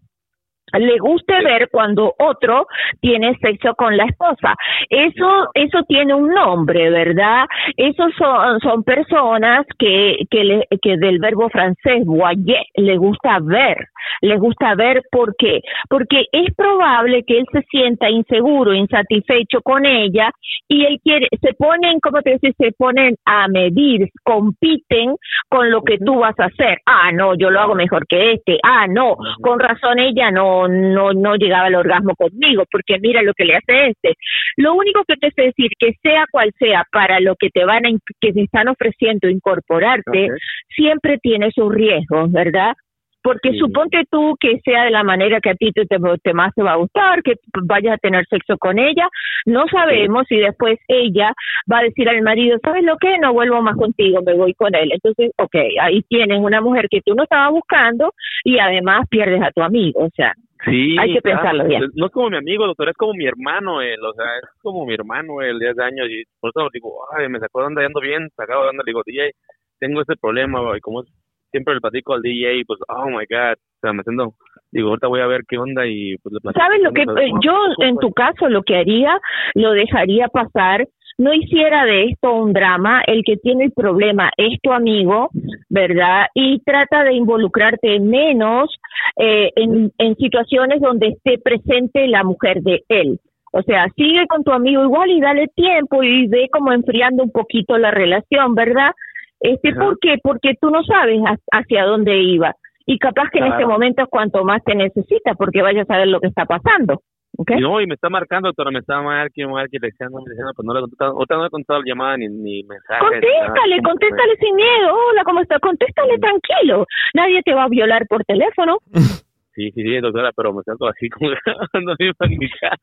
le 0.73 0.99
guste 0.99 1.35
ver 1.45 1.69
cuando 1.71 2.15
otro 2.19 2.67
tiene 3.01 3.37
sexo 3.41 3.75
con 3.75 3.97
la 3.97 4.05
esposa. 4.05 4.55
Eso 4.91 5.49
eso 5.55 5.81
tiene 5.89 6.15
un 6.15 6.29
nombre, 6.29 6.91
¿verdad? 6.91 7.47
Esos 7.77 8.13
son, 8.19 8.61
son 8.61 8.83
personas 8.85 9.67
que 9.79 10.17
que, 10.31 10.45
le- 10.45 10.67
que 10.83 10.97
del 10.97 11.19
verbo 11.19 11.49
francés 11.51 12.05
voyer 12.05 12.63
le 12.75 12.97
gusta 12.97 13.39
ver, 13.43 13.77
le 14.23 14.37
gusta 14.39 14.75
ver 14.75 15.03
¿por 15.11 15.35
qué? 15.37 15.61
Porque 15.89 16.25
es 16.33 16.55
probable 16.55 17.25
que 17.25 17.39
él 17.39 17.47
se 17.53 17.63
sienta 17.71 18.11
inseguro, 18.11 18.73
insatisfecho 18.75 19.61
con 19.63 19.87
ella 19.87 20.31
y 20.69 20.85
él 20.85 20.99
quiere 21.03 21.29
se 21.41 21.55
ponen, 21.55 22.01
¿cómo 22.01 22.21
te 22.23 22.31
decís? 22.31 22.55
Se 22.59 22.73
ponen 22.73 23.17
a 23.25 23.49
medir, 23.49 24.09
compiten 24.25 25.15
con 25.49 25.71
lo 25.71 25.83
que 25.83 25.99
tú 25.99 26.19
vas 26.21 26.39
a 26.39 26.47
hacer. 26.47 26.79
Ah, 26.87 27.11
no, 27.13 27.35
yo 27.35 27.51
lo 27.51 27.61
hago 27.61 27.75
mejor 27.75 28.07
que 28.07 28.33
este. 28.33 28.59
Ah, 28.63 28.87
no, 28.89 29.17
con 29.41 29.59
razón 29.59 29.99
ella 29.99 30.31
no 30.31 30.58
no 30.67 31.13
no 31.13 31.37
llegaba 31.37 31.67
al 31.67 31.75
orgasmo 31.75 32.15
conmigo, 32.17 32.65
porque 32.71 32.99
mira 33.01 33.23
lo 33.23 33.35
que 33.35 33.45
le 33.45 33.57
hace 33.57 33.89
este. 33.89 34.15
Lo 34.57 34.75
único 34.75 35.05
que 35.07 35.17
te 35.17 35.31
sé 35.31 35.43
decir 35.43 35.71
que 35.79 35.93
sea 36.03 36.25
cual 36.33 36.51
sea 36.59 36.85
para 36.91 37.21
lo 37.21 37.37
que 37.37 37.51
te 37.51 37.65
van 37.65 37.87
a 37.87 37.91
que 38.21 38.33
te 38.33 38.43
están 38.43 38.69
ofreciendo 38.69 39.29
incorporarte, 39.29 40.29
siempre 40.75 41.19
tiene 41.19 41.51
sus 41.53 41.73
riesgos, 41.73 42.33
¿verdad? 42.33 42.75
Porque 43.23 43.53
suponte 43.59 44.05
tú 44.11 44.37
que 44.41 44.59
sea 44.65 44.85
de 44.85 44.91
la 44.91 45.03
manera 45.03 45.41
que 45.41 45.51
a 45.51 45.55
ti 45.55 45.71
te, 45.73 45.85
te, 45.87 45.99
te 46.23 46.33
más 46.33 46.55
te 46.55 46.63
va 46.63 46.73
a 46.73 46.77
gustar, 46.77 47.23
que 47.23 47.35
vayas 47.65 47.95
a 47.95 47.99
tener 47.99 48.25
sexo 48.27 48.57
con 48.59 48.79
ella, 48.79 49.09
no 49.45 49.67
sabemos 49.69 50.25
si 50.29 50.37
después 50.37 50.79
ella 50.89 51.33
va 51.71 51.81
a 51.81 51.83
decir 51.83 52.09
al 52.09 52.23
marido, 52.23 52.59
¿sabes 52.63 52.85
lo 52.85 52.97
que? 52.97 53.19
No 53.19 53.33
vuelvo 53.33 53.61
más 53.61 53.77
contigo, 53.77 54.23
me 54.25 54.35
voy 54.35 54.55
con 54.55 54.75
él. 54.75 54.93
Entonces, 54.93 55.33
ok, 55.37 55.57
ahí 55.81 56.03
tienes 56.03 56.39
una 56.39 56.61
mujer 56.61 56.89
que 56.89 57.03
tú 57.03 57.15
no 57.15 57.25
estabas 57.25 57.51
buscando 57.51 58.13
y 58.45 58.59
además 58.59 59.07
pierdes 59.11 59.43
a 59.43 59.51
tu 59.51 59.63
amigo, 59.63 60.05
o 60.05 60.11
sea, 60.15 60.33
Sí, 60.65 60.97
hay 60.99 61.15
que 61.15 61.21
claro, 61.21 61.39
pensarlo 61.39 61.65
bien. 61.67 61.83
No 61.95 62.07
es 62.07 62.13
como 62.13 62.31
mi 62.31 62.37
amigo, 62.37 62.67
doctor, 62.67 62.89
es 62.89 62.97
como 62.97 63.13
mi 63.15 63.27
hermano, 63.27 63.81
él, 63.81 64.01
o 64.05 64.13
sea, 64.13 64.27
es 64.43 64.49
como 64.61 64.85
mi 64.87 64.95
hermano, 64.95 65.41
él, 65.41 65.59
10 65.59 65.79
años, 65.79 66.09
y 66.11 66.25
por 66.41 66.51
eso 66.51 66.69
digo, 66.73 67.07
ay, 67.17 67.29
me 67.29 67.39
sacó 67.39 67.61
de 67.61 67.67
onda, 67.67 67.85
ando 67.85 68.01
bien, 68.01 68.29
sacado 68.37 68.65
de 68.65 68.71
onda, 68.71 68.83
le 68.85 68.91
digo, 68.91 69.03
DJ, 69.07 69.31
tengo 69.79 70.01
este 70.01 70.17
problema, 70.17 70.61
y 70.77 70.81
como 70.81 71.05
siempre 71.51 71.75
le 71.75 71.81
platico 71.81 72.15
al 72.15 72.23
DJ, 72.23 72.65
pues, 72.67 72.81
oh 72.89 73.07
my 73.07 73.25
God, 73.31 73.55
o 73.55 73.81
sea, 73.81 73.93
me 73.93 74.03
siento, 74.03 74.35
digo, 74.73 74.89
ahorita 74.89 75.07
voy 75.07 75.21
a 75.21 75.27
ver 75.27 75.43
qué 75.49 75.59
onda, 75.59 75.87
y 75.87 76.17
pues 76.19 76.33
le 76.33 76.41
platico. 76.41 76.61
¿Sabes 76.61 76.83
lo 76.83 76.93
que 76.93 77.03
eh, 77.03 77.33
yo 77.41 77.55
en 77.79 77.97
tu 77.99 78.11
caso 78.13 78.49
lo 78.49 78.63
que 78.63 78.77
haría, 78.77 79.19
lo 79.55 79.73
dejaría 79.73 80.27
pasar, 80.29 80.87
no 81.19 81.35
hiciera 81.35 81.85
de 81.85 82.05
esto 82.05 82.33
un 82.33 82.53
drama, 82.53 83.03
el 83.07 83.23
que 83.25 83.37
tiene 83.37 83.65
el 83.67 83.73
problema 83.73 84.31
es 84.37 84.59
tu 84.63 84.73
amigo, 84.73 85.31
¿verdad? 85.69 86.27
Y 86.35 86.61
trata 86.61 87.05
de 87.05 87.15
involucrarte 87.15 88.01
menos 88.01 88.75
eh, 89.17 89.51
en, 89.57 89.93
en 89.99 90.17
situaciones 90.17 90.81
donde 90.81 91.09
esté 91.09 91.39
presente 91.39 92.07
la 92.07 92.23
mujer 92.25 92.63
de 92.63 92.83
él. 92.89 93.19
O 93.53 93.63
sea, 93.63 93.89
sigue 93.97 94.27
con 94.29 94.45
tu 94.45 94.53
amigo 94.53 94.85
igual 94.85 95.11
y 95.11 95.21
dale 95.21 95.49
tiempo 95.55 96.03
y 96.03 96.27
ve 96.29 96.49
como 96.53 96.73
enfriando 96.73 97.25
un 97.25 97.33
poquito 97.33 97.77
la 97.79 97.91
relación, 97.91 98.55
¿verdad? 98.55 98.93
Este, 99.41 99.71
¿Por 99.85 99.99
qué? 100.01 100.17
Porque 100.23 100.55
tú 100.61 100.71
no 100.71 100.83
sabes 100.85 101.21
ha- 101.27 101.59
hacia 101.59 101.85
dónde 101.85 102.17
iba. 102.19 102.55
Y 102.87 102.99
capaz 102.99 103.31
que 103.31 103.39
en 103.39 103.47
este 103.47 103.67
momento 103.67 104.03
es 104.03 104.09
cuanto 104.09 104.45
más 104.45 104.63
te 104.65 104.75
necesita 104.75 105.35
porque 105.35 105.63
vayas 105.63 105.89
a 105.91 105.99
ver 105.99 106.09
lo 106.09 106.21
que 106.21 106.29
está 106.29 106.45
pasando. 106.47 107.03
¿Ok? 107.39 107.51
Y 107.57 107.61
no, 107.61 107.81
y 107.81 107.87
me 107.87 107.95
está 107.95 108.11
marcando, 108.11 108.49
doctora, 108.51 108.71
me 108.71 108.81
está 108.81 109.01
marcando, 109.01 109.53
marcando, 109.55 109.87
diciendo, 109.87 110.19
diciendo, 110.27 110.53
pues 110.55 110.67
no 110.67 110.75
le 110.75 110.79
he 110.81 110.83
contestado, 110.83 111.13
ahorita 111.13 111.35
no 111.37 111.41
le 111.43 111.47
he 111.47 111.51
contestado 111.51 111.81
la 111.81 111.87
llamada 111.89 112.17
ni, 112.19 112.29
ni 112.29 112.63
mensaje. 112.65 113.01
ni 113.05 113.11
nada. 113.11 113.47
Contéstale, 113.47 113.83
contéstale 113.83 114.37
sin 114.37 114.55
miedo. 114.57 114.87
Hola, 114.93 115.23
¿cómo 115.25 115.41
está? 115.41 115.59
Contéstale 115.59 116.19
tranquilo. 116.19 116.85
Nadie 117.15 117.43
te 117.43 117.55
va 117.55 117.65
a 117.65 117.69
violar 117.69 118.07
por 118.09 118.25
teléfono. 118.25 118.79
Sí, 119.59 119.73
sí, 119.73 119.83
sí, 119.83 119.99
doctora, 119.99 120.31
pero 120.37 120.53
me 120.53 120.63
siento 120.63 120.87
así 120.87 121.09
como 121.11 121.31
bien 121.99 122.13
paniqueada. 122.17 122.77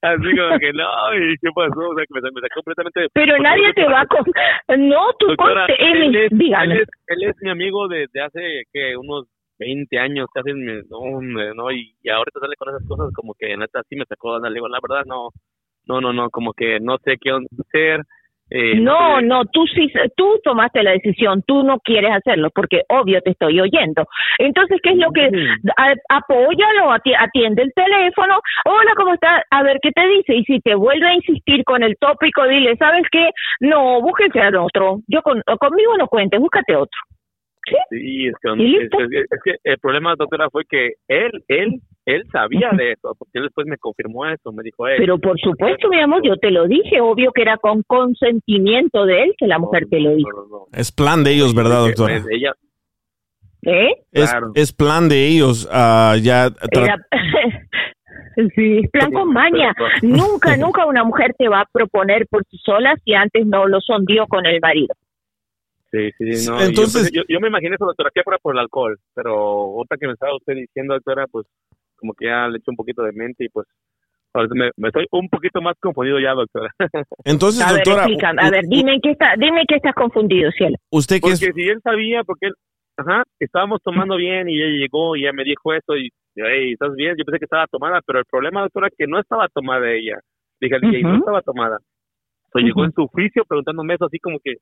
Así 0.00 0.30
como 0.38 0.58
que 0.60 0.72
no, 0.72 0.86
¿y 1.18 1.34
qué 1.42 1.48
pasó? 1.52 1.88
O 1.90 1.94
sea, 1.96 2.04
que 2.06 2.14
me, 2.14 2.20
me 2.30 2.40
sacó 2.40 2.62
completamente. 2.62 3.08
Pero 3.12 3.36
nadie 3.38 3.72
te 3.74 3.84
va 3.86 4.02
a... 4.02 4.06
con- 4.06 4.22
No, 4.88 5.10
tú 5.18 5.26
Doctora, 5.26 5.66
él 5.76 6.14
es. 6.14 6.30
Él 6.30 6.72
es, 6.72 6.88
él 7.08 7.24
es 7.24 7.34
mi 7.42 7.50
amigo 7.50 7.88
desde 7.88 8.20
hace, 8.22 8.62
que 8.72 8.96
Unos 8.96 9.26
20 9.60 9.98
años, 9.98 10.26
casi, 10.34 10.52
me- 10.54 10.82
no, 10.90 10.98
hombre, 10.98 11.54
¿no? 11.54 11.70
Y, 11.70 11.94
y 12.02 12.08
ahorita 12.08 12.40
sale 12.40 12.56
con 12.56 12.70
esas 12.74 12.88
cosas 12.88 13.12
como 13.14 13.34
que 13.38 13.56
neta 13.56 13.82
sí 13.88 13.94
me 13.96 14.06
sacó 14.06 14.40
de 14.40 14.50
digo, 14.52 14.66
la 14.68 14.78
verdad, 14.82 15.04
no, 15.06 15.28
no, 15.86 16.00
no, 16.00 16.12
no, 16.12 16.30
como 16.30 16.52
que 16.54 16.80
no 16.80 16.96
sé 17.04 17.16
qué 17.20 17.30
hacer. 17.30 18.00
Eh, 18.52 18.74
No, 18.80 19.18
sé- 19.20 19.26
no, 19.26 19.44
tú 19.44 19.64
sí, 19.68 19.88
tú 20.16 20.40
tomaste 20.42 20.82
la 20.82 20.90
decisión, 20.90 21.40
tú 21.46 21.62
no 21.62 21.78
quieres 21.78 22.10
hacerlo, 22.10 22.48
porque 22.52 22.82
obvio 22.88 23.20
te 23.22 23.30
estoy 23.30 23.60
oyendo. 23.60 24.02
Entonces, 24.38 24.80
¿qué 24.82 24.90
es 24.90 24.96
lo 24.96 25.12
que? 25.12 25.30
A- 25.76 25.94
apóyalo, 26.16 26.90
ati- 26.90 27.14
atiende 27.16 27.62
el 27.62 27.72
teléfono, 27.74 28.40
hola, 28.64 28.90
¿cómo 28.96 29.14
está? 29.14 29.44
A 29.50 29.62
ver 29.62 29.78
qué 29.80 29.92
te 29.92 30.04
dice, 30.08 30.34
y 30.34 30.42
si 30.44 30.58
te 30.60 30.74
vuelve 30.74 31.06
a 31.06 31.14
insistir 31.14 31.62
con 31.64 31.84
el 31.84 31.94
tópico, 32.00 32.44
dile, 32.48 32.74
¿sabes 32.76 33.04
qué? 33.12 33.28
No, 33.60 34.00
búsquese 34.00 34.40
al 34.40 34.56
otro, 34.56 34.98
yo 35.06 35.22
con, 35.22 35.40
conmigo 35.60 35.96
no 35.96 36.08
cuentes, 36.08 36.40
búscate 36.40 36.74
otro. 36.74 36.98
Sí, 37.90 38.26
es 38.28 38.34
que, 38.42 38.48
¿Y 38.62 38.76
es, 38.76 38.80
listo? 38.82 39.00
es- 39.00 39.26
es 39.30 39.40
que 39.44 39.54
el 39.64 39.78
problema, 39.78 40.14
doctora, 40.16 40.48
fue 40.50 40.64
que 40.64 40.94
él, 41.08 41.30
él, 41.48 41.80
él 42.06 42.24
sabía 42.32 42.70
de 42.76 42.92
eso, 42.92 43.14
porque 43.18 43.38
él 43.38 43.44
después 43.44 43.66
me 43.66 43.76
confirmó 43.76 44.26
eso, 44.26 44.50
me 44.52 44.62
dijo, 44.62 44.88
"Ey, 44.88 44.98
Pero 44.98 45.18
por 45.18 45.38
supuesto, 45.38 45.88
mi 45.88 46.00
amor, 46.00 46.22
yo 46.24 46.36
te 46.36 46.50
lo 46.50 46.66
dije, 46.66 47.00
obvio 47.00 47.32
que 47.32 47.42
era 47.42 47.58
con 47.58 47.82
consentimiento 47.82 49.04
de 49.04 49.22
él 49.24 49.34
que 49.38 49.46
la 49.46 49.58
mujer 49.58 49.86
te 49.90 50.00
lo 50.00 50.14
dijo. 50.16 50.68
Es 50.72 50.90
plan 50.90 51.22
de 51.22 51.32
ellos, 51.32 51.54
¿verdad, 51.54 51.84
doctora? 51.86 52.20
pues, 52.22 52.26
ella, 52.30 52.52
¿Eh? 53.62 53.90
Es, 54.12 54.34
es 54.54 54.72
plan 54.72 55.08
de 55.10 55.26
ellos. 55.28 55.68
ah, 55.70 56.16
ya 56.20 56.46
Era- 56.72 56.96
sí, 58.56 58.80
plan 58.92 59.12
con 59.12 59.32
maña. 59.32 59.74
Nunca, 60.02 60.56
nunca 60.56 60.86
una 60.86 61.04
mujer 61.04 61.34
te 61.38 61.48
va 61.48 61.60
a 61.60 61.66
proponer 61.70 62.26
por 62.28 62.42
sí 62.50 62.58
sola 62.64 62.94
si 63.04 63.12
antes 63.14 63.46
no 63.46 63.66
lo 63.66 63.80
sondió 63.80 64.26
con 64.26 64.46
el 64.46 64.60
marido. 64.60 64.94
Sí, 65.92 66.10
sí, 66.18 66.48
no. 66.48 66.60
entonces- 66.60 67.10
yo, 67.12 67.22
yo, 67.28 67.40
me 67.40 67.48
imaginé 67.48 67.74
eso, 67.74 67.84
doctora, 67.84 68.10
que 68.14 68.22
fuera 68.22 68.38
por 68.38 68.54
el 68.54 68.60
alcohol, 68.60 68.98
pero 69.14 69.72
otra 69.72 69.96
que 69.98 70.06
me 70.06 70.12
estaba 70.12 70.36
usted 70.36 70.54
diciendo, 70.54 70.94
doctora, 70.94 71.26
pues 71.26 71.46
como 71.96 72.14
que 72.14 72.26
ya 72.26 72.48
le 72.48 72.58
eché 72.58 72.70
un 72.70 72.76
poquito 72.76 73.02
de 73.02 73.12
mente 73.12 73.44
y 73.44 73.48
pues 73.48 73.66
me, 74.54 74.70
me 74.76 74.88
estoy 74.88 75.06
un 75.10 75.28
poquito 75.28 75.60
más 75.60 75.74
confundido 75.80 76.20
ya, 76.20 76.32
doctora. 76.32 76.72
Entonces, 77.24 77.62
a 77.62 77.72
ver, 77.72 77.82
doctora, 77.82 78.04
explícame, 78.04 78.42
a 78.42 78.50
ver, 78.50 78.64
dime 78.66 78.94
en 78.94 79.00
qué 79.00 79.10
está, 79.10 79.34
dime 79.36 79.64
qué 79.68 79.76
estás 79.76 79.94
confundido, 79.94 80.50
cielo. 80.52 80.76
usted 80.90 81.16
que 81.16 81.20
Porque 81.22 81.34
es... 81.46 81.54
si 81.54 81.68
él 81.68 81.80
sabía, 81.82 82.22
porque 82.24 82.46
él, 82.46 82.54
ajá, 82.96 83.24
estábamos 83.40 83.82
tomando 83.82 84.16
bien 84.16 84.48
y 84.48 84.56
ella 84.62 84.78
llegó 84.78 85.16
y 85.16 85.22
ella 85.22 85.32
me 85.32 85.44
dijo 85.44 85.74
eso 85.74 85.96
y, 85.96 86.10
hey, 86.36 86.72
¿estás 86.72 86.94
bien? 86.94 87.16
Yo 87.18 87.24
pensé 87.24 87.38
que 87.40 87.46
estaba 87.46 87.66
tomada, 87.66 88.00
pero 88.06 88.20
el 88.20 88.24
problema, 88.26 88.62
doctora, 88.62 88.86
es 88.86 88.94
que 88.96 89.06
no 89.06 89.18
estaba 89.18 89.48
tomada 89.48 89.90
ella. 89.90 90.18
Dije 90.60 90.78
DJ, 90.80 91.02
no 91.02 91.16
estaba 91.16 91.42
tomada. 91.42 91.78
Entonces 92.46 92.66
llegó 92.66 92.80
Ujú. 92.80 92.86
en 92.86 92.92
su 92.92 93.06
juicio 93.08 93.44
preguntándome 93.44 93.94
eso 93.94 94.04
así 94.06 94.18
como 94.18 94.38
que, 94.38 94.56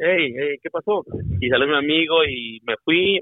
hey, 0.00 0.32
hey, 0.36 0.56
¿qué 0.62 0.70
pasó? 0.70 1.04
Y 1.40 1.48
salió 1.50 1.66
mi 1.68 1.76
amigo 1.76 2.24
y 2.24 2.60
me 2.66 2.76
fui, 2.84 3.20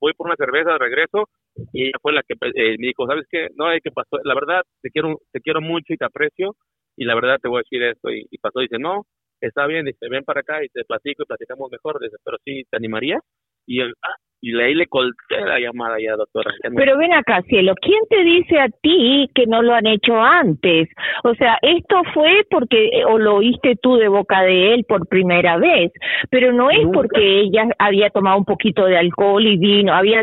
voy 0.00 0.12
por 0.14 0.28
una 0.28 0.36
cerveza, 0.36 0.78
regreso 0.78 1.28
y 1.72 1.84
ella 1.84 1.98
fue 2.00 2.12
la 2.12 2.22
que 2.22 2.34
eh, 2.34 2.76
me 2.78 2.88
dijo, 2.88 3.06
¿sabes 3.06 3.26
qué? 3.30 3.48
No, 3.56 3.66
¿qué 3.82 3.90
pasó? 3.90 4.18
La 4.24 4.34
verdad, 4.34 4.62
te 4.82 4.90
quiero, 4.90 5.18
te 5.32 5.40
quiero 5.40 5.60
mucho 5.60 5.92
y 5.92 5.96
te 5.96 6.04
aprecio 6.06 6.56
y 6.96 7.04
la 7.04 7.14
verdad 7.16 7.38
te 7.42 7.48
voy 7.48 7.58
a 7.58 7.62
decir 7.62 7.82
esto 7.82 8.10
y, 8.10 8.26
y 8.30 8.38
pasó, 8.38 8.60
dice, 8.60 8.78
no, 8.78 9.04
está 9.40 9.66
bien, 9.66 9.86
dice, 9.86 10.08
ven 10.10 10.24
para 10.24 10.40
acá 10.40 10.64
y 10.64 10.68
te 10.68 10.84
platico 10.84 11.24
y 11.24 11.26
platicamos 11.26 11.70
mejor, 11.70 12.00
dice, 12.00 12.16
pero 12.24 12.38
sí, 12.44 12.62
¿te 12.70 12.76
animaría? 12.76 13.18
Y 13.66 13.80
él, 13.80 13.94
ah, 14.02 14.14
y 14.44 14.52
le, 14.52 14.64
ahí 14.64 14.74
le 14.74 14.86
colté 14.86 15.40
la 15.44 15.58
llamada 15.58 15.96
ya, 16.00 16.14
doctora. 16.16 16.50
Ya 16.62 16.70
Pero 16.74 16.98
ven 16.98 17.12
acá, 17.14 17.40
cielo, 17.42 17.72
¿quién 17.80 18.00
te 18.10 18.22
dice 18.22 18.60
a 18.60 18.68
ti 18.82 19.28
que 19.34 19.46
no 19.46 19.62
lo 19.62 19.72
han 19.74 19.86
hecho 19.86 20.20
antes? 20.20 20.88
O 21.24 21.34
sea, 21.34 21.58
esto 21.62 22.02
fue 22.12 22.42
porque 22.50 22.88
eh, 22.92 23.04
o 23.06 23.18
lo 23.18 23.36
oíste 23.36 23.76
tú 23.82 23.96
de 23.96 24.08
boca 24.08 24.42
de 24.42 24.74
él 24.74 24.84
por 24.86 25.08
primera 25.08 25.56
vez, 25.56 25.90
pero 26.30 26.52
no 26.52 26.70
es 26.70 26.86
porque 26.92 27.40
ella 27.40 27.68
había 27.78 28.10
tomado 28.10 28.36
un 28.38 28.44
poquito 28.44 28.84
de 28.84 28.98
alcohol 28.98 29.46
y 29.46 29.56
vino, 29.56 29.94
había 29.94 30.22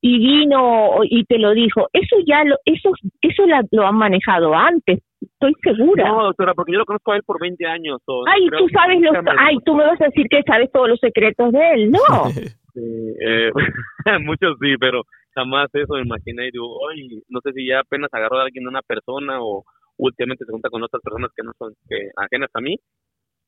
y 0.00 0.18
vino 0.18 0.90
y 1.04 1.24
te 1.24 1.38
lo 1.38 1.52
dijo. 1.52 1.88
Eso 1.92 2.16
ya 2.26 2.42
lo 2.44 2.56
eso 2.64 2.90
eso 3.20 3.46
la- 3.46 3.62
lo 3.70 3.86
han 3.86 3.96
manejado 3.96 4.54
antes, 4.54 4.98
estoy 5.20 5.52
segura. 5.62 6.08
No, 6.08 6.24
doctora, 6.24 6.54
porque 6.54 6.72
yo 6.72 6.78
lo 6.78 6.84
conozco 6.86 7.12
a 7.12 7.16
él 7.16 7.22
por 7.24 7.40
20 7.40 7.66
años. 7.66 7.98
o 8.06 8.24
Ay, 8.26 8.46
tú 8.58 8.66
sabes 8.70 9.00
los 9.00 9.14
ay, 9.38 9.56
tú 9.64 9.74
me 9.74 9.84
vas 9.84 10.00
a 10.00 10.06
decir 10.06 10.26
que 10.28 10.42
sabes 10.42 10.70
todos 10.72 10.88
los 10.88 10.98
secretos 10.98 11.52
de 11.52 11.70
él, 11.74 11.90
no. 11.90 11.98
Sí, 12.74 12.80
eh, 13.20 13.50
muchos 14.22 14.56
sí, 14.60 14.76
pero 14.78 15.02
jamás 15.34 15.68
eso 15.74 15.94
me 15.94 16.02
imaginé 16.02 16.48
y 16.48 16.50
digo, 16.52 16.88
ay, 16.88 17.22
no 17.28 17.40
sé 17.42 17.52
si 17.52 17.66
ya 17.66 17.80
apenas 17.80 18.10
agarró 18.12 18.38
a 18.38 18.42
alguien 18.44 18.68
una 18.68 18.82
persona 18.82 19.38
o 19.42 19.64
últimamente 19.96 20.44
se 20.44 20.52
junta 20.52 20.70
con 20.70 20.82
otras 20.82 21.02
personas 21.02 21.30
que 21.36 21.42
no 21.42 21.52
son 21.58 21.74
que 21.88 22.10
ajenas 22.16 22.50
a 22.54 22.60
mí, 22.60 22.76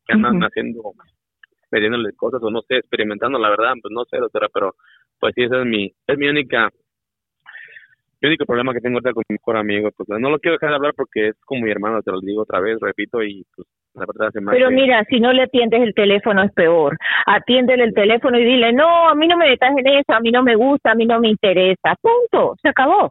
que 0.07 0.15
andan 0.15 0.41
haciendo, 0.43 0.83
metiéndole 1.71 2.13
cosas 2.15 2.43
o 2.43 2.51
no 2.51 2.63
sé, 2.63 2.77
experimentando, 2.79 3.39
la 3.39 3.51
verdad, 3.51 3.75
pues 3.83 3.93
no 3.93 4.05
sé, 4.07 4.19
doctora, 4.19 4.49
pero 4.53 4.75
pues 5.21 5.35
sí, 5.37 5.45
ese 5.45 5.61
es 5.61 5.67
mi, 5.67 5.93
es 6.07 6.19
mi 6.19 6.29
única, 6.29 6.71
mi 8.21 8.29
único 8.29 8.45
problema 8.47 8.73
que 8.73 8.81
tengo 8.81 8.97
ahorita 8.97 9.13
con 9.13 9.25
mi 9.29 9.35
mejor 9.35 9.57
amigo, 9.57 9.91
pues 9.97 10.09
no 10.09 10.31
lo 10.31 10.39
quiero 10.39 10.55
dejar 10.57 10.71
de 10.71 10.77
hablar 10.77 10.95
porque 10.97 11.29
es 11.29 11.37
como 11.45 11.63
mi 11.65 11.71
hermano, 11.71 12.03
te 12.03 12.13
lo 12.13 12.21
digo 12.21 12.43
otra 12.43 12.61
vez, 12.61 12.79
repito, 12.81 13.23
y 13.23 13.45
pues 13.55 13.67
la 13.95 14.07
Pero 14.51 14.71
mira, 14.71 15.05
si 15.09 15.21
no 15.21 15.33
le 15.33 15.43
atiendes 15.43 15.83
el 15.83 15.95
teléfono 15.95 16.43
es 16.43 16.53
peor. 16.53 16.97
Atiéndele 17.27 17.85
el 17.85 17.95
teléfono 17.95 18.39
y 18.39 18.45
dile, 18.45 18.73
no, 18.73 19.09
a 19.09 19.15
mí 19.15 19.27
no 19.29 19.37
me 19.37 19.49
metas 19.49 19.73
en 19.77 19.87
eso, 19.87 20.13
a 20.13 20.21
mí 20.21 20.31
no 20.31 20.43
me 20.43 20.55
gusta, 20.57 20.93
a 20.93 20.95
mí 20.95 21.05
no 21.07 21.21
me 21.21 21.29
interesa. 21.29 21.95
Punto, 22.01 22.55
se 22.61 22.69
acabó. 22.69 23.11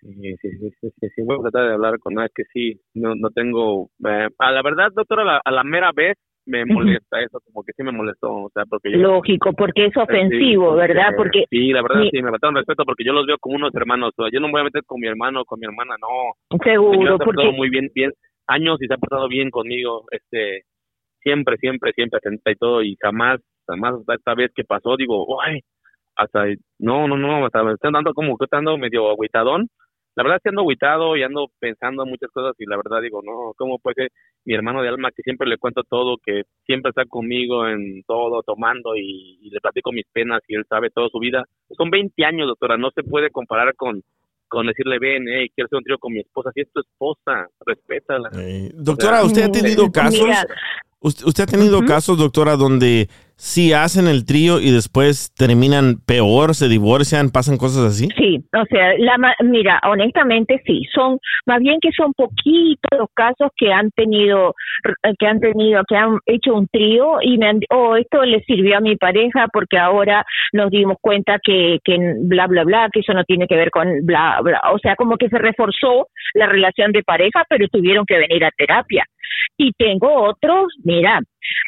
Sí, 0.00 0.36
sí, 0.40 0.48
sí, 0.80 0.90
sí, 1.14 1.22
voy 1.22 1.36
a 1.38 1.42
tratar 1.50 1.68
de 1.68 1.74
hablar 1.74 1.98
con 1.98 2.18
él, 2.18 2.28
que 2.34 2.44
sí, 2.52 2.80
no, 2.94 3.14
no 3.16 3.28
tengo, 3.30 3.90
eh, 4.08 4.28
a 4.38 4.50
la 4.50 4.62
verdad, 4.62 4.88
doctora, 4.94 5.22
a 5.22 5.26
la, 5.26 5.40
a 5.44 5.50
la 5.50 5.62
mera 5.64 5.90
vez 5.94 6.16
me 6.46 6.64
molesta 6.64 7.20
eso, 7.20 7.38
como 7.44 7.62
que 7.62 7.72
sí 7.76 7.82
me 7.82 7.92
molestó, 7.92 8.32
o 8.32 8.50
sea, 8.54 8.64
porque 8.64 8.90
yo... 8.92 8.98
Lógico, 8.98 9.52
porque 9.52 9.86
es 9.86 9.96
ofensivo, 9.96 10.72
Sí, 10.72 10.78
¿verdad? 10.78 11.12
Porque 11.16 11.44
Sí, 11.50 11.70
la 11.72 11.82
verdad 11.82 12.00
mi- 12.00 12.10
sí, 12.10 12.22
me 12.22 12.30
faltaron 12.30 12.56
respeto 12.56 12.84
porque 12.86 13.04
yo 13.04 13.12
los 13.12 13.26
veo 13.26 13.36
como 13.38 13.56
unos 13.56 13.74
hermanos, 13.74 14.12
o 14.16 14.22
sea, 14.22 14.30
yo 14.32 14.40
no 14.40 14.46
me 14.46 14.52
voy 14.52 14.60
a 14.62 14.64
meter 14.64 14.82
con 14.86 14.98
mi 15.00 15.06
hermano 15.06 15.42
o 15.42 15.44
con 15.44 15.60
mi 15.60 15.66
hermana, 15.66 15.94
no. 16.00 16.58
Seguro, 16.64 17.18
porque- 17.18 17.24
portado 17.26 17.52
muy 17.52 17.68
bien, 17.68 17.90
bien, 17.94 18.10
años 18.46 18.78
y 18.80 18.86
se 18.86 18.94
ha 18.94 18.98
portado 18.98 19.28
bien 19.28 19.50
conmigo, 19.50 20.04
este, 20.10 20.64
siempre, 21.22 21.56
siempre, 21.58 21.92
siempre 21.92 22.18
atenta 22.18 22.50
y 22.50 22.56
todo, 22.56 22.82
y 22.82 22.96
jamás, 23.00 23.40
jamás 23.66 23.94
esta 24.08 24.34
vez 24.34 24.50
que 24.54 24.64
pasó, 24.64 24.96
digo, 24.96 25.40
ay, 25.42 25.60
hasta, 26.16 26.46
no, 26.78 27.08
no, 27.08 27.16
no, 27.16 27.46
hasta 27.46 27.62
me 27.62 27.72
estoy 27.74 27.92
dando 27.92 28.12
como 28.14 28.36
que 28.36 28.46
medio 28.78 29.10
agüitadón, 29.10 29.68
la 30.16 30.24
verdad 30.24 30.36
es 30.38 30.42
que 30.42 30.48
ando 30.48 30.62
agüitado 30.62 31.16
y 31.16 31.22
ando 31.22 31.46
pensando 31.60 32.02
en 32.02 32.10
muchas 32.10 32.30
cosas 32.30 32.54
y 32.58 32.66
la 32.66 32.76
verdad 32.76 33.00
digo, 33.00 33.22
no, 33.22 33.52
¿cómo 33.56 33.78
puede 33.78 33.94
ser 33.94 34.08
mi 34.44 34.54
hermano 34.54 34.82
de 34.82 34.88
alma 34.88 35.10
que 35.12 35.22
siempre 35.22 35.48
le 35.48 35.56
cuento 35.56 35.82
todo, 35.84 36.16
que 36.22 36.42
siempre 36.66 36.90
está 36.90 37.04
conmigo 37.06 37.66
en 37.68 38.02
todo, 38.06 38.42
tomando 38.42 38.96
y, 38.96 39.38
y 39.40 39.50
le 39.50 39.60
platico 39.60 39.92
mis 39.92 40.06
penas 40.12 40.42
y 40.48 40.56
él 40.56 40.64
sabe 40.68 40.90
toda 40.90 41.08
su 41.10 41.20
vida? 41.20 41.44
Son 41.76 41.90
20 41.90 42.24
años, 42.24 42.48
doctora, 42.48 42.76
no 42.76 42.90
se 42.90 43.04
puede 43.04 43.30
comparar 43.30 43.74
con, 43.76 44.02
con 44.50 44.66
decirle, 44.66 44.98
ven, 44.98 45.24
hey, 45.28 45.48
quiero 45.54 45.66
hacer 45.66 45.78
un 45.78 45.84
trío 45.84 45.98
con 45.98 46.12
mi 46.12 46.20
esposa, 46.20 46.50
si 46.52 46.60
es 46.62 46.68
tu 46.72 46.80
esposa, 46.80 47.48
respétala. 47.64 48.30
Doctora, 48.74 49.22
¿usted 49.22 49.44
ha 49.44 49.52
tenido 49.52 49.90
casos? 49.90 50.26
Mira. 50.26 50.44
¿Usted, 51.02 51.26
usted 51.26 51.44
ha 51.44 51.46
tenido 51.46 51.80
casos, 51.86 52.18
doctora, 52.18 52.56
donde 52.56 53.08
sí 53.40 53.72
hacen 53.72 54.06
el 54.06 54.26
trío 54.26 54.60
y 54.60 54.70
después 54.70 55.32
terminan 55.34 55.96
peor, 56.06 56.54
se 56.54 56.68
divorcian, 56.68 57.30
pasan 57.30 57.56
cosas 57.56 57.84
así? 57.86 58.08
Sí, 58.18 58.38
o 58.52 58.64
sea, 58.66 58.92
la, 58.98 59.16
mira, 59.42 59.80
honestamente 59.88 60.60
sí, 60.66 60.82
son 60.94 61.18
más 61.46 61.60
bien 61.60 61.80
que 61.80 61.88
son 61.96 62.12
poquitos 62.12 62.98
los 62.98 63.08
casos 63.14 63.48
que 63.56 63.72
han 63.72 63.90
tenido, 63.92 64.54
que 65.18 65.26
han 65.26 65.40
tenido, 65.40 65.82
que 65.88 65.96
han 65.96 66.18
hecho 66.26 66.52
un 66.52 66.68
trío 66.68 67.16
y 67.22 67.38
me 67.38 67.48
han, 67.48 67.60
oh, 67.70 67.96
esto 67.96 68.22
le 68.24 68.42
sirvió 68.42 68.76
a 68.76 68.80
mi 68.80 68.96
pareja 68.96 69.46
porque 69.50 69.78
ahora 69.78 70.22
nos 70.52 70.70
dimos 70.70 70.98
cuenta 71.00 71.38
que, 71.42 71.78
que 71.82 71.96
bla, 72.24 72.46
bla, 72.46 72.64
bla, 72.64 72.90
que 72.92 73.00
eso 73.00 73.14
no 73.14 73.24
tiene 73.24 73.46
que 73.46 73.56
ver 73.56 73.70
con 73.70 73.88
bla, 74.04 74.40
bla, 74.42 74.60
o 74.74 74.78
sea, 74.78 74.96
como 74.96 75.16
que 75.16 75.30
se 75.30 75.38
reforzó 75.38 76.08
la 76.34 76.44
relación 76.44 76.92
de 76.92 77.02
pareja, 77.02 77.44
pero 77.48 77.66
tuvieron 77.68 78.04
que 78.04 78.18
venir 78.18 78.44
a 78.44 78.50
terapia. 78.50 79.06
Y 79.62 79.72
tengo 79.72 80.10
otros, 80.22 80.72
mira, 80.84 81.20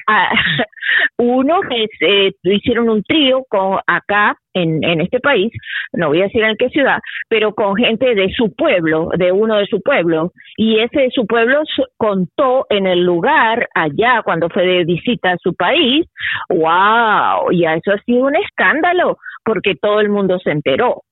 ah, 0.09 0.32
uno 1.19 1.60
se 1.69 2.32
hicieron 2.43 2.89
un 2.89 3.02
trío 3.02 3.44
con 3.51 3.81
acá 3.86 4.35
en, 4.55 4.82
en 4.82 5.02
este 5.02 5.20
país, 5.20 5.52
no 5.93 6.09
voy 6.09 6.23
a 6.23 6.24
decir 6.24 6.43
en 6.43 6.56
qué 6.56 6.70
ciudad, 6.70 7.01
pero 7.28 7.55
con 7.55 7.77
gente 7.77 8.14
de 8.14 8.32
su 8.32 8.55
pueblo, 8.55 9.10
de 9.19 9.31
uno 9.31 9.59
de 9.59 9.66
su 9.66 9.82
pueblo, 9.82 10.32
y 10.56 10.78
ese 10.78 11.01
de 11.01 11.10
su 11.10 11.27
pueblo 11.27 11.60
contó 11.98 12.64
en 12.70 12.86
el 12.86 13.05
lugar 13.05 13.69
allá 13.74 14.23
cuando 14.24 14.48
fue 14.48 14.64
de 14.64 14.85
visita 14.85 15.32
a 15.32 15.39
su 15.43 15.52
país, 15.52 16.06
wow, 16.48 17.51
ya 17.52 17.74
eso 17.74 17.93
ha 17.93 18.02
sido 18.06 18.24
un 18.24 18.36
escándalo, 18.36 19.19
porque 19.44 19.74
todo 19.74 20.01
el 20.01 20.09
mundo 20.09 20.39
se 20.39 20.51
enteró. 20.51 21.02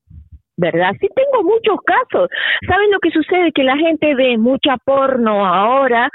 ¿verdad? 0.57 0.93
Sí 1.01 1.09
tengo 1.17 1.43
muchos 1.43 1.79
casos. 1.87 2.29
¿Saben 2.69 2.91
lo 2.91 2.99
que 2.99 3.11
sucede? 3.11 3.51
Que 3.53 3.65
la 3.65 3.79
gente 3.79 4.15
ve 4.15 4.37
mucha 4.37 4.77
porno 4.85 5.47
ahora 5.47 6.11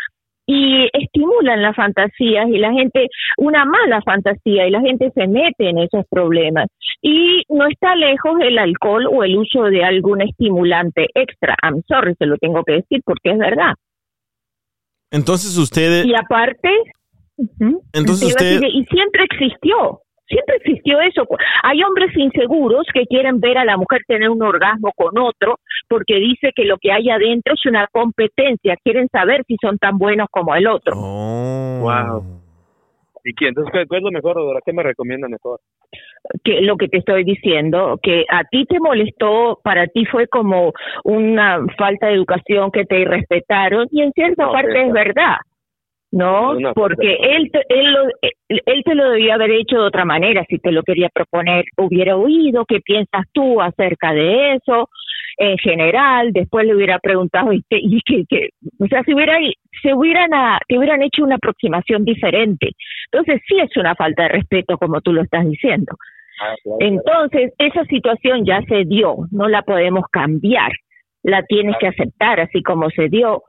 y 0.47 0.87
estimulan 0.93 1.61
las 1.61 1.75
fantasías 1.75 2.47
y 2.49 2.57
la 2.57 2.71
gente, 2.71 3.07
una 3.37 3.65
mala 3.65 4.01
fantasía 4.01 4.67
y 4.67 4.71
la 4.71 4.81
gente 4.81 5.11
se 5.15 5.27
mete 5.27 5.69
en 5.69 5.79
esos 5.79 6.05
problemas. 6.09 6.67
Y 7.01 7.43
no 7.49 7.67
está 7.67 7.95
lejos 7.95 8.33
el 8.41 8.57
alcohol 8.57 9.07
o 9.11 9.23
el 9.23 9.37
uso 9.37 9.63
de 9.63 9.83
algún 9.83 10.21
estimulante 10.21 11.07
extra. 11.13 11.55
I'm 11.63 11.81
sorry, 11.87 12.15
se 12.17 12.25
lo 12.25 12.37
tengo 12.37 12.63
que 12.63 12.73
decir 12.73 13.01
porque 13.03 13.31
es 13.31 13.37
verdad. 13.37 13.73
Entonces 15.11 15.57
usted... 15.57 16.05
Y 16.05 16.13
aparte, 16.15 16.69
Entonces 17.93 18.27
usted- 18.29 18.61
y 18.61 18.85
siempre 18.85 19.23
existió, 19.23 20.01
siempre 20.27 20.57
existió 20.57 20.99
eso. 21.01 21.25
Hay 21.63 21.83
hombres 21.83 22.15
inseguros 22.15 22.85
que 22.93 23.05
quieren 23.05 23.39
ver 23.39 23.57
a 23.57 23.65
la 23.65 23.77
mujer 23.77 24.01
tener 24.07 24.29
un 24.29 24.41
orgasmo 24.43 24.91
con 24.95 25.17
otro 25.17 25.59
porque 25.87 26.15
dice 26.15 26.51
que 26.55 26.65
lo 26.65 26.77
que 26.77 26.91
hay 26.91 27.09
adentro 27.09 27.53
es 27.53 27.65
una 27.65 27.87
competencia, 27.91 28.75
quieren 28.83 29.07
saber 29.09 29.43
si 29.47 29.57
son 29.61 29.77
tan 29.77 29.97
buenos 29.97 30.27
como 30.31 30.55
el 30.55 30.67
otro. 30.67 30.93
Oh. 30.97 31.79
Wow. 31.81 32.41
¿Y 33.23 33.33
qué? 33.33 33.47
Entonces, 33.47 33.73
¿qué, 33.73 33.85
qué 33.89 33.97
es 33.97 34.03
lo 34.03 34.11
mejor, 34.11 34.35
doctora? 34.35 34.59
¿Qué 34.63 34.73
me 34.73 34.83
recomienda 34.83 35.27
mejor? 35.27 35.59
que 36.43 36.61
lo 36.61 36.77
que 36.77 36.87
te 36.87 36.97
estoy 36.97 37.23
diciendo, 37.23 37.99
que 38.01 38.25
a 38.29 38.43
ti 38.45 38.65
te 38.65 38.79
molestó, 38.79 39.59
para 39.63 39.87
ti 39.87 40.05
fue 40.05 40.27
como 40.27 40.73
una 41.03 41.65
falta 41.77 42.07
de 42.07 42.13
educación 42.13 42.71
que 42.71 42.85
te 42.85 42.99
irrespetaron 42.99 43.87
y 43.91 44.01
en 44.01 44.11
cierta 44.11 44.45
No, 44.45 44.51
parte 44.51 44.87
es 44.87 44.91
verdad, 44.91 45.37
¿no? 46.15 46.53
Porque 46.73 47.13
él 47.19 47.51
te, 47.51 47.61
él, 47.69 47.91
lo, 47.91 48.03
él, 48.21 48.61
él 48.65 48.81
te 48.85 48.95
lo 48.95 49.09
debía 49.11 49.35
haber 49.35 49.51
hecho 49.51 49.75
de 49.75 49.87
otra 49.87 50.05
manera, 50.05 50.45
si 50.49 50.57
te 50.59 50.71
lo 50.71 50.81
quería 50.83 51.09
proponer, 51.13 51.65
hubiera 51.77 52.15
oído 52.15 52.65
qué 52.65 52.79
piensas 52.79 53.25
tú 53.33 53.61
acerca 53.61 54.13
de 54.13 54.53
eso, 54.55 54.89
en 55.37 55.57
general, 55.57 56.31
después 56.31 56.65
le 56.65 56.73
hubiera 56.73 56.97
preguntado 56.99 57.51
y, 57.51 57.61
te- 57.63 57.81
y 57.81 57.99
que, 58.05 58.23
que- 58.29 58.49
o 58.79 58.87
sea, 58.87 59.03
si 59.03 59.13
hubiera, 59.13 59.37
se 59.81 59.93
hubieran, 59.93 60.33
a- 60.33 60.59
te 60.67 60.77
hubieran 60.77 61.01
hecho 61.01 61.23
una 61.23 61.35
aproximación 61.35 62.05
diferente. 62.05 62.71
Entonces 63.11 63.41
sí 63.47 63.59
es 63.59 63.75
una 63.75 63.93
falta 63.95 64.23
de 64.23 64.29
respeto 64.29 64.77
como 64.77 65.01
tú 65.01 65.11
lo 65.11 65.21
estás 65.21 65.45
diciendo. 65.45 65.95
Entonces, 66.79 67.53
esa 67.57 67.83
situación 67.85 68.45
ya 68.45 68.61
se 68.69 68.85
dio, 68.85 69.15
no 69.31 69.47
la 69.49 69.61
podemos 69.63 70.05
cambiar, 70.11 70.71
la 71.23 71.43
tienes 71.43 71.75
que 71.79 71.87
aceptar 71.87 72.39
así 72.39 72.61
como 72.63 72.89
se 72.89 73.09
dio, 73.09 73.43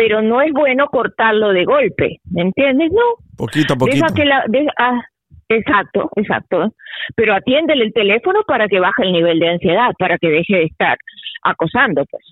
pero 0.00 0.22
no 0.22 0.40
es 0.40 0.50
bueno 0.54 0.86
cortarlo 0.88 1.52
de 1.52 1.66
golpe, 1.66 2.16
¿me 2.30 2.40
entiendes? 2.40 2.90
No, 2.90 3.02
Poquito 3.36 3.74
a 3.74 3.76
poquito. 3.76 3.96
deja 3.96 4.14
que 4.14 4.24
la... 4.24 4.44
deja- 4.48 4.72
ah, 4.78 4.98
exacto, 5.46 6.08
exacto, 6.16 6.72
pero 7.14 7.34
atiéndele 7.34 7.84
el 7.84 7.92
teléfono 7.92 8.40
para 8.46 8.66
que 8.66 8.80
baje 8.80 9.02
el 9.02 9.12
nivel 9.12 9.38
de 9.38 9.48
ansiedad, 9.50 9.90
para 9.98 10.16
que 10.16 10.28
deje 10.30 10.56
de 10.56 10.64
estar 10.64 10.96
acosando, 11.42 12.02
pues. 12.10 12.24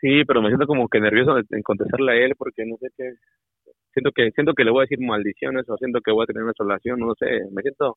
Sí, 0.00 0.24
pero 0.24 0.40
me 0.40 0.48
siento 0.48 0.66
como 0.66 0.88
que 0.88 0.98
nervioso 1.00 1.36
en 1.36 1.62
contestarle 1.62 2.12
a 2.12 2.24
él 2.24 2.32
porque 2.38 2.64
no 2.64 2.76
sé 2.78 2.88
qué. 2.96 3.10
Siento 3.92 4.10
que 4.12 4.30
siento 4.30 4.54
que 4.54 4.64
le 4.64 4.70
voy 4.70 4.80
a 4.80 4.86
decir 4.88 4.98
maldiciones 5.00 5.68
o 5.68 5.76
siento 5.76 6.00
que 6.00 6.12
voy 6.12 6.22
a 6.24 6.26
tener 6.26 6.44
una 6.44 6.52
relación, 6.58 6.98
no 6.98 7.12
sé. 7.18 7.26
Me 7.52 7.60
siento, 7.60 7.96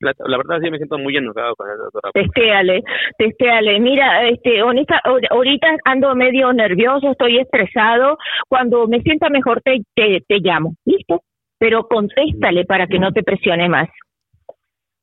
la, 0.00 0.12
la 0.26 0.36
verdad 0.36 0.58
sí 0.62 0.70
me 0.70 0.78
siento 0.78 0.98
muy 0.98 1.16
enojado 1.16 1.54
con 1.56 1.68
él, 1.70 1.76
doctora. 1.78 2.10
Testéale, 2.12 2.82
testéale. 3.18 3.78
Mira, 3.80 4.28
este, 4.28 4.62
honesta, 4.62 5.00
ahor- 5.04 5.26
ahorita 5.30 5.76
ando 5.84 6.14
medio 6.14 6.52
nervioso, 6.52 7.10
estoy 7.12 7.38
estresado. 7.38 8.16
Cuando 8.48 8.86
me 8.88 9.00
sienta 9.02 9.28
mejor 9.30 9.60
te, 9.62 9.78
te, 9.94 10.20
te 10.26 10.38
llamo, 10.40 10.74
¿listo? 10.84 11.22
Pero 11.58 11.86
contéstale 11.88 12.64
para 12.64 12.86
que 12.86 12.98
no 12.98 13.12
te 13.12 13.22
presione 13.22 13.68
más. 13.68 13.88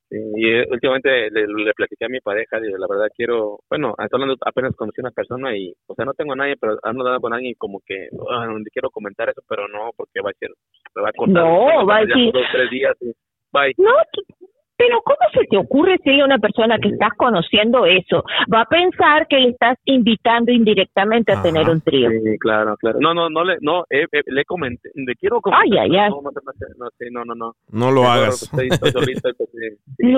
Sí, 0.10 0.16
y 0.38 0.48
eh, 0.50 0.66
últimamente 0.72 1.30
le, 1.30 1.48
le 1.48 1.74
platiqué 1.74 2.06
a 2.06 2.10
mi 2.10 2.22
pareja, 2.22 2.62
digo, 2.62 2.78
la 2.78 2.88
verdad 2.90 3.08
quiero, 3.14 3.60
bueno, 3.70 3.90
estoy 4.00 4.22
hablando, 4.22 4.38
apenas 4.46 4.74
conocí 4.76 5.02
a 5.02 5.04
una 5.04 5.12
persona 5.12 5.56
y, 5.58 5.74
o 5.86 5.94
sea, 5.96 6.06
no 6.06 6.14
tengo 6.14 6.32
a 6.32 6.38
nadie, 6.38 6.56
pero 6.56 6.78
ando 6.84 7.02
hablando 7.02 7.20
con 7.20 7.34
alguien 7.34 7.52
y 7.52 7.56
como 7.56 7.82
que, 7.86 8.08
ah, 8.32 8.48
quiero 8.72 8.90
comentar 8.90 9.28
eso, 9.28 9.42
pero 9.50 9.68
no, 9.68 9.92
porque 9.98 10.22
va 10.22 10.30
a 10.30 10.40
ser, 10.40 10.50
me 10.96 11.02
va 11.02 11.10
a 11.10 11.12
cortar. 11.12 11.44
No, 11.44 11.86
va 11.86 11.98
a 11.98 12.06
decir- 12.06 12.32
Dos, 12.32 12.46
tres 12.54 12.70
días. 12.72 12.96
Bye. 13.52 13.74
No, 13.78 13.92
pero 14.78 15.02
¿cómo 15.04 15.18
se 15.34 15.46
te 15.48 15.58
ocurre 15.58 15.98
si 16.04 16.12
hay 16.12 16.22
una 16.22 16.38
persona 16.38 16.78
que 16.78 16.90
estás 16.90 17.10
conociendo 17.18 17.86
eso? 17.86 18.24
Va 18.54 18.62
a 18.62 18.66
pensar 18.66 19.28
que 19.28 19.40
le 19.40 19.50
estás 19.50 19.78
invitando 19.86 20.52
indirectamente 20.52 21.34
a 21.34 21.42
tener 21.42 21.68
un 21.68 21.82
trío. 21.82 22.10
Sí, 22.10 22.38
claro, 22.40 22.78
claro. 22.78 23.00
No, 23.02 23.14
no, 23.14 23.30
no 23.30 23.44
le, 23.44 23.58
no, 23.62 23.86
eh, 23.90 24.06
eh, 24.12 24.22
le 24.28 24.46
comenté, 24.46 24.92
le 24.94 25.16
quiero 25.16 25.42
comentar. 25.42 25.66
Ay, 25.66 25.78
ay, 25.80 25.98
ay. 25.98 26.10
No, 26.10 26.22
no, 26.22 27.36
no, 27.36 27.54
no, 27.72 27.92
lo 27.92 28.04
hagas. 28.04 28.52
No. 28.54 28.62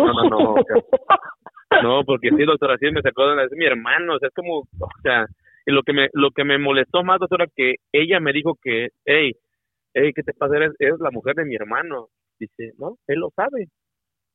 no, 0.06 0.14
no, 0.14 0.30
no. 0.30 0.54
o 0.54 0.64
sea, 0.64 0.76
no, 1.84 2.04
porque 2.04 2.30
sí, 2.30 2.44
doctora, 2.44 2.78
sí 2.78 2.92
me 2.92 3.02
sacó 3.02 3.28
de 3.28 3.46
es 3.46 3.52
mi 3.54 3.66
hermano, 3.66 4.16
o 4.16 4.20
sea, 4.20 4.28
es 4.28 4.34
como, 4.34 4.60
o 4.60 5.02
sea, 5.02 5.26
y 5.66 5.72
lo 5.72 5.84
que 5.84 5.94
me, 5.94 6.10
lo 6.14 6.32
que 6.32 6.44
me 6.44 6.58
molestó 6.58 7.04
más, 7.04 7.20
doctora, 7.20 7.46
que 7.56 7.76
ella 7.94 8.20
me 8.20 8.34
dijo 8.34 8.58
que, 8.62 8.90
hey, 9.06 9.34
hey, 9.94 10.12
¿qué 10.14 10.24
te 10.24 10.34
pasa? 10.34 10.58
Eres, 10.58 10.74
eres 10.80 11.00
la 11.00 11.12
mujer 11.12 11.36
de 11.36 11.46
mi 11.46 11.56
hermano. 11.56 12.08
Dice, 12.40 12.74
no, 12.78 12.98
él 13.08 13.20
lo 13.20 13.30
sabe. 13.36 13.68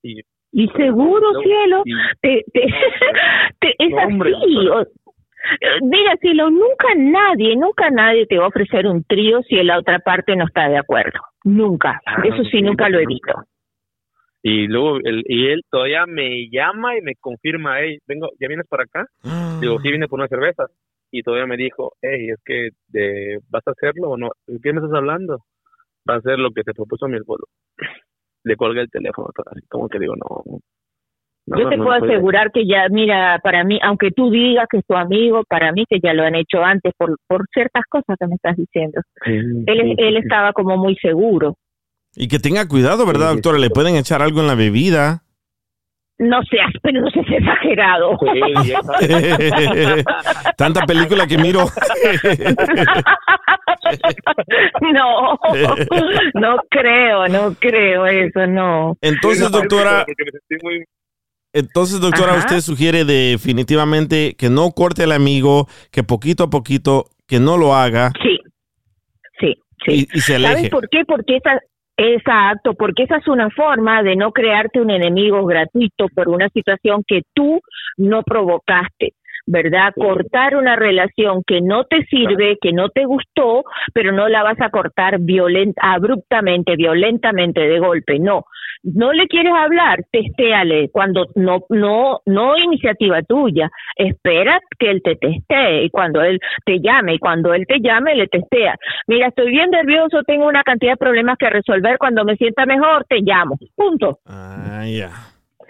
Y, 0.05 0.21
Y 0.53 0.69
seguro, 0.69 1.33
No, 1.33 1.41
cielo, 1.41 1.83
te, 2.21 2.45
te, 2.53 2.61
te- 3.61 3.75
es 3.79 3.91
No, 3.91 3.97
hombre, 3.97 4.33
así. 4.37 4.69
o- 4.69 4.87
Mira, 5.83 6.17
cielo, 6.21 6.49
nunca 6.51 6.89
nadie, 6.97 7.55
nunca 7.57 7.91
nadie 7.91 8.27
te 8.27 8.39
va 8.39 8.45
a 8.47 8.49
ofrecer 8.49 8.87
un 8.87 9.03
trío 9.05 9.43
si 9.43 9.57
la 9.63 9.79
otra 9.79 9.99
parte 9.99 10.37
no 10.37 10.47
está 10.47 10.69
de 10.69 10.79
acuerdo. 10.79 11.19
Nunca. 11.45 12.01
Ah, 12.07 12.23
Eso 12.25 12.45
sí, 12.45 12.51
sí, 12.51 12.63
nunca 12.63 12.89
lo 12.89 12.99
visto. 13.07 13.33
y 14.43 14.67
luego, 14.69 14.99
él, 15.05 15.23
y 15.27 15.47
él 15.49 15.63
todavía 15.71 16.07
me 16.07 16.49
llama 16.51 16.97
y 16.97 17.03
me 17.03 17.15
confirma, 17.17 17.81
hey, 17.81 17.99
vengo, 18.07 18.29
¿ya 18.41 18.49
vienes 18.49 18.67
para 18.69 18.85
acá? 18.85 19.07
Digo, 19.61 19.79
sí, 19.81 19.91
vine 19.91 20.07
por 20.09 20.19
una 20.19 20.29
cerveza. 20.29 20.65
Y 21.11 21.23
todavía 21.23 21.47
me 21.47 21.57
dijo, 21.57 21.93
hey, 22.03 22.29
es 22.31 22.39
que 22.45 22.69
eh, 22.95 23.39
¿vas 23.51 23.67
a 23.67 23.71
hacerlo 23.73 24.11
o 24.11 24.17
no? 24.17 24.31
¿De 24.47 24.59
qué 24.63 24.73
me 24.73 24.81
estás 24.81 24.95
hablando? 24.95 25.39
Va 26.09 26.15
a 26.15 26.19
hacer 26.19 26.39
lo 26.39 26.51
que 26.53 26.63
te 26.63 26.73
propuso 26.75 27.07
mi 27.09 27.17
esposo. 27.19 27.45
Le 28.45 28.57
colgué 28.57 28.83
el 28.83 28.91
teléfono, 28.91 29.29
todo 29.35 29.47
así 29.51 29.67
como 29.69 29.89
que 29.89 29.99
digo, 29.99 30.15
no. 30.17 30.59
no, 31.47 31.59
Yo 31.59 31.69
te 31.69 31.77
no 31.77 31.85
puedo 31.85 32.05
asegurar 32.05 32.53
que 32.53 32.67
ya, 32.67 32.89
mira, 32.91 33.41
para 33.43 33.65
mí, 33.65 33.79
aunque 33.83 34.11
tú 34.11 34.31
digas 34.31 34.67
que 34.71 34.79
es 34.79 34.87
tu 34.87 34.95
amigo, 34.95 35.43
para 35.49 35.73
mí 35.73 35.85
que 35.89 35.99
ya 36.01 36.13
lo 36.13 36.23
han 36.23 36.35
hecho 36.35 36.63
antes 36.63 36.93
por, 36.97 37.17
por 37.27 37.47
ciertas 37.53 37.85
cosas 37.89 38.17
que 38.19 38.27
me 38.27 38.35
estás 38.37 38.57
diciendo. 38.57 39.01
Él, 39.25 39.65
sí, 39.67 39.95
él 39.99 40.15
sí. 40.15 40.21
estaba 40.23 40.53
como 40.53 40.77
muy 40.77 40.95
seguro. 40.97 41.57
Y 42.17 42.29
que 42.29 42.39
tenga 42.39 42.69
cuidado, 42.69 43.07
¿verdad, 43.07 43.31
Sí, 43.31 43.35
doctora? 43.37 43.59
Le 43.59 43.71
pueden 43.71 43.97
echar 43.97 44.23
algo 44.23 44.41
en 44.41 44.47
la 44.47 44.55
bebida. 44.55 45.24
No 46.19 46.41
seas, 46.45 46.71
pero 46.83 47.01
no 47.01 47.11
seas 47.11 47.27
exagerado. 47.29 48.17
Sí, 48.21 48.73
Tanta 50.57 50.87
película 50.87 51.27
que 51.27 51.37
miro. 51.39 51.67
no, 54.93 55.39
no 56.35 56.57
creo, 56.71 57.27
no 57.29 57.55
creo 57.55 58.07
eso, 58.07 58.47
no. 58.47 58.97
Entonces, 59.01 59.51
doctora, 59.51 60.07
entonces, 61.53 62.01
doctora, 62.01 62.33
Ajá. 62.33 62.41
usted 62.41 62.61
sugiere 62.61 63.05
definitivamente 63.05 64.35
que 64.37 64.51
no 64.51 64.71
corte 64.73 65.05
al 65.05 65.13
amigo, 65.13 65.69
que 65.93 66.03
poquito 66.03 66.45
a 66.45 66.51
poquito, 66.51 67.07
que 67.29 67.39
no 67.41 67.57
lo 67.57 67.75
haga 67.75 68.13
Sí, 68.23 68.39
sí, 69.41 69.55
sí. 69.87 69.93
y, 70.13 70.17
y 70.17 70.21
se 70.21 70.35
¿Sabes 70.35 70.51
aleje. 70.51 70.69
por 70.71 70.89
qué? 70.89 71.05
Porque 71.07 71.37
esa, 71.37 71.61
exacto, 71.97 72.75
porque 72.75 73.05
esa 73.05 73.17
es 73.17 73.29
una 73.29 73.51
forma 73.51 74.03
de 74.03 74.17
no 74.17 74.33
crearte 74.33 74.81
un 74.81 74.91
enemigo 74.91 75.45
gratuito 75.45 76.09
por 76.15 76.29
una 76.29 76.49
situación 76.49 77.03
que 77.07 77.23
tú 77.35 77.61
no 77.97 78.23
provocaste. 78.23 79.15
¿Verdad? 79.47 79.93
Cortar 79.95 80.57
una 80.57 80.75
relación 80.75 81.43
que 81.47 81.61
no 81.61 81.85
te 81.85 82.07
sirve, 82.07 82.57
que 82.63 82.73
no 82.73 82.89
te 82.89 83.05
gustó, 83.05 83.65
pero 83.93 84.11
no 84.11 84.27
la 84.27 84.43
vas 84.43 84.59
a 84.63 84.71
cortar 84.71 85.19
violent, 85.21 85.77
abruptamente, 85.83 86.77
violentamente, 86.77 87.61
de 87.61 87.79
golpe. 87.79 88.19
No, 88.19 88.45
no 88.85 89.13
le 89.13 89.27
quieres 89.27 89.53
hablar, 89.53 90.05
testéale. 90.13 90.91
Cuando 90.91 91.27
no, 91.35 91.65
no, 91.71 92.21
no 92.27 92.57
iniciativa 92.59 93.23
tuya, 93.23 93.71
espera 93.97 94.61
que 94.79 94.91
él 94.91 95.01
te 95.03 95.17
testee 95.17 95.85
y 95.85 95.91
cuando 95.91 96.23
él 96.23 96.39
te 96.65 96.79
llame 96.81 97.15
y 97.15 97.19
cuando 97.19 97.55
él 97.55 97.67
te 97.67 97.81
llame 97.81 98.15
le 98.15 98.29
testea. 98.29 98.77
Mira, 99.07 99.29
estoy 99.29 99.51
bien 99.51 99.71
nervioso, 99.71 100.23
tengo 100.27 100.47
una 100.47 100.63
cantidad 100.63 100.93
de 100.93 100.99
problemas 100.99 101.39
que 101.39 101.51
resolver. 101.51 101.97
Cuando 101.99 102.25
me 102.25 102.37
sienta 102.37 102.67
mejor, 102.67 103.05
te 103.09 103.21
llamo. 103.21 103.57
Punto. 103.75 104.19
Ah, 104.27 104.85
ya. 104.87 105.11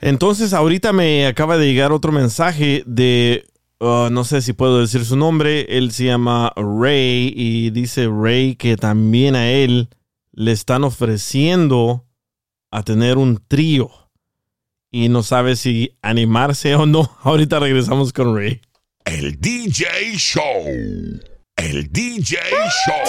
Entonces, 0.00 0.52
ahorita 0.52 0.92
me 0.92 1.26
acaba 1.26 1.58
de 1.58 1.66
llegar 1.66 1.92
otro 1.92 2.12
mensaje 2.12 2.82
de, 2.86 3.46
uh, 3.80 4.08
no 4.10 4.24
sé 4.24 4.40
si 4.40 4.52
puedo 4.52 4.80
decir 4.80 5.04
su 5.04 5.16
nombre, 5.16 5.66
él 5.76 5.92
se 5.92 6.04
llama 6.04 6.52
Ray 6.56 7.32
y 7.36 7.70
dice 7.70 8.08
Ray 8.08 8.56
que 8.56 8.76
también 8.76 9.36
a 9.36 9.50
él 9.50 9.88
le 10.32 10.52
están 10.52 10.84
ofreciendo 10.84 12.06
a 12.70 12.82
tener 12.82 13.18
un 13.18 13.42
trío 13.46 13.90
y 14.90 15.08
no 15.08 15.22
sabe 15.22 15.56
si 15.56 15.96
animarse 16.02 16.74
o 16.74 16.86
no. 16.86 17.10
Ahorita 17.22 17.58
regresamos 17.58 18.12
con 18.12 18.36
Ray. 18.36 18.60
El 19.04 19.40
DJ 19.40 19.86
Show. 20.16 20.42
El 21.56 21.92
DJ 21.92 22.38
Show. 22.86 23.04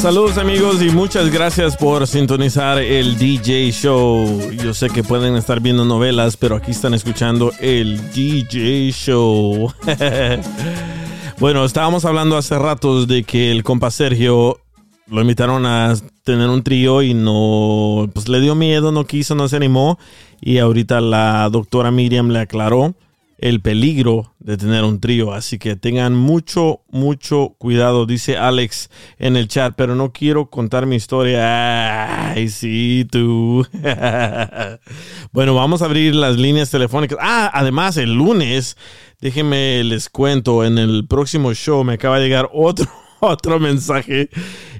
Saludos 0.00 0.38
amigos 0.38 0.80
y 0.80 0.90
muchas 0.90 1.28
gracias 1.28 1.76
por 1.76 2.06
sintonizar 2.06 2.78
el 2.78 3.18
DJ 3.18 3.72
Show. 3.72 4.52
Yo 4.52 4.72
sé 4.72 4.90
que 4.90 5.02
pueden 5.02 5.34
estar 5.34 5.60
viendo 5.60 5.84
novelas, 5.84 6.36
pero 6.36 6.54
aquí 6.54 6.70
están 6.70 6.94
escuchando 6.94 7.50
el 7.58 7.98
DJ 8.12 8.92
Show. 8.92 9.72
bueno, 11.40 11.64
estábamos 11.64 12.04
hablando 12.04 12.36
hace 12.36 12.56
ratos 12.56 13.08
de 13.08 13.24
que 13.24 13.50
el 13.50 13.64
compa 13.64 13.90
Sergio 13.90 14.60
lo 15.08 15.20
invitaron 15.20 15.66
a 15.66 15.94
tener 16.22 16.48
un 16.48 16.62
trío 16.62 17.02
y 17.02 17.12
no, 17.12 18.08
pues 18.14 18.28
le 18.28 18.40
dio 18.40 18.54
miedo, 18.54 18.92
no 18.92 19.04
quiso, 19.04 19.34
no 19.34 19.48
se 19.48 19.56
animó. 19.56 19.98
Y 20.40 20.58
ahorita 20.58 21.00
la 21.00 21.48
doctora 21.50 21.90
Miriam 21.90 22.28
le 22.28 22.38
aclaró 22.38 22.94
el 23.38 23.60
peligro 23.60 24.34
de 24.40 24.56
tener 24.56 24.84
un 24.84 25.00
trío. 25.00 25.32
Así 25.32 25.58
que 25.58 25.76
tengan 25.76 26.14
mucho, 26.14 26.82
mucho 26.90 27.54
cuidado, 27.58 28.04
dice 28.04 28.36
Alex 28.36 28.90
en 29.18 29.36
el 29.36 29.48
chat, 29.48 29.74
pero 29.76 29.94
no 29.94 30.12
quiero 30.12 30.50
contar 30.50 30.86
mi 30.86 30.96
historia. 30.96 32.32
Ay, 32.32 32.48
sí, 32.48 33.06
tú. 33.10 33.66
bueno, 35.32 35.54
vamos 35.54 35.82
a 35.82 35.86
abrir 35.86 36.14
las 36.14 36.36
líneas 36.36 36.70
telefónicas. 36.70 37.18
Ah, 37.20 37.50
además, 37.54 37.96
el 37.96 38.12
lunes, 38.12 38.76
déjenme 39.20 39.82
les 39.84 40.08
cuento, 40.08 40.64
en 40.64 40.78
el 40.78 41.06
próximo 41.06 41.54
show 41.54 41.84
me 41.84 41.94
acaba 41.94 42.18
de 42.18 42.24
llegar 42.24 42.50
otro. 42.52 42.86
Otro 43.20 43.58
mensaje 43.58 44.30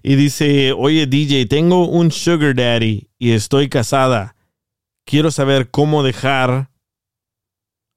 y 0.00 0.14
dice, 0.14 0.72
oye 0.72 1.08
DJ, 1.08 1.46
tengo 1.46 1.88
un 1.88 2.12
sugar 2.12 2.54
daddy 2.54 3.08
y 3.18 3.32
estoy 3.32 3.68
casada. 3.68 4.36
Quiero 5.04 5.32
saber 5.32 5.70
cómo 5.70 6.04
dejar 6.04 6.70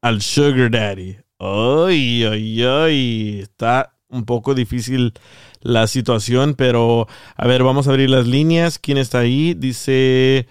al 0.02 0.22
Sugar 0.22 0.72
Daddy. 0.72 1.18
Ay, 1.40 2.24
ay, 2.26 2.64
ay. 2.64 3.40
Está 3.42 3.98
un 4.10 4.26
poco 4.26 4.54
difícil 4.54 5.14
la 5.62 5.88
situación, 5.88 6.56
pero 6.56 7.08
a 7.36 7.48
ver, 7.48 7.64
vamos 7.64 7.88
a 7.88 7.92
abrir 7.92 8.10
las 8.10 8.28
líneas. 8.28 8.80
¿Quién 8.80 8.98
está 8.98 9.20
ahí? 9.20 9.54
Dice. 9.54 10.48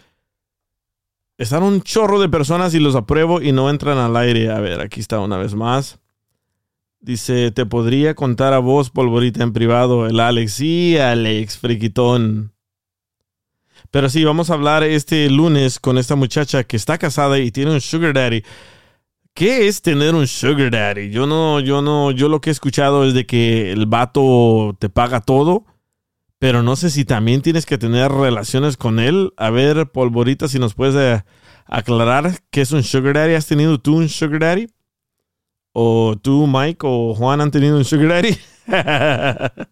Están 1.36 1.62
un 1.62 1.80
chorro 1.82 2.20
de 2.20 2.28
personas 2.28 2.74
y 2.74 2.80
los 2.80 2.94
apruebo 2.94 3.40
y 3.40 3.52
no 3.52 3.70
entran 3.70 3.98
al 3.98 4.16
aire. 4.16 4.50
A 4.50 4.60
ver, 4.60 4.80
aquí 4.80 5.00
está 5.00 5.20
una 5.20 5.38
vez 5.38 5.54
más. 5.54 5.98
Dice, 7.00 7.50
te 7.50 7.64
podría 7.64 8.14
contar 8.14 8.52
a 8.52 8.58
vos, 8.58 8.90
polvorita, 8.90 9.42
en 9.42 9.54
privado, 9.54 10.06
el 10.06 10.20
Alex. 10.20 10.52
Sí, 10.52 10.98
Alex, 10.98 11.56
friquitón. 11.56 12.52
Pero 13.90 14.10
sí, 14.10 14.22
vamos 14.22 14.50
a 14.50 14.54
hablar 14.54 14.84
este 14.84 15.30
lunes 15.30 15.80
con 15.80 15.96
esta 15.96 16.14
muchacha 16.14 16.62
que 16.64 16.76
está 16.76 16.98
casada 16.98 17.38
y 17.38 17.50
tiene 17.50 17.72
un 17.72 17.80
sugar 17.80 18.12
daddy. 18.12 18.42
¿Qué 19.34 19.68
es 19.68 19.80
tener 19.82 20.14
un 20.14 20.26
sugar 20.26 20.70
daddy? 20.70 21.10
Yo 21.10 21.26
no, 21.26 21.60
yo 21.60 21.82
no, 21.82 22.10
yo 22.10 22.28
lo 22.28 22.40
que 22.40 22.50
he 22.50 22.52
escuchado 22.52 23.04
es 23.04 23.14
de 23.14 23.26
que 23.26 23.72
el 23.72 23.86
vato 23.86 24.76
te 24.78 24.88
paga 24.90 25.20
todo, 25.20 25.64
pero 26.38 26.62
no 26.62 26.76
sé 26.76 26.90
si 26.90 27.04
también 27.04 27.42
tienes 27.42 27.64
que 27.66 27.78
tener 27.78 28.10
relaciones 28.10 28.76
con 28.76 28.98
él. 28.98 29.32
A 29.36 29.50
ver, 29.50 29.90
polvorita, 29.90 30.48
si 30.48 30.58
nos 30.58 30.74
puedes 30.74 30.94
eh, 30.96 31.24
aclarar 31.66 32.40
qué 32.50 32.62
es 32.62 32.72
un 32.72 32.82
sugar 32.82 33.14
daddy. 33.14 33.34
¿Has 33.34 33.46
tenido 33.46 33.78
tú 33.78 33.96
un 33.96 34.08
sugar 34.08 34.40
daddy? 34.40 34.68
¿O 35.72 36.16
tú, 36.20 36.46
Mike, 36.46 36.80
o 36.82 37.14
Juan 37.14 37.40
han 37.40 37.50
tenido 37.50 37.76
un 37.76 37.84
sugar 37.84 38.08
daddy? 38.08 38.36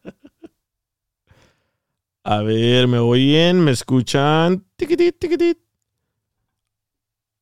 A 2.24 2.42
ver, 2.42 2.86
me 2.88 2.98
oyen, 2.98 3.60
me 3.60 3.70
escuchan. 3.70 4.64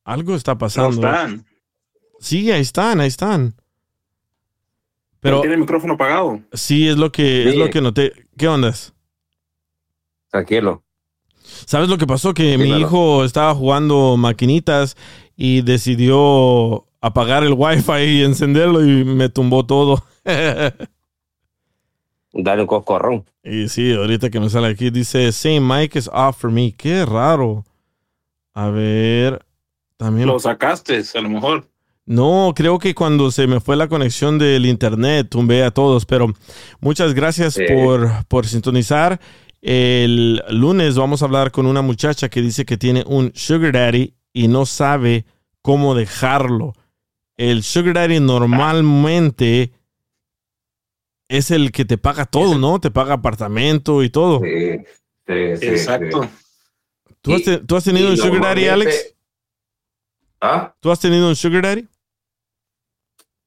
Algo 0.05 0.35
está 0.35 0.57
pasando. 0.57 1.01
No 1.01 1.07
están. 1.07 1.45
Sí, 2.19 2.51
ahí 2.51 2.61
están, 2.61 2.99
ahí 2.99 3.07
están. 3.07 3.55
Pero 5.19 5.41
tiene 5.41 5.55
el 5.55 5.61
micrófono 5.61 5.93
apagado. 5.93 6.39
sí, 6.53 6.87
es 6.87 6.97
lo 6.97 7.11
que 7.11 7.49
es 7.49 7.55
lo 7.55 7.69
que 7.69 7.81
noté. 7.81 8.13
¿Qué 8.37 8.47
ondas? 8.47 8.93
Tranquilo. 10.29 10.83
¿Sabes 11.65 11.89
lo 11.89 11.97
que 11.97 12.05
pasó? 12.05 12.33
Que 12.33 12.57
mi 12.57 12.69
hijo 12.69 13.23
estaba 13.23 13.53
jugando 13.55 14.17
maquinitas 14.17 14.95
y 15.35 15.61
decidió 15.61 16.85
apagar 17.01 17.43
el 17.43 17.53
wifi 17.53 17.93
y 17.93 18.23
encenderlo 18.23 18.85
y 18.85 19.03
me 19.05 19.29
tumbó 19.29 19.65
todo. 19.65 20.03
Dale 22.33 22.61
un 22.61 22.67
coscorrón. 22.67 23.25
Y 23.43 23.69
sí, 23.69 23.93
ahorita 23.93 24.29
que 24.29 24.39
me 24.39 24.49
sale 24.49 24.67
aquí 24.67 24.89
dice, 24.89 25.31
same 25.31 25.61
mic 25.61 25.95
is 25.95 26.09
off 26.13 26.37
for 26.37 26.51
me. 26.51 26.73
Qué 26.73 27.05
raro. 27.05 27.65
A 28.53 28.69
ver, 28.69 29.45
también... 29.95 30.27
Lo 30.27 30.39
sacaste, 30.39 31.01
a 31.15 31.21
lo 31.21 31.29
mejor. 31.29 31.65
No, 32.07 32.53
creo 32.55 32.79
que 32.79 32.95
cuando 32.95 33.29
se 33.31 33.47
me 33.47 33.59
fue 33.59 33.75
la 33.75 33.87
conexión 33.89 34.39
del 34.39 34.65
internet 34.65 35.27
tumbé 35.29 35.63
a 35.63 35.71
todos, 35.71 36.05
pero 36.05 36.33
muchas 36.79 37.13
gracias 37.13 37.53
Sí. 37.55 37.63
por, 37.71 38.09
por 38.27 38.47
sintonizar. 38.47 39.19
El 39.61 40.41
lunes 40.49 40.95
vamos 40.95 41.21
a 41.21 41.25
hablar 41.25 41.51
con 41.51 41.65
una 41.65 41.81
muchacha 41.81 42.29
que 42.29 42.41
dice 42.41 42.63
que 42.65 42.77
tiene 42.77 43.03
un 43.05 43.33
sugar 43.35 43.73
daddy 43.73 44.13
y 44.31 44.47
no 44.47 44.65
sabe 44.65 45.25
cómo 45.61 45.95
dejarlo. 45.95 46.73
El 47.35 47.61
sugar 47.63 47.95
daddy 47.95 48.21
normalmente 48.21 49.73
es 51.27 51.51
el 51.51 51.73
que 51.73 51.83
te 51.83 51.97
paga 51.97 52.23
todo, 52.25 52.57
¿no? 52.57 52.79
Te 52.79 52.89
paga 52.89 53.15
apartamento 53.15 54.01
y 54.01 54.09
todo. 54.09 54.39
Sí, 54.39 54.77
sí, 55.27 55.57
sí, 55.59 55.65
Exacto. 55.67 56.21
¿Tú, 57.21 57.33
has, 57.35 57.43
te- 57.43 57.57
tú 57.57 57.75
has 57.75 57.83
tenido 57.83 58.09
un 58.09 58.15
sugar 58.17 58.41
daddy, 58.41 58.67
Alex? 58.69 59.13
¿Ah? 60.39 60.73
¿Tú 60.79 60.89
has 60.89 60.99
tenido 61.01 61.27
un 61.27 61.35
sugar 61.35 61.63
daddy? 61.63 61.85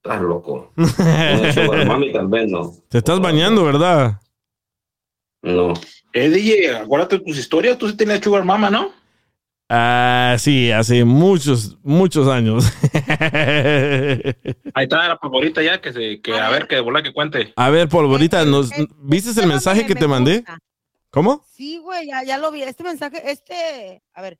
Estás 0.02 0.22
loco. 0.22 0.72
Un 0.77 1.52
sugar 1.52 1.86
mami 1.86 2.12
tal 2.12 2.27
vez 2.28 2.48
no. 2.51 2.72
Te 2.89 2.98
estás 2.98 3.20
bañando, 3.20 3.64
¿verdad? 3.64 4.20
No. 5.43 5.74
Eh, 6.12 6.28
DJ, 6.31 6.77
acuérdate 6.77 7.18
de 7.18 7.24
tus 7.24 7.36
historias. 7.39 7.77
Tú 7.78 7.89
sí 7.89 7.97
tenías 7.97 8.20
Sugar 8.20 8.44
Mama, 8.44 8.70
¿no? 8.70 8.93
Ah, 9.68 10.36
sí, 10.39 10.72
hace 10.72 11.05
muchos, 11.05 11.78
muchos 11.82 12.27
años. 12.28 12.64
Ahí 14.74 14.85
está 14.85 15.06
la 15.09 15.18
favorita 15.20 15.62
ya, 15.62 15.81
que, 15.81 15.93
se, 15.93 16.20
que 16.20 16.32
a 16.39 16.48
ver, 16.51 16.66
que 16.66 16.74
de 16.77 16.81
bola 16.81 17.02
que 17.02 17.12
cuente. 17.12 17.52
A 17.56 17.70
ver, 17.70 17.89
Polvorita, 17.89 18.44
¿nos, 18.44 18.70
¿viste 18.98 19.39
el 19.40 19.47
mensaje 19.47 19.86
que 19.86 19.94
te 19.94 20.09
mandé? 20.09 20.44
¿Cómo? 21.10 21.44
Sí, 21.52 21.78
güey, 21.78 22.09
ya, 22.09 22.24
ya 22.24 22.39
lo 22.39 22.51
vi. 22.51 22.62
Este 22.62 22.82
mensaje, 22.82 23.31
este, 23.31 24.02
a 24.14 24.22
ver, 24.22 24.39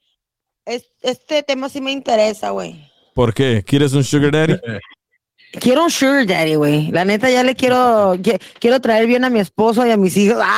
es- 0.64 0.90
este 1.02 1.42
tema 1.44 1.68
sí 1.68 1.80
me 1.80 1.92
interesa, 1.92 2.50
güey. 2.50 2.90
¿Por 3.14 3.32
qué? 3.32 3.62
¿Quieres 3.64 3.92
un 3.92 4.02
sugar 4.04 4.32
daddy? 4.32 4.54
Quiero 5.59 5.82
un 5.82 5.90
sugar 5.90 6.27
daddy, 6.27 6.55
güey. 6.55 6.93
La 6.93 7.05
neta, 7.05 7.28
ya 7.28 7.43
le 7.43 7.56
quiero, 7.56 8.16
quiero 8.60 8.81
traer 8.81 9.09
bien 9.09 9.24
a 9.24 9.31
mi 9.31 9.40
esposo 9.40 9.85
y 9.85 9.90
a 9.90 9.97
mis 9.97 10.16
hijos. 10.16 10.43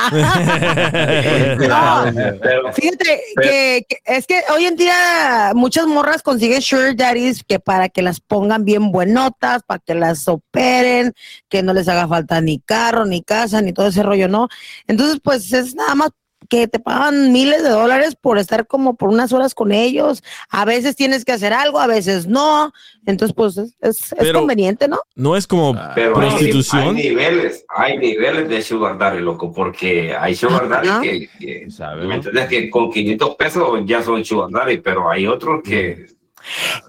Ah. 1.75 2.11
No, 2.13 2.73
Fíjate 2.73 3.21
que, 3.41 3.85
que 3.87 3.97
es 4.05 4.27
que 4.27 4.41
hoy 4.53 4.65
en 4.65 4.75
día 4.75 5.51
muchas 5.55 5.87
morras 5.87 6.21
consiguen 6.21 6.61
sugar 6.61 6.95
daddies 6.95 7.43
que 7.43 7.59
para 7.59 7.89
que 7.89 8.01
las 8.01 8.19
pongan 8.19 8.65
bien 8.65 8.91
buenotas, 8.91 9.63
para 9.63 9.79
que 9.79 9.95
las 9.95 10.27
operen, 10.27 11.13
que 11.49 11.63
no 11.63 11.73
les 11.73 11.87
haga 11.87 12.07
falta 12.07 12.41
ni 12.41 12.59
carro, 12.59 13.05
ni 13.05 13.23
casa, 13.23 13.61
ni 13.61 13.73
todo 13.73 13.87
ese 13.87 14.03
rollo, 14.03 14.27
¿no? 14.27 14.49
Entonces, 14.87 15.19
pues 15.23 15.51
es 15.53 15.75
nada 15.75 15.95
más 15.95 16.09
que 16.53 16.67
te 16.67 16.77
pagan 16.77 17.31
miles 17.31 17.63
de 17.63 17.69
dólares 17.69 18.15
por 18.15 18.37
estar 18.37 18.67
como 18.67 18.95
por 18.95 19.09
unas 19.09 19.33
horas 19.33 19.55
con 19.55 19.71
ellos. 19.71 20.23
A 20.49 20.65
veces 20.65 20.95
tienes 20.95 21.25
que 21.25 21.31
hacer 21.31 21.51
algo, 21.51 21.79
a 21.79 21.87
veces 21.87 22.27
no. 22.27 22.71
Entonces, 23.07 23.33
pues 23.35 23.57
es, 23.57 23.71
es- 23.81 24.11
es 24.11 24.15
Pero- 24.19 24.39
conveniente, 24.39 24.87
¿no? 24.87 24.99
No 25.15 25.35
es 25.35 25.47
como 25.47 25.73
Pero 25.95 26.19
hay- 26.19 26.27
prostitución. 26.29 26.95
Hay, 26.95 27.09
niveles, 27.09 27.65
hay 27.75 27.97
niveles 27.97 28.47
de 28.49 28.61
sugar 28.61 28.99
daddy, 28.99 29.19
loco, 29.21 29.51
porque 29.51 30.15
hay 30.15 30.35
sugar 30.35 30.69
daddy 30.69 31.01
que, 31.01 31.29
que 31.39 31.67
¿me 32.07 32.15
entiendes? 32.15 32.47
que 32.47 32.69
con 32.69 32.91
500 32.91 33.35
pesos 33.35 33.79
ya 33.85 34.03
son 34.03 34.23
sugar 34.23 34.49
daddy, 34.51 34.77
pero 34.77 35.09
hay 35.09 35.25
otros 35.25 35.61
que 35.63 36.05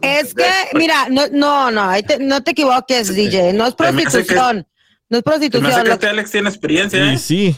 Es 0.02 0.34
que, 0.34 0.44
mira, 0.74 1.06
no, 1.10 1.22
no, 1.32 1.70
no, 1.70 1.90
te- 2.06 2.18
no 2.18 2.42
te 2.42 2.50
equivoques, 2.50 3.14
DJ, 3.14 3.52
no 3.54 3.66
es 3.66 3.74
prostitución, 3.74 4.66
no 5.14 5.18
es 5.18 5.24
Se 5.24 5.30
me 5.30 5.36
hace 5.36 5.50
prostitución. 5.50 5.82
que 5.82 5.88
lo- 5.88 5.94
este 5.94 6.06
Alex 6.08 6.30
tiene 6.30 6.48
experiencia, 6.48 7.12
¿eh? 7.12 7.18
Sí. 7.18 7.56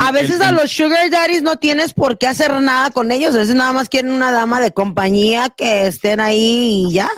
A 0.00 0.10
veces 0.12 0.40
a 0.40 0.52
los 0.52 0.70
sugar 0.70 1.10
daddies 1.10 1.42
no 1.42 1.56
tienes 1.56 1.92
por 1.92 2.16
qué 2.16 2.26
hacer 2.26 2.52
nada 2.60 2.90
con 2.90 3.12
ellos, 3.12 3.34
a 3.34 3.38
veces 3.38 3.54
nada 3.54 3.72
más 3.74 3.90
quieren 3.90 4.12
una 4.12 4.32
dama 4.32 4.58
de 4.60 4.72
compañía 4.72 5.50
que 5.54 5.86
estén 5.86 6.20
ahí 6.20 6.86
y 6.88 6.92
ya. 6.94 7.10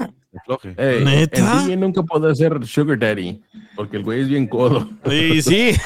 Ey, 0.76 1.04
¿Neta? 1.04 1.38
El 1.60 1.66
DJ 1.66 1.76
nunca 1.76 2.02
puede 2.02 2.34
ser 2.34 2.66
Sugar 2.66 2.98
Daddy, 2.98 3.40
porque 3.76 3.98
el 3.98 4.02
güey 4.02 4.22
es 4.22 4.28
bien 4.28 4.48
codo. 4.48 4.90
Y 5.08 5.40
sí. 5.42 5.70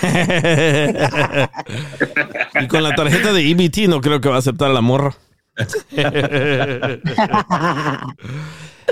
y 2.63 2.67
con 2.69 2.83
la 2.83 2.95
tarjeta 2.95 3.35
de 3.35 3.51
EBT 3.51 3.89
no 3.89 4.01
creo 4.01 4.23
que 4.23 4.31
va 4.31 4.37
a 4.37 4.39
aceptar 4.39 4.71
a 4.71 4.73
la 4.73 4.81
morra. 4.81 5.15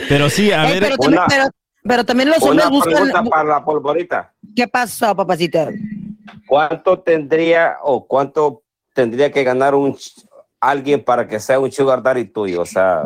Pero 0.09 0.29
sí, 0.29 0.53
a 0.53 0.69
Ey, 0.71 0.81
ver. 0.81 0.97
pero, 1.01 1.25
pero, 1.29 1.45
pero 1.89 2.05
también 2.05 2.29
los 2.31 2.39
Una 2.43 2.67
hombres 2.69 2.83
pregunta 2.85 3.21
buscan... 3.21 3.29
para 3.29 3.45
la 3.45 3.65
polvorita. 3.65 4.33
¿Qué 4.55 4.67
pasó, 4.69 5.15
papacito? 5.15 5.69
¿Cuánto 6.47 6.99
tendría 7.01 7.77
o 7.83 8.07
cuánto 8.07 8.63
tendría 8.95 9.31
que 9.31 9.45
ganar 9.45 9.75
un 9.75 9.97
alguien 10.61 11.05
para 11.05 11.29
que 11.29 11.39
sea 11.39 11.59
un 11.61 11.71
sugar 11.71 12.03
daddy 12.03 12.25
tuyo? 12.27 12.63
O 12.63 12.67
sea, 12.67 13.03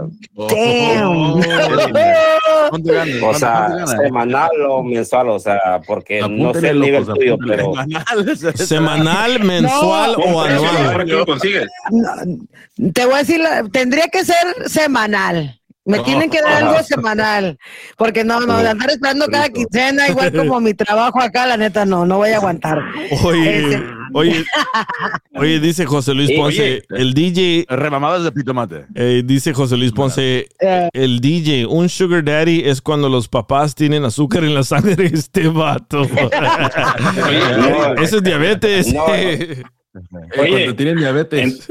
¿Cuánto 2.70 2.90
ganas? 2.92 3.16
o 3.16 3.20
¿Cuánto- 3.20 3.38
sea, 3.38 3.86
semanal 3.86 4.50
o 4.68 4.82
mensual, 4.82 5.28
o 5.30 5.38
sea, 5.38 5.80
porque 5.86 6.20
no 6.28 6.54
sé 6.54 6.70
el 6.70 6.80
nivel 6.80 7.00
locos, 7.02 7.18
tuyo, 7.18 7.36
pero 7.46 7.72
Semanal, 8.54 9.40
mensual 9.44 10.12
No. 10.18 10.24
o 10.24 10.40
anual. 10.42 10.86
¿Para 10.92 11.04
qué 11.04 11.12
lo 11.12 11.26
consigues? 11.26 11.66
No, 11.90 12.10
te 12.92 13.04
voy 13.04 13.14
a 13.14 13.18
decir, 13.18 13.40
tendría 13.72 14.08
que 14.08 14.24
ser 14.24 14.68
semanal. 14.68 15.59
Me 15.90 15.98
No. 15.98 16.04
tienen 16.04 16.30
que 16.30 16.40
dar 16.40 16.62
algo 16.64 16.82
semanal. 16.82 17.58
Porque 17.96 18.24
no, 18.24 18.40
no, 18.40 18.58
de 18.62 18.68
andar 18.70 18.90
esperando 18.90 19.26
cada 19.26 19.48
quincena, 19.48 20.08
igual 20.08 20.32
como 20.32 20.60
mi 20.60 20.74
trabajo 20.74 21.20
acá, 21.20 21.46
la 21.46 21.56
neta, 21.56 21.84
no, 21.84 22.06
no 22.06 22.16
voy 22.18 22.30
a 22.30 22.36
aguantar. 22.36 22.78
Oye, 23.24 23.82
oye, 24.14 24.44
oye, 25.34 25.60
dice 25.60 25.86
José 25.86 26.14
Luis 26.14 26.28
Sí, 26.28 26.36
Ponce, 26.36 26.62
oye. 26.62 26.82
el 27.02 27.14
DJ. 27.14 27.66
Remamadas 27.68 28.24
de 28.24 28.32
pitomate. 28.32 28.86
eh, 28.94 29.22
dice 29.24 29.52
José 29.52 29.76
Luis 29.76 29.92
Ponce, 29.92 30.48
el 30.92 31.20
DJ, 31.20 31.66
un 31.66 31.88
sugar 31.88 32.24
daddy 32.24 32.62
es 32.64 32.80
cuando 32.80 33.08
los 33.08 33.28
papás 33.28 33.74
tienen 33.74 34.04
azúcar 34.04 34.44
en 34.44 34.54
la 34.54 34.62
sangre 34.62 34.96
de 34.96 35.06
este 35.06 35.48
vato. 35.48 36.02
Eso 38.02 38.16
es 38.18 38.22
diabetes. 38.22 38.92
No. 38.92 39.04
Eh, 39.14 39.62
Oye, 40.38 40.50
cuando 40.50 40.76
tienen 40.76 40.96
diabetes. 40.98 41.68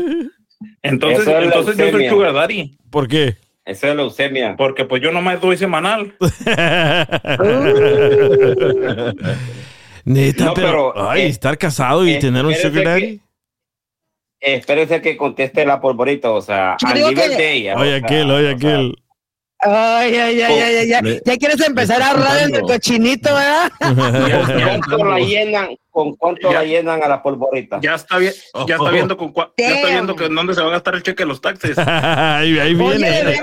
Entonces, 0.83 1.27
entonces 1.27 1.77
yo 1.77 1.91
soy 1.91 2.09
sugar 2.09 2.33
daddy. 2.33 2.77
¿Por 2.89 3.07
qué? 3.07 3.37
Eso 3.69 3.87
es 3.87 3.95
leucemia. 3.95 4.55
Porque 4.57 4.83
pues 4.85 4.99
yo 5.01 5.11
nomás 5.11 5.39
doy 5.39 5.55
semanal. 5.57 6.15
Neta, 10.05 10.45
No, 10.45 10.53
pero, 10.53 10.91
pero, 10.93 11.09
ay, 11.09 11.21
eh, 11.21 11.27
estar 11.27 11.57
casado 11.57 12.05
y 12.07 12.13
eh, 12.13 12.19
tener 12.19 12.45
un 12.45 12.53
sugar 12.55 12.71
que- 12.71 12.83
daddy. 12.83 13.21
Espérese 14.41 15.01
que 15.01 15.17
conteste 15.17 15.65
la 15.65 15.81
polvorita, 15.81 16.31
o 16.31 16.41
sea, 16.41 16.77
Yo 16.81 16.87
al 16.87 16.93
nivel 16.95 17.13
que- 17.15 17.35
de 17.37 17.53
ella. 17.53 17.75
Oye, 17.75 17.95
aquel, 17.97 18.31
oye, 18.31 18.49
aquel. 18.51 18.95
Ay, 19.59 20.15
ay, 20.15 20.41
ay, 20.41 20.59
ay, 20.61 20.75
ay, 20.77 20.93
ay. 20.93 21.19
Ya 21.25 21.35
quieres 21.37 21.59
empezar 21.67 22.01
a 22.01 22.11
ahorrar 22.11 22.47
en 22.47 22.55
el 22.55 22.61
cochinito, 22.61 23.29
¿verdad? 23.35 23.69
¿Con 23.79 24.81
cuánto 24.87 25.05
la 25.05 25.19
llenan? 25.19 25.67
¿Con 25.99 26.15
cuánto 26.15 26.51
la 26.53 26.63
llenan 26.63 27.03
a 27.03 27.07
la 27.09 27.21
polvorita? 27.21 27.79
Ya 27.81 27.95
está 27.95 28.17
bien, 28.17 28.31
ya 28.67 28.75
está 28.75 28.89
viendo 28.89 29.17
con 29.17 29.33
cua- 29.33 29.51
ya 29.57 29.69
está 29.75 29.87
viendo 29.89 30.15
que 30.15 30.25
en 30.25 30.35
dónde 30.35 30.53
se 30.53 30.61
va 30.61 30.67
a 30.67 30.71
gastar 30.71 30.95
el 30.95 31.03
cheque 31.03 31.23
de 31.23 31.27
los 31.27 31.41
taxes. 31.41 31.77
ahí, 31.77 32.57
ahí 32.57 32.73
Oye, 32.79 32.97
viene. 32.97 33.41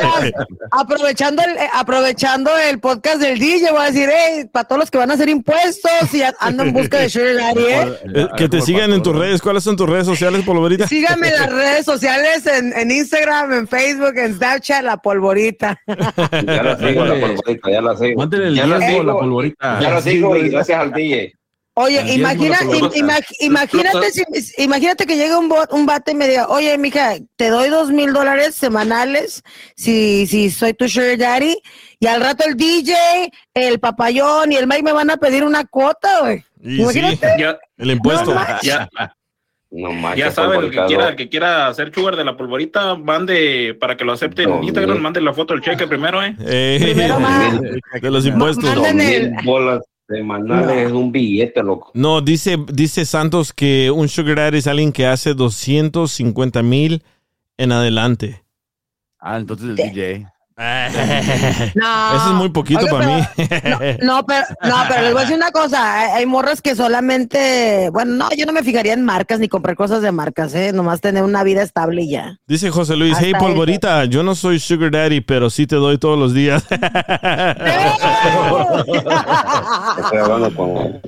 aprovechando 0.70 1.42
el, 1.42 1.50
eh, 1.56 1.68
aprovechando 1.74 2.50
el 2.58 2.78
podcast 2.80 3.20
del 3.20 3.38
DJ, 3.38 3.70
voy 3.72 3.82
a 3.82 3.84
decir, 3.90 4.08
hey, 4.10 4.44
para 4.50 4.64
todos 4.66 4.80
los 4.80 4.90
que 4.90 4.98
van 4.98 5.10
a 5.10 5.14
hacer 5.14 5.28
impuestos 5.28 6.14
y 6.14 6.22
ando 6.40 6.62
en 6.62 6.72
busca 6.72 6.98
de 6.98 7.10
Sugar 7.10 7.34
Daddy, 7.36 7.64
¿eh? 7.64 7.98
Eh, 8.14 8.26
que 8.36 8.48
te 8.48 8.60
sigan 8.62 8.92
en 8.92 9.02
tus 9.02 9.14
redes. 9.14 9.42
¿Cuáles 9.42 9.62
son 9.64 9.76
tus 9.76 9.88
redes 9.88 10.06
sociales, 10.06 10.42
Polvorita? 10.44 10.86
Síganme 10.88 11.28
en 11.28 11.34
las 11.34 11.52
redes 11.52 11.84
sociales, 11.84 12.46
en, 12.46 12.72
en 12.72 12.90
Instagram, 12.90 13.52
en 13.52 13.68
Facebook, 13.68 14.16
en 14.16 14.34
Snapchat, 14.34 14.82
La 14.82 14.96
Polvorita. 14.96 15.78
Ya 15.86 16.62
la 16.62 16.76
sigo, 16.78 17.04
la 17.04 17.20
polvorita, 17.20 17.70
ya 17.70 17.80
la 17.82 17.96
sigo. 17.96 18.18
Mándale 18.18 18.46
el 18.48 18.54
ya 18.54 18.66
la 18.66 18.78
diezmo 18.78 19.00
a 19.00 19.04
la 19.04 19.12
sigo, 19.12 19.18
polvorita. 19.20 19.80
Ya 19.80 19.90
la 19.90 20.00
sigo 20.00 20.36
y 20.36 20.48
gracias 20.48 20.78
al 20.80 20.92
DJ. 20.92 21.32
Oye, 21.78 22.00
imagina, 22.14 22.56
imag- 22.94 23.36
imagínate, 23.40 24.10
si- 24.10 24.62
imagínate 24.62 25.04
que 25.04 25.14
llegue 25.16 25.36
un, 25.36 25.50
bot- 25.50 25.70
un 25.72 25.84
bate 25.84 26.12
y 26.12 26.14
me 26.14 26.26
diga, 26.26 26.48
oye, 26.48 26.78
mija, 26.78 27.16
te 27.36 27.50
doy 27.50 27.68
dos 27.68 27.90
mil 27.90 28.14
dólares 28.14 28.54
semanales 28.54 29.42
si, 29.76 30.26
si 30.26 30.50
soy 30.50 30.72
tu 30.72 30.88
sugar 30.88 31.18
daddy, 31.18 31.54
y 32.00 32.06
al 32.06 32.22
rato 32.22 32.44
el 32.46 32.56
DJ, 32.56 32.94
el 33.52 33.78
papayón 33.78 34.52
y 34.52 34.56
el 34.56 34.66
Mike 34.66 34.84
me 34.84 34.92
van 34.92 35.10
a 35.10 35.18
pedir 35.18 35.44
una 35.44 35.64
cuota, 35.66 36.20
güey. 36.22 36.42
Y 36.62 36.80
Imagínate. 36.80 37.16
sí, 37.36 37.44
el 37.76 37.90
impuesto. 37.90 38.32
No. 38.34 38.40
Ya, 38.62 38.88
No 39.70 40.14
ya 40.16 40.30
saben, 40.30 40.60
el 40.64 40.70
que 40.70 40.84
quiera, 40.86 41.08
el 41.10 41.16
que 41.16 41.28
quiera 41.28 41.66
hacer 41.68 41.92
sugar 41.92 42.16
de 42.16 42.24
la 42.24 42.38
polvorita, 42.38 42.94
mande 42.94 43.76
para 43.78 43.98
que 43.98 44.04
lo 44.06 44.12
acepten 44.14 44.48
en 44.50 44.64
Instagram, 44.64 44.98
mande 44.98 45.20
la 45.20 45.34
foto 45.34 45.52
del 45.52 45.62
cheque 45.62 45.86
primero, 45.86 46.22
eh. 46.24 46.34
Eh, 46.40 46.78
de 48.00 48.10
los 48.10 48.24
impuestos. 48.24 48.64
Bolas 49.44 49.82
semanales 50.08 50.86
es 50.86 50.92
un 50.92 51.12
billete, 51.12 51.62
loco. 51.62 51.90
No, 51.94 52.20
dice, 52.20 52.56
dice 52.72 53.04
Santos 53.04 53.52
que 53.52 53.90
un 53.90 54.08
sugar 54.08 54.36
daddy 54.36 54.58
es 54.58 54.66
alguien 54.66 54.92
que 54.92 55.06
hace 55.06 55.34
250 55.34 56.62
mil 56.62 57.02
en 57.56 57.72
adelante. 57.72 58.42
Ah, 59.18 59.38
entonces 59.38 59.70
el 59.70 59.76
DJ. 59.76 60.26
No. 61.74 62.16
Eso 62.16 62.26
es 62.28 62.34
muy 62.34 62.48
poquito 62.48 62.86
para 62.86 63.06
mí. 63.06 63.22
No, 64.02 64.24
pero, 64.24 64.46
no, 64.62 64.76
pero 64.88 65.02
les 65.02 65.12
voy 65.12 65.20
a 65.20 65.24
decir 65.24 65.36
una 65.36 65.50
cosa. 65.50 66.14
Hay, 66.14 66.24
morras 66.24 66.62
que 66.62 66.74
solamente, 66.74 67.90
bueno, 67.90 68.14
no, 68.14 68.30
yo 68.34 68.46
no 68.46 68.52
me 68.52 68.62
fijaría 68.62 68.94
en 68.94 69.04
marcas 69.04 69.38
ni 69.38 69.48
comprar 69.48 69.76
cosas 69.76 70.00
de 70.00 70.12
marcas, 70.12 70.54
¿eh? 70.54 70.72
Nomás 70.72 71.00
tener 71.02 71.22
una 71.24 71.42
vida 71.42 71.62
estable 71.62 72.02
y 72.02 72.10
ya. 72.10 72.38
Dice 72.46 72.70
José 72.70 72.96
Luis, 72.96 73.18
hey 73.20 73.32
Polvorita, 73.38 74.06
yo 74.06 74.22
no 74.22 74.34
soy 74.34 74.58
sugar 74.58 74.90
daddy, 74.90 75.20
pero 75.20 75.50
sí 75.50 75.66
te 75.66 75.76
doy 75.76 75.98
todos 75.98 76.18
los 76.18 76.32
días. 76.32 76.64
Estoy 76.70 76.80
hablando 80.18 80.54
con. 80.54 81.00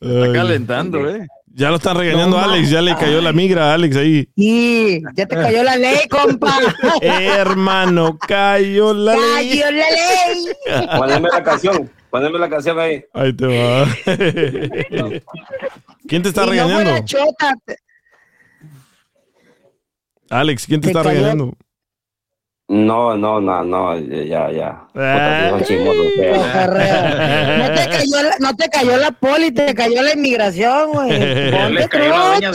Está 0.00 0.32
calentando, 0.32 1.08
eh. 1.08 1.26
Ya 1.58 1.70
lo 1.70 1.76
están 1.76 1.96
regañando 1.96 2.38
Alex, 2.38 2.70
ya 2.70 2.80
le 2.80 2.94
cayó 2.94 3.20
la 3.20 3.32
migra 3.32 3.72
a 3.72 3.74
Alex 3.74 3.96
ahí. 3.96 4.28
Y 4.36 5.00
ya 5.16 5.26
te 5.26 5.34
cayó 5.34 5.64
la 5.64 5.76
ley, 5.76 6.06
compa. 6.08 6.56
Hermano, 7.02 8.16
cayó 8.16 8.94
la 8.94 9.16
ley. 9.16 9.58
Cayó 9.58 9.70
la 9.72 9.86
ley. 9.90 10.86
Poneme 10.96 11.28
la 11.32 11.42
canción, 11.42 11.90
poneme 12.10 12.38
la 12.38 12.48
canción 12.48 12.78
ahí. 12.78 13.04
Ahí 13.12 13.32
te 13.32 13.46
va. 13.46 13.88
¿Quién 16.06 16.22
te 16.22 16.28
está 16.28 16.42
Y 16.42 16.46
no 16.46 16.50
regañando? 16.52 17.04
chota, 17.04 17.54
Alex, 20.30 20.64
¿quién 20.66 20.80
te 20.80 20.86
Te 20.86 20.90
está 20.92 21.02
cayó- 21.02 21.14
regañando? 21.18 21.54
No, 22.68 23.16
no, 23.16 23.40
no, 23.40 23.64
no, 23.64 23.98
ya, 23.98 24.50
ya. 24.52 24.86
Ah. 24.94 25.56
Puta. 25.58 25.64
No 27.58 27.72
te 27.74 27.88
cayó 27.90 28.22
la, 28.22 28.36
no 28.40 28.54
te 28.56 28.68
cayó 28.68 28.96
la 28.98 29.10
poli, 29.12 29.50
te 29.52 29.74
cayó 29.74 30.02
la 30.02 30.12
inmigración, 30.12 30.92
güey. 30.92 31.18
Le 31.72 31.88
cayó 31.88 32.10
la 32.10 32.26
dueña. 32.28 32.52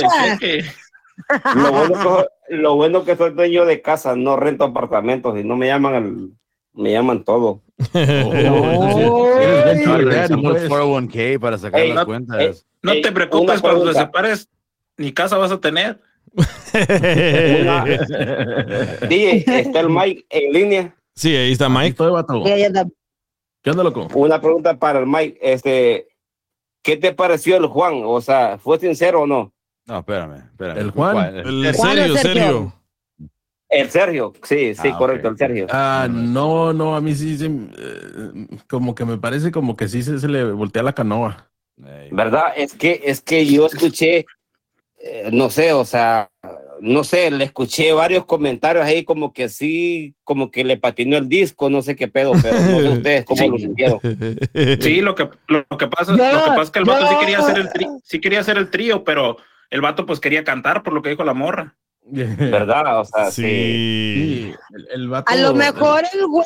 Lo 1.56 1.72
bueno, 1.72 2.26
que, 2.48 2.56
lo 2.56 2.76
bueno 2.76 3.04
que 3.04 3.16
soy 3.16 3.32
dueño 3.32 3.66
de 3.66 3.82
casa, 3.82 4.16
no 4.16 4.36
rento 4.36 4.66
apartamentos 4.66 5.40
y 5.40 5.44
no 5.44 5.56
me 5.56 5.66
llaman 5.68 6.32
me 6.76 6.92
llaman 6.92 7.24
todo. 7.24 7.62
Regresamos 7.94 9.32
el 10.62 10.70
401k 10.70 11.40
para 11.40 11.58
sacar 11.58 11.82
Ey, 11.82 11.90
las 11.90 11.98
no- 11.98 12.06
cuentas. 12.06 12.66
No 12.82 12.94
te 13.02 13.12
preocupes, 13.12 13.62
cuando 13.62 13.86
te 13.86 13.94
separes, 13.98 14.50
ni 14.98 15.12
casa 15.12 15.38
vas 15.38 15.52
a 15.52 15.60
tener. 15.60 16.00
DJ, 19.08 19.44
está 19.60 19.80
el 19.82 19.90
Mike 19.90 20.26
en 20.30 20.54
línea. 20.54 20.96
Sí, 21.16 21.36
ahí 21.36 21.52
está 21.52 21.70
Mike. 21.70 21.96
¿Qué 21.96 23.70
onda, 23.70 23.84
loco? 23.84 24.08
Una 24.16 24.42
pregunta 24.42 24.78
para 24.78 25.00
el 25.00 25.08
Mike, 25.08 25.38
este, 25.42 26.08
¿qué 26.82 26.98
te 26.98 27.14
pareció 27.14 27.58
el 27.58 27.68
Juan? 27.68 28.02
O 28.04 28.20
sea, 28.22 28.58
¿fue 28.58 28.80
sincero 28.80 29.22
o 29.22 29.28
no? 29.28 29.54
No, 29.86 30.00
espérame, 30.00 30.38
espérame. 30.52 30.78
¿El 30.80 30.92
Juan? 30.92 31.36
El 31.36 31.76
serio, 31.76 32.18
serio. 32.18 32.74
El 33.70 33.90
Sergio, 33.90 34.34
sí, 34.44 34.76
sí, 34.76 34.90
Ah, 34.90 34.98
correcto, 34.98 35.30
el 35.30 35.38
Sergio. 35.38 35.68
Ah, 35.72 36.08
no, 36.10 36.74
no, 36.74 36.96
a 36.96 37.02
mí 37.02 37.16
sí, 37.16 37.38
sí, 37.38 37.46
eh, 37.76 38.48
como 38.70 38.94
que 38.94 39.04
me 39.04 39.18
parece 39.18 39.52
como 39.52 39.76
que 39.76 39.88
sí 39.88 40.04
se, 40.04 40.20
se 40.20 40.28
le 40.28 40.52
voltea 40.52 40.84
la 40.84 40.94
canoa. 40.94 41.50
¿Verdad? 42.12 42.54
Es 42.56 42.74
que, 42.74 43.02
es 43.04 43.22
que 43.22 43.48
yo 43.48 43.66
escuché, 43.66 44.26
eh, 45.06 45.30
no 45.34 45.50
sé, 45.50 45.74
o 45.74 45.84
sea, 45.86 46.30
no 46.80 47.04
sé, 47.04 47.30
le 47.30 47.44
escuché 47.44 47.92
varios 47.94 48.26
comentarios 48.26 48.86
ahí 48.86 49.04
como 49.04 49.34
que 49.34 49.50
sí, 49.50 50.16
como 50.24 50.50
que 50.50 50.64
le 50.64 50.78
patinó 50.78 51.18
el 51.18 51.28
disco, 51.30 51.70
no 51.70 51.82
sé 51.82 51.96
qué 51.96 52.08
pedo, 52.08 52.32
pero 52.42 52.58
no 52.60 52.80
sé 52.80 52.90
ustedes 52.90 53.26
cómo 53.26 53.48
lo 53.50 53.58
sintieron. 53.58 54.00
Sí, 54.82 55.02
lo 55.02 55.14
que, 55.16 55.30
lo, 55.48 55.66
lo 55.70 55.78
que 55.78 55.88
pasa, 55.88 56.12
No, 56.14 56.18
lo 56.18 56.44
que 56.44 56.50
pasa 56.50 56.62
es 56.64 56.72
que 56.72 56.80
el 56.80 56.86
vato 56.86 57.08
sí 57.10 57.16
quería 57.20 57.40
hacer 57.40 57.58
el 57.58 57.70
tri- 57.70 58.00
sí 58.04 58.20
quería 58.22 58.40
hacer 58.40 58.58
el 58.58 58.70
trío, 58.70 59.04
pero 59.04 59.38
el 59.70 59.82
vato 59.82 60.06
pues 60.06 60.20
quería 60.20 60.44
cantar 60.44 60.84
por 60.84 60.94
lo 60.94 61.02
que 61.02 61.10
dijo 61.10 61.24
la 61.24 61.34
morra. 61.34 61.76
¿Verdad? 62.06 63.00
O 63.00 63.06
sea, 63.06 63.32
sí. 63.32 64.54
El, 64.74 64.88
el 64.94 65.10
vato- 65.10 65.32
A 65.32 65.36
lo 65.38 65.54
mejor 65.54 66.04
el 66.14 66.28
güey 66.28 66.46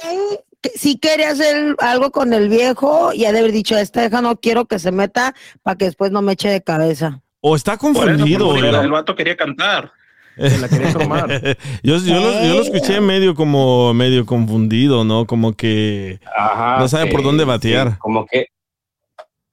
sí 0.75 0.97
quería 0.99 1.29
hacer 1.31 1.75
algo 1.79 2.11
con 2.11 2.33
el 2.33 2.49
viejo 2.49 3.11
y 3.13 3.25
ha 3.25 3.31
de 3.31 3.39
haber 3.39 3.51
dicho, 3.51 3.77
esta 3.77 4.05
hija 4.05 4.21
no 4.21 4.35
quiero 4.39 4.65
que 4.65 4.79
se 4.79 4.91
meta 4.91 5.33
para 5.63 5.77
que 5.77 5.85
después 5.85 6.11
no 6.11 6.21
me 6.21 6.33
eche 6.33 6.49
de 6.49 6.61
cabeza. 6.61 7.21
O 7.41 7.55
está 7.55 7.77
Por 7.77 7.91
eso, 7.91 7.99
confundido. 8.01 8.55
el, 8.55 8.61
¿verdad? 8.63 8.83
el 8.83 8.91
vato 8.91 9.15
quería 9.15 9.35
cantar. 9.35 9.91
la 10.37 10.69
quería 10.69 10.93
tomar. 10.93 11.29
yo, 11.83 11.97
yo, 11.97 12.15
lo, 12.19 12.43
yo 12.43 12.53
lo 12.55 12.61
escuché 12.61 13.01
medio 13.01 13.33
como 13.35 13.93
medio 13.93 14.25
confundido, 14.25 15.03
¿no? 15.03 15.25
Como 15.25 15.53
que 15.53 16.19
Ajá, 16.37 16.77
no 16.79 16.87
sabe 16.87 17.07
por 17.11 17.23
dónde 17.23 17.43
sí, 17.43 17.47
batear. 17.49 17.97
como 17.97 18.25
que, 18.25 18.47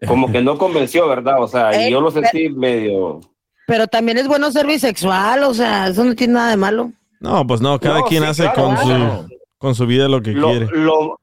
como 0.07 0.31
que 0.31 0.43
no 0.43 0.59
convenció, 0.59 1.09
¿verdad? 1.09 1.43
O 1.43 1.49
sea, 1.49 1.73
y 1.81 1.87
Eh, 1.87 1.91
yo 1.91 2.01
lo 2.03 2.11
sentí 2.11 2.51
medio. 2.51 3.21
Pero 3.67 3.87
también 3.87 4.19
es 4.19 4.29
bueno 4.29 4.51
ser 4.53 4.67
bisexual, 4.67 5.45
o 5.45 5.55
sea, 5.55 5.89
eso 5.89 6.05
no 6.05 6.15
tiene 6.15 6.35
nada 6.35 6.51
de 6.51 6.57
malo. 6.59 6.93
No, 7.21 7.47
pues 7.47 7.63
no, 7.63 7.81
cada 7.81 8.01
No, 8.01 8.05
quien 8.05 8.23
sí, 8.25 8.29
hace 8.29 8.43
claro, 8.43 8.63
con 8.63 8.77
claro. 8.77 9.23
su 9.29 9.35
con 9.57 9.75
su 9.75 9.87
vida 9.87 10.09
lo 10.09 10.21
que 10.21 10.33
Lo, 10.33 10.51
quiere. 10.51 10.67
lo, 10.73 11.19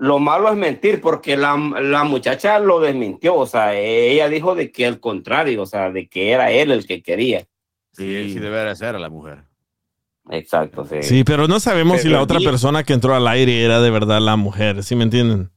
lo 0.00 0.18
malo 0.18 0.48
es 0.50 0.56
mentir 0.56 1.00
porque 1.02 1.36
la, 1.36 1.56
la 1.80 2.04
muchacha 2.04 2.58
lo 2.58 2.80
desmintió, 2.80 3.34
o 3.34 3.46
sea, 3.46 3.74
ella 3.74 4.30
dijo 4.30 4.54
de 4.54 4.72
que 4.72 4.86
al 4.86 4.98
contrario, 4.98 5.62
o 5.62 5.66
sea, 5.66 5.90
de 5.90 6.08
que 6.08 6.30
era 6.30 6.50
él 6.50 6.70
el 6.70 6.86
que 6.86 7.02
quería. 7.02 7.46
Sí, 7.92 8.32
sí 8.32 8.38
debe 8.38 8.64
de 8.64 8.74
ser 8.76 8.98
la 8.98 9.10
mujer. 9.10 9.44
Exacto, 10.30 10.86
sí. 10.86 11.02
Sí, 11.02 11.22
pero 11.22 11.48
no 11.48 11.60
sabemos 11.60 12.00
si 12.00 12.08
la 12.08 12.22
otra 12.22 12.38
persona 12.40 12.82
que 12.82 12.94
entró 12.94 13.14
al 13.14 13.28
aire 13.28 13.62
era 13.62 13.82
de 13.82 13.90
verdad 13.90 14.20
la 14.20 14.36
mujer, 14.36 14.82
¿sí 14.82 14.96
me 14.96 15.04
entienden? 15.04 15.50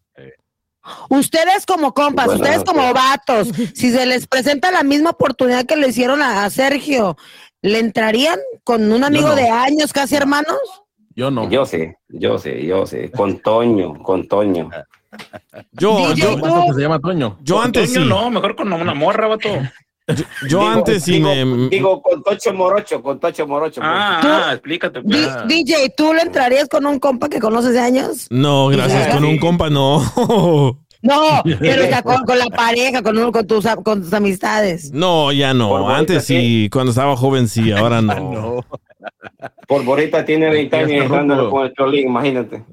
Ustedes 1.09 1.65
como 1.65 1.93
compas, 1.93 2.25
Bueno, 2.25 2.43
ustedes 2.43 2.65
como 2.65 2.89
ok. 2.89 2.95
vatos, 2.95 3.47
si 3.73 3.91
se 3.91 4.05
les 4.05 4.27
presenta 4.27 4.71
la 4.71 4.83
misma 4.83 5.11
oportunidad 5.11 5.65
que 5.65 5.77
le 5.77 5.87
hicieron 5.87 6.21
a, 6.21 6.43
a 6.43 6.49
Sergio, 6.49 7.15
¿le 7.61 7.79
entrarían 7.79 8.39
con 8.65 8.91
un 8.91 9.05
amigo 9.05 9.29
no. 9.29 9.35
de 9.35 9.49
años, 9.49 9.93
casi 9.93 10.17
hermanos? 10.17 10.57
Yo 11.15 11.31
no. 11.31 11.49
Yo 11.49 11.65
sí, 11.65 11.91
yo 12.09 12.37
sí, 12.37 12.65
yo 12.65 12.85
sí. 12.85 13.09
Con 13.15 13.39
Toño, 13.39 13.93
con 14.01 14.27
Toño. 14.27 14.69
Yo, 15.73 16.13
yo, 16.13 16.39
¿Cuánto 16.39 16.67
que 16.67 16.73
se 16.73 16.81
llama 16.81 16.99
Toño? 16.99 17.37
Yo 17.41 17.61
antes 17.61 17.93
sí. 17.93 17.99
No, 18.03 18.29
mejor 18.29 18.55
con 18.55 18.71
una 18.73 18.93
morra, 18.93 19.27
vato. 19.27 19.49
Yo 20.49 20.67
antes 20.67 21.03
sí 21.03 21.13
digo, 21.13 21.29
me... 21.29 21.69
Digo, 21.69 22.01
con 22.01 22.21
Tocho 22.23 22.53
Morocho, 22.53 23.01
con 23.01 23.21
Tocho 23.21 23.47
Morocho. 23.47 23.79
pues. 23.79 23.89
Ah, 23.93 24.49
explícate. 24.51 25.01
DJ, 25.01 25.93
¿tú 25.95 26.13
le 26.13 26.23
entrarías 26.23 26.67
con 26.67 26.85
un 26.85 26.99
compa 26.99 27.29
que 27.29 27.39
conoces 27.39 27.71
de 27.71 27.79
años? 27.79 28.27
No, 28.29 28.67
gracias, 28.67 29.15
con 29.15 29.23
un 29.23 29.37
compa 29.37 29.69
no. 29.69 30.01
No, 31.03 31.43
pero 31.43 31.83
o 31.83 31.87
sea, 31.87 32.01
con, 32.03 32.23
con 32.23 32.39
la 32.39 32.45
pareja, 32.45 33.03
con, 33.03 33.17
uno- 33.17 33.31
con, 33.33 33.45
tus, 33.45 33.65
con 33.83 34.01
tus 34.03 34.13
amistades. 34.13 34.89
No, 34.93 35.33
ya 35.33 35.53
no. 35.53 35.89
Antes 35.89 36.23
sí, 36.23 36.69
cuando 36.71 36.91
estaba 36.91 37.17
joven 37.17 37.49
sí, 37.49 37.73
ahora 37.73 38.01
no. 38.01 38.63
Por 38.69 38.79
Borita 39.67 40.23
tiene 40.25 40.49
20 40.49 40.75
años 40.75 41.09
ruco. 41.09 41.49
con 41.49 41.65
el 41.65 41.73
Piolín, 41.73 42.07
imagínate. 42.07 42.63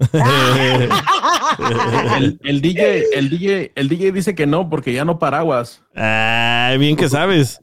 El, 2.17 2.39
el 2.43 2.61
DJ, 2.63 3.05
el 3.15 3.31
DJ, 3.31 3.73
el 3.75 3.89
DJ 3.89 4.13
dice 4.13 4.35
que 4.35 4.47
no 4.47 4.69
porque 4.69 4.93
ya 4.93 5.05
no 5.05 5.19
paraguas. 5.19 5.83
Ay, 5.95 6.79
bien 6.79 6.97
que 6.97 7.09
sabes. 7.09 7.61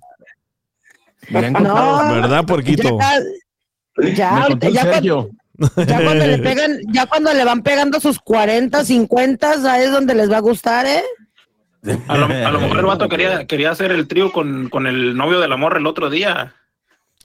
No. 1.29 2.13
¿Verdad, 2.13 2.45
porquito? 2.45 2.97
Ya, 4.15 4.47
ya, 4.59 4.69
ya, 4.69 4.81
Sergio. 4.83 5.29
cuando, 5.57 5.85
ya 5.85 6.03
cuando 6.03 6.27
le 6.27 6.37
pegan, 6.37 6.79
ya 6.91 7.05
cuando 7.07 7.33
le 7.33 7.43
van 7.43 7.63
pegando 7.63 7.99
sus 7.99 8.19
40, 8.19 8.85
50, 8.85 9.71
ahí 9.71 9.85
es 9.85 9.91
donde 9.91 10.15
les 10.15 10.31
va 10.31 10.37
a 10.37 10.41
gustar, 10.41 10.85
¿eh? 10.85 11.03
A 12.07 12.17
lo, 12.17 12.25
a 12.25 12.51
lo 12.51 12.59
mejor 12.59 12.79
el 12.79 12.85
vato 12.85 13.07
quería, 13.09 13.45
quería 13.47 13.71
hacer 13.71 13.91
el 13.91 14.07
trío 14.07 14.31
con, 14.31 14.69
con 14.69 14.87
el 14.87 15.15
novio 15.15 15.39
de 15.39 15.47
la 15.47 15.57
morra 15.57 15.79
el 15.79 15.87
otro 15.87 16.09
día. 16.09 16.53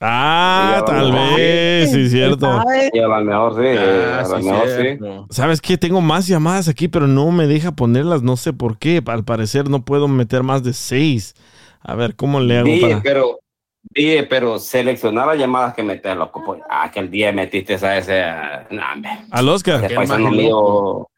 Ah, 0.01 0.79
Sí, 0.81 0.85
tal 0.93 1.13
vez, 1.13 1.93
sí, 1.93 2.09
cierto. 2.11 2.49
Y 2.93 2.99
a 2.99 3.07
lo 3.07 3.21
mejor 3.25 3.55
sí, 3.55 3.79
Ah, 3.79 4.19
a 4.25 4.29
lo 4.29 4.39
sí, 4.39 4.45
mejor 4.45 4.69
sí. 4.69 5.35
¿Sabes 5.35 5.61
qué? 5.61 5.79
Tengo 5.79 6.01
más 6.01 6.27
llamadas 6.27 6.67
aquí, 6.69 6.89
pero 6.89 7.07
no 7.07 7.31
me 7.31 7.47
deja 7.47 7.73
ponerlas, 7.73 8.23
no 8.23 8.37
sé 8.37 8.53
por 8.53 8.79
qué. 8.79 9.01
Al 9.07 9.25
parecer 9.25 9.69
no 9.71 9.85
puedo 9.85 10.09
meter 10.09 10.43
más 10.43 10.65
de 10.65 10.73
seis. 10.73 11.35
A 11.81 11.95
ver, 11.95 12.17
¿cómo 12.17 12.41
le 12.41 12.59
hago 12.59 12.67
Dije, 12.67 12.89
para...? 12.89 13.03
pero, 13.03 13.39
dije, 13.83 14.23
pero 14.25 14.59
seleccionar 14.59 15.29
las 15.29 15.39
llamadas 15.39 15.75
que 15.75 15.85
metes, 15.85 16.17
loco. 16.17 16.43
Pues, 16.45 16.61
ah, 16.69 16.91
que 16.91 16.99
el 16.99 17.09
día 17.11 17.31
metiste 17.33 17.75
a 17.75 17.99
ese. 17.99 18.23
ah, 18.23 18.67
No, 18.71 18.83
hombre. 18.95 19.11
Al 19.31 19.49
Oscar. 19.49 19.85
Ese 19.85 19.95
paisano 19.95 20.31
mío. 20.33 21.09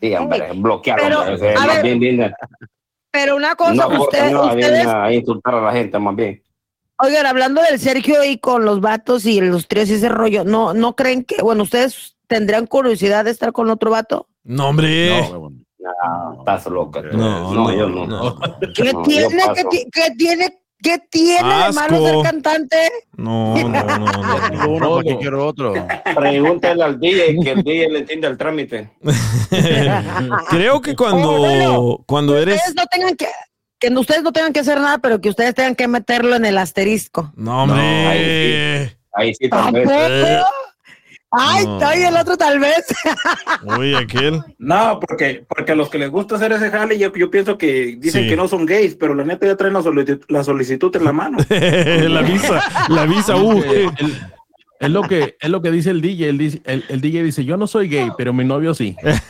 Sí, 0.00 0.14
hombre, 0.14 0.48
bloquearlo. 0.56 1.04
Pero, 1.04 1.20
hombre, 1.20 1.34
ese, 1.36 1.54
a 1.58 1.66
ver, 1.66 1.82
bien 1.84 1.98
viene. 2.00 2.32
Pero 3.10 3.36
una 3.36 3.54
cosa, 3.54 3.74
No, 3.74 4.02
ustedes, 4.02 4.30
no, 4.32 4.46
ustedes, 4.46 4.86
a 4.86 5.10
insultar 5.12 5.54
a 5.54 5.60
la 5.62 5.72
gente, 5.72 5.98
más 5.98 6.14
bien. 6.14 6.42
Oigan, 7.02 7.26
hablando 7.26 7.62
del 7.62 7.78
Sergio 7.78 8.24
y 8.24 8.38
con 8.38 8.64
los 8.64 8.80
vatos 8.80 9.26
y 9.26 9.40
los 9.40 9.68
tríos 9.68 9.88
y 9.90 9.94
ese 9.94 10.08
rollo, 10.08 10.44
¿no, 10.44 10.74
no 10.74 10.94
creen 10.94 11.24
que, 11.24 11.42
bueno, 11.42 11.62
ustedes 11.62 12.16
tendrían 12.26 12.66
curiosidad 12.66 13.24
de 13.24 13.30
estar 13.30 13.52
con 13.52 13.70
otro 13.70 13.90
vato? 13.90 14.28
No, 14.44 14.68
hombre. 14.68 15.22
No, 15.30 16.38
estás 16.38 16.66
loca. 16.66 17.02
tú. 17.02 17.16
No, 17.16 17.52
No, 17.52 17.70
no, 17.70 17.74
yo 17.74 17.88
no. 17.88 18.06
no. 18.06 18.38
¿Qué 18.74 18.92
No, 18.92 19.02
yo 19.02 19.02
tiene, 19.02 19.28
qué, 19.70 19.86
qué 19.92 20.10
tiene, 20.16 20.62
qué 20.82 20.98
tiene 21.10 21.66
de 21.66 21.72
malo 21.72 22.06
ser 22.06 22.22
cantante? 22.22 22.76
No, 23.16 23.56
no, 23.56 23.68
no, 23.68 23.98
no. 23.98 24.68
Uno 24.68 24.90
porque 24.90 25.16
quiero 25.18 25.46
otro. 25.46 25.74
Pregúntale 26.14 26.82
al 26.82 27.00
DJ 27.00 27.40
que 27.42 27.50
el 27.50 27.62
DJ 27.62 27.90
le 27.90 27.98
entiende 28.00 28.28
el 28.28 28.38
trámite. 28.38 28.90
Creo 30.50 30.80
que 30.80 30.94
cuando, 30.94 32.02
cuando 32.06 32.36
eres... 32.36 32.56
Ustedes 32.56 32.76
no 32.76 32.84
tengan 32.90 33.16
que, 33.16 33.26
que 33.80 33.90
no- 33.90 34.00
ustedes 34.00 34.22
no 34.22 34.32
tengan 34.32 34.52
que 34.52 34.60
hacer 34.60 34.78
nada, 34.80 34.98
pero 34.98 35.20
que 35.20 35.30
ustedes 35.30 35.54
tengan 35.54 35.74
que 35.74 35.88
meterlo 35.88 36.36
en 36.36 36.44
el 36.44 36.58
asterisco. 36.58 37.32
No, 37.34 37.62
hombre. 37.64 38.96
Ahí 39.14 39.34
sí, 39.34 39.48
tal 39.48 39.72
vez. 39.72 39.88
¿Tampoco? 39.88 40.46
Ay, 41.32 41.64
No. 41.64 41.78
ay, 41.86 42.02
el 42.02 42.16
otro 42.16 42.36
tal 42.36 42.58
vez. 42.58 42.84
Uy, 43.78 43.94
aquel. 43.94 44.42
No, 44.58 44.98
porque, 44.98 45.44
porque 45.48 45.70
a 45.72 45.76
los 45.76 45.88
que 45.88 45.98
les 45.98 46.10
gusta 46.10 46.34
hacer 46.34 46.50
ese 46.52 46.70
jale, 46.70 46.98
yo, 46.98 47.12
yo 47.14 47.30
pienso 47.30 47.56
que 47.56 47.94
dicen 47.98 48.24
Sí. 48.24 48.30
que 48.30 48.36
no 48.36 48.48
son 48.48 48.66
gays, 48.66 48.96
pero 48.96 49.14
la 49.14 49.22
neta 49.24 49.46
ya 49.46 49.56
traen 49.56 49.74
la 49.74 49.82
solicitud, 49.82 50.24
la 50.28 50.42
solicitud 50.42 50.94
en 50.96 51.04
la 51.04 51.12
mano. 51.12 51.38
la 51.48 52.22
visa, 52.22 52.60
la 52.88 53.06
visa, 53.06 53.36
uh. 53.36 53.62
El- 53.62 53.90
Es 54.80 54.88
lo 54.90 55.02
que 55.02 55.36
es 55.38 55.50
lo 55.50 55.60
que 55.62 55.70
dice 55.70 55.90
el 55.90 56.00
DJ. 56.00 56.30
El, 56.30 56.38
dice- 56.38 56.62
el- 56.64 56.84
el 56.88 57.00
DJ 57.02 57.22
dice, 57.22 57.44
yo 57.44 57.56
no 57.58 57.66
soy 57.66 57.86
gay, 57.88 58.10
pero 58.16 58.32
mi 58.32 58.44
novio 58.44 58.72
sí. 58.74 58.96
¿Tú 59.02 59.08
eres 59.12 59.20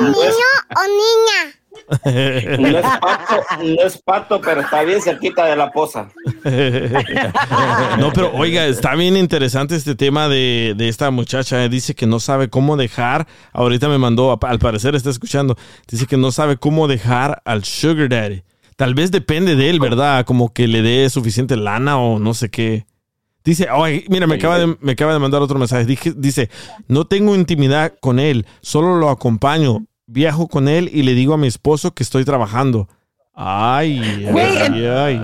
niño 0.00 0.50
o 0.76 0.82
niña? 0.86 1.57
No 2.04 2.68
es 2.68 2.84
pato, 3.00 3.42
no 3.64 3.82
es 3.86 4.02
pato, 4.02 4.40
pero 4.40 4.60
está 4.60 4.82
bien 4.82 5.00
cerquita 5.00 5.46
de 5.46 5.56
la 5.56 5.70
poza. 5.70 6.08
No, 7.98 8.12
pero 8.12 8.32
oiga, 8.34 8.66
está 8.66 8.94
bien 8.94 9.16
interesante 9.16 9.74
este 9.74 9.94
tema 9.94 10.28
de, 10.28 10.74
de 10.76 10.88
esta 10.88 11.10
muchacha. 11.10 11.64
Eh, 11.64 11.68
Dice 11.68 11.94
que 11.94 12.06
no 12.06 12.20
sabe 12.20 12.48
cómo 12.48 12.76
dejar. 12.76 13.26
Ahorita 13.52 13.88
me 13.88 13.98
mandó, 13.98 14.38
al 14.40 14.58
parecer 14.58 14.94
está 14.94 15.10
escuchando. 15.10 15.56
Dice 15.88 16.06
que 16.06 16.16
no 16.16 16.30
sabe 16.30 16.56
cómo 16.56 16.88
dejar 16.88 17.42
al 17.44 17.64
Sugar 17.64 18.08
Daddy. 18.08 18.42
Tal 18.76 18.94
vez 18.94 19.10
depende 19.10 19.56
de 19.56 19.70
él, 19.70 19.80
¿verdad? 19.80 20.24
Como 20.24 20.52
que 20.52 20.68
le 20.68 20.82
dé 20.82 21.10
suficiente 21.10 21.56
lana 21.56 21.98
o 21.98 22.18
no 22.18 22.34
sé 22.34 22.48
qué. 22.48 22.86
Dice, 23.44 23.66
ay, 23.70 24.04
mira, 24.08 24.26
me 24.26 24.34
acaba, 24.36 24.58
de, 24.58 24.76
me 24.80 24.92
acaba 24.92 25.12
de 25.12 25.18
mandar 25.18 25.42
otro 25.42 25.58
mensaje. 25.58 25.86
Dice, 25.86 26.50
no 26.86 27.06
tengo 27.06 27.34
intimidad 27.34 27.94
con 28.00 28.18
él, 28.18 28.46
solo 28.60 28.96
lo 28.96 29.08
acompaño. 29.10 29.86
Viajo 30.10 30.48
con 30.48 30.68
él 30.68 30.90
y 30.92 31.02
le 31.02 31.12
digo 31.14 31.34
a 31.34 31.36
mi 31.38 31.46
esposo 31.46 31.92
que 31.94 32.02
estoy 32.02 32.24
trabajando. 32.24 32.88
Ay, 33.34 34.24
Güey, 34.30 34.56
ay, 34.56 34.86
ay. 34.86 35.20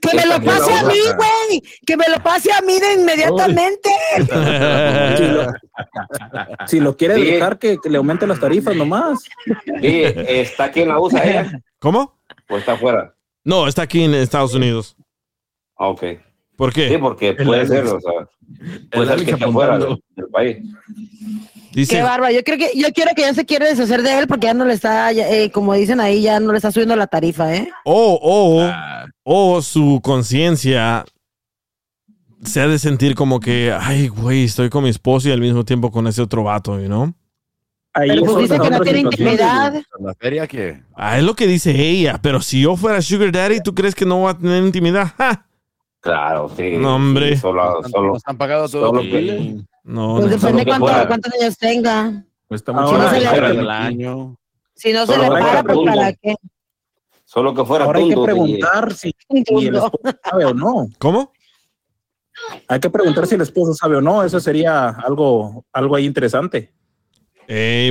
Que 0.00 0.16
me 0.16 0.24
lo 0.26 0.40
pase 0.42 0.72
a 0.72 0.82
mí, 0.84 0.94
güey. 1.16 1.62
Que 1.86 1.96
me 1.96 2.04
lo 2.08 2.22
pase 2.22 2.50
a 2.52 2.60
mí 2.62 2.78
de 2.80 2.94
inmediatamente. 3.00 3.90
si, 5.16 5.24
lo, 5.26 5.46
si 6.66 6.80
lo 6.80 6.96
quiere 6.96 7.16
Sí. 7.16 7.24
dejar, 7.24 7.58
que, 7.58 7.76
que 7.82 7.90
le 7.90 7.98
aumente 7.98 8.26
las 8.26 8.40
tarifas 8.40 8.74
nomás. 8.76 9.20
Sí, 9.80 10.02
está 10.04 10.64
aquí 10.64 10.80
en 10.82 10.88
la 10.88 10.98
USA 11.00 11.22
ella. 11.28 11.60
¿Cómo? 11.78 12.18
¿O 12.48 12.56
está 12.56 12.72
afuera? 12.72 13.14
No, 13.44 13.66
está 13.68 13.82
aquí 13.82 14.02
en 14.04 14.14
Estados 14.14 14.54
Unidos. 14.54 14.96
Ah, 15.76 15.88
Ok. 15.88 16.04
¿Por 16.56 16.72
qué? 16.74 16.88
Sí, 16.90 16.98
porque 16.98 17.32
puede 17.32 17.66
ser, 17.66 17.86
o 17.86 17.98
sea, 18.00 18.12
puede 18.92 19.06
ser 19.06 19.24
que 19.24 19.30
esté 19.30 19.44
afuera 19.46 19.76
apuntando. 19.76 20.02
del, 20.14 20.24
del 20.24 20.26
país. 20.30 20.58
Qué 21.72 22.02
bárbaro. 22.02 22.32
Yo 22.32 22.42
creo 22.42 22.58
que 22.58 22.70
yo 22.74 22.88
quiero 22.92 23.12
que 23.14 23.22
ya 23.22 23.34
se 23.34 23.44
quiere 23.44 23.66
deshacer 23.66 24.02
de 24.02 24.18
él 24.18 24.26
porque 24.26 24.46
ya 24.46 24.54
no 24.54 24.64
le 24.64 24.74
está, 24.74 25.12
eh, 25.12 25.50
como 25.50 25.74
dicen 25.74 26.00
ahí, 26.00 26.22
ya 26.22 26.40
no 26.40 26.52
le 26.52 26.58
está 26.58 26.72
subiendo 26.72 26.96
la 26.96 27.06
tarifa, 27.06 27.54
¿eh? 27.54 27.70
O, 27.84 28.18
o, 28.22 28.72
o 29.22 29.62
su 29.62 30.00
conciencia 30.02 31.04
se 32.42 32.60
ha 32.60 32.66
de 32.68 32.78
sentir 32.78 33.14
como 33.14 33.38
que, 33.40 33.74
ay, 33.78 34.08
güey, 34.08 34.44
estoy 34.44 34.70
con 34.70 34.84
mi 34.84 34.90
esposo 34.90 35.28
y 35.28 35.32
al 35.32 35.40
mismo 35.40 35.64
tiempo 35.64 35.90
con 35.90 36.06
ese 36.06 36.22
otro 36.22 36.42
vato, 36.44 36.76
¿no? 36.78 37.14
Pero 37.92 38.24
pues 38.24 38.36
dice 38.38 38.58
que 38.60 38.70
no 38.70 38.80
tiene 38.80 39.00
intimidad. 39.00 39.82
¿La 39.98 40.14
feria 40.14 40.46
qué? 40.46 40.80
Ah, 40.94 41.18
es 41.18 41.24
lo 41.24 41.34
que 41.34 41.46
dice 41.46 41.72
ella, 41.72 42.18
pero 42.22 42.40
si 42.40 42.62
yo 42.62 42.76
fuera 42.76 43.02
Sugar 43.02 43.32
Daddy, 43.32 43.60
¿tú 43.60 43.74
crees 43.74 43.94
que 43.94 44.06
no 44.06 44.22
va 44.22 44.30
a 44.30 44.38
tener 44.38 44.62
intimidad? 44.62 45.12
¡Ja! 45.16 45.46
Claro, 46.02 46.50
sí. 46.56 46.78
No, 46.78 46.94
hombre. 46.94 47.34
sí, 47.34 47.42
solo, 47.42 47.82
solo, 47.82 48.14
¿Nos 48.14 48.22
han 48.24 48.38
pagado 48.38 48.66
todo 48.70 48.86
solo 48.86 49.02
que-? 49.02 49.58
No, 49.90 50.14
Pues 50.16 50.26
no. 50.26 50.36
depende 50.38 50.64
cuánto- 50.64 50.86
fuera. 50.86 51.06
cuántos 51.08 51.32
años 51.34 51.58
tenga. 51.58 52.24
Cuesta 52.46 52.72
Ahora, 52.72 52.86
mucho. 52.86 52.98
no 52.98 53.10
se 53.10 53.20
le- 53.62 53.70
año. 53.70 54.36
Si 54.74 54.92
no 54.92 55.06
se 55.06 55.12
Solo 55.14 55.22
le 55.24 55.28
para 55.40 55.62
pues 55.64 55.78
para 55.84 56.12
qué. 56.14 56.34
solo 57.24 57.54
que 57.54 57.64
fuera 57.64 57.84
Ahora 57.84 57.98
hay 57.98 58.08
que 58.08 58.14
tundo, 58.14 58.24
preguntar 58.24 58.94
si, 58.94 59.14
si 59.28 59.66
el 59.66 59.74
esposo 59.76 60.00
sabe 60.24 60.44
o 60.46 60.54
no. 60.54 60.88
¿Cómo? 60.98 61.32
Hay 62.68 62.80
que 62.80 62.88
preguntar 62.88 63.26
si 63.26 63.34
el 63.34 63.42
esposo 63.42 63.74
sabe 63.74 63.96
o 63.96 64.00
no. 64.00 64.22
Eso 64.24 64.40
sería 64.40 64.88
algo, 64.88 65.64
algo 65.72 65.96
ahí 65.96 66.06
interesante. 66.06 66.72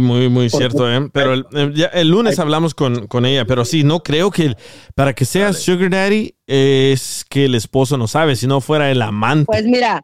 Muy, 0.02 0.30
muy 0.30 0.50
cierto, 0.50 0.90
¿eh? 0.90 1.10
Pero 1.12 1.34
el, 1.34 1.46
el- 1.52 1.74
ya 1.74 1.88
el 1.88 2.08
lunes 2.08 2.40
hablamos 2.40 2.74
con, 2.74 3.08
con 3.08 3.26
ella, 3.26 3.44
pero 3.46 3.66
sí, 3.66 3.84
no 3.84 4.02
creo 4.02 4.32
que 4.32 4.46
el- 4.46 4.58
para 4.96 5.14
que 5.14 5.26
sea 5.26 5.52
Sugar 5.52 5.90
Daddy 5.90 6.34
es 6.48 7.26
que 7.30 7.44
el 7.46 7.56
esposo 7.56 7.98
no 7.98 8.08
sabe, 8.08 8.38
si 8.38 8.48
no 8.48 8.62
fuera 8.62 8.90
el 8.90 9.02
amante. 9.02 9.46
Pues 9.48 9.66
mira, 9.66 10.02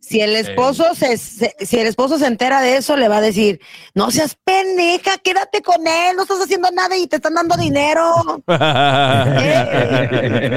si 0.00 0.20
el 0.20 0.34
esposo 0.36 0.94
se, 0.94 1.16
se- 1.18 1.54
si 1.60 1.78
el 1.78 1.86
esposo 1.86 2.18
se 2.18 2.26
entera 2.26 2.60
de 2.60 2.76
eso, 2.78 2.96
le 2.96 3.08
va 3.08 3.18
a 3.18 3.20
decir, 3.20 3.60
no 3.94 4.10
seas 4.10 4.36
pendeja, 4.44 5.18
quédate 5.18 5.60
con 5.62 5.86
él, 5.86 6.16
no 6.16 6.22
estás 6.22 6.40
haciendo 6.40 6.70
nada 6.70 6.96
y 6.96 7.06
te 7.06 7.16
están 7.16 7.34
dando 7.34 7.56
dinero. 7.56 8.42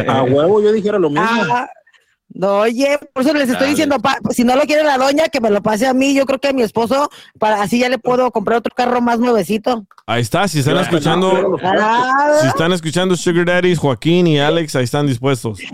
A 0.07 0.23
huevo 0.23 0.61
yo 0.61 0.72
dijera 0.72 0.99
lo 0.99 1.09
mismo. 1.09 1.26
Ah, 1.53 1.69
No, 2.33 2.59
oye, 2.59 2.97
por 3.13 3.23
eso 3.23 3.33
les 3.33 3.41
estoy 3.43 3.55
Dale. 3.55 3.67
diciendo, 3.69 3.99
pa- 3.99 4.17
si 4.31 4.43
no 4.45 4.55
lo 4.55 4.61
quiere 4.61 4.83
la 4.83 4.97
doña, 4.97 5.27
que 5.27 5.41
me 5.41 5.49
lo 5.49 5.61
pase 5.61 5.85
a 5.85 5.93
mí. 5.93 6.13
Yo 6.15 6.25
creo 6.25 6.39
que 6.39 6.47
a 6.47 6.53
mi 6.53 6.61
esposo, 6.61 7.09
para 7.37 7.61
así 7.61 7.79
ya 7.79 7.89
le 7.89 7.97
puedo 7.99 8.31
comprar 8.31 8.59
otro 8.59 8.73
carro 8.75 9.01
más 9.01 9.19
nuevecito. 9.19 9.85
Ahí 10.07 10.21
está, 10.21 10.47
si 10.47 10.59
están 10.59 10.77
escuchando, 10.77 11.57
Ah. 11.63 12.37
si 12.41 12.47
están 12.47 12.71
escuchando 12.73 13.15
Sugar 13.17 13.45
Daddies, 13.45 13.77
Joaquín 13.79 14.27
y 14.27 14.39
Alex, 14.39 14.75
ahí 14.75 14.83
están 14.85 15.07
dispuestos. 15.07 15.59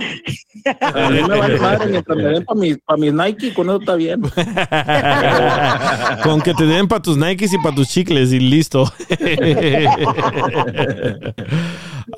A 0.81 1.09
mí 1.09 1.21
me 1.21 1.37
vale 1.37 1.59
madre 1.59 1.85
mientras 1.87 2.17
me 2.17 2.23
den 2.23 2.43
para 2.43 2.59
mis, 2.59 2.77
pa' 2.79 2.97
mis 2.97 3.13
Nike, 3.13 3.53
con 3.53 3.69
eso 3.69 3.79
está 3.79 3.95
bien. 3.95 4.21
Con 6.23 6.41
que 6.41 6.53
te 6.53 6.65
den 6.65 6.87
para 6.89 7.01
tus 7.01 7.15
Nikes 7.17 7.53
y 7.53 7.57
para 7.59 7.75
tus 7.75 7.87
chicles 7.87 8.33
y 8.33 8.39
listo. 8.39 8.91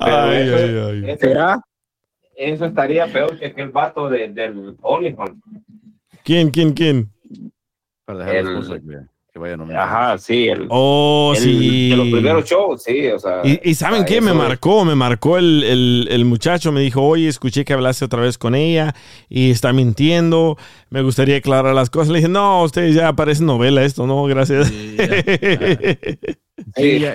ay, 0.00 0.50
ay. 0.50 1.04
eso- 1.06 1.62
eso 2.40 2.64
estaría 2.64 3.06
peor 3.06 3.38
que 3.38 3.46
aquel 3.46 3.68
vato 3.70 4.08
de, 4.08 4.28
del 4.28 4.76
OnlyFans. 4.80 5.38
¿Quién, 6.24 6.50
quién, 6.50 6.72
quién? 6.72 7.10
Para 8.04 8.20
dejar 8.20 8.36
El- 8.36 8.80
que, 8.82 8.96
que 9.32 9.38
vaya 9.38 9.54
a. 9.56 9.84
Ajá, 9.84 10.18
sí. 10.18 10.48
El, 10.48 10.66
Oh, 10.70 11.32
el- 11.36 11.42
sí. 11.42 11.90
De 11.90 11.96
los 11.96 12.06
primeros 12.08 12.44
shows, 12.44 12.82
sí, 12.82 13.06
o 13.08 13.18
sea. 13.18 13.40
Y, 13.44 13.60
y 13.70 13.74
¿saben 13.74 14.04
qué? 14.04 14.20
Me 14.20 14.32
marcó, 14.34 14.84
me 14.84 14.94
marcó 14.96 15.38
el, 15.38 15.62
el- 15.64 16.08
el 16.10 16.24
muchacho, 16.24 16.72
me 16.72 16.80
dijo, 16.80 17.02
oye, 17.02 17.28
escuché 17.28 17.64
que 17.64 17.72
hablaste 17.72 18.04
otra 18.04 18.20
vez 18.22 18.38
con 18.38 18.54
ella 18.54 18.94
y 19.28 19.50
está 19.50 19.72
mintiendo, 19.72 20.56
me 20.90 21.02
gustaría 21.02 21.36
aclarar 21.36 21.74
las 21.74 21.90
cosas. 21.90 22.08
Le 22.08 22.18
dije, 22.18 22.28
no, 22.28 22.62
ustedes 22.64 22.94
ya 22.94 23.12
parece 23.12 23.44
novela 23.44 23.84
esto, 23.84 24.06
no, 24.06 24.24
gracias. 24.24 24.66
Sí, 24.68 24.96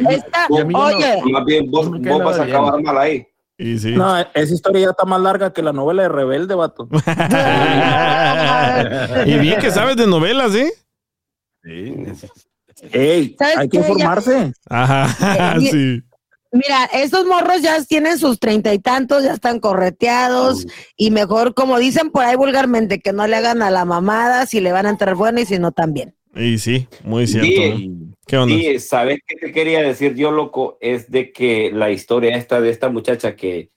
Esta- 0.09 0.47
Vos- 0.49 0.63
oye. 0.73 1.21
Más 1.31 1.45
bien, 1.45 1.69
vos, 1.69 1.89
No 1.91 2.13
vos 2.13 2.23
vas 2.25 2.39
a 2.39 2.43
acabar 2.43 2.81
mal 2.81 2.97
ahí. 2.97 3.25
Y 3.57 3.79
sí. 3.79 3.93
No, 3.95 4.17
esa 4.17 4.53
historia 4.53 4.81
ya 4.81 4.89
está 4.89 5.05
más 5.05 5.21
larga 5.21 5.53
que 5.53 5.61
la 5.61 5.71
novela 5.71 6.03
de 6.03 6.09
Rebelde, 6.09 6.55
vato. 6.55 6.89
y 9.25 9.37
bien 9.39 9.59
que 9.59 9.71
sabes 9.71 9.95
de 9.95 10.07
novelas, 10.07 10.53
¿eh? 10.55 10.71
Ey, 11.63 12.05
¿Sabes 13.39 13.57
hay 13.57 13.69
que? 13.69 13.77
Ya- 13.79 13.87
informarse. 13.87 14.51
Ajá, 14.69 15.55
Eh, 15.57 15.69
sí. 15.71 16.01
Mira, 16.51 16.85
estos 16.93 17.25
morros 17.25 17.61
ya 17.61 17.83
tienen 17.83 18.17
sus 18.17 18.39
treinta 18.39 18.73
y 18.73 18.79
tantos, 18.79 19.23
ya 19.25 19.33
están 19.33 19.59
correteados 19.59 20.65
y 20.95 21.11
mejor, 21.11 21.53
como 21.53 21.77
dicen 21.79 22.11
por 22.11 22.23
ahí 22.23 22.37
vulgarmente, 22.37 23.01
que 23.01 23.11
no 23.11 23.27
le 23.27 23.35
hagan 23.35 23.61
a 23.61 23.69
la 23.71 23.83
mamada 23.83 24.45
si 24.45 24.61
le 24.61 24.71
van 24.71 24.85
a 24.85 24.89
entrar 24.91 25.15
bueno 25.15 25.41
y 25.41 25.45
si 25.45 25.59
no 25.59 25.73
también. 25.73 26.15
Y 26.35 26.57
sí, 26.57 26.87
muy 27.03 27.27
cierto. 27.27 27.77
Sí, 28.47 28.79
¿sabes 28.79 29.19
qué 29.25 29.35
te 29.37 29.51
quería 29.51 29.81
decir 29.81 30.15
yo, 30.15 30.31
loco? 30.31 30.77
Es 30.81 31.09
de 31.09 31.31
que 31.31 31.71
la 31.73 31.91
historia 31.91 32.35
esta 32.35 32.59
de 32.59 32.69
esta 32.71 32.89
muchacha 32.89 33.35
que 33.35 33.69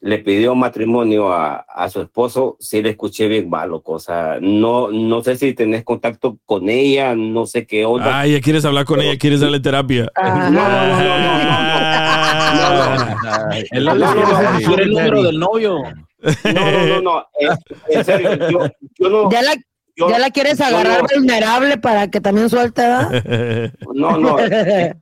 le 0.00 0.18
pidió 0.18 0.54
matrimonio 0.54 1.32
a, 1.32 1.56
a 1.56 1.88
su 1.88 2.00
esposo, 2.00 2.56
sí 2.60 2.80
le 2.82 2.90
escuché 2.90 3.28
bien 3.28 3.50
mal, 3.50 3.70
loco. 3.70 3.92
O 3.92 3.98
sea, 3.98 4.38
no, 4.40 4.90
no 4.90 5.22
sé 5.22 5.36
si 5.36 5.52
tenés 5.54 5.84
contacto 5.84 6.38
con 6.44 6.68
ella, 6.68 7.14
no 7.14 7.46
sé 7.46 7.66
qué 7.66 7.84
onda. 7.84 8.20
Ah, 8.20 8.26
ya 8.26 8.40
quieres 8.40 8.64
hablar 8.64 8.84
con 8.84 9.00
ella, 9.00 9.18
quieres 9.18 9.40
darle 9.40 9.58
terapia. 9.60 10.10
No, 10.22 10.50
no, 10.50 10.50
no, 10.50 10.98
no, 10.98 11.18
no, 13.22 13.52
El 13.72 13.84
No, 13.84 13.92
el 13.94 13.98
no, 13.98 14.14
número 14.86 15.22
del 15.22 15.38
novio. 15.38 15.78
No, 15.82 16.70
no, 16.70 16.86
no, 16.86 17.00
no. 17.02 17.26
En, 17.38 17.98
en 17.98 18.04
serio, 18.04 18.48
yo, 18.50 18.66
yo 18.98 19.08
no. 19.08 19.30
Ya 19.30 19.42
la, 19.42 19.54
yo- 19.96 20.08
ya 20.10 20.18
la 20.18 20.30
quieres 20.30 20.60
agarrar 20.60 21.02
no- 21.02 21.08
vulnerable 21.14 21.78
para 21.78 22.10
que 22.10 22.20
también 22.20 22.48
suelte, 22.50 22.82
¿verdad? 22.82 23.72
No, 23.94 24.18
no, 24.18 24.36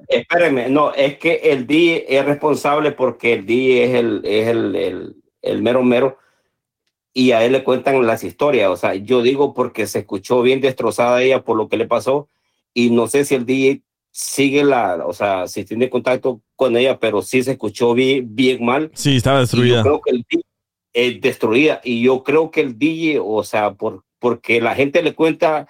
espérenme, 0.09 0.69
no, 0.69 0.93
es 0.95 1.19
que 1.19 1.35
el 1.45 1.67
DJ 1.67 2.05
es 2.19 2.25
responsable 2.25 2.93
porque 2.93 3.33
el 3.35 3.45
DJ 3.47 3.85
es 3.85 3.95
el, 3.95 4.21
es 4.25 4.49
el, 4.49 4.77
el, 4.77 5.17
el 5.43 5.63
mero 5.63 5.83
mero 5.83 6.19
y 7.13 7.33
a 7.33 7.45
él 7.45 7.53
le 7.53 7.65
cuentan 7.65 8.07
las 8.07 8.25
historias, 8.25 8.71
o 8.71 8.77
sea, 8.77 8.95
yo 8.95 9.23
digo 9.23 9.53
porque 9.55 9.87
se 9.87 10.01
escuchó 10.01 10.43
bien 10.43 10.61
destrozada 10.61 11.23
ella 11.23 11.43
por 11.43 11.57
lo 11.57 11.69
que 11.69 11.77
le 11.77 11.87
pasó 11.87 12.29
y 12.73 12.91
no 12.91 13.07
sé 13.09 13.25
si 13.25 13.35
el 13.35 13.47
DJ 13.47 13.83
sigue 14.11 14.63
la, 14.65 15.05
o 15.07 15.13
sea, 15.13 15.49
si 15.49 15.65
tiene 15.65 15.91
contacto 15.91 16.41
con 16.55 16.77
ella, 16.77 16.99
pero 17.01 17.21
sí 17.23 17.43
se 17.43 17.53
escuchó 17.53 17.95
bien, 17.95 18.33
bien 18.35 18.65
mal. 18.65 18.91
Sí, 18.95 19.17
estaba 19.17 19.39
Y 19.39 19.41
destruida. 19.43 19.77
Yo 19.79 19.83
creo 19.83 20.01
que 20.03 20.11
el 20.13 20.25
DJ 20.29 20.45
es 20.93 21.21
destruida 21.21 21.81
y 21.83 22.03
yo 22.03 22.23
creo 22.23 22.51
que 22.53 22.61
el 22.61 22.79
DJ, 22.79 23.19
o 23.21 23.43
sea, 23.43 23.73
por, 23.75 24.05
porque 24.25 24.59
la 24.59 24.75
gente 24.75 25.03
le 25.03 25.15
cuenta 25.15 25.69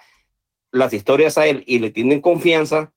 las 0.71 0.93
historias 0.93 1.37
a 1.37 1.45
él 1.45 1.65
y 1.67 1.79
le 1.79 1.91
tienen 1.91 2.21
confianza, 2.21 2.93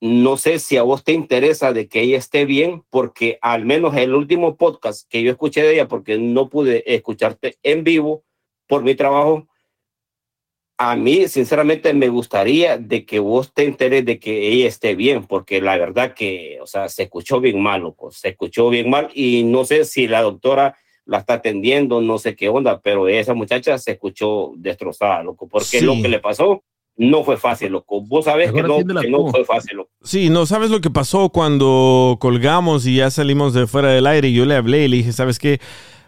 no 0.00 0.36
sé 0.36 0.58
si 0.58 0.76
a 0.76 0.82
vos 0.82 1.04
te 1.04 1.12
interesa 1.12 1.72
de 1.72 1.86
que 1.86 2.00
ella 2.00 2.18
esté 2.18 2.44
bien, 2.44 2.82
porque 2.90 3.38
al 3.40 3.66
menos 3.66 3.94
el 3.96 4.16
último 4.16 4.56
podcast 4.56 5.08
que 5.08 5.22
yo 5.22 5.30
escuché 5.30 5.62
de 5.62 5.74
ella, 5.74 5.86
porque 5.86 6.18
no 6.18 6.48
pude 6.48 6.82
escucharte 6.92 7.56
en 7.62 7.84
vivo 7.84 8.24
por 8.66 8.82
mi 8.82 8.96
trabajo, 8.96 9.46
a 10.76 10.96
mí 10.96 11.28
sinceramente 11.28 11.94
me 11.94 12.08
gustaría 12.08 12.76
de 12.76 13.06
que 13.06 13.20
vos 13.20 13.54
te 13.54 13.66
enteres 13.66 14.04
de 14.04 14.18
que 14.18 14.48
ella 14.48 14.66
esté 14.66 14.96
bien, 14.96 15.24
porque 15.24 15.60
la 15.60 15.78
verdad 15.78 16.14
que, 16.14 16.58
o 16.60 16.66
sea, 16.66 16.88
se 16.88 17.04
escuchó 17.04 17.40
bien 17.40 17.62
mal, 17.62 17.82
loco, 17.82 18.10
se 18.10 18.30
escuchó 18.30 18.70
bien 18.70 18.90
mal 18.90 19.08
y 19.14 19.44
no 19.44 19.64
sé 19.64 19.84
si 19.84 20.08
la 20.08 20.22
doctora 20.22 20.76
la 21.06 21.18
está 21.18 21.34
atendiendo, 21.34 22.00
no 22.00 22.18
sé 22.18 22.34
qué 22.34 22.48
onda, 22.48 22.80
pero 22.80 23.08
esa 23.08 23.34
muchacha 23.34 23.76
se 23.78 23.92
escuchó 23.92 24.52
destrozada, 24.56 25.22
loco, 25.22 25.46
porque 25.48 25.78
Sí. 25.80 25.84
lo 25.84 25.94
que 26.00 26.08
le 26.08 26.18
pasó 26.18 26.62
no 26.96 27.24
fue 27.24 27.36
fácil, 27.36 27.72
loco. 27.72 28.00
Vos 28.02 28.24
sabés 28.26 28.52
que 28.52 28.62
no, 28.62 28.78
que 28.78 29.10
no 29.10 29.26
fue 29.28 29.44
fácil, 29.44 29.78
loco. 29.78 29.90
Sí, 30.02 30.30
no 30.30 30.46
sabes 30.46 30.70
lo 30.70 30.80
que 30.80 30.90
pasó 30.90 31.28
cuando 31.30 32.16
colgamos 32.20 32.86
y 32.86 32.96
ya 32.96 33.10
salimos 33.10 33.52
de 33.52 33.66
fuera 33.66 33.88
del 33.88 34.06
aire. 34.06 34.32
Yo 34.32 34.44
le 34.46 34.54
hablé 34.56 34.84
y 34.84 34.88
le 34.88 34.96
dije, 34.98 35.12
¿sabes 35.12 35.38
qué? 35.38 35.60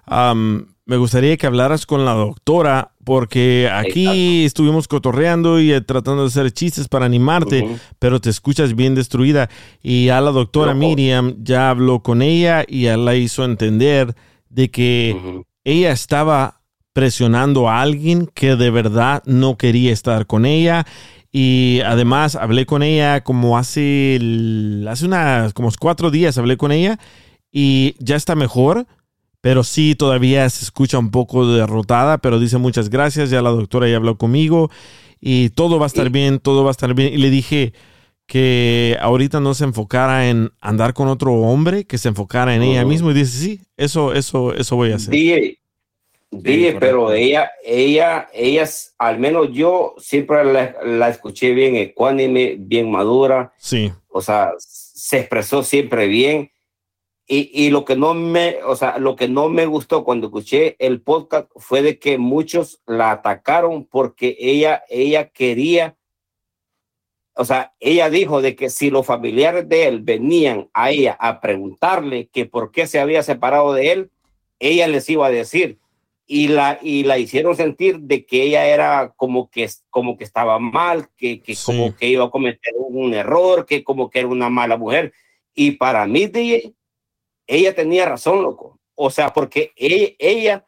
Am, 0.05 0.74
me 0.85 0.97
gustaría 0.97 1.36
que 1.36 1.47
hablaras 1.48 1.85
con 1.85 2.05
la 2.05 2.12
doctora 2.12 2.93
porque 3.05 3.68
aquí 3.73 4.44
estuvimos 4.44 4.86
cotorreando 4.86 5.59
y 5.60 5.73
eh, 5.73 5.81
tratando 5.81 6.23
de 6.23 6.28
hacer 6.28 6.52
chistes 6.52 6.86
para 6.89 7.06
animarte, 7.06 7.62
Ujú. 7.62 7.78
pero 7.98 8.20
te 8.20 8.31
escuchas 8.31 8.74
bien 8.77 8.94
destruida. 8.94 9.51
Y 9.82 10.09
a 10.10 10.20
la 10.20 10.31
doctora 10.31 10.74
Miriam 10.74 11.35
ya 11.43 11.70
habló 11.70 12.01
con 12.05 12.23
ella 12.23 12.64
y 12.66 12.82
ya 12.82 12.97
la 12.97 13.16
hizo 13.16 13.44
entender 13.44 14.14
de 14.57 14.70
que 14.70 15.45
ella 15.65 15.93
estaba 15.93 16.62
presionando 16.95 17.69
a 17.69 17.83
alguien 17.83 18.27
que 18.27 18.57
de 18.57 18.70
verdad 18.70 19.23
no 19.27 19.59
quería 19.59 19.93
estar 19.93 20.27
con 20.27 20.47
ella. 20.47 20.87
Y 21.31 21.83
además 21.85 22.37
hablé 22.37 22.65
con 22.65 22.83
ella 22.83 23.23
como 23.23 23.59
hace, 23.59 24.19
hace 24.89 25.05
unas 25.05 25.53
como 25.53 25.70
cuatro 25.78 26.11
días 26.11 26.39
hablé 26.39 26.57
con 26.57 26.73
ella 26.73 26.99
y 27.53 27.97
ya 27.99 28.16
está 28.16 28.35
mejor, 28.35 28.87
pero 29.43 29.62
sí 29.62 29.95
todavía 29.95 30.49
se 30.49 30.65
escucha 30.65 30.99
un 30.99 31.11
poco 31.11 31.47
derrotada, 31.47 32.16
pero 32.16 32.41
dice 32.41 32.57
muchas 32.57 32.89
gracias, 32.89 33.28
ya 33.28 33.43
la 33.43 33.51
doctora 33.51 33.91
ya 33.91 33.97
habló 33.97 34.16
conmigo 34.16 34.70
y 35.20 35.51
todo 35.51 35.78
va 35.78 35.85
a 35.85 35.89
estar 35.89 36.09
bien, 36.09 36.39
todo 36.39 36.65
va 36.65 36.70
a 36.70 36.77
estar 36.78 36.95
bien. 36.95 37.12
Y 37.12 37.19
le 37.19 37.28
dije 37.28 37.74
que 38.27 38.97
ahorita 39.01 39.40
no 39.40 39.55
se 39.55 39.65
enfocara 39.65 40.28
en 40.28 40.51
andar 40.61 40.94
con 40.94 41.09
otro 41.09 41.32
hombre, 41.35 41.85
que 41.85 41.98
se 41.98 42.09
enfocara 42.09 42.55
en 42.55 42.62
ella 42.62 42.85
misma 42.85 43.12
y 43.12 43.15
dice, 43.15 43.39
sí, 43.39 43.61
eso, 43.77 44.12
eso, 44.12 44.53
eso 44.55 44.77
voy 44.77 44.93
a 44.93 44.97
hacer. 44.97 45.11
DJ, 45.12 45.59
DJ, 46.32 46.77
pero 46.81 47.12
ella, 47.12 47.51
ella, 47.65 48.28
ella, 48.35 48.62
es- 48.65 48.94
al 48.98 49.19
menos 49.20 49.48
yo 49.53 49.94
siempre 49.98 50.44
la, 50.44 50.74
la 50.85 51.09
escuché 51.09 51.53
bien 51.55 51.77
ecuánime, 51.77 52.57
bien 52.59 52.90
madura. 52.90 53.53
Sí. 53.59 53.93
O 54.09 54.20
sea, 54.20 54.51
se 54.59 55.20
expresó 55.20 55.62
siempre 55.62 56.09
bien. 56.09 56.51
Y, 57.28 57.51
y 57.53 57.70
lo 57.70 57.85
que 57.85 57.97
no 57.97 58.15
me, 58.15 58.57
o 58.65 58.77
sea, 58.77 58.98
lo 58.98 59.16
que 59.16 59.27
no 59.28 59.48
me 59.48 59.66
gustó 59.66 60.05
cuando 60.05 60.27
escuché 60.28 60.77
el 60.78 61.01
podcast 61.01 61.48
fue 61.57 61.82
de 61.82 61.98
que 61.98 62.19
muchos 62.19 62.81
la 62.86 63.11
atacaron 63.11 63.85
porque 63.85 64.36
ella, 64.39 64.82
ella 64.89 65.28
quería, 65.31 65.95
o 67.37 67.45
sea, 67.45 67.75
ella 67.81 68.09
dijo 68.09 68.41
de 68.41 68.57
que 68.57 68.71
si 68.71 68.89
los 68.89 69.05
familiares 69.05 69.69
de 69.69 69.87
él 69.87 70.01
venían 70.01 70.71
a 70.73 70.91
ella 70.91 71.17
a 71.21 71.41
preguntarle 71.43 72.29
que 72.29 72.47
por 72.47 72.73
qué 72.73 72.87
se 72.87 72.99
había 72.99 73.23
separado 73.23 73.75
de 73.75 73.93
él, 73.93 74.11
ella 74.59 74.89
les 74.89 75.09
iba 75.11 75.27
a 75.27 75.31
decir 75.31 75.79
y 76.27 76.49
la 76.49 76.79
y 76.83 77.05
la 77.05 77.19
hicieron 77.19 77.55
sentir 77.55 78.01
de 78.01 78.25
que 78.25 78.43
ella 78.43 78.67
era 78.67 79.13
como 79.17 79.51
que 79.51 79.69
como 79.91 80.17
que 80.17 80.25
estaba 80.25 80.59
mal, 80.59 81.09
que, 81.17 81.43
que 81.43 81.55
como 81.65 81.95
que 81.95 82.09
iba 82.09 82.25
a 82.25 82.31
cometer 82.31 82.73
un 82.79 83.13
error, 83.13 83.67
que 83.67 83.85
como 83.85 84.09
que 84.09 84.21
era 84.21 84.29
una 84.29 84.49
mala 84.49 84.79
mujer 84.79 85.13
y 85.55 85.73
para 85.73 86.07
mí 86.07 86.27
DJ, 86.27 86.75
ella 87.47 87.75
tenía 87.75 88.07
razón, 88.07 88.43
loco. 88.43 88.81
O 88.95 89.11
sea, 89.11 89.33
porque 89.35 89.73
ella 89.77 90.15
ella 90.19 90.67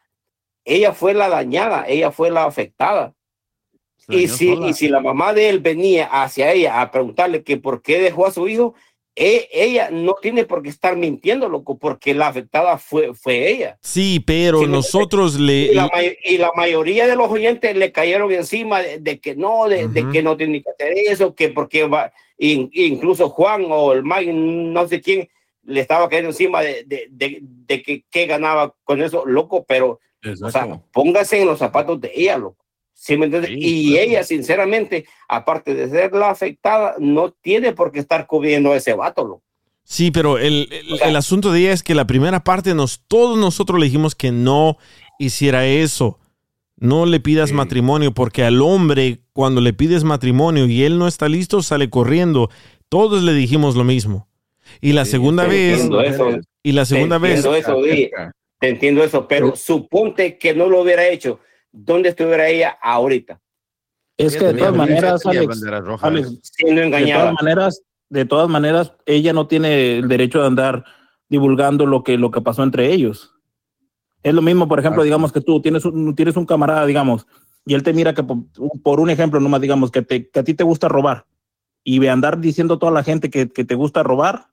ella 0.65 0.93
fue 0.93 1.15
la 1.15 1.31
dañada, 1.31 1.87
ella 1.89 2.11
fue 2.11 2.31
la 2.31 2.45
afectada. 2.45 3.15
Y 4.09 4.29
si, 4.29 4.55
sola. 4.55 4.69
y 4.69 4.73
si 4.75 4.89
la 4.89 5.01
mamá 5.01 5.33
de 5.35 5.49
él 5.51 5.59
venía 5.61 6.07
hacia 6.07 6.53
ella 6.53 6.81
a 6.81 6.91
preguntarle 6.91 7.43
que 7.43 7.57
por 7.59 7.83
qué 7.83 7.99
dejó 8.01 8.27
a 8.27 8.31
su 8.33 8.49
hijo, 8.49 8.75
e- 9.15 9.49
ella 9.53 9.91
no 9.91 10.15
tiene 10.15 10.45
por 10.45 10.63
qué 10.63 10.69
estar 10.69 10.97
mintiendo, 10.97 11.49
loco, 11.49 11.77
porque 11.77 12.15
la 12.15 12.29
afectada 12.29 12.79
fue, 12.79 13.13
fue 13.15 13.51
ella. 13.51 13.79
Sí, 13.83 14.21
pero 14.25 14.67
nosotros 14.67 15.39
le... 15.39 15.55
Y 15.73 15.75
la, 15.75 15.89
may- 15.93 16.17
y 16.25 16.39
la 16.39 16.53
mayoría 16.55 17.07
de 17.07 17.17
los 17.17 17.29
oyentes 17.31 17.77
le 17.77 17.91
cayeron 17.93 18.31
encima 18.33 18.81
de, 18.81 18.99
de 18.99 19.19
que 19.19 19.35
no, 19.35 19.69
de, 19.69 19.89
de 19.89 20.09
que 20.11 20.23
no 20.23 20.37
tiene 20.37 20.63
que 20.63 20.71
hacer 20.71 20.93
eso, 20.97 21.35
que 21.35 21.49
porque 21.49 21.85
va, 21.85 22.13
in- 22.39 22.71
incluso 22.73 23.29
Juan 23.29 23.67
o 23.69 23.93
el 23.93 24.05
Mike, 24.05 24.33
no 24.33 24.87
sé 24.89 25.01
quién, 25.01 25.29
le 25.65 25.81
estaba 25.81 26.09
cayendo 26.09 26.31
encima 26.31 26.63
de, 26.63 26.85
de, 26.85 27.09
de, 27.11 27.41
de 27.43 27.83
que, 27.83 28.05
que 28.11 28.27
ganaba 28.27 28.75
con 28.85 29.03
eso, 29.03 29.25
loco, 29.27 29.65
pero 29.69 30.01
O 30.47 30.51
sea, 30.51 30.63
póngase 30.93 31.41
en 31.41 31.47
los 31.49 31.59
zapatos 31.59 32.01
de 32.01 32.11
ella, 32.15 32.39
loco. 32.39 32.65
¿Sí 33.01 33.17
me 33.17 33.27
entiendes? 33.27 33.53
y 33.57 33.97
ella, 33.97 34.25
sinceramente, 34.25 35.07
aparte 35.29 35.73
de 35.73 35.89
ser 35.89 36.13
la 36.13 36.31
afectada, 36.31 36.97
no 36.99 37.31
tiene 37.31 37.73
por 37.73 37.93
qué 37.93 38.01
estar 38.01 38.27
cubriendo 38.27 38.73
a 38.73 38.77
ese 38.77 38.93
vato, 38.93 39.23
loco. 39.25 39.43
Sí, 39.85 40.11
pero 40.11 40.37
el, 40.37 40.69
el- 40.73 41.01
el 41.03 41.17
asunto 41.17 41.53
de 41.53 41.61
ella 41.61 41.73
es 41.73 41.83
que 41.85 41.95
la 41.95 42.07
primera 42.09 42.43
parte, 42.43 42.75
nos, 42.75 43.05
todos 43.07 43.39
nosotros 43.39 43.79
le 43.79 43.87
dijimos 43.87 44.15
que 44.17 44.33
no 44.33 44.79
hiciera 45.19 45.65
eso. 45.67 46.19
No 46.77 47.07
le 47.07 47.21
pidas 47.21 47.53
matrimonio, 47.53 48.13
porque 48.13 48.43
al 48.45 48.61
hombre, 48.63 49.21
cuando 49.33 49.61
le 49.61 49.73
pides 49.73 50.03
matrimonio 50.05 50.67
y 50.67 50.83
él 50.83 50.99
no 50.99 51.07
está 51.09 51.29
listo, 51.29 51.63
sale 51.63 51.89
corriendo. 51.91 52.51
Todos 52.89 53.23
le 53.23 53.33
dijimos 53.33 53.77
lo 53.77 53.85
mismo. 53.85 54.29
Y 54.81 54.93
la 54.93 55.05
segunda 55.05 55.45
vez. 55.47 55.81
eso. 55.81 56.39
Y 56.63 56.73
la 56.73 56.85
segunda 56.85 57.19
Te 57.21 57.23
vez. 57.29 57.45
entiendo 57.45 57.55
eso. 57.55 57.81
Te 58.61 58.69
entiendo 58.69 59.05
eso, 59.05 59.27
pero 59.29 59.55
suponte 59.57 60.37
que 60.37 60.53
no 60.55 60.69
lo 60.69 60.83
hubiera 60.83 61.07
hecho. 61.09 61.39
¿Dónde 61.73 62.11
estuviera 62.11 62.49
ella 62.49 62.79
ahorita? 62.81 63.41
Es 64.17 64.37
que 64.37 64.47
de 64.47 64.55
todas 64.55 64.75
maneras, 64.75 65.25
Alex, 65.27 65.63
Alex, 66.01 66.39
Siendo 66.43 66.81
de 66.81 66.87
engañada. 66.87 67.23
todas 67.23 67.35
maneras, 67.43 67.83
de 68.09 68.25
todas 68.25 68.49
maneras, 68.49 68.93
ella 69.07 69.33
no 69.33 69.47
tiene 69.47 69.99
el 69.99 70.09
derecho 70.09 70.41
de 70.41 70.47
andar 70.47 70.85
divulgando 71.29 71.87
lo 71.87 72.03
que, 72.03 72.17
lo 72.19 72.31
que 72.31 72.41
pasó 72.41 72.63
entre 72.63 72.93
ellos. 72.93 73.35
Es 74.23 74.35
lo 74.35 74.43
mismo, 74.43 74.67
por 74.67 74.81
ejemplo, 74.81 75.03
digamos 75.05 75.31
que 75.33 75.41
tú 75.41 75.61
tienes 75.63 75.85
un, 75.85 76.15
tienes 76.17 76.37
un 76.37 76.47
camarada, 76.47 76.85
digamos, 76.87 77.27
y 77.65 77.75
él 77.75 77.83
te 77.83 77.93
mira 77.93 78.15
que 78.15 78.23
por, 78.25 78.39
por 78.83 78.99
un 78.99 79.11
ejemplo, 79.11 79.39
nomás 79.39 79.61
digamos, 79.61 79.91
que, 79.93 80.03
te, 80.03 80.29
que 80.29 80.41
a 80.41 80.45
ti 80.45 80.55
te 80.55 80.65
gusta 80.65 80.89
robar, 80.89 81.27
y 81.85 81.99
ve 82.01 82.11
andar 82.11 82.41
diciendo 82.41 82.75
a 82.75 82.79
toda 82.79 82.91
la 82.93 83.05
gente 83.05 83.31
que, 83.31 83.49
que 83.51 83.65
te 83.65 83.75
gusta 83.77 84.03
robar, 84.03 84.49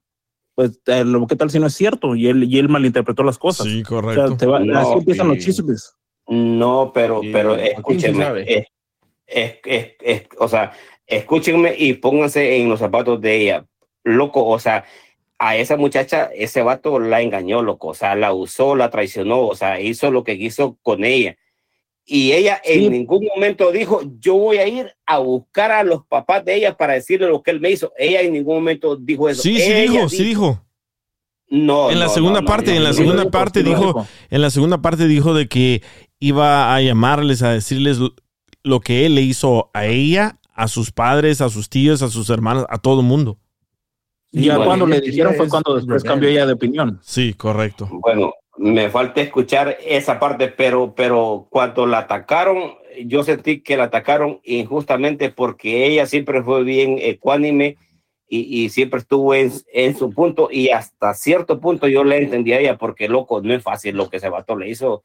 pues, 0.54 0.80
eh, 0.86 1.04
lo- 1.04 1.26
¿qué 1.28 1.36
tal 1.36 1.50
si 1.50 1.60
no 1.60 1.68
es 1.68 1.74
cierto? 1.74 2.16
Y 2.16 2.28
él, 2.28 2.44
y 2.44 2.60
él 2.60 2.70
malinterpretó 2.70 3.24
las 3.24 3.38
cosas. 3.40 3.66
Sí, 3.68 3.82
correcto. 3.84 4.38
te 4.38 4.46
va- 4.46 4.60
No, 4.60 4.80
así 4.80 5.00
empiezan 5.00 5.28
los 5.28 5.38
chismes. 5.40 5.96
No, 6.28 6.92
pero, 6.94 7.22
pero 7.32 7.56
quién 7.56 7.68
escúchenme. 7.68 8.26
eh, 8.42 8.68
es- 9.28 9.56
es- 9.64 9.92
es- 10.02 10.24
o 10.40 10.48
sea, 10.48 10.72
escúchenme 11.06 11.76
y 11.78 11.94
pónganse 11.94 12.58
en 12.58 12.70
los 12.70 12.80
zapatos 12.80 13.22
de 13.22 13.36
ella. 13.42 13.66
Loco, 14.04 14.46
o 14.46 14.60
sea, 14.60 14.86
a 15.38 15.58
esa 15.58 15.78
muchacha, 15.78 16.30
ese 16.34 16.62
vato 16.62 17.00
la 17.00 17.22
engañó, 17.22 17.62
loco. 17.62 17.90
O 17.90 17.94
sea, 17.94 18.16
la 18.16 18.34
usó, 18.34 18.76
la 18.76 18.90
traicionó, 18.90 19.46
o 19.46 19.56
sea, 19.56 19.80
hizo 19.82 20.10
lo 20.12 20.24
que 20.24 20.38
quiso 20.38 20.78
con 20.82 21.04
ella. 21.04 21.38
Y 22.08 22.34
ella 22.34 22.62
en 22.64 22.92
ningún 22.92 23.26
momento 23.36 23.72
dijo, 23.72 24.02
yo 24.20 24.36
voy 24.36 24.58
a 24.58 24.68
ir 24.68 24.94
a 25.08 25.18
buscar 25.18 25.72
a 25.72 25.84
los 25.84 26.06
papás 26.06 26.46
de 26.46 26.54
ella 26.56 26.78
para 26.78 26.94
decirle 26.94 27.28
lo 27.28 27.42
que 27.42 27.50
él 27.52 27.60
me 27.60 27.72
hizo. 27.72 27.94
Ella 27.98 28.22
en 28.22 28.34
ningún 28.34 28.56
momento 28.56 28.96
dijo 28.96 29.28
eso. 29.28 29.42
Sí, 29.42 29.58
sí 29.60 29.72
Ella 29.72 29.92
dijo, 29.92 30.10
sí 30.10 30.24
dijo. 30.24 30.62
No, 31.48 31.92
en 31.92 32.00
la 32.00 32.06
no, 32.06 32.12
segunda 32.12 32.42
no, 32.42 32.48
parte, 32.48 32.72
no, 32.72 32.78
en 32.78 32.84
la 32.84 32.94
segunda 32.94 33.30
parte 33.30 33.62
dijo, 33.64 34.08
en 34.30 34.42
la 34.42 34.50
segunda 34.50 34.82
parte 34.82 35.08
dijo 35.08 35.34
de 35.34 35.48
que 35.48 35.84
iba 36.28 36.74
a 36.76 36.82
llamarles 36.82 37.42
a 37.44 37.52
decirles 37.52 38.00
lo- 38.64 38.80
que 38.82 39.06
él 39.06 39.16
le 39.16 39.22
hizo 39.22 39.70
a 39.74 39.86
ella, 39.86 40.40
a 40.54 40.68
sus 40.68 40.92
padres, 40.92 41.42
a 41.42 41.50
sus 41.50 41.70
tíos, 41.70 42.02
a 42.02 42.10
sus 42.10 42.30
hermanos, 42.30 42.66
a 42.70 42.78
todo 42.78 43.02
el 43.02 43.06
mundo. 43.06 43.38
Y 44.32 44.46
ya 44.46 44.58
bueno, 44.58 44.66
cuando 44.70 44.88
le 44.88 45.02
dijeron 45.02 45.36
fue 45.36 45.48
cuando 45.48 45.76
después 45.76 46.02
rebelde. 46.04 46.08
cambió 46.10 46.30
ella 46.30 46.46
de 46.46 46.54
opinión. 46.54 47.00
Sí, 47.04 47.34
correcto. 47.36 47.88
Bueno, 47.92 48.34
me 48.58 48.90
falta 48.90 49.22
escuchar 49.22 49.78
esa 49.86 50.20
parte, 50.20 50.48
pero, 50.48 50.94
pero 50.96 51.48
cuando 51.50 51.86
la 51.86 52.00
atacaron, 52.00 52.74
yo 53.06 53.24
sentí 53.24 53.62
que 53.62 53.78
la 53.78 53.86
atacaron 53.86 54.40
injustamente 54.44 55.30
porque 55.30 55.86
ella 55.88 56.06
siempre 56.06 56.42
fue 56.44 56.64
bien 56.64 56.98
ecuánime 57.00 57.78
y, 58.28 58.64
y 58.64 58.70
siempre 58.70 59.00
estuvo 59.00 59.34
en, 59.36 59.52
en 59.74 59.96
su 59.98 60.12
punto 60.12 60.50
y 60.52 60.70
hasta 60.70 61.14
cierto 61.14 61.60
punto 61.60 61.88
yo 61.88 62.04
le 62.04 62.18
entendí 62.18 62.54
a 62.54 62.60
ella 62.60 62.78
porque 62.78 63.08
loco, 63.08 63.42
no 63.42 63.54
es 63.54 63.62
fácil 63.62 63.96
lo 63.96 64.10
que 64.10 64.18
ese 64.18 64.30
vato 64.30 64.56
le 64.58 64.70
hizo. 64.70 65.04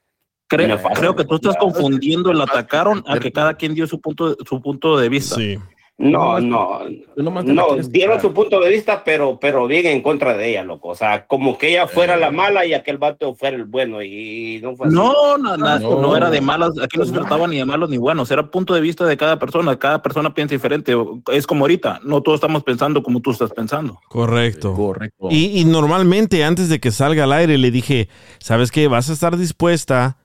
Creo, 0.51 0.78
creo 0.94 1.14
que 1.14 1.24
tú 1.24 1.36
estás 1.36 1.56
confundiendo 1.56 2.32
el 2.32 2.40
atacaron 2.40 3.05
a 3.06 3.20
que 3.20 3.31
cada 3.31 3.55
quien 3.55 3.72
dio 3.72 3.86
su 3.86 4.01
punto, 4.01 4.36
su 4.44 4.60
punto 4.60 4.98
de 4.98 5.09
vista. 5.09 5.36
Sí. 5.36 5.56
No, 5.97 6.40
no, 6.40 6.81
no, 7.16 7.77
dieron 7.90 8.18
su 8.22 8.32
punto 8.32 8.59
de 8.59 8.70
vista, 8.70 9.05
pero, 9.05 9.39
pero 9.39 9.66
bien 9.66 9.85
en 9.85 10.01
contra 10.01 10.35
de 10.35 10.48
ella, 10.48 10.64
loco. 10.64 10.89
O 10.89 10.94
sea, 10.94 11.27
como 11.27 11.59
que 11.59 11.68
ella 11.68 11.86
fuera 11.86 12.16
la 12.16 12.31
mala 12.31 12.64
y 12.64 12.72
aquel 12.72 12.97
vato 12.97 13.35
fuera 13.35 13.55
el 13.55 13.64
bueno 13.66 14.02
y 14.02 14.60
no 14.62 14.74
fue 14.77 14.86
así. 14.86 14.97
No, 14.97 15.36
no, 15.36 15.59
No. 15.59 15.78
no 15.78 16.16
era 16.16 16.31
de 16.31 16.40
malas, 16.40 16.70
aquí 16.82 16.97
no 16.97 17.05
se 17.05 17.12
trataba 17.12 17.47
ni 17.47 17.59
de 17.59 17.66
malos 17.66 17.90
ni 17.90 17.98
buenos, 17.98 18.31
era 18.31 18.51
punto 18.51 18.72
de 18.72 18.81
vista 18.81 19.05
de 19.05 19.18
cada 19.18 19.39
persona, 19.39 19.78
cada 19.78 20.01
persona 20.01 20.32
piensa 20.32 20.55
diferente, 20.55 20.94
es 21.32 21.47
como 21.47 21.64
ahorita, 21.64 22.01
no 22.02 22.22
todos 22.22 22.36
estamos 22.36 22.64
pensando 22.64 23.02
como 23.02 23.20
tú 23.20 23.32
estás 23.32 23.51
pensando. 23.51 24.01
Correcto. 24.09 24.74
Correcto. 24.74 25.28
Y, 25.31 25.60
y 25.60 25.66
normalmente 25.66 26.43
antes 26.44 26.70
de 26.70 26.81
que 26.81 26.93
salga 26.93 27.24
al 27.24 27.32
aire 27.35 27.59
le 27.59 27.70
dije, 27.70 28.09
¿sabes 28.39 28.72
qué? 28.72 28.89
Vas 28.89 29.10
a 29.10 29.12
estar 29.12 29.36
dispuesta 29.36 30.16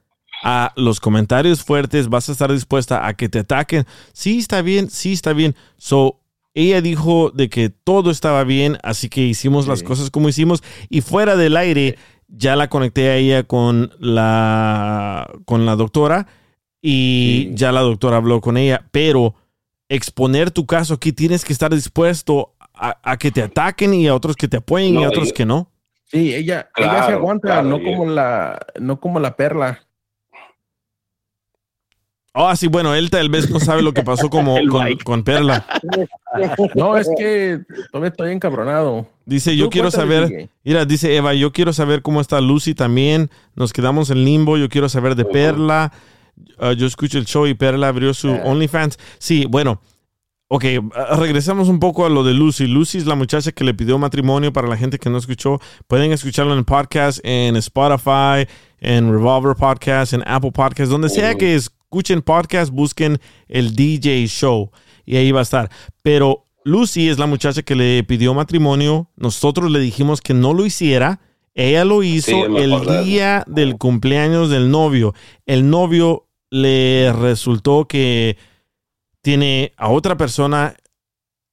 a 0.44 0.74
los 0.76 1.00
comentarios 1.00 1.64
fuertes, 1.64 2.10
vas 2.10 2.30
a 2.30 2.32
estar 2.34 2.52
dispuesta 2.52 3.08
a 3.08 3.14
que 3.16 3.30
te 3.30 3.40
ataquen. 3.40 3.86
Sí, 4.14 4.40
está 4.40 4.62
bien, 4.62 4.90
sí, 4.90 5.14
está 5.14 5.34
bien. 5.34 5.56
So, 5.78 6.20
ella 6.54 6.82
dijo 6.82 7.32
de 7.32 7.50
que 7.50 7.70
todo 7.70 8.12
estaba 8.12 8.44
bien, 8.44 8.78
así 8.84 9.10
que 9.10 9.22
hicimos 9.22 9.68
las 9.68 9.84
cosas 9.84 10.10
como 10.12 10.30
hicimos 10.30 10.64
y 10.90 11.02
fuera 11.02 11.36
del 11.36 11.58
aire 11.58 11.98
ya 12.28 12.56
la 12.56 12.70
conecté 12.70 13.10
a 13.10 13.16
ella 13.18 13.44
con 13.44 13.92
la 14.00 15.30
con 15.46 15.66
la 15.66 15.76
doctora 15.76 16.28
y 16.82 17.54
ya 17.56 17.72
la 17.72 17.82
doctora 17.82 18.18
habló 18.18 18.42
con 18.42 18.58
ella, 18.58 18.88
pero 18.92 19.36
exponer 19.90 20.52
tu 20.52 20.66
caso 20.66 20.96
aquí 20.96 21.12
tienes 21.14 21.44
que 21.46 21.54
estar 21.54 21.74
dispuesto 21.74 22.56
a, 22.74 22.98
a 23.04 23.18
que 23.18 23.32
te 23.32 23.44
ataquen 23.44 23.94
y 23.94 24.08
a 24.08 24.16
otros 24.16 24.36
que 24.36 24.48
te 24.48 24.58
apoyen 24.58 24.96
y 24.96 25.04
a 25.04 25.10
otros 25.10 25.34
que 25.34 25.46
no. 25.46 25.72
Sí, 26.06 26.34
ella, 26.36 26.70
ella 26.76 27.04
se 27.04 27.14
Claro, 27.14 27.18
aguanta, 27.18 27.48
claro, 27.50 27.68
no 27.70 27.84
como 27.84 28.06
la, 28.06 28.60
no 28.80 29.00
como 29.00 29.20
la 29.20 29.36
perla. 29.36 29.85
Ah, 32.38 32.54
sí, 32.58 32.68
bueno, 32.68 32.94
él 32.94 33.10
tal 33.10 33.30
vez 33.30 33.50
no 33.50 33.62
sabe 33.62 33.82
lo 33.82 33.94
que 33.94 34.04
pasó 34.04 34.30
como 34.30 34.56
con, 34.70 34.98
con 34.98 35.24
Perla. 35.24 35.66
No, 36.76 36.98
es 36.98 37.08
que 37.18 37.62
todavía 37.94 38.10
estoy 38.10 38.34
encabronado. 38.34 39.08
Dice, 39.26 39.56
yo 39.56 39.70
quiero 39.70 39.90
saber, 39.90 40.50
mira, 40.66 40.84
dice 40.84 41.16
Eva, 41.16 41.34
yo 41.34 41.54
quiero 41.54 41.72
saber 41.72 42.02
cómo 42.02 42.20
está 42.20 42.42
Lucy 42.42 42.76
también. 42.76 43.30
Nos 43.56 43.72
quedamos 43.72 44.10
en 44.10 44.26
limbo, 44.26 44.58
yo 44.58 44.68
quiero 44.68 44.90
saber 44.90 45.16
de 45.16 45.24
Perla. 45.24 45.94
Ah, 46.60 46.74
yo 46.74 46.88
escucho 46.88 47.18
el 47.18 47.26
show 47.26 47.48
y 47.48 47.54
Perla 47.54 47.88
abrió 47.88 48.14
su 48.14 48.30
OnlyFans. 48.30 49.00
Sí, 49.18 49.46
bueno, 49.50 49.82
ok, 50.50 50.66
ah, 50.94 51.16
regresamos 51.18 51.70
un 51.70 51.80
poco 51.80 52.06
a 52.06 52.10
lo 52.10 52.26
de 52.26 52.34
Lucy. 52.34 52.68
Lucy 52.68 52.98
es 52.98 53.06
la 53.06 53.16
muchacha 53.16 53.54
que 53.54 53.64
le 53.64 53.74
pidió 53.74 53.98
matrimonio 53.98 54.52
para 54.52 54.68
la 54.68 54.76
gente 54.76 55.00
que 55.00 55.10
no 55.10 55.18
escuchó. 55.18 55.62
Pueden 55.88 56.12
escucharlo 56.12 56.54
en 56.54 56.66
podcast, 56.66 57.20
en 57.24 57.56
Spotify, 57.56 58.46
en 58.82 59.10
Revolver 59.10 59.56
Podcast, 59.56 60.12
en 60.12 60.22
Apple 60.28 60.52
Podcast, 60.52 60.92
donde 60.92 61.08
sea 61.08 61.36
que 61.36 61.56
escuchen 61.86 62.22
podcast, 62.22 62.72
busquen 62.72 63.20
el 63.48 63.76
DJ 63.76 64.28
Show 64.28 64.72
y 65.06 65.18
ahí 65.18 65.32
va 65.32 65.40
a 65.40 65.44
estar. 65.44 65.70
Pero 66.02 66.46
Lucy 66.64 67.10
es 67.10 67.20
la 67.20 67.28
muchacha 67.28 67.62
que 67.62 67.76
le 67.76 68.04
pidió 68.04 68.34
matrimonio. 68.34 69.10
Nosotros 69.16 69.72
le 69.72 69.80
dijimos 69.80 70.20
que 70.20 70.34
no 70.34 70.54
lo 70.54 70.66
hiciera. 70.66 71.22
Ella 71.54 71.86
lo 71.86 72.04
hizo 72.04 72.32
Sí, 72.32 72.42
el 72.58 73.06
día 73.06 73.44
del 73.48 73.78
cumpleaños 73.78 74.50
del 74.50 74.72
novio. 74.72 75.14
El 75.46 75.70
novio 75.70 76.28
le 76.50 77.14
resultó 77.14 77.88
que 77.88 78.38
tiene 79.22 79.74
a 79.78 79.90
otra 79.90 80.18
persona 80.18 80.76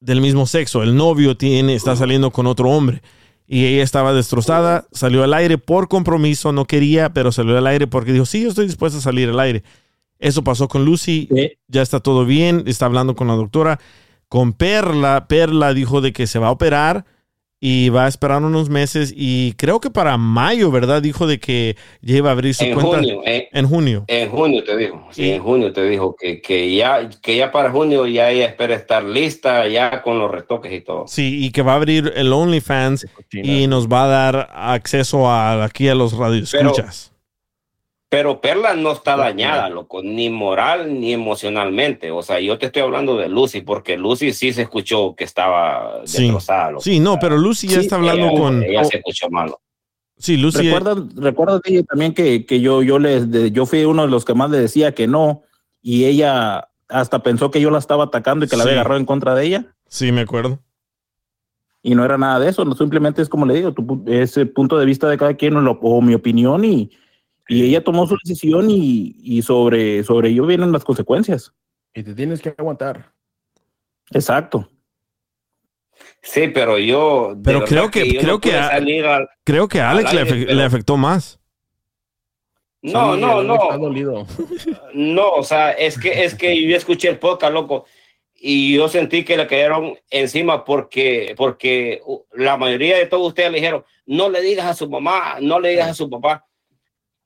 del 0.01 0.23
mismo 0.23 0.47
sexo. 0.47 0.83
El 0.83 0.97
novio 0.97 1.37
tiene, 1.37 1.75
está 1.75 1.95
saliendo 1.95 2.31
con 2.31 2.47
otro 2.47 2.71
hombre. 2.71 3.03
Y 3.47 3.67
ella 3.67 3.83
estaba 3.83 4.15
destrozada, 4.15 4.87
salió 4.93 5.23
al 5.25 5.35
aire 5.35 5.59
por 5.59 5.89
compromiso, 5.89 6.53
no 6.53 6.65
quería, 6.65 7.13
pero 7.13 7.33
salió 7.33 7.59
al 7.59 7.67
aire 7.67 7.87
porque 7.87 8.13
dijo, 8.13 8.25
sí, 8.25 8.43
yo 8.43 8.49
estoy 8.49 8.67
dispuesta 8.67 8.99
a 8.99 9.03
salir 9.03 9.29
al 9.29 9.39
aire. 9.39 9.63
Eso 10.23 10.44
pasó 10.44 10.69
con 10.69 10.85
Lucy, 10.85 11.28
ya 11.66 11.82
está 11.82 11.99
todo 11.99 12.24
bien, 12.24 12.62
está 12.66 12.86
hablando 12.86 13.16
con 13.16 13.27
la 13.27 13.35
doctora. 13.35 13.81
Con 14.28 14.53
Perla, 14.53 15.27
Perla 15.28 15.74
dijo 15.74 16.01
de 16.01 16.12
que 16.12 16.28
se 16.28 16.39
va 16.39 16.47
a 16.47 16.53
operar 16.53 17.05
y 17.65 17.90
va 17.90 18.07
a 18.07 18.09
esperar 18.09 18.43
unos 18.43 18.70
meses 18.70 19.12
y 19.16 19.53
creo 19.55 19.81
que 19.81 19.90
para 19.90 20.16
mayo, 20.16 20.70
¿verdad? 20.70 21.03
Dijo 21.03 21.27
de 21.27 21.40
que 21.40 21.77
ya 22.01 22.16
iba 22.16 22.28
a 22.28 22.32
abrir 22.32 22.55
su 22.55 22.65
En 22.65 22.74
cuenta 22.74 22.99
junio, 22.99 23.23
eh. 23.24 23.49
en 23.53 23.69
junio. 23.69 24.05
En 24.07 24.31
junio 24.31 24.62
te 24.62 24.77
dijo, 24.77 25.09
sí, 25.11 25.31
en 25.31 25.43
junio 25.43 25.73
te 25.73 25.85
dijo 25.85 26.15
que, 26.19 26.40
que, 26.40 26.74
ya, 26.74 27.11
que 27.20 27.36
ya 27.36 27.51
para 27.51 27.73
junio 27.73 28.07
ya 28.07 28.31
ella 28.31 28.47
espera 28.47 28.77
estar 28.77 29.03
lista, 29.03 29.66
ya 29.66 30.03
con 30.03 30.20
los 30.20 30.31
retoques 30.31 30.73
y 30.73 30.81
todo. 30.81 31.09
Sí, 31.09 31.44
y 31.44 31.51
que 31.51 31.62
va 31.62 31.73
a 31.73 31.77
abrir 31.77 32.12
el 32.15 32.32
OnlyFans 32.32 33.09
y 33.32 33.66
nos 33.66 33.89
va 33.89 34.05
a 34.05 34.07
dar 34.07 34.51
acceso 34.55 35.28
a 35.28 35.65
aquí 35.65 35.89
a 35.89 35.97
los 35.97 36.16
radioescuchas. 36.16 37.11
Pero 37.11 37.11
Perla 38.12 38.74
no 38.74 38.93
está 38.93 39.16
dañada, 39.16 39.70
loco, 39.70 40.02
ni 40.02 40.28
moral 40.28 41.01
ni 41.01 41.14
emocionalmente. 41.14 42.10
O 42.10 42.22
sea, 42.22 42.40
yo 42.40 42.59
te 42.59 42.66
estoy 42.66 42.82
hablando 42.82 43.16
de 43.16 43.30
Lucy, 43.30 43.62
porque 43.62 43.97
Lucy 43.97 44.34
sí 44.34 44.52
se 44.52 44.62
escuchó 44.62 45.14
que 45.16 45.24
estaba 45.24 46.02
Sí. 46.05 46.24
destrozada. 46.24 46.72
loco. 46.72 46.82
Sí, 46.82 47.01
no, 47.01 47.18
pero 47.18 47.39
Lucy 47.39 47.68
ya 47.68 47.76
Sí, 47.76 47.80
está 47.80 47.97
hablando 47.97 48.26
ella- 48.28 48.39
con. 48.40 48.62
Ella 48.62 48.84
se 48.84 48.98
escuchó 48.98 49.30
malo. 49.30 49.60
Sí, 50.18 50.36
Lucy. 50.36 50.62
Recuerda, 50.70 50.94
recuerda 51.16 51.59
DJ, 51.64 51.84
también 51.84 52.12
que, 52.12 52.44
que 52.44 52.60
yo, 52.60 52.82
yo, 52.82 52.98
les, 52.98 53.30
de- 53.30 53.51
yo 53.51 53.64
fui 53.64 53.82
uno 53.86 54.02
de 54.02 54.09
los 54.10 54.26
que 54.26 54.34
más 54.34 54.51
le 54.51 54.59
decía 54.59 54.93
que 54.93 55.06
no, 55.06 55.43
y 55.80 56.05
ella 56.05 56.68
hasta 56.89 57.22
pensó 57.22 57.51
que 57.51 57.62
yo 57.62 57.70
la 57.70 57.78
estaba 57.78 58.05
atacando 58.05 58.44
y 58.44 58.48
que 58.48 58.56
la 58.59 58.64
había 58.64 58.74
agarrado 58.74 59.01
en 59.01 59.06
contra 59.06 59.34
de 59.34 59.47
ella, 59.47 59.74
Sí, 59.89 60.12
me 60.12 60.20
acuerdo. 60.20 60.59
y 61.82 61.94
no 61.94 62.05
era 62.05 62.18
nada 62.18 62.39
de 62.39 62.51
eso, 62.51 62.64
no, 62.66 62.74
simplemente 62.76 63.22
es 63.22 63.28
como 63.30 63.47
le 63.47 63.55
digo, 63.55 63.72
tu 63.72 64.05
ese 64.06 64.44
punto 64.47 64.78
de 64.78 64.84
vista 64.84 65.09
de 65.09 65.16
cada 65.16 65.34
quien 65.34 65.56
o, 65.56 65.62
lo- 65.62 65.78
o 65.82 66.02
mi 66.02 66.12
opinión, 66.14 66.62
y, 66.66 66.90
Y 67.48 67.64
ella 67.64 67.82
tomó 67.82 68.06
su 68.06 68.16
decisión 68.23 68.70
y, 68.70 69.14
y 69.23 69.43
sobre, 69.43 70.05
sobre 70.05 70.31
ello 70.31 70.47
vienen 70.47 70.73
las 70.73 70.85
consecuencias. 70.85 71.52
Y 71.94 72.02
te 72.02 72.14
tienes 72.14 72.40
que 72.40 72.55
aguantar. 72.56 73.12
Exacto. 74.10 74.69
Sí, 76.23 76.48
pero 76.48 76.78
yo. 76.78 77.35
Pero 77.43 77.64
creo 77.64 77.90
que, 77.90 78.06
yo 78.09 78.14
no 78.14 78.20
creo, 78.20 78.40
que 78.40 78.55
a, 78.56 78.69
salir 78.70 79.05
al- 79.05 79.28
creo 79.44 79.69
que 79.69 79.81
a 79.81 79.90
Alex 79.90 80.12
le, 80.12 80.24
pero- 80.27 80.55
le 80.55 80.62
afectó 80.62 80.97
más. 80.97 81.39
No, 82.81 83.14
Sí, 83.14 83.20
no, 83.20 83.43
no. 83.43 83.78
dolido. 83.78 84.27
No, 84.94 85.31
o 85.31 85.43
sea, 85.43 85.70
es 85.73 85.98
que, 85.98 86.24
es 86.24 86.35
que 86.35 86.60
yo 86.69 86.77
escuché 86.77 87.09
el 87.09 87.19
podcast, 87.19 87.52
loco, 87.55 87.86
y 88.35 88.74
yo 88.77 88.89
sentí 88.89 89.24
que 89.24 89.36
le 89.36 89.47
cayeron 89.47 89.94
encima 90.10 90.64
porque, 90.64 91.35
porque 91.36 92.02
la 92.35 92.56
mayoría 92.59 92.98
de 92.98 93.06
todos 93.06 93.28
ustedes 93.28 93.51
le 93.52 93.59
dijeron, 93.59 93.85
no 94.05 94.28
le 94.28 94.43
digas 94.43 94.66
a 94.66 94.74
su 94.74 94.89
mamá, 94.90 95.36
no 95.40 95.59
le 95.60 95.70
digas 95.70 95.89
a 95.90 95.94
su 95.94 96.10
papá. 96.10 96.44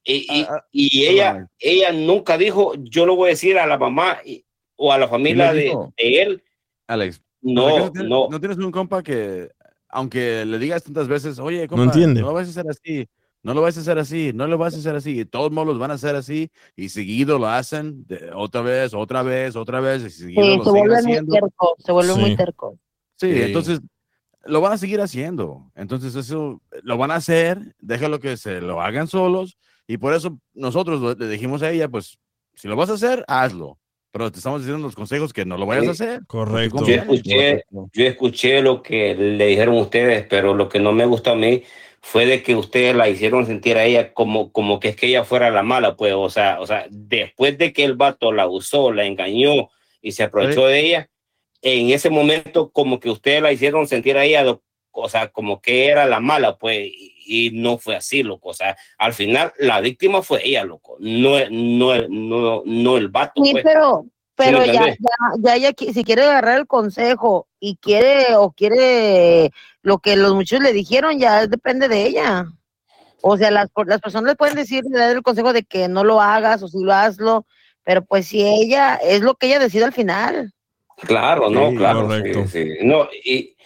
Y, 0.08 0.24
y, 0.30 0.46
y 0.70 1.06
ella, 1.06 1.48
ella 1.58 1.90
nunca 1.92 2.38
dijo, 2.38 2.74
yo 2.76 3.06
lo 3.06 3.16
voy 3.16 3.26
a 3.26 3.30
decir 3.30 3.58
a 3.58 3.66
la 3.66 3.76
mamá 3.76 4.18
y- 4.24 4.44
o 4.76 4.92
a 4.92 4.98
la 4.98 5.08
familia 5.08 5.52
de, 5.52 5.74
de 5.98 6.22
él. 6.22 6.42
Alex, 6.86 7.20
No, 7.42 7.66
¿acaso 7.66 7.92
tienes- 7.92 8.08
no. 8.10 8.28
no 8.30 8.38
tienes 8.40 8.56
un 8.58 8.70
compa 8.70 9.02
que, 9.02 9.50
aunque 9.88 10.44
le 10.44 10.58
digas 10.60 10.84
tantas 10.84 11.08
veces, 11.08 11.40
oye, 11.40 11.66
compa, 11.66 11.84
entiende. 11.84 12.20
no 12.20 12.28
lo 12.28 12.34
vas 12.34 12.46
a 12.46 12.50
hacer 12.50 12.70
así, 12.70 13.08
no 13.42 13.52
lo 13.54 13.62
vas 13.62 13.76
a 13.76 13.80
hacer 13.80 13.98
así, 13.98 14.30
no 14.32 14.46
lo 14.46 14.58
vas 14.58 14.74
a 14.74 14.78
hacer 14.78 14.94
así, 14.94 15.20
y 15.20 15.24
todos 15.24 15.50
modos 15.50 15.68
los 15.68 15.78
van 15.80 15.90
a 15.90 15.94
hacer 15.94 16.14
así, 16.14 16.50
y 16.76 16.88
seguido 16.90 17.38
lo 17.40 17.48
hacen 17.48 18.06
de- 18.06 18.30
otra 18.32 18.60
vez, 18.60 18.94
otra 18.94 19.24
vez, 19.24 19.56
otra 19.56 19.80
vez, 19.80 20.04
y 20.04 20.10
seguido 20.10 20.42
Sí, 20.44 20.48
lo 20.58 20.64
se 20.64 20.70
siguen 20.70 20.72
vuelven 20.86 21.04
muy 21.04 21.12
haciendo. 21.14 21.32
tercos, 21.32 21.70
se 21.78 21.90
vuelven 21.92 22.20
muy 22.20 22.30
Sí. 22.30 22.36
tercos. 22.36 22.74
Sí, 23.16 23.32
Sí. 23.32 23.42
entonces 23.42 23.80
lo 24.44 24.60
van 24.60 24.72
a 24.74 24.78
seguir 24.78 25.00
haciendo. 25.00 25.72
Entonces 25.74 26.14
eso 26.14 26.62
lo 26.82 26.96
van 26.96 27.10
a 27.10 27.16
hacer, 27.16 27.74
déjalo 27.80 28.20
que 28.20 28.36
se 28.36 28.60
lo 28.60 28.80
hagan 28.80 29.08
solos 29.08 29.56
y 29.86 29.98
por 29.98 30.14
eso 30.14 30.38
nosotros 30.54 31.18
le 31.18 31.28
dijimos 31.28 31.62
a 31.62 31.70
ella, 31.70 31.88
pues 31.88 32.18
si 32.54 32.68
lo 32.68 32.76
vas 32.76 32.90
a 32.90 32.94
hacer, 32.94 33.24
hazlo. 33.28 33.78
Pero 34.10 34.32
te 34.32 34.38
estamos 34.38 34.62
diciendo 34.62 34.86
los 34.86 34.94
consejos 34.94 35.32
que 35.32 35.44
no 35.44 35.58
lo 35.58 35.66
vayas 35.66 35.88
a 35.88 35.90
hacer. 35.90 36.20
Correcto. 36.26 36.86
Yo 36.86 36.94
escuché, 36.94 37.64
yo 37.92 38.06
escuché 38.06 38.62
lo 38.62 38.82
que 38.82 39.14
le 39.14 39.46
dijeron 39.46 39.76
ustedes, 39.76 40.26
pero 40.26 40.54
lo 40.54 40.70
que 40.70 40.80
no 40.80 40.92
me 40.92 41.04
gustó 41.04 41.32
a 41.32 41.36
mí 41.36 41.64
fue 42.00 42.24
de 42.24 42.42
que 42.42 42.54
ustedes 42.54 42.94
la 42.94 43.08
hicieron 43.08 43.46
sentir 43.46 43.76
a 43.76 43.84
ella 43.84 44.14
como, 44.14 44.52
como 44.52 44.78
que 44.78 44.90
es 44.90 44.96
que 44.96 45.08
ella 45.08 45.24
fuera 45.24 45.50
la 45.50 45.64
mala, 45.64 45.96
pues, 45.96 46.14
o 46.14 46.30
sea, 46.30 46.60
o 46.60 46.66
sea, 46.66 46.86
después 46.88 47.58
de 47.58 47.72
que 47.72 47.84
el 47.84 47.94
vato 47.94 48.32
la 48.32 48.46
usó, 48.46 48.92
la 48.92 49.04
engañó 49.04 49.70
y 50.00 50.12
se 50.12 50.22
aprovechó 50.22 50.66
de 50.66 50.80
ella, 50.80 51.10
en 51.62 51.90
ese 51.90 52.08
momento 52.08 52.70
como 52.70 53.00
que 53.00 53.10
ustedes 53.10 53.42
la 53.42 53.50
hicieron 53.50 53.88
sentir 53.88 54.16
a 54.16 54.24
ella, 54.24 54.56
o 54.92 55.08
sea, 55.08 55.28
como 55.28 55.60
que 55.60 55.88
era 55.88 56.06
la 56.06 56.20
mala, 56.20 56.56
pues, 56.56 56.86
y, 56.86 57.15
y 57.26 57.50
no 57.50 57.78
fue 57.78 57.96
así, 57.96 58.22
loco, 58.22 58.50
o 58.50 58.54
sea, 58.54 58.76
al 58.98 59.12
final 59.12 59.52
la 59.58 59.80
víctima 59.80 60.22
fue 60.22 60.46
ella, 60.46 60.64
loco, 60.64 60.96
no, 61.00 61.38
no, 61.50 62.08
no, 62.08 62.62
no 62.64 62.96
el 62.96 63.08
vato, 63.08 63.42
Sí, 63.42 63.52
pues. 63.52 63.64
pero, 63.64 64.06
pero 64.34 64.60
me 64.60 64.66
ya, 64.72 64.96
ya, 65.40 65.56
ya 65.56 65.70
qui- 65.72 65.92
si 65.92 66.04
quiere 66.04 66.22
agarrar 66.22 66.58
el 66.58 66.66
consejo 66.66 67.48
y 67.58 67.76
quiere 67.76 68.36
o 68.36 68.52
quiere 68.52 69.50
lo 69.82 69.98
que 69.98 70.16
los 70.16 70.34
muchachos 70.34 70.62
le 70.62 70.72
dijeron, 70.72 71.18
ya 71.18 71.46
depende 71.46 71.88
de 71.88 72.06
ella. 72.06 72.46
O 73.22 73.36
sea, 73.36 73.50
las, 73.50 73.68
las 73.86 74.00
personas 74.00 74.30
le 74.30 74.36
pueden 74.36 74.54
decir, 74.56 74.84
le 74.88 74.98
dar 74.98 75.16
el 75.16 75.22
consejo 75.22 75.52
de 75.52 75.64
que 75.64 75.88
no 75.88 76.04
lo 76.04 76.20
hagas 76.20 76.62
o 76.62 76.68
si 76.68 76.78
lo 76.82 76.92
hazlo, 76.92 77.46
pero 77.82 78.04
pues 78.04 78.26
si 78.28 78.42
ella, 78.46 78.96
es 78.96 79.20
lo 79.22 79.34
que 79.34 79.46
ella 79.46 79.58
decide 79.58 79.84
al 79.84 79.92
final. 79.92 80.52
Claro, 80.98 81.50
no, 81.50 81.70
Sí, 81.70 81.76
claro. 81.76 82.08
sí, 82.22 82.46
sí. 82.48 82.68
No, 82.82 83.08
y, 83.24 83.56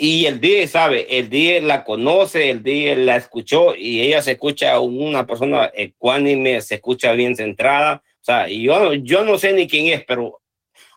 y 0.00 0.26
el 0.26 0.40
día, 0.40 0.66
sabe, 0.68 1.18
el 1.18 1.28
día 1.28 1.60
la 1.60 1.84
conoce, 1.84 2.50
el 2.50 2.62
día 2.62 2.96
la 2.96 3.16
escuchó 3.16 3.74
y 3.74 4.00
ella 4.00 4.22
se 4.22 4.32
escucha 4.32 4.78
una 4.80 5.26
persona 5.26 5.70
ecuánime, 5.74 6.60
se 6.60 6.76
escucha 6.76 7.12
bien 7.12 7.36
centrada. 7.36 8.02
O 8.20 8.24
sea, 8.24 8.48
y 8.48 8.62
yo, 8.62 8.94
yo 8.94 9.24
no 9.24 9.38
sé 9.38 9.52
ni 9.52 9.66
quién 9.66 9.86
es, 9.86 10.04
pero 10.04 10.40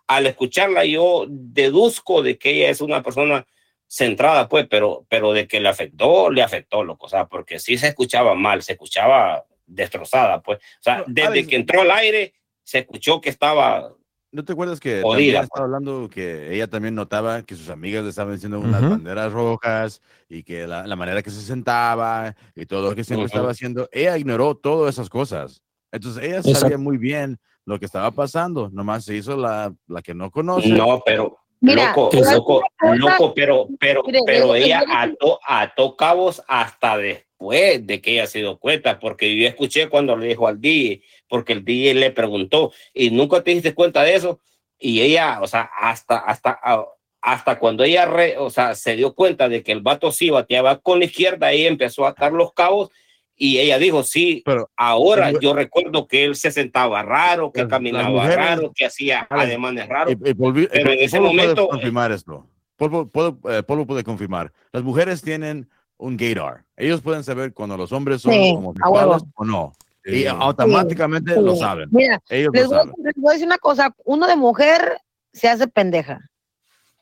al 0.08 0.28
escucharla 0.28 0.86
yo 0.86 1.26
deduzco 1.28 2.22
de 2.22 2.38
que 2.38 2.52
ella 2.52 2.70
es 2.70 2.82
una 2.82 3.02
persona 3.02 3.46
centrada, 3.88 4.48
pues, 4.48 4.68
pero, 4.70 5.06
pero 5.10 5.34
de 5.34 5.48
que 5.48 5.60
le 5.60 5.70
afectó, 5.70 6.30
le 6.30 6.44
afectó, 6.44 6.84
loco. 6.84 7.08
O 7.08 7.10
sea, 7.10 7.26
porque 7.26 7.60
sí 7.60 7.78
se 7.78 7.90
escuchaba 7.90 8.36
mal, 8.36 8.62
se 8.64 8.74
escuchaba 8.74 9.46
destrozada, 9.66 10.42
pues. 10.42 10.60
O 10.60 10.84
sea, 10.84 11.04
desde 11.08 11.48
que 11.48 11.56
entró 11.56 11.82
al 11.82 11.92
aire, 11.92 12.34
se 12.64 12.80
escuchó 12.80 13.20
que 13.20 13.30
estaba 13.30 13.94
¿No 14.32 14.46
te 14.46 14.54
acuerdas 14.54 14.80
que 14.80 15.02
también 15.02 15.34
pues. 15.34 15.44
estaba 15.44 15.66
hablando 15.66 16.10
que 16.10 16.56
ella 16.56 16.68
también 16.68 16.96
notaba 16.96 17.44
que 17.44 17.56
sus 17.56 17.70
amigas 17.70 18.04
le 18.04 18.10
estaban 18.12 18.34
diciendo 18.34 18.60
unas 18.60 18.82
Ujú. 18.82 18.92
banderas 18.92 19.34
rojas 19.34 20.02
y 20.30 20.44
que 20.44 20.68
la, 20.68 20.88
la 20.88 20.96
manera 20.96 21.22
que 21.22 21.30
se 21.30 21.42
sentaba 21.42 22.34
y 22.56 22.66
todo 22.66 22.90
lo 22.90 22.96
que 22.96 23.04
siempre 23.04 23.26
Ujú. 23.26 23.34
estaba 23.36 23.52
haciendo, 23.52 23.90
ella 23.92 24.18
ignoró 24.18 24.56
todas 24.56 24.96
esas 24.96 25.10
cosas. 25.10 25.62
Entonces 25.92 26.24
ella 26.24 26.38
Exacto. 26.38 26.60
sabía 26.60 26.78
muy 26.78 26.98
bien 26.98 27.40
lo 27.66 27.78
que 27.78 27.86
estaba 27.86 28.12
pasando, 28.12 28.70
nomás 28.72 29.04
se 29.04 29.16
hizo 29.16 29.36
la, 29.36 29.74
la 29.88 30.02
que 30.02 30.14
no 30.14 30.32
conoce. 30.32 30.70
No, 30.70 31.02
pero 31.06 31.38
Mira, 31.64 31.94
loco, 31.96 32.10
loco, 32.12 32.64
loco, 32.98 33.34
pero, 33.36 33.68
pero, 33.80 34.04
pero 34.26 34.56
ella 34.56 34.84
ató, 34.90 35.40
ató 35.48 35.96
cabos 35.96 36.42
hasta 36.48 36.98
después 36.98 37.86
de 37.86 38.02
que 38.02 38.14
ella 38.14 38.26
se 38.26 38.40
dio 38.40 38.58
cuenta, 38.58 39.00
porque 39.00 39.36
yo 39.38 39.48
escuché 39.48 39.88
cuando 39.88 40.18
le 40.18 40.30
dijo 40.30 40.48
al 40.48 40.60
DJ, 40.60 41.04
porque 41.32 41.54
el 41.54 41.64
DJ 41.64 41.94
le 41.96 42.12
preguntó, 42.12 42.74
y 42.94 43.10
nunca 43.10 43.42
te 43.42 43.52
diste 43.52 43.74
cuenta 43.74 44.04
de 44.04 44.16
eso, 44.16 44.40
y 44.78 45.00
ella, 45.02 45.40
o 45.42 45.48
sea, 45.48 45.62
hasta, 45.80 46.18
hasta, 46.18 46.60
ah, 46.62 46.86
hasta 47.22 47.58
cuando 47.58 47.84
ella, 47.86 48.06
re- 48.06 48.38
o 48.38 48.50
sea, 48.50 48.76
se 48.76 48.98
dio 48.98 49.14
cuenta 49.16 49.48
de 49.48 49.64
que 49.64 49.72
el 49.72 49.80
vato 49.82 50.12
sí 50.12 50.30
bateaba 50.30 50.80
con 50.80 51.00
la 51.00 51.06
izquierda, 51.06 51.52
ella 51.54 51.70
empezó 51.70 52.06
a 52.06 52.10
atar 52.10 52.34
los 52.34 52.52
cabos, 52.54 52.90
y 53.36 53.60
ella 53.60 53.80
dijo, 53.80 54.04
sí, 54.04 54.44
Pero 54.46 54.70
ahora 54.76 55.32
yo 55.40 55.54
recuerdo 55.54 56.06
que 56.06 56.26
él 56.26 56.36
se 56.36 56.52
sentaba 56.52 57.02
raro, 57.02 57.52
que 57.52 57.66
caminaba 57.68 58.10
mujeres- 58.10 58.36
raro, 58.36 58.72
que 58.76 58.86
hacía 58.86 59.22
Alex, 59.30 59.46
ademanes 59.48 59.88
raros. 59.88 60.14
Y- 60.14 60.30
y 60.30 60.34
Polvi- 60.34 60.70
Pero 60.72 60.92
en 60.92 61.00
ese 61.00 61.18
Polvo 61.18 61.32
puede 61.32 61.42
momento- 61.44 61.68
confirmar 61.70 62.12
esto. 62.12 62.46
Polvo, 62.76 63.08
puedo- 63.08 63.40
eh, 63.50 63.64
Polvo 63.64 63.86
puede 63.88 64.04
confirmar. 64.04 64.52
Las 64.74 64.84
mujeres 64.84 65.22
tienen 65.22 65.70
un 65.98 66.18
gaydar. 66.18 66.66
Ellos 66.76 67.02
pueden 67.02 67.24
saber 67.24 67.54
cuando 67.54 67.78
los 67.78 67.92
hombres 67.92 68.22
son 68.24 68.34
Sí, 68.34 68.54
homosexuales 68.58 69.24
o 69.36 69.46
no. 69.46 69.74
Y 70.04 70.26
automáticamente 70.26 71.34
Sí. 71.36 71.42
lo 71.42 71.56
saben. 71.56 71.90
Mira, 71.92 72.20
Ellos 72.30 72.52
les 72.54 72.64
lo 72.64 72.70
voy, 72.70 72.78
a, 72.78 72.82
saben. 72.82 72.94
les 73.04 73.14
voy 73.16 73.30
a 73.30 73.34
decir 73.34 73.48
una 73.48 73.58
cosa, 73.60 73.96
uno 74.06 74.28
de 74.28 74.36
mujer 74.36 74.98
se 75.34 75.48
hace 75.50 75.68
pendeja. 75.68 76.20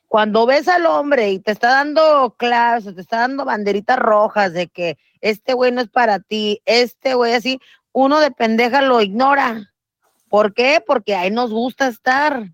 Cuando 0.06 0.44
ves 0.44 0.66
al 0.68 0.86
hombre 0.86 1.30
y 1.30 1.38
te 1.38 1.52
está 1.52 1.68
dando 1.68 2.34
claves, 2.36 2.86
o 2.86 2.94
te 2.94 3.00
está 3.00 3.20
dando 3.20 3.44
banderitas 3.44 3.98
rojas 3.98 4.52
de 4.52 4.66
que 4.68 4.98
este 5.20 5.54
güey 5.54 5.70
no 5.72 5.80
es 5.80 5.88
para 5.88 6.18
ti, 6.20 6.60
este 6.64 7.14
güey 7.14 7.32
así, 7.34 7.60
uno 7.92 8.20
de 8.20 8.30
pendeja 8.32 8.82
lo 8.82 9.00
ignora. 9.00 9.72
¿Por 10.28 10.52
qué? 10.52 10.82
Porque 10.84 11.14
ahí 11.14 11.30
nos 11.30 11.50
gusta 11.50 11.88
estar. 11.88 12.50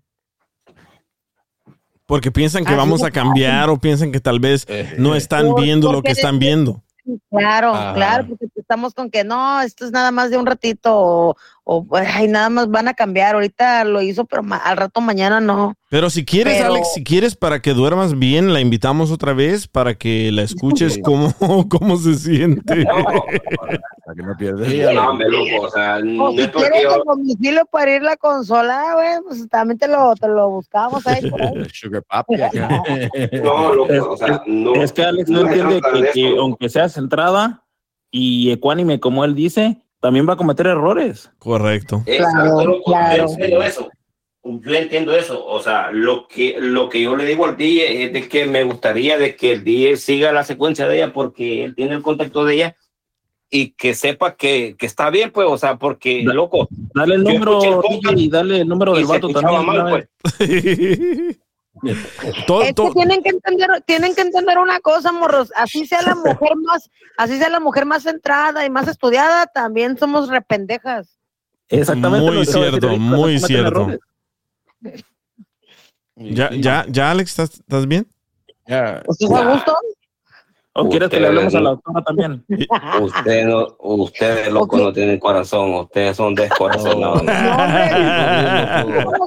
Porque 2.05 2.31
piensan 2.31 2.63
que 2.63 2.69
Así 2.69 2.77
vamos 2.77 3.03
a 3.03 3.11
cambiar 3.11 3.69
o 3.69 3.79
piensan 3.79 4.11
que 4.11 4.19
tal 4.21 4.39
vez 4.39 4.65
no 4.97 5.13
están 5.15 5.47
Por- 5.47 5.61
viendo 5.61 5.91
lo 5.91 6.01
que 6.01 6.11
están 6.11 6.39
viendo. 6.39 6.83
Claro, 7.29 7.71
claro, 7.93 8.27
porque 8.27 8.47
estamos 8.55 8.93
con 8.93 9.09
que 9.09 9.23
no, 9.23 9.61
esto 9.61 9.85
es 9.85 9.91
nada 9.91 10.11
más 10.11 10.29
de 10.29 10.37
un 10.37 10.45
ratito 10.45 10.91
o, 10.93 11.37
o, 11.69 11.85
ay, 11.91 12.29
nada 12.29 12.49
más 12.49 12.69
van 12.69 12.87
a 12.87 12.93
cambiar. 12.93 13.35
Ahorita 13.35 13.83
lo 13.83 14.01
hizo, 14.01 14.23
pero 14.25 14.41
al 14.63 14.77
rato 14.77 15.01
mañana 15.01 15.41
no. 15.41 15.73
Pero 15.89 16.09
si 16.09 16.23
quieres, 16.23 16.55
Pero- 16.57 16.73
Alex, 16.73 16.93
si 16.93 17.03
quieres 17.03 17.35
para 17.35 17.61
que 17.61 17.73
duermas 17.73 18.17
bien, 18.17 18.53
la 18.53 18.61
invitamos 18.61 19.11
otra 19.11 19.33
vez 19.33 19.67
para 19.67 19.95
que 19.95 20.31
la 20.31 20.43
escuches 20.43 20.99
cómo, 21.03 21.33
cómo 21.69 21.97
se 21.97 22.15
siente. 22.15 22.85
Para 22.85 24.15
que 24.15 24.21
no 24.23 24.37
pierdas. 24.37 24.93
No, 24.93 25.09
hombre, 25.09 25.29
loco, 25.29 25.65
o 25.65 25.69
sea, 25.69 25.99
no 25.99 26.31
si 26.31 26.41
es 26.41 26.47
porque 26.49 26.69
quieres 26.69 26.83
yo- 26.83 26.95
el 26.95 27.01
domicilio 27.05 27.65
para 27.71 27.95
ir 27.95 28.01
a 28.01 28.05
la 28.05 28.17
consola, 28.17 28.93
güey, 28.93 29.07
pues 29.27 29.49
también 29.49 29.77
te 29.77 29.87
lo, 29.87 30.15
te 30.15 30.27
lo 30.29 30.49
buscamos 30.49 31.05
ahí. 31.07 31.21
Sugar 31.73 32.03
Papi. 32.03 32.35
No, 33.43 33.73
loco, 33.73 33.93
Es, 33.93 34.01
o 34.01 34.17
sea, 34.17 34.41
no. 34.45 34.73
es 34.75 34.91
que 34.93 35.03
Alex 35.03 35.29
no 35.29 35.43
me 35.43 35.49
entiende 35.49 35.81
que, 35.81 36.09
que 36.13 36.37
aunque 36.37 36.69
sea 36.69 36.89
centrada 36.89 37.63
y 38.11 38.51
ecuánime 38.51 38.99
como 38.99 39.25
él 39.25 39.35
dice, 39.35 39.81
también 39.99 40.27
va 40.27 40.33
a 40.33 40.37
cometer 40.37 40.67
errores. 40.67 41.31
Correcto. 41.39 42.03
Exacto, 42.05 42.65
loco, 42.65 42.83
claro. 42.91 43.25
yo 43.27 43.33
entiendo 43.33 43.63
eso. 43.63 43.89
Yo 44.43 44.73
entiendo 44.75 45.15
eso. 45.15 45.45
O 45.45 45.59
sea, 45.61 45.91
lo 45.91 46.27
que, 46.27 46.55
lo 46.59 46.87
que 46.89 47.01
yo 47.01 47.15
le 47.17 47.25
digo 47.25 47.45
al 47.45 47.57
DJ 47.57 48.03
es 48.05 48.13
de 48.13 48.29
que 48.29 48.45
me 48.45 48.63
gustaría 48.63 49.17
de 49.17 49.35
que 49.35 49.51
el 49.53 49.63
DJ 49.63 49.97
siga 49.97 50.31
la 50.31 50.43
secuencia 50.43 50.87
de 50.87 50.97
ella 50.97 51.11
porque 51.13 51.63
él 51.65 51.75
tiene 51.75 51.95
el 51.95 52.01
contacto 52.01 52.45
de 52.45 52.53
ella 52.55 52.75
y 53.49 53.71
que 53.71 53.93
sepa 53.95 54.35
que, 54.35 54.75
que 54.77 54.85
está 54.85 55.09
bien, 55.09 55.31
pues, 55.31 55.47
o 55.49 55.57
sea, 55.57 55.77
porque, 55.77 56.23
Da- 56.25 56.33
loco, 56.33 56.67
Dale 56.93 57.15
el 57.15 57.23
número 57.23 57.59
el 57.63 58.19
y 58.19 58.29
dale 58.29 58.61
el 58.61 58.67
número 58.67 58.93
del 58.95 59.05
vato 59.05 59.29
también. 59.29 59.65
mal, 59.65 60.07
pues. 60.29 61.37
Todo- 62.45 62.61
Es 62.63 62.73
que 62.73 62.91
tienen 62.93 63.21
que 63.23 63.29
entender, 63.29 63.83
tienen 63.85 64.15
que 64.15 64.21
entender 64.21 64.57
una 64.57 64.79
cosa, 64.79 65.11
morros, 65.11 65.51
así 65.55 65.85
sea 65.85 66.01
la 66.01 66.15
mujer 66.15 66.55
más, 66.57 66.89
así 67.17 67.37
sea 67.37 67.49
la 67.49 67.59
mujer 67.59 67.85
más 67.85 68.03
centrada 68.03 68.65
y 68.65 68.69
más 68.69 68.87
estudiada, 68.87 69.45
también 69.47 69.97
somos 69.97 70.29
rependejas. 70.29 71.17
Exactamente. 71.69 72.25
Muy 72.31 72.45
cierto, 72.45 72.87
ahorita, 72.87 73.01
muy 73.03 73.39
cierto. 73.39 73.87
ya, 76.15 76.49
ya, 76.51 76.85
ya, 76.87 77.11
Alex, 77.11 77.29
¿estás, 77.31 77.59
estás 77.59 77.85
bien? 77.87 78.07
Ya. 78.67 79.03
¿Estás 79.07 79.31
a 79.31 79.51
gusto? 79.53 79.75
¿O 80.79 80.89
quieres 80.89 81.09
que 81.09 81.19
le 81.19 81.27
hablemos 81.27 81.55
a 81.55 81.59
la 81.59 81.69
doctora 81.71 82.01
también? 82.03 82.45
Usted 83.01 83.45
no, 83.47 83.67
ustedes 83.79 84.51
locos 84.51 84.79
no 84.79 84.93
tienen 84.93 85.19
corazón, 85.19 85.73
ustedes 85.73 86.15
son 86.15 86.35
descorazonados. 86.35 87.23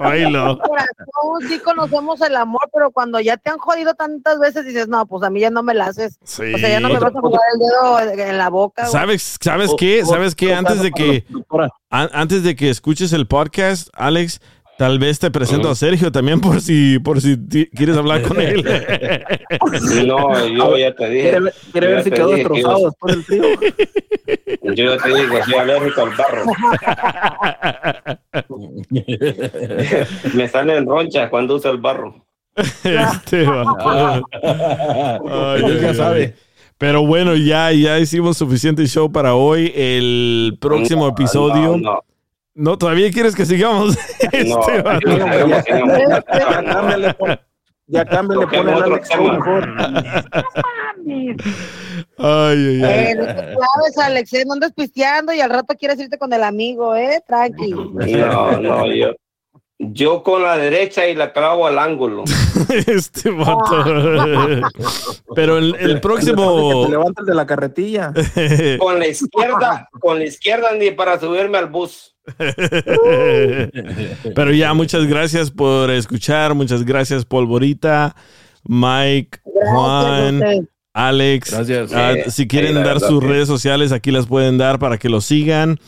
Bailo. 0.01 0.59
Corazón, 0.59 1.49
sí 1.49 1.59
conocemos 1.59 2.21
el 2.21 2.37
amor, 2.37 2.61
pero 2.73 2.91
cuando 2.91 3.21
ya 3.21 3.37
te 3.37 3.51
han 3.51 3.59
jodido 3.59 3.95
tantas 3.95 4.39
veces 4.39 4.65
dices, 4.65 4.89
no, 4.89 5.07
pues 5.07 5.23
a 5.23 5.31
mí 5.31 5.41
ya 5.41 5.51
no 5.51 5.63
me 5.63 5.75
la 5.75 5.87
haces. 5.87 6.19
O 6.23 6.27
sea, 6.27 6.69
ya 6.69 6.81
no 6.81 6.89
me 6.89 6.99
vas 6.99 7.15
a 7.15 7.21
jugar 7.21 7.41
el 7.55 7.59
dedo 7.59 8.27
en 8.29 8.39
la 8.39 8.49
boca. 8.49 8.87
¿Sabes, 8.87 9.37
¿sabes 9.41 9.73
qué? 9.79 10.05
¿Sabes 10.05 10.35
qué? 10.35 10.55
Antes 10.55 10.81
de 10.83 10.91
que 10.93 11.25
an- 11.91 12.11
antes 12.13 12.43
de 12.45 12.55
que 12.57 12.71
escuches 12.71 13.13
el 13.13 13.27
podcast, 13.27 13.89
Alex, 13.95 14.41
tal 14.81 14.99
vez 14.99 15.19
te 15.19 15.31
presento 15.31 15.69
a 15.69 15.75
Sergio 15.75 16.11
también 16.11 16.41
por 16.41 16.63
si 16.63 16.99
por 17.01 17.21
si 17.21 17.37
quieres 17.77 17.99
hablar 17.99 18.23
con 18.23 18.41
él. 18.41 18.65
No, 20.07 20.47
yo 20.49 20.79
ya 20.79 20.95
te 20.95 21.11
dije. 21.11 21.23
Quiere 21.23 21.41
ver- 21.41 21.55
quiere 21.71 21.87
ver 21.89 22.03
si 22.03 22.11
quedó 22.11 22.29
dije 22.31 22.45
que 22.49 22.49
destrozado 22.49 22.87
después 22.87 23.15
del 23.17 23.27
trío. 23.27 23.45
Yo 24.75 24.97
ya 24.97 25.03
te 25.03 25.09
digo, 25.15 25.45
soy 25.45 25.55
alérgico 25.55 26.01
al 26.01 26.11
barro. 26.17 26.45
Me 30.35 30.49
salen 30.49 30.87
ronchas 30.87 31.29
cuando 31.29 31.57
uso 31.57 31.71
el 31.71 31.77
barro. 31.79 32.25
Este 32.57 33.45
vato. 33.45 33.77
Ay, 35.29 35.95
sabe. 35.95 36.35
Pero 36.79 37.05
bueno, 37.05 37.37
ya, 37.37 37.71
ya 37.73 37.99
hicimos 37.99 38.39
suficiente 38.39 38.87
show 38.87 39.13
para 39.13 39.35
hoy. 39.35 39.71
El 39.77 40.57
próximo 40.59 41.03
No, 41.05 41.11
episodio. 41.11 41.77
no, 41.77 41.93
no. 41.93 42.01
No, 42.55 42.77
todavía 42.77 43.11
quieres 43.11 43.35
que 43.35 43.47
sigamos. 43.47 43.97
No, 43.97 44.01
Este 44.33 44.45
no. 44.45 45.47
Ya 47.87 48.05
ya 48.05 48.05
cámbiale, 48.05 48.45
Toquemos 48.45 48.75
ponle 48.75 48.75
otro 48.75 48.95
Alex 48.95 49.09
mejor. 49.19 49.69
Ay, 52.19 52.59
ay, 52.59 52.85
ay. 52.85 53.05
Eh, 53.07 53.15
no 53.17 53.27
te 53.27 53.35
claves, 53.35 53.99
Alex, 54.01 54.33
eh, 54.33 54.45
no 54.47 54.53
andes 54.53 54.73
pisteando 54.73 55.33
y 55.33 55.41
al 55.41 55.51
rato 55.51 55.75
quieres 55.77 55.99
irte 55.99 56.17
con 56.17 56.33
el 56.33 56.45
amigo, 56.45 56.95
¿eh? 56.95 57.21
Tranqui. 57.27 57.73
No, 57.73 58.61
no, 58.61 58.93
yo. 58.93 59.13
Yo 59.83 60.23
con 60.23 60.43
la 60.43 60.59
derecha 60.59 61.09
y 61.09 61.15
la 61.15 61.33
clavo 61.33 61.67
al 61.67 61.79
ángulo. 61.79 62.25
Este 62.87 63.31
vato. 63.31 63.83
Pero 65.35 65.57
el, 65.57 65.75
el 65.81 65.95
Que 65.95 66.01
próximo. 66.01 66.85
te 66.85 66.91
levantes 66.91 67.25
de 67.25 67.35
la 67.35 67.47
carretilla. 67.47 68.13
Con 68.79 68.99
la 68.99 69.07
izquierda, 69.07 69.89
con 70.01 70.19
la 70.19 70.25
izquierda 70.27 70.69
ni 70.79 70.91
para 70.91 71.19
subirme 71.19 71.57
al 71.57 71.69
bus. 71.69 72.15
Pero 74.35 74.53
ya, 74.53 74.75
muchas 74.75 75.07
gracias 75.07 75.51
por 75.51 75.91
escuchar. 75.91 76.55
Muchas 76.55 76.85
gracias, 76.85 77.25
Polvorita, 77.25 78.15
Mike, 78.65 79.39
Juan, 79.45 80.35
usted. 80.43 80.69
Alex. 80.93 81.53
Gracias. 81.53 81.93
Ah, 81.95 82.15
Sí, 82.27 82.31
si 82.31 82.49
quieren 82.49 82.71
sí, 82.73 82.75
dar 82.77 82.95
verdad, 82.95 83.09
sus 83.09 83.23
redes 83.23 83.49
sociales, 83.49 83.93
aquí 83.93 84.11
las 84.11 84.27
pueden 84.27 84.59
dar 84.59 84.79
para 84.79 84.99
que 84.99 85.09
lo 85.09 85.21
sigan. 85.21 85.79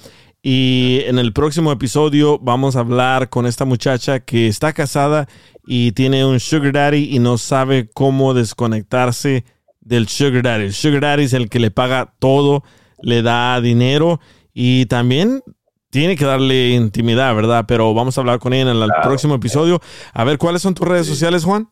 Y 0.45 1.03
en 1.07 1.21
el 1.21 1.33
próximo 1.33 1.71
episodio 1.71 2.37
vamos 2.41 2.75
a 2.75 2.81
hablar 2.81 3.29
con 3.29 3.47
esta 3.47 3.65
muchacha 3.65 4.19
que 4.19 4.49
está 4.49 4.73
casada 4.73 5.29
y 5.65 5.93
tiene 5.93 6.25
un 6.25 6.41
sugar 6.41 6.73
daddy 6.73 7.15
y 7.15 7.21
no 7.21 7.39
sabe 7.39 7.89
cómo 7.89 8.35
desconectarse 8.35 9.45
del 9.81 10.09
sugar 10.09 10.43
daddy. 10.43 10.65
El 10.65 10.73
sugar 10.73 11.03
daddy 11.03 11.25
es 11.25 11.33
el 11.33 11.49
que 11.49 11.61
le 11.61 11.71
paga 11.71 12.15
todo, 12.19 12.65
le 13.03 13.23
da 13.23 13.61
dinero 13.61 14.19
y 14.53 14.87
también 14.87 15.45
tiene 15.91 16.17
que 16.17 16.25
darle 16.25 16.71
intimidad, 16.71 17.37
¿verdad? 17.37 17.67
Pero 17.69 17.95
vamos 17.95 18.19
a 18.19 18.23
hablar 18.23 18.41
con 18.41 18.53
ella 18.53 18.73
en 18.73 18.83
el 18.83 18.91
próximo 19.01 19.37
episodio. 19.37 19.81
A 20.13 20.25
ver, 20.25 20.39
¿cuáles 20.39 20.63
son 20.63 20.75
tus 20.75 20.89
redes 20.89 21.07
sociales, 21.07 21.45
Juan? 21.45 21.69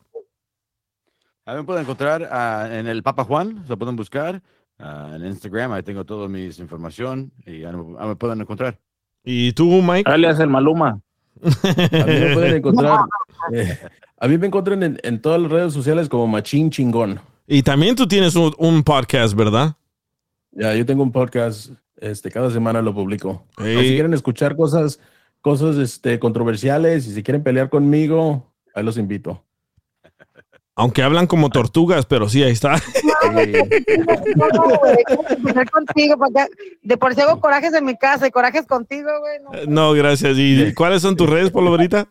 A 1.45 1.55
me 1.55 1.63
pueden 1.63 1.81
encontrar 1.81 2.29
ah, 2.31 2.69
en 2.71 2.87
el 2.87 3.03
Papa 3.03 3.25
Juan, 3.25 3.65
se 3.67 3.75
pueden 3.75 3.97
buscar. 3.97 4.41
Ah, 4.81 5.13
en 5.15 5.25
Instagram, 5.25 5.71
ahí 5.71 5.83
tengo 5.83 6.05
toda 6.05 6.27
mi 6.27 6.45
información 6.45 7.31
y 7.45 7.63
ahí 7.63 7.73
me, 7.75 8.15
pueden 8.15 8.41
encontrar. 8.41 8.79
¿Y 9.23 9.51
tú, 9.53 9.81
Mike? 9.81 10.09
Alias 10.09 10.39
el 10.39 10.49
Maluma. 10.49 10.99
A 11.41 12.05
mí 12.05 12.19
me 12.19 12.33
pueden 12.33 12.55
encontrar. 12.55 12.99
eh, 13.53 13.77
a 14.17 14.27
mí 14.27 14.37
me 14.37 14.47
encuentran 14.47 14.83
en, 14.83 14.99
en 15.01 15.19
todas 15.19 15.41
las 15.41 15.51
redes 15.51 15.73
sociales 15.73 16.07
como 16.07 16.27
Machín 16.27 16.69
Chingón. 16.69 17.19
Y 17.47 17.63
también 17.63 17.95
tú 17.95 18.07
tienes 18.07 18.35
un, 18.35 18.53
un 18.59 18.83
podcast, 18.83 19.33
¿verdad? 19.35 19.75
Ya, 20.51 20.75
yo 20.75 20.85
tengo 20.85 21.01
un 21.01 21.11
podcast, 21.11 21.71
este, 21.97 22.29
cada 22.29 22.51
semana 22.51 22.83
lo 22.83 22.93
publico. 22.93 23.45
Ey. 23.57 23.77
Si 23.77 23.93
quieren 23.93 24.13
escuchar 24.13 24.55
cosas, 24.55 24.99
cosas 25.41 25.77
este, 25.77 26.19
controversiales 26.19 27.07
y 27.07 27.13
si 27.13 27.23
quieren 27.23 27.41
pelear 27.41 27.69
conmigo, 27.69 28.53
ahí 28.75 28.83
los 28.83 28.97
invito. 28.97 29.43
Aunque 30.81 31.03
hablan 31.03 31.27
como 31.27 31.49
tortugas, 31.49 32.05
pero 32.07 32.27
sí, 32.27 32.41
ahí 32.43 32.51
está. 32.53 32.75
De 36.81 36.97
por 36.97 37.13
si 37.15 37.21
hago 37.21 37.39
corajes 37.39 37.73
en 37.73 37.85
mi 37.85 37.95
casa 37.97 38.27
y 38.27 38.31
corajes 38.31 38.65
contigo, 38.65 39.09
güey. 39.19 39.65
no. 39.67 39.89
No, 39.89 39.93
gracias. 39.93 40.35
¿Y 40.37 40.73
cuáles 40.73 41.01
son 41.01 41.15
tus 41.15 41.29
redes, 41.29 41.51
Polvorita? 41.51 42.07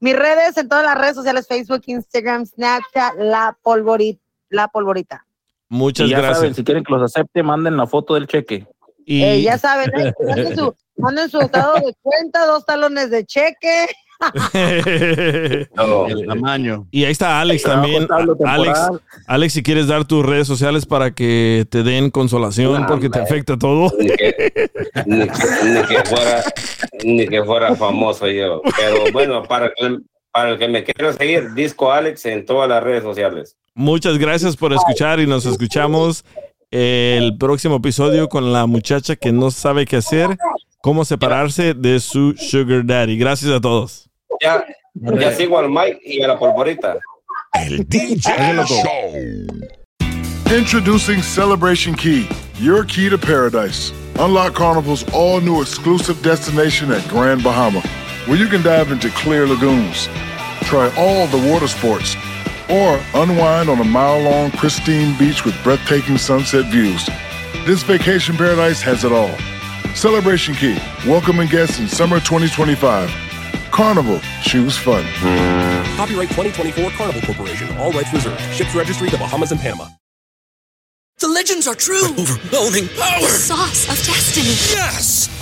Mis 0.00 0.16
redes 0.16 0.56
en 0.56 0.68
todas 0.68 0.84
las 0.84 0.98
redes 0.98 1.14
sociales, 1.14 1.46
Facebook, 1.46 1.82
Instagram, 1.86 2.46
Snapchat, 2.46 3.14
La 3.18 3.56
Polvorita. 3.62 4.20
La 4.50 4.68
Polvorita. 4.68 5.24
Muchas 5.68 6.08
Y 6.08 6.10
ya 6.10 6.18
gracias. 6.18 6.38
saben, 6.38 6.54
si 6.54 6.64
quieren 6.64 6.84
que 6.84 6.92
los 6.92 7.02
acepte, 7.02 7.42
manden 7.42 7.76
la 7.76 7.86
foto 7.86 8.14
del 8.14 8.26
cheque. 8.26 8.66
Y 9.06 9.22
Eh, 9.22 9.42
ya 9.42 9.56
saben, 9.56 9.88
¿eh? 9.98 10.12
manden, 10.26 10.56
su, 10.56 10.74
manden 10.96 11.30
su 11.30 11.40
estado 11.40 11.74
de 11.74 11.94
cuenta, 12.02 12.44
dos 12.44 12.66
talones 12.66 13.10
de 13.10 13.24
cheque. 13.24 13.86
El 16.08 16.26
tamaño. 16.26 16.86
y 16.90 17.04
ahí 17.04 17.12
está 17.12 17.40
Alex 17.40 17.62
también. 17.62 18.06
Alex. 18.44 18.80
Alex, 19.26 19.52
si 19.52 19.62
quieres 19.62 19.86
dar 19.86 20.04
tus 20.04 20.24
redes 20.24 20.46
sociales 20.46 20.86
para 20.86 21.12
que 21.14 21.66
te 21.70 21.82
den 21.82 22.10
consolación 22.10 22.82
No, 22.82 22.86
porque 22.86 23.08
te 23.10 23.18
afecta 23.20 23.56
todo. 23.58 23.92
Ni 23.98 24.06
que, 24.08 24.70
ni 25.06 25.26
que- 25.26 25.64
ni 25.64 25.82
que 25.86 26.02
fuera, 26.04 26.42
ni 27.04 27.26
que 27.28 27.44
fuera 27.44 27.74
famoso 27.76 28.28
yo. 28.28 28.60
Pero 28.76 29.12
bueno, 29.12 29.42
para 29.44 29.70
que, 29.74 29.98
para 30.30 30.50
el 30.50 30.58
que 30.58 30.68
me 30.68 30.84
quiera 30.84 31.12
seguir, 31.12 31.52
Disco 31.54 31.92
Alex 31.92 32.24
en 32.26 32.44
todas 32.46 32.68
las 32.68 32.82
redes 32.82 33.02
sociales. 33.02 33.56
Muchas 33.74 34.18
gracias 34.18 34.56
por 34.56 34.72
escuchar 34.72 35.20
y 35.20 35.26
nos 35.26 35.46
escuchamos 35.46 36.24
el 36.70 37.36
próximo 37.38 37.76
episodio 37.76 38.28
con 38.28 38.52
la 38.52 38.66
muchacha 38.66 39.16
que 39.16 39.32
no 39.32 39.50
sabe 39.50 39.84
qué 39.86 39.96
hacer, 39.96 40.36
cómo 40.82 41.04
separarse 41.04 41.74
de 41.74 42.00
su 42.00 42.34
sugar 42.36 42.84
daddy. 42.84 43.16
Gracias 43.18 43.50
a 43.50 43.60
todos. 43.60 44.08
Ya, 44.42 44.60
ya 45.20 45.32
sigo 45.32 45.56
al 45.56 45.68
Mike 45.70 46.00
y 46.04 46.20
a 46.24 46.26
la 46.26 46.36
polvorita. 46.36 46.98
El 47.54 47.84
DJ 47.84 48.66
Show. 48.66 49.46
Introducing 50.50 51.22
Celebration 51.22 51.94
Key, 51.94 52.28
your 52.58 52.82
key 52.84 53.08
to 53.08 53.16
paradise. 53.16 53.92
Unlock 54.18 54.54
Carnival's 54.54 55.04
all 55.12 55.40
new 55.40 55.62
exclusive 55.62 56.20
destination 56.22 56.90
at 56.90 57.08
Grand 57.08 57.44
Bahama, 57.44 57.82
where 58.26 58.36
you 58.36 58.48
can 58.48 58.62
dive 58.62 58.90
into 58.90 59.10
clear 59.10 59.46
lagoons, 59.46 60.08
try 60.62 60.92
all 60.98 61.28
the 61.28 61.38
water 61.48 61.68
sports, 61.68 62.16
or 62.68 63.00
unwind 63.14 63.70
on 63.70 63.78
a 63.78 63.84
mile 63.84 64.20
long, 64.22 64.50
pristine 64.50 65.16
beach 65.18 65.44
with 65.44 65.54
breathtaking 65.62 66.18
sunset 66.18 66.64
views. 66.66 67.08
This 67.64 67.84
vacation 67.84 68.36
paradise 68.36 68.82
has 68.82 69.04
it 69.04 69.12
all. 69.12 69.38
Celebration 69.94 70.54
Key, 70.54 70.76
welcoming 71.06 71.48
guests 71.48 71.78
in 71.78 71.86
summer 71.86 72.18
2025. 72.18 73.31
Carnival, 73.72 74.20
choose 74.42 74.76
fun. 74.76 75.02
Copyright 75.96 76.28
2024 76.28 76.90
Carnival 76.90 77.22
Corporation. 77.22 77.74
All 77.78 77.90
rights 77.90 78.12
reserved. 78.12 78.38
Ships 78.54 78.74
registry 78.74 79.08
the 79.08 79.16
Bahamas 79.16 79.50
and 79.50 79.58
Panama. 79.58 79.88
The 81.18 81.28
legends 81.28 81.66
are 81.66 81.74
true. 81.74 82.04
Overwhelming 82.18 82.88
power! 82.88 83.28
Sauce 83.28 83.84
of 83.88 83.96
destiny. 84.04 84.54
Yes! 84.76 85.41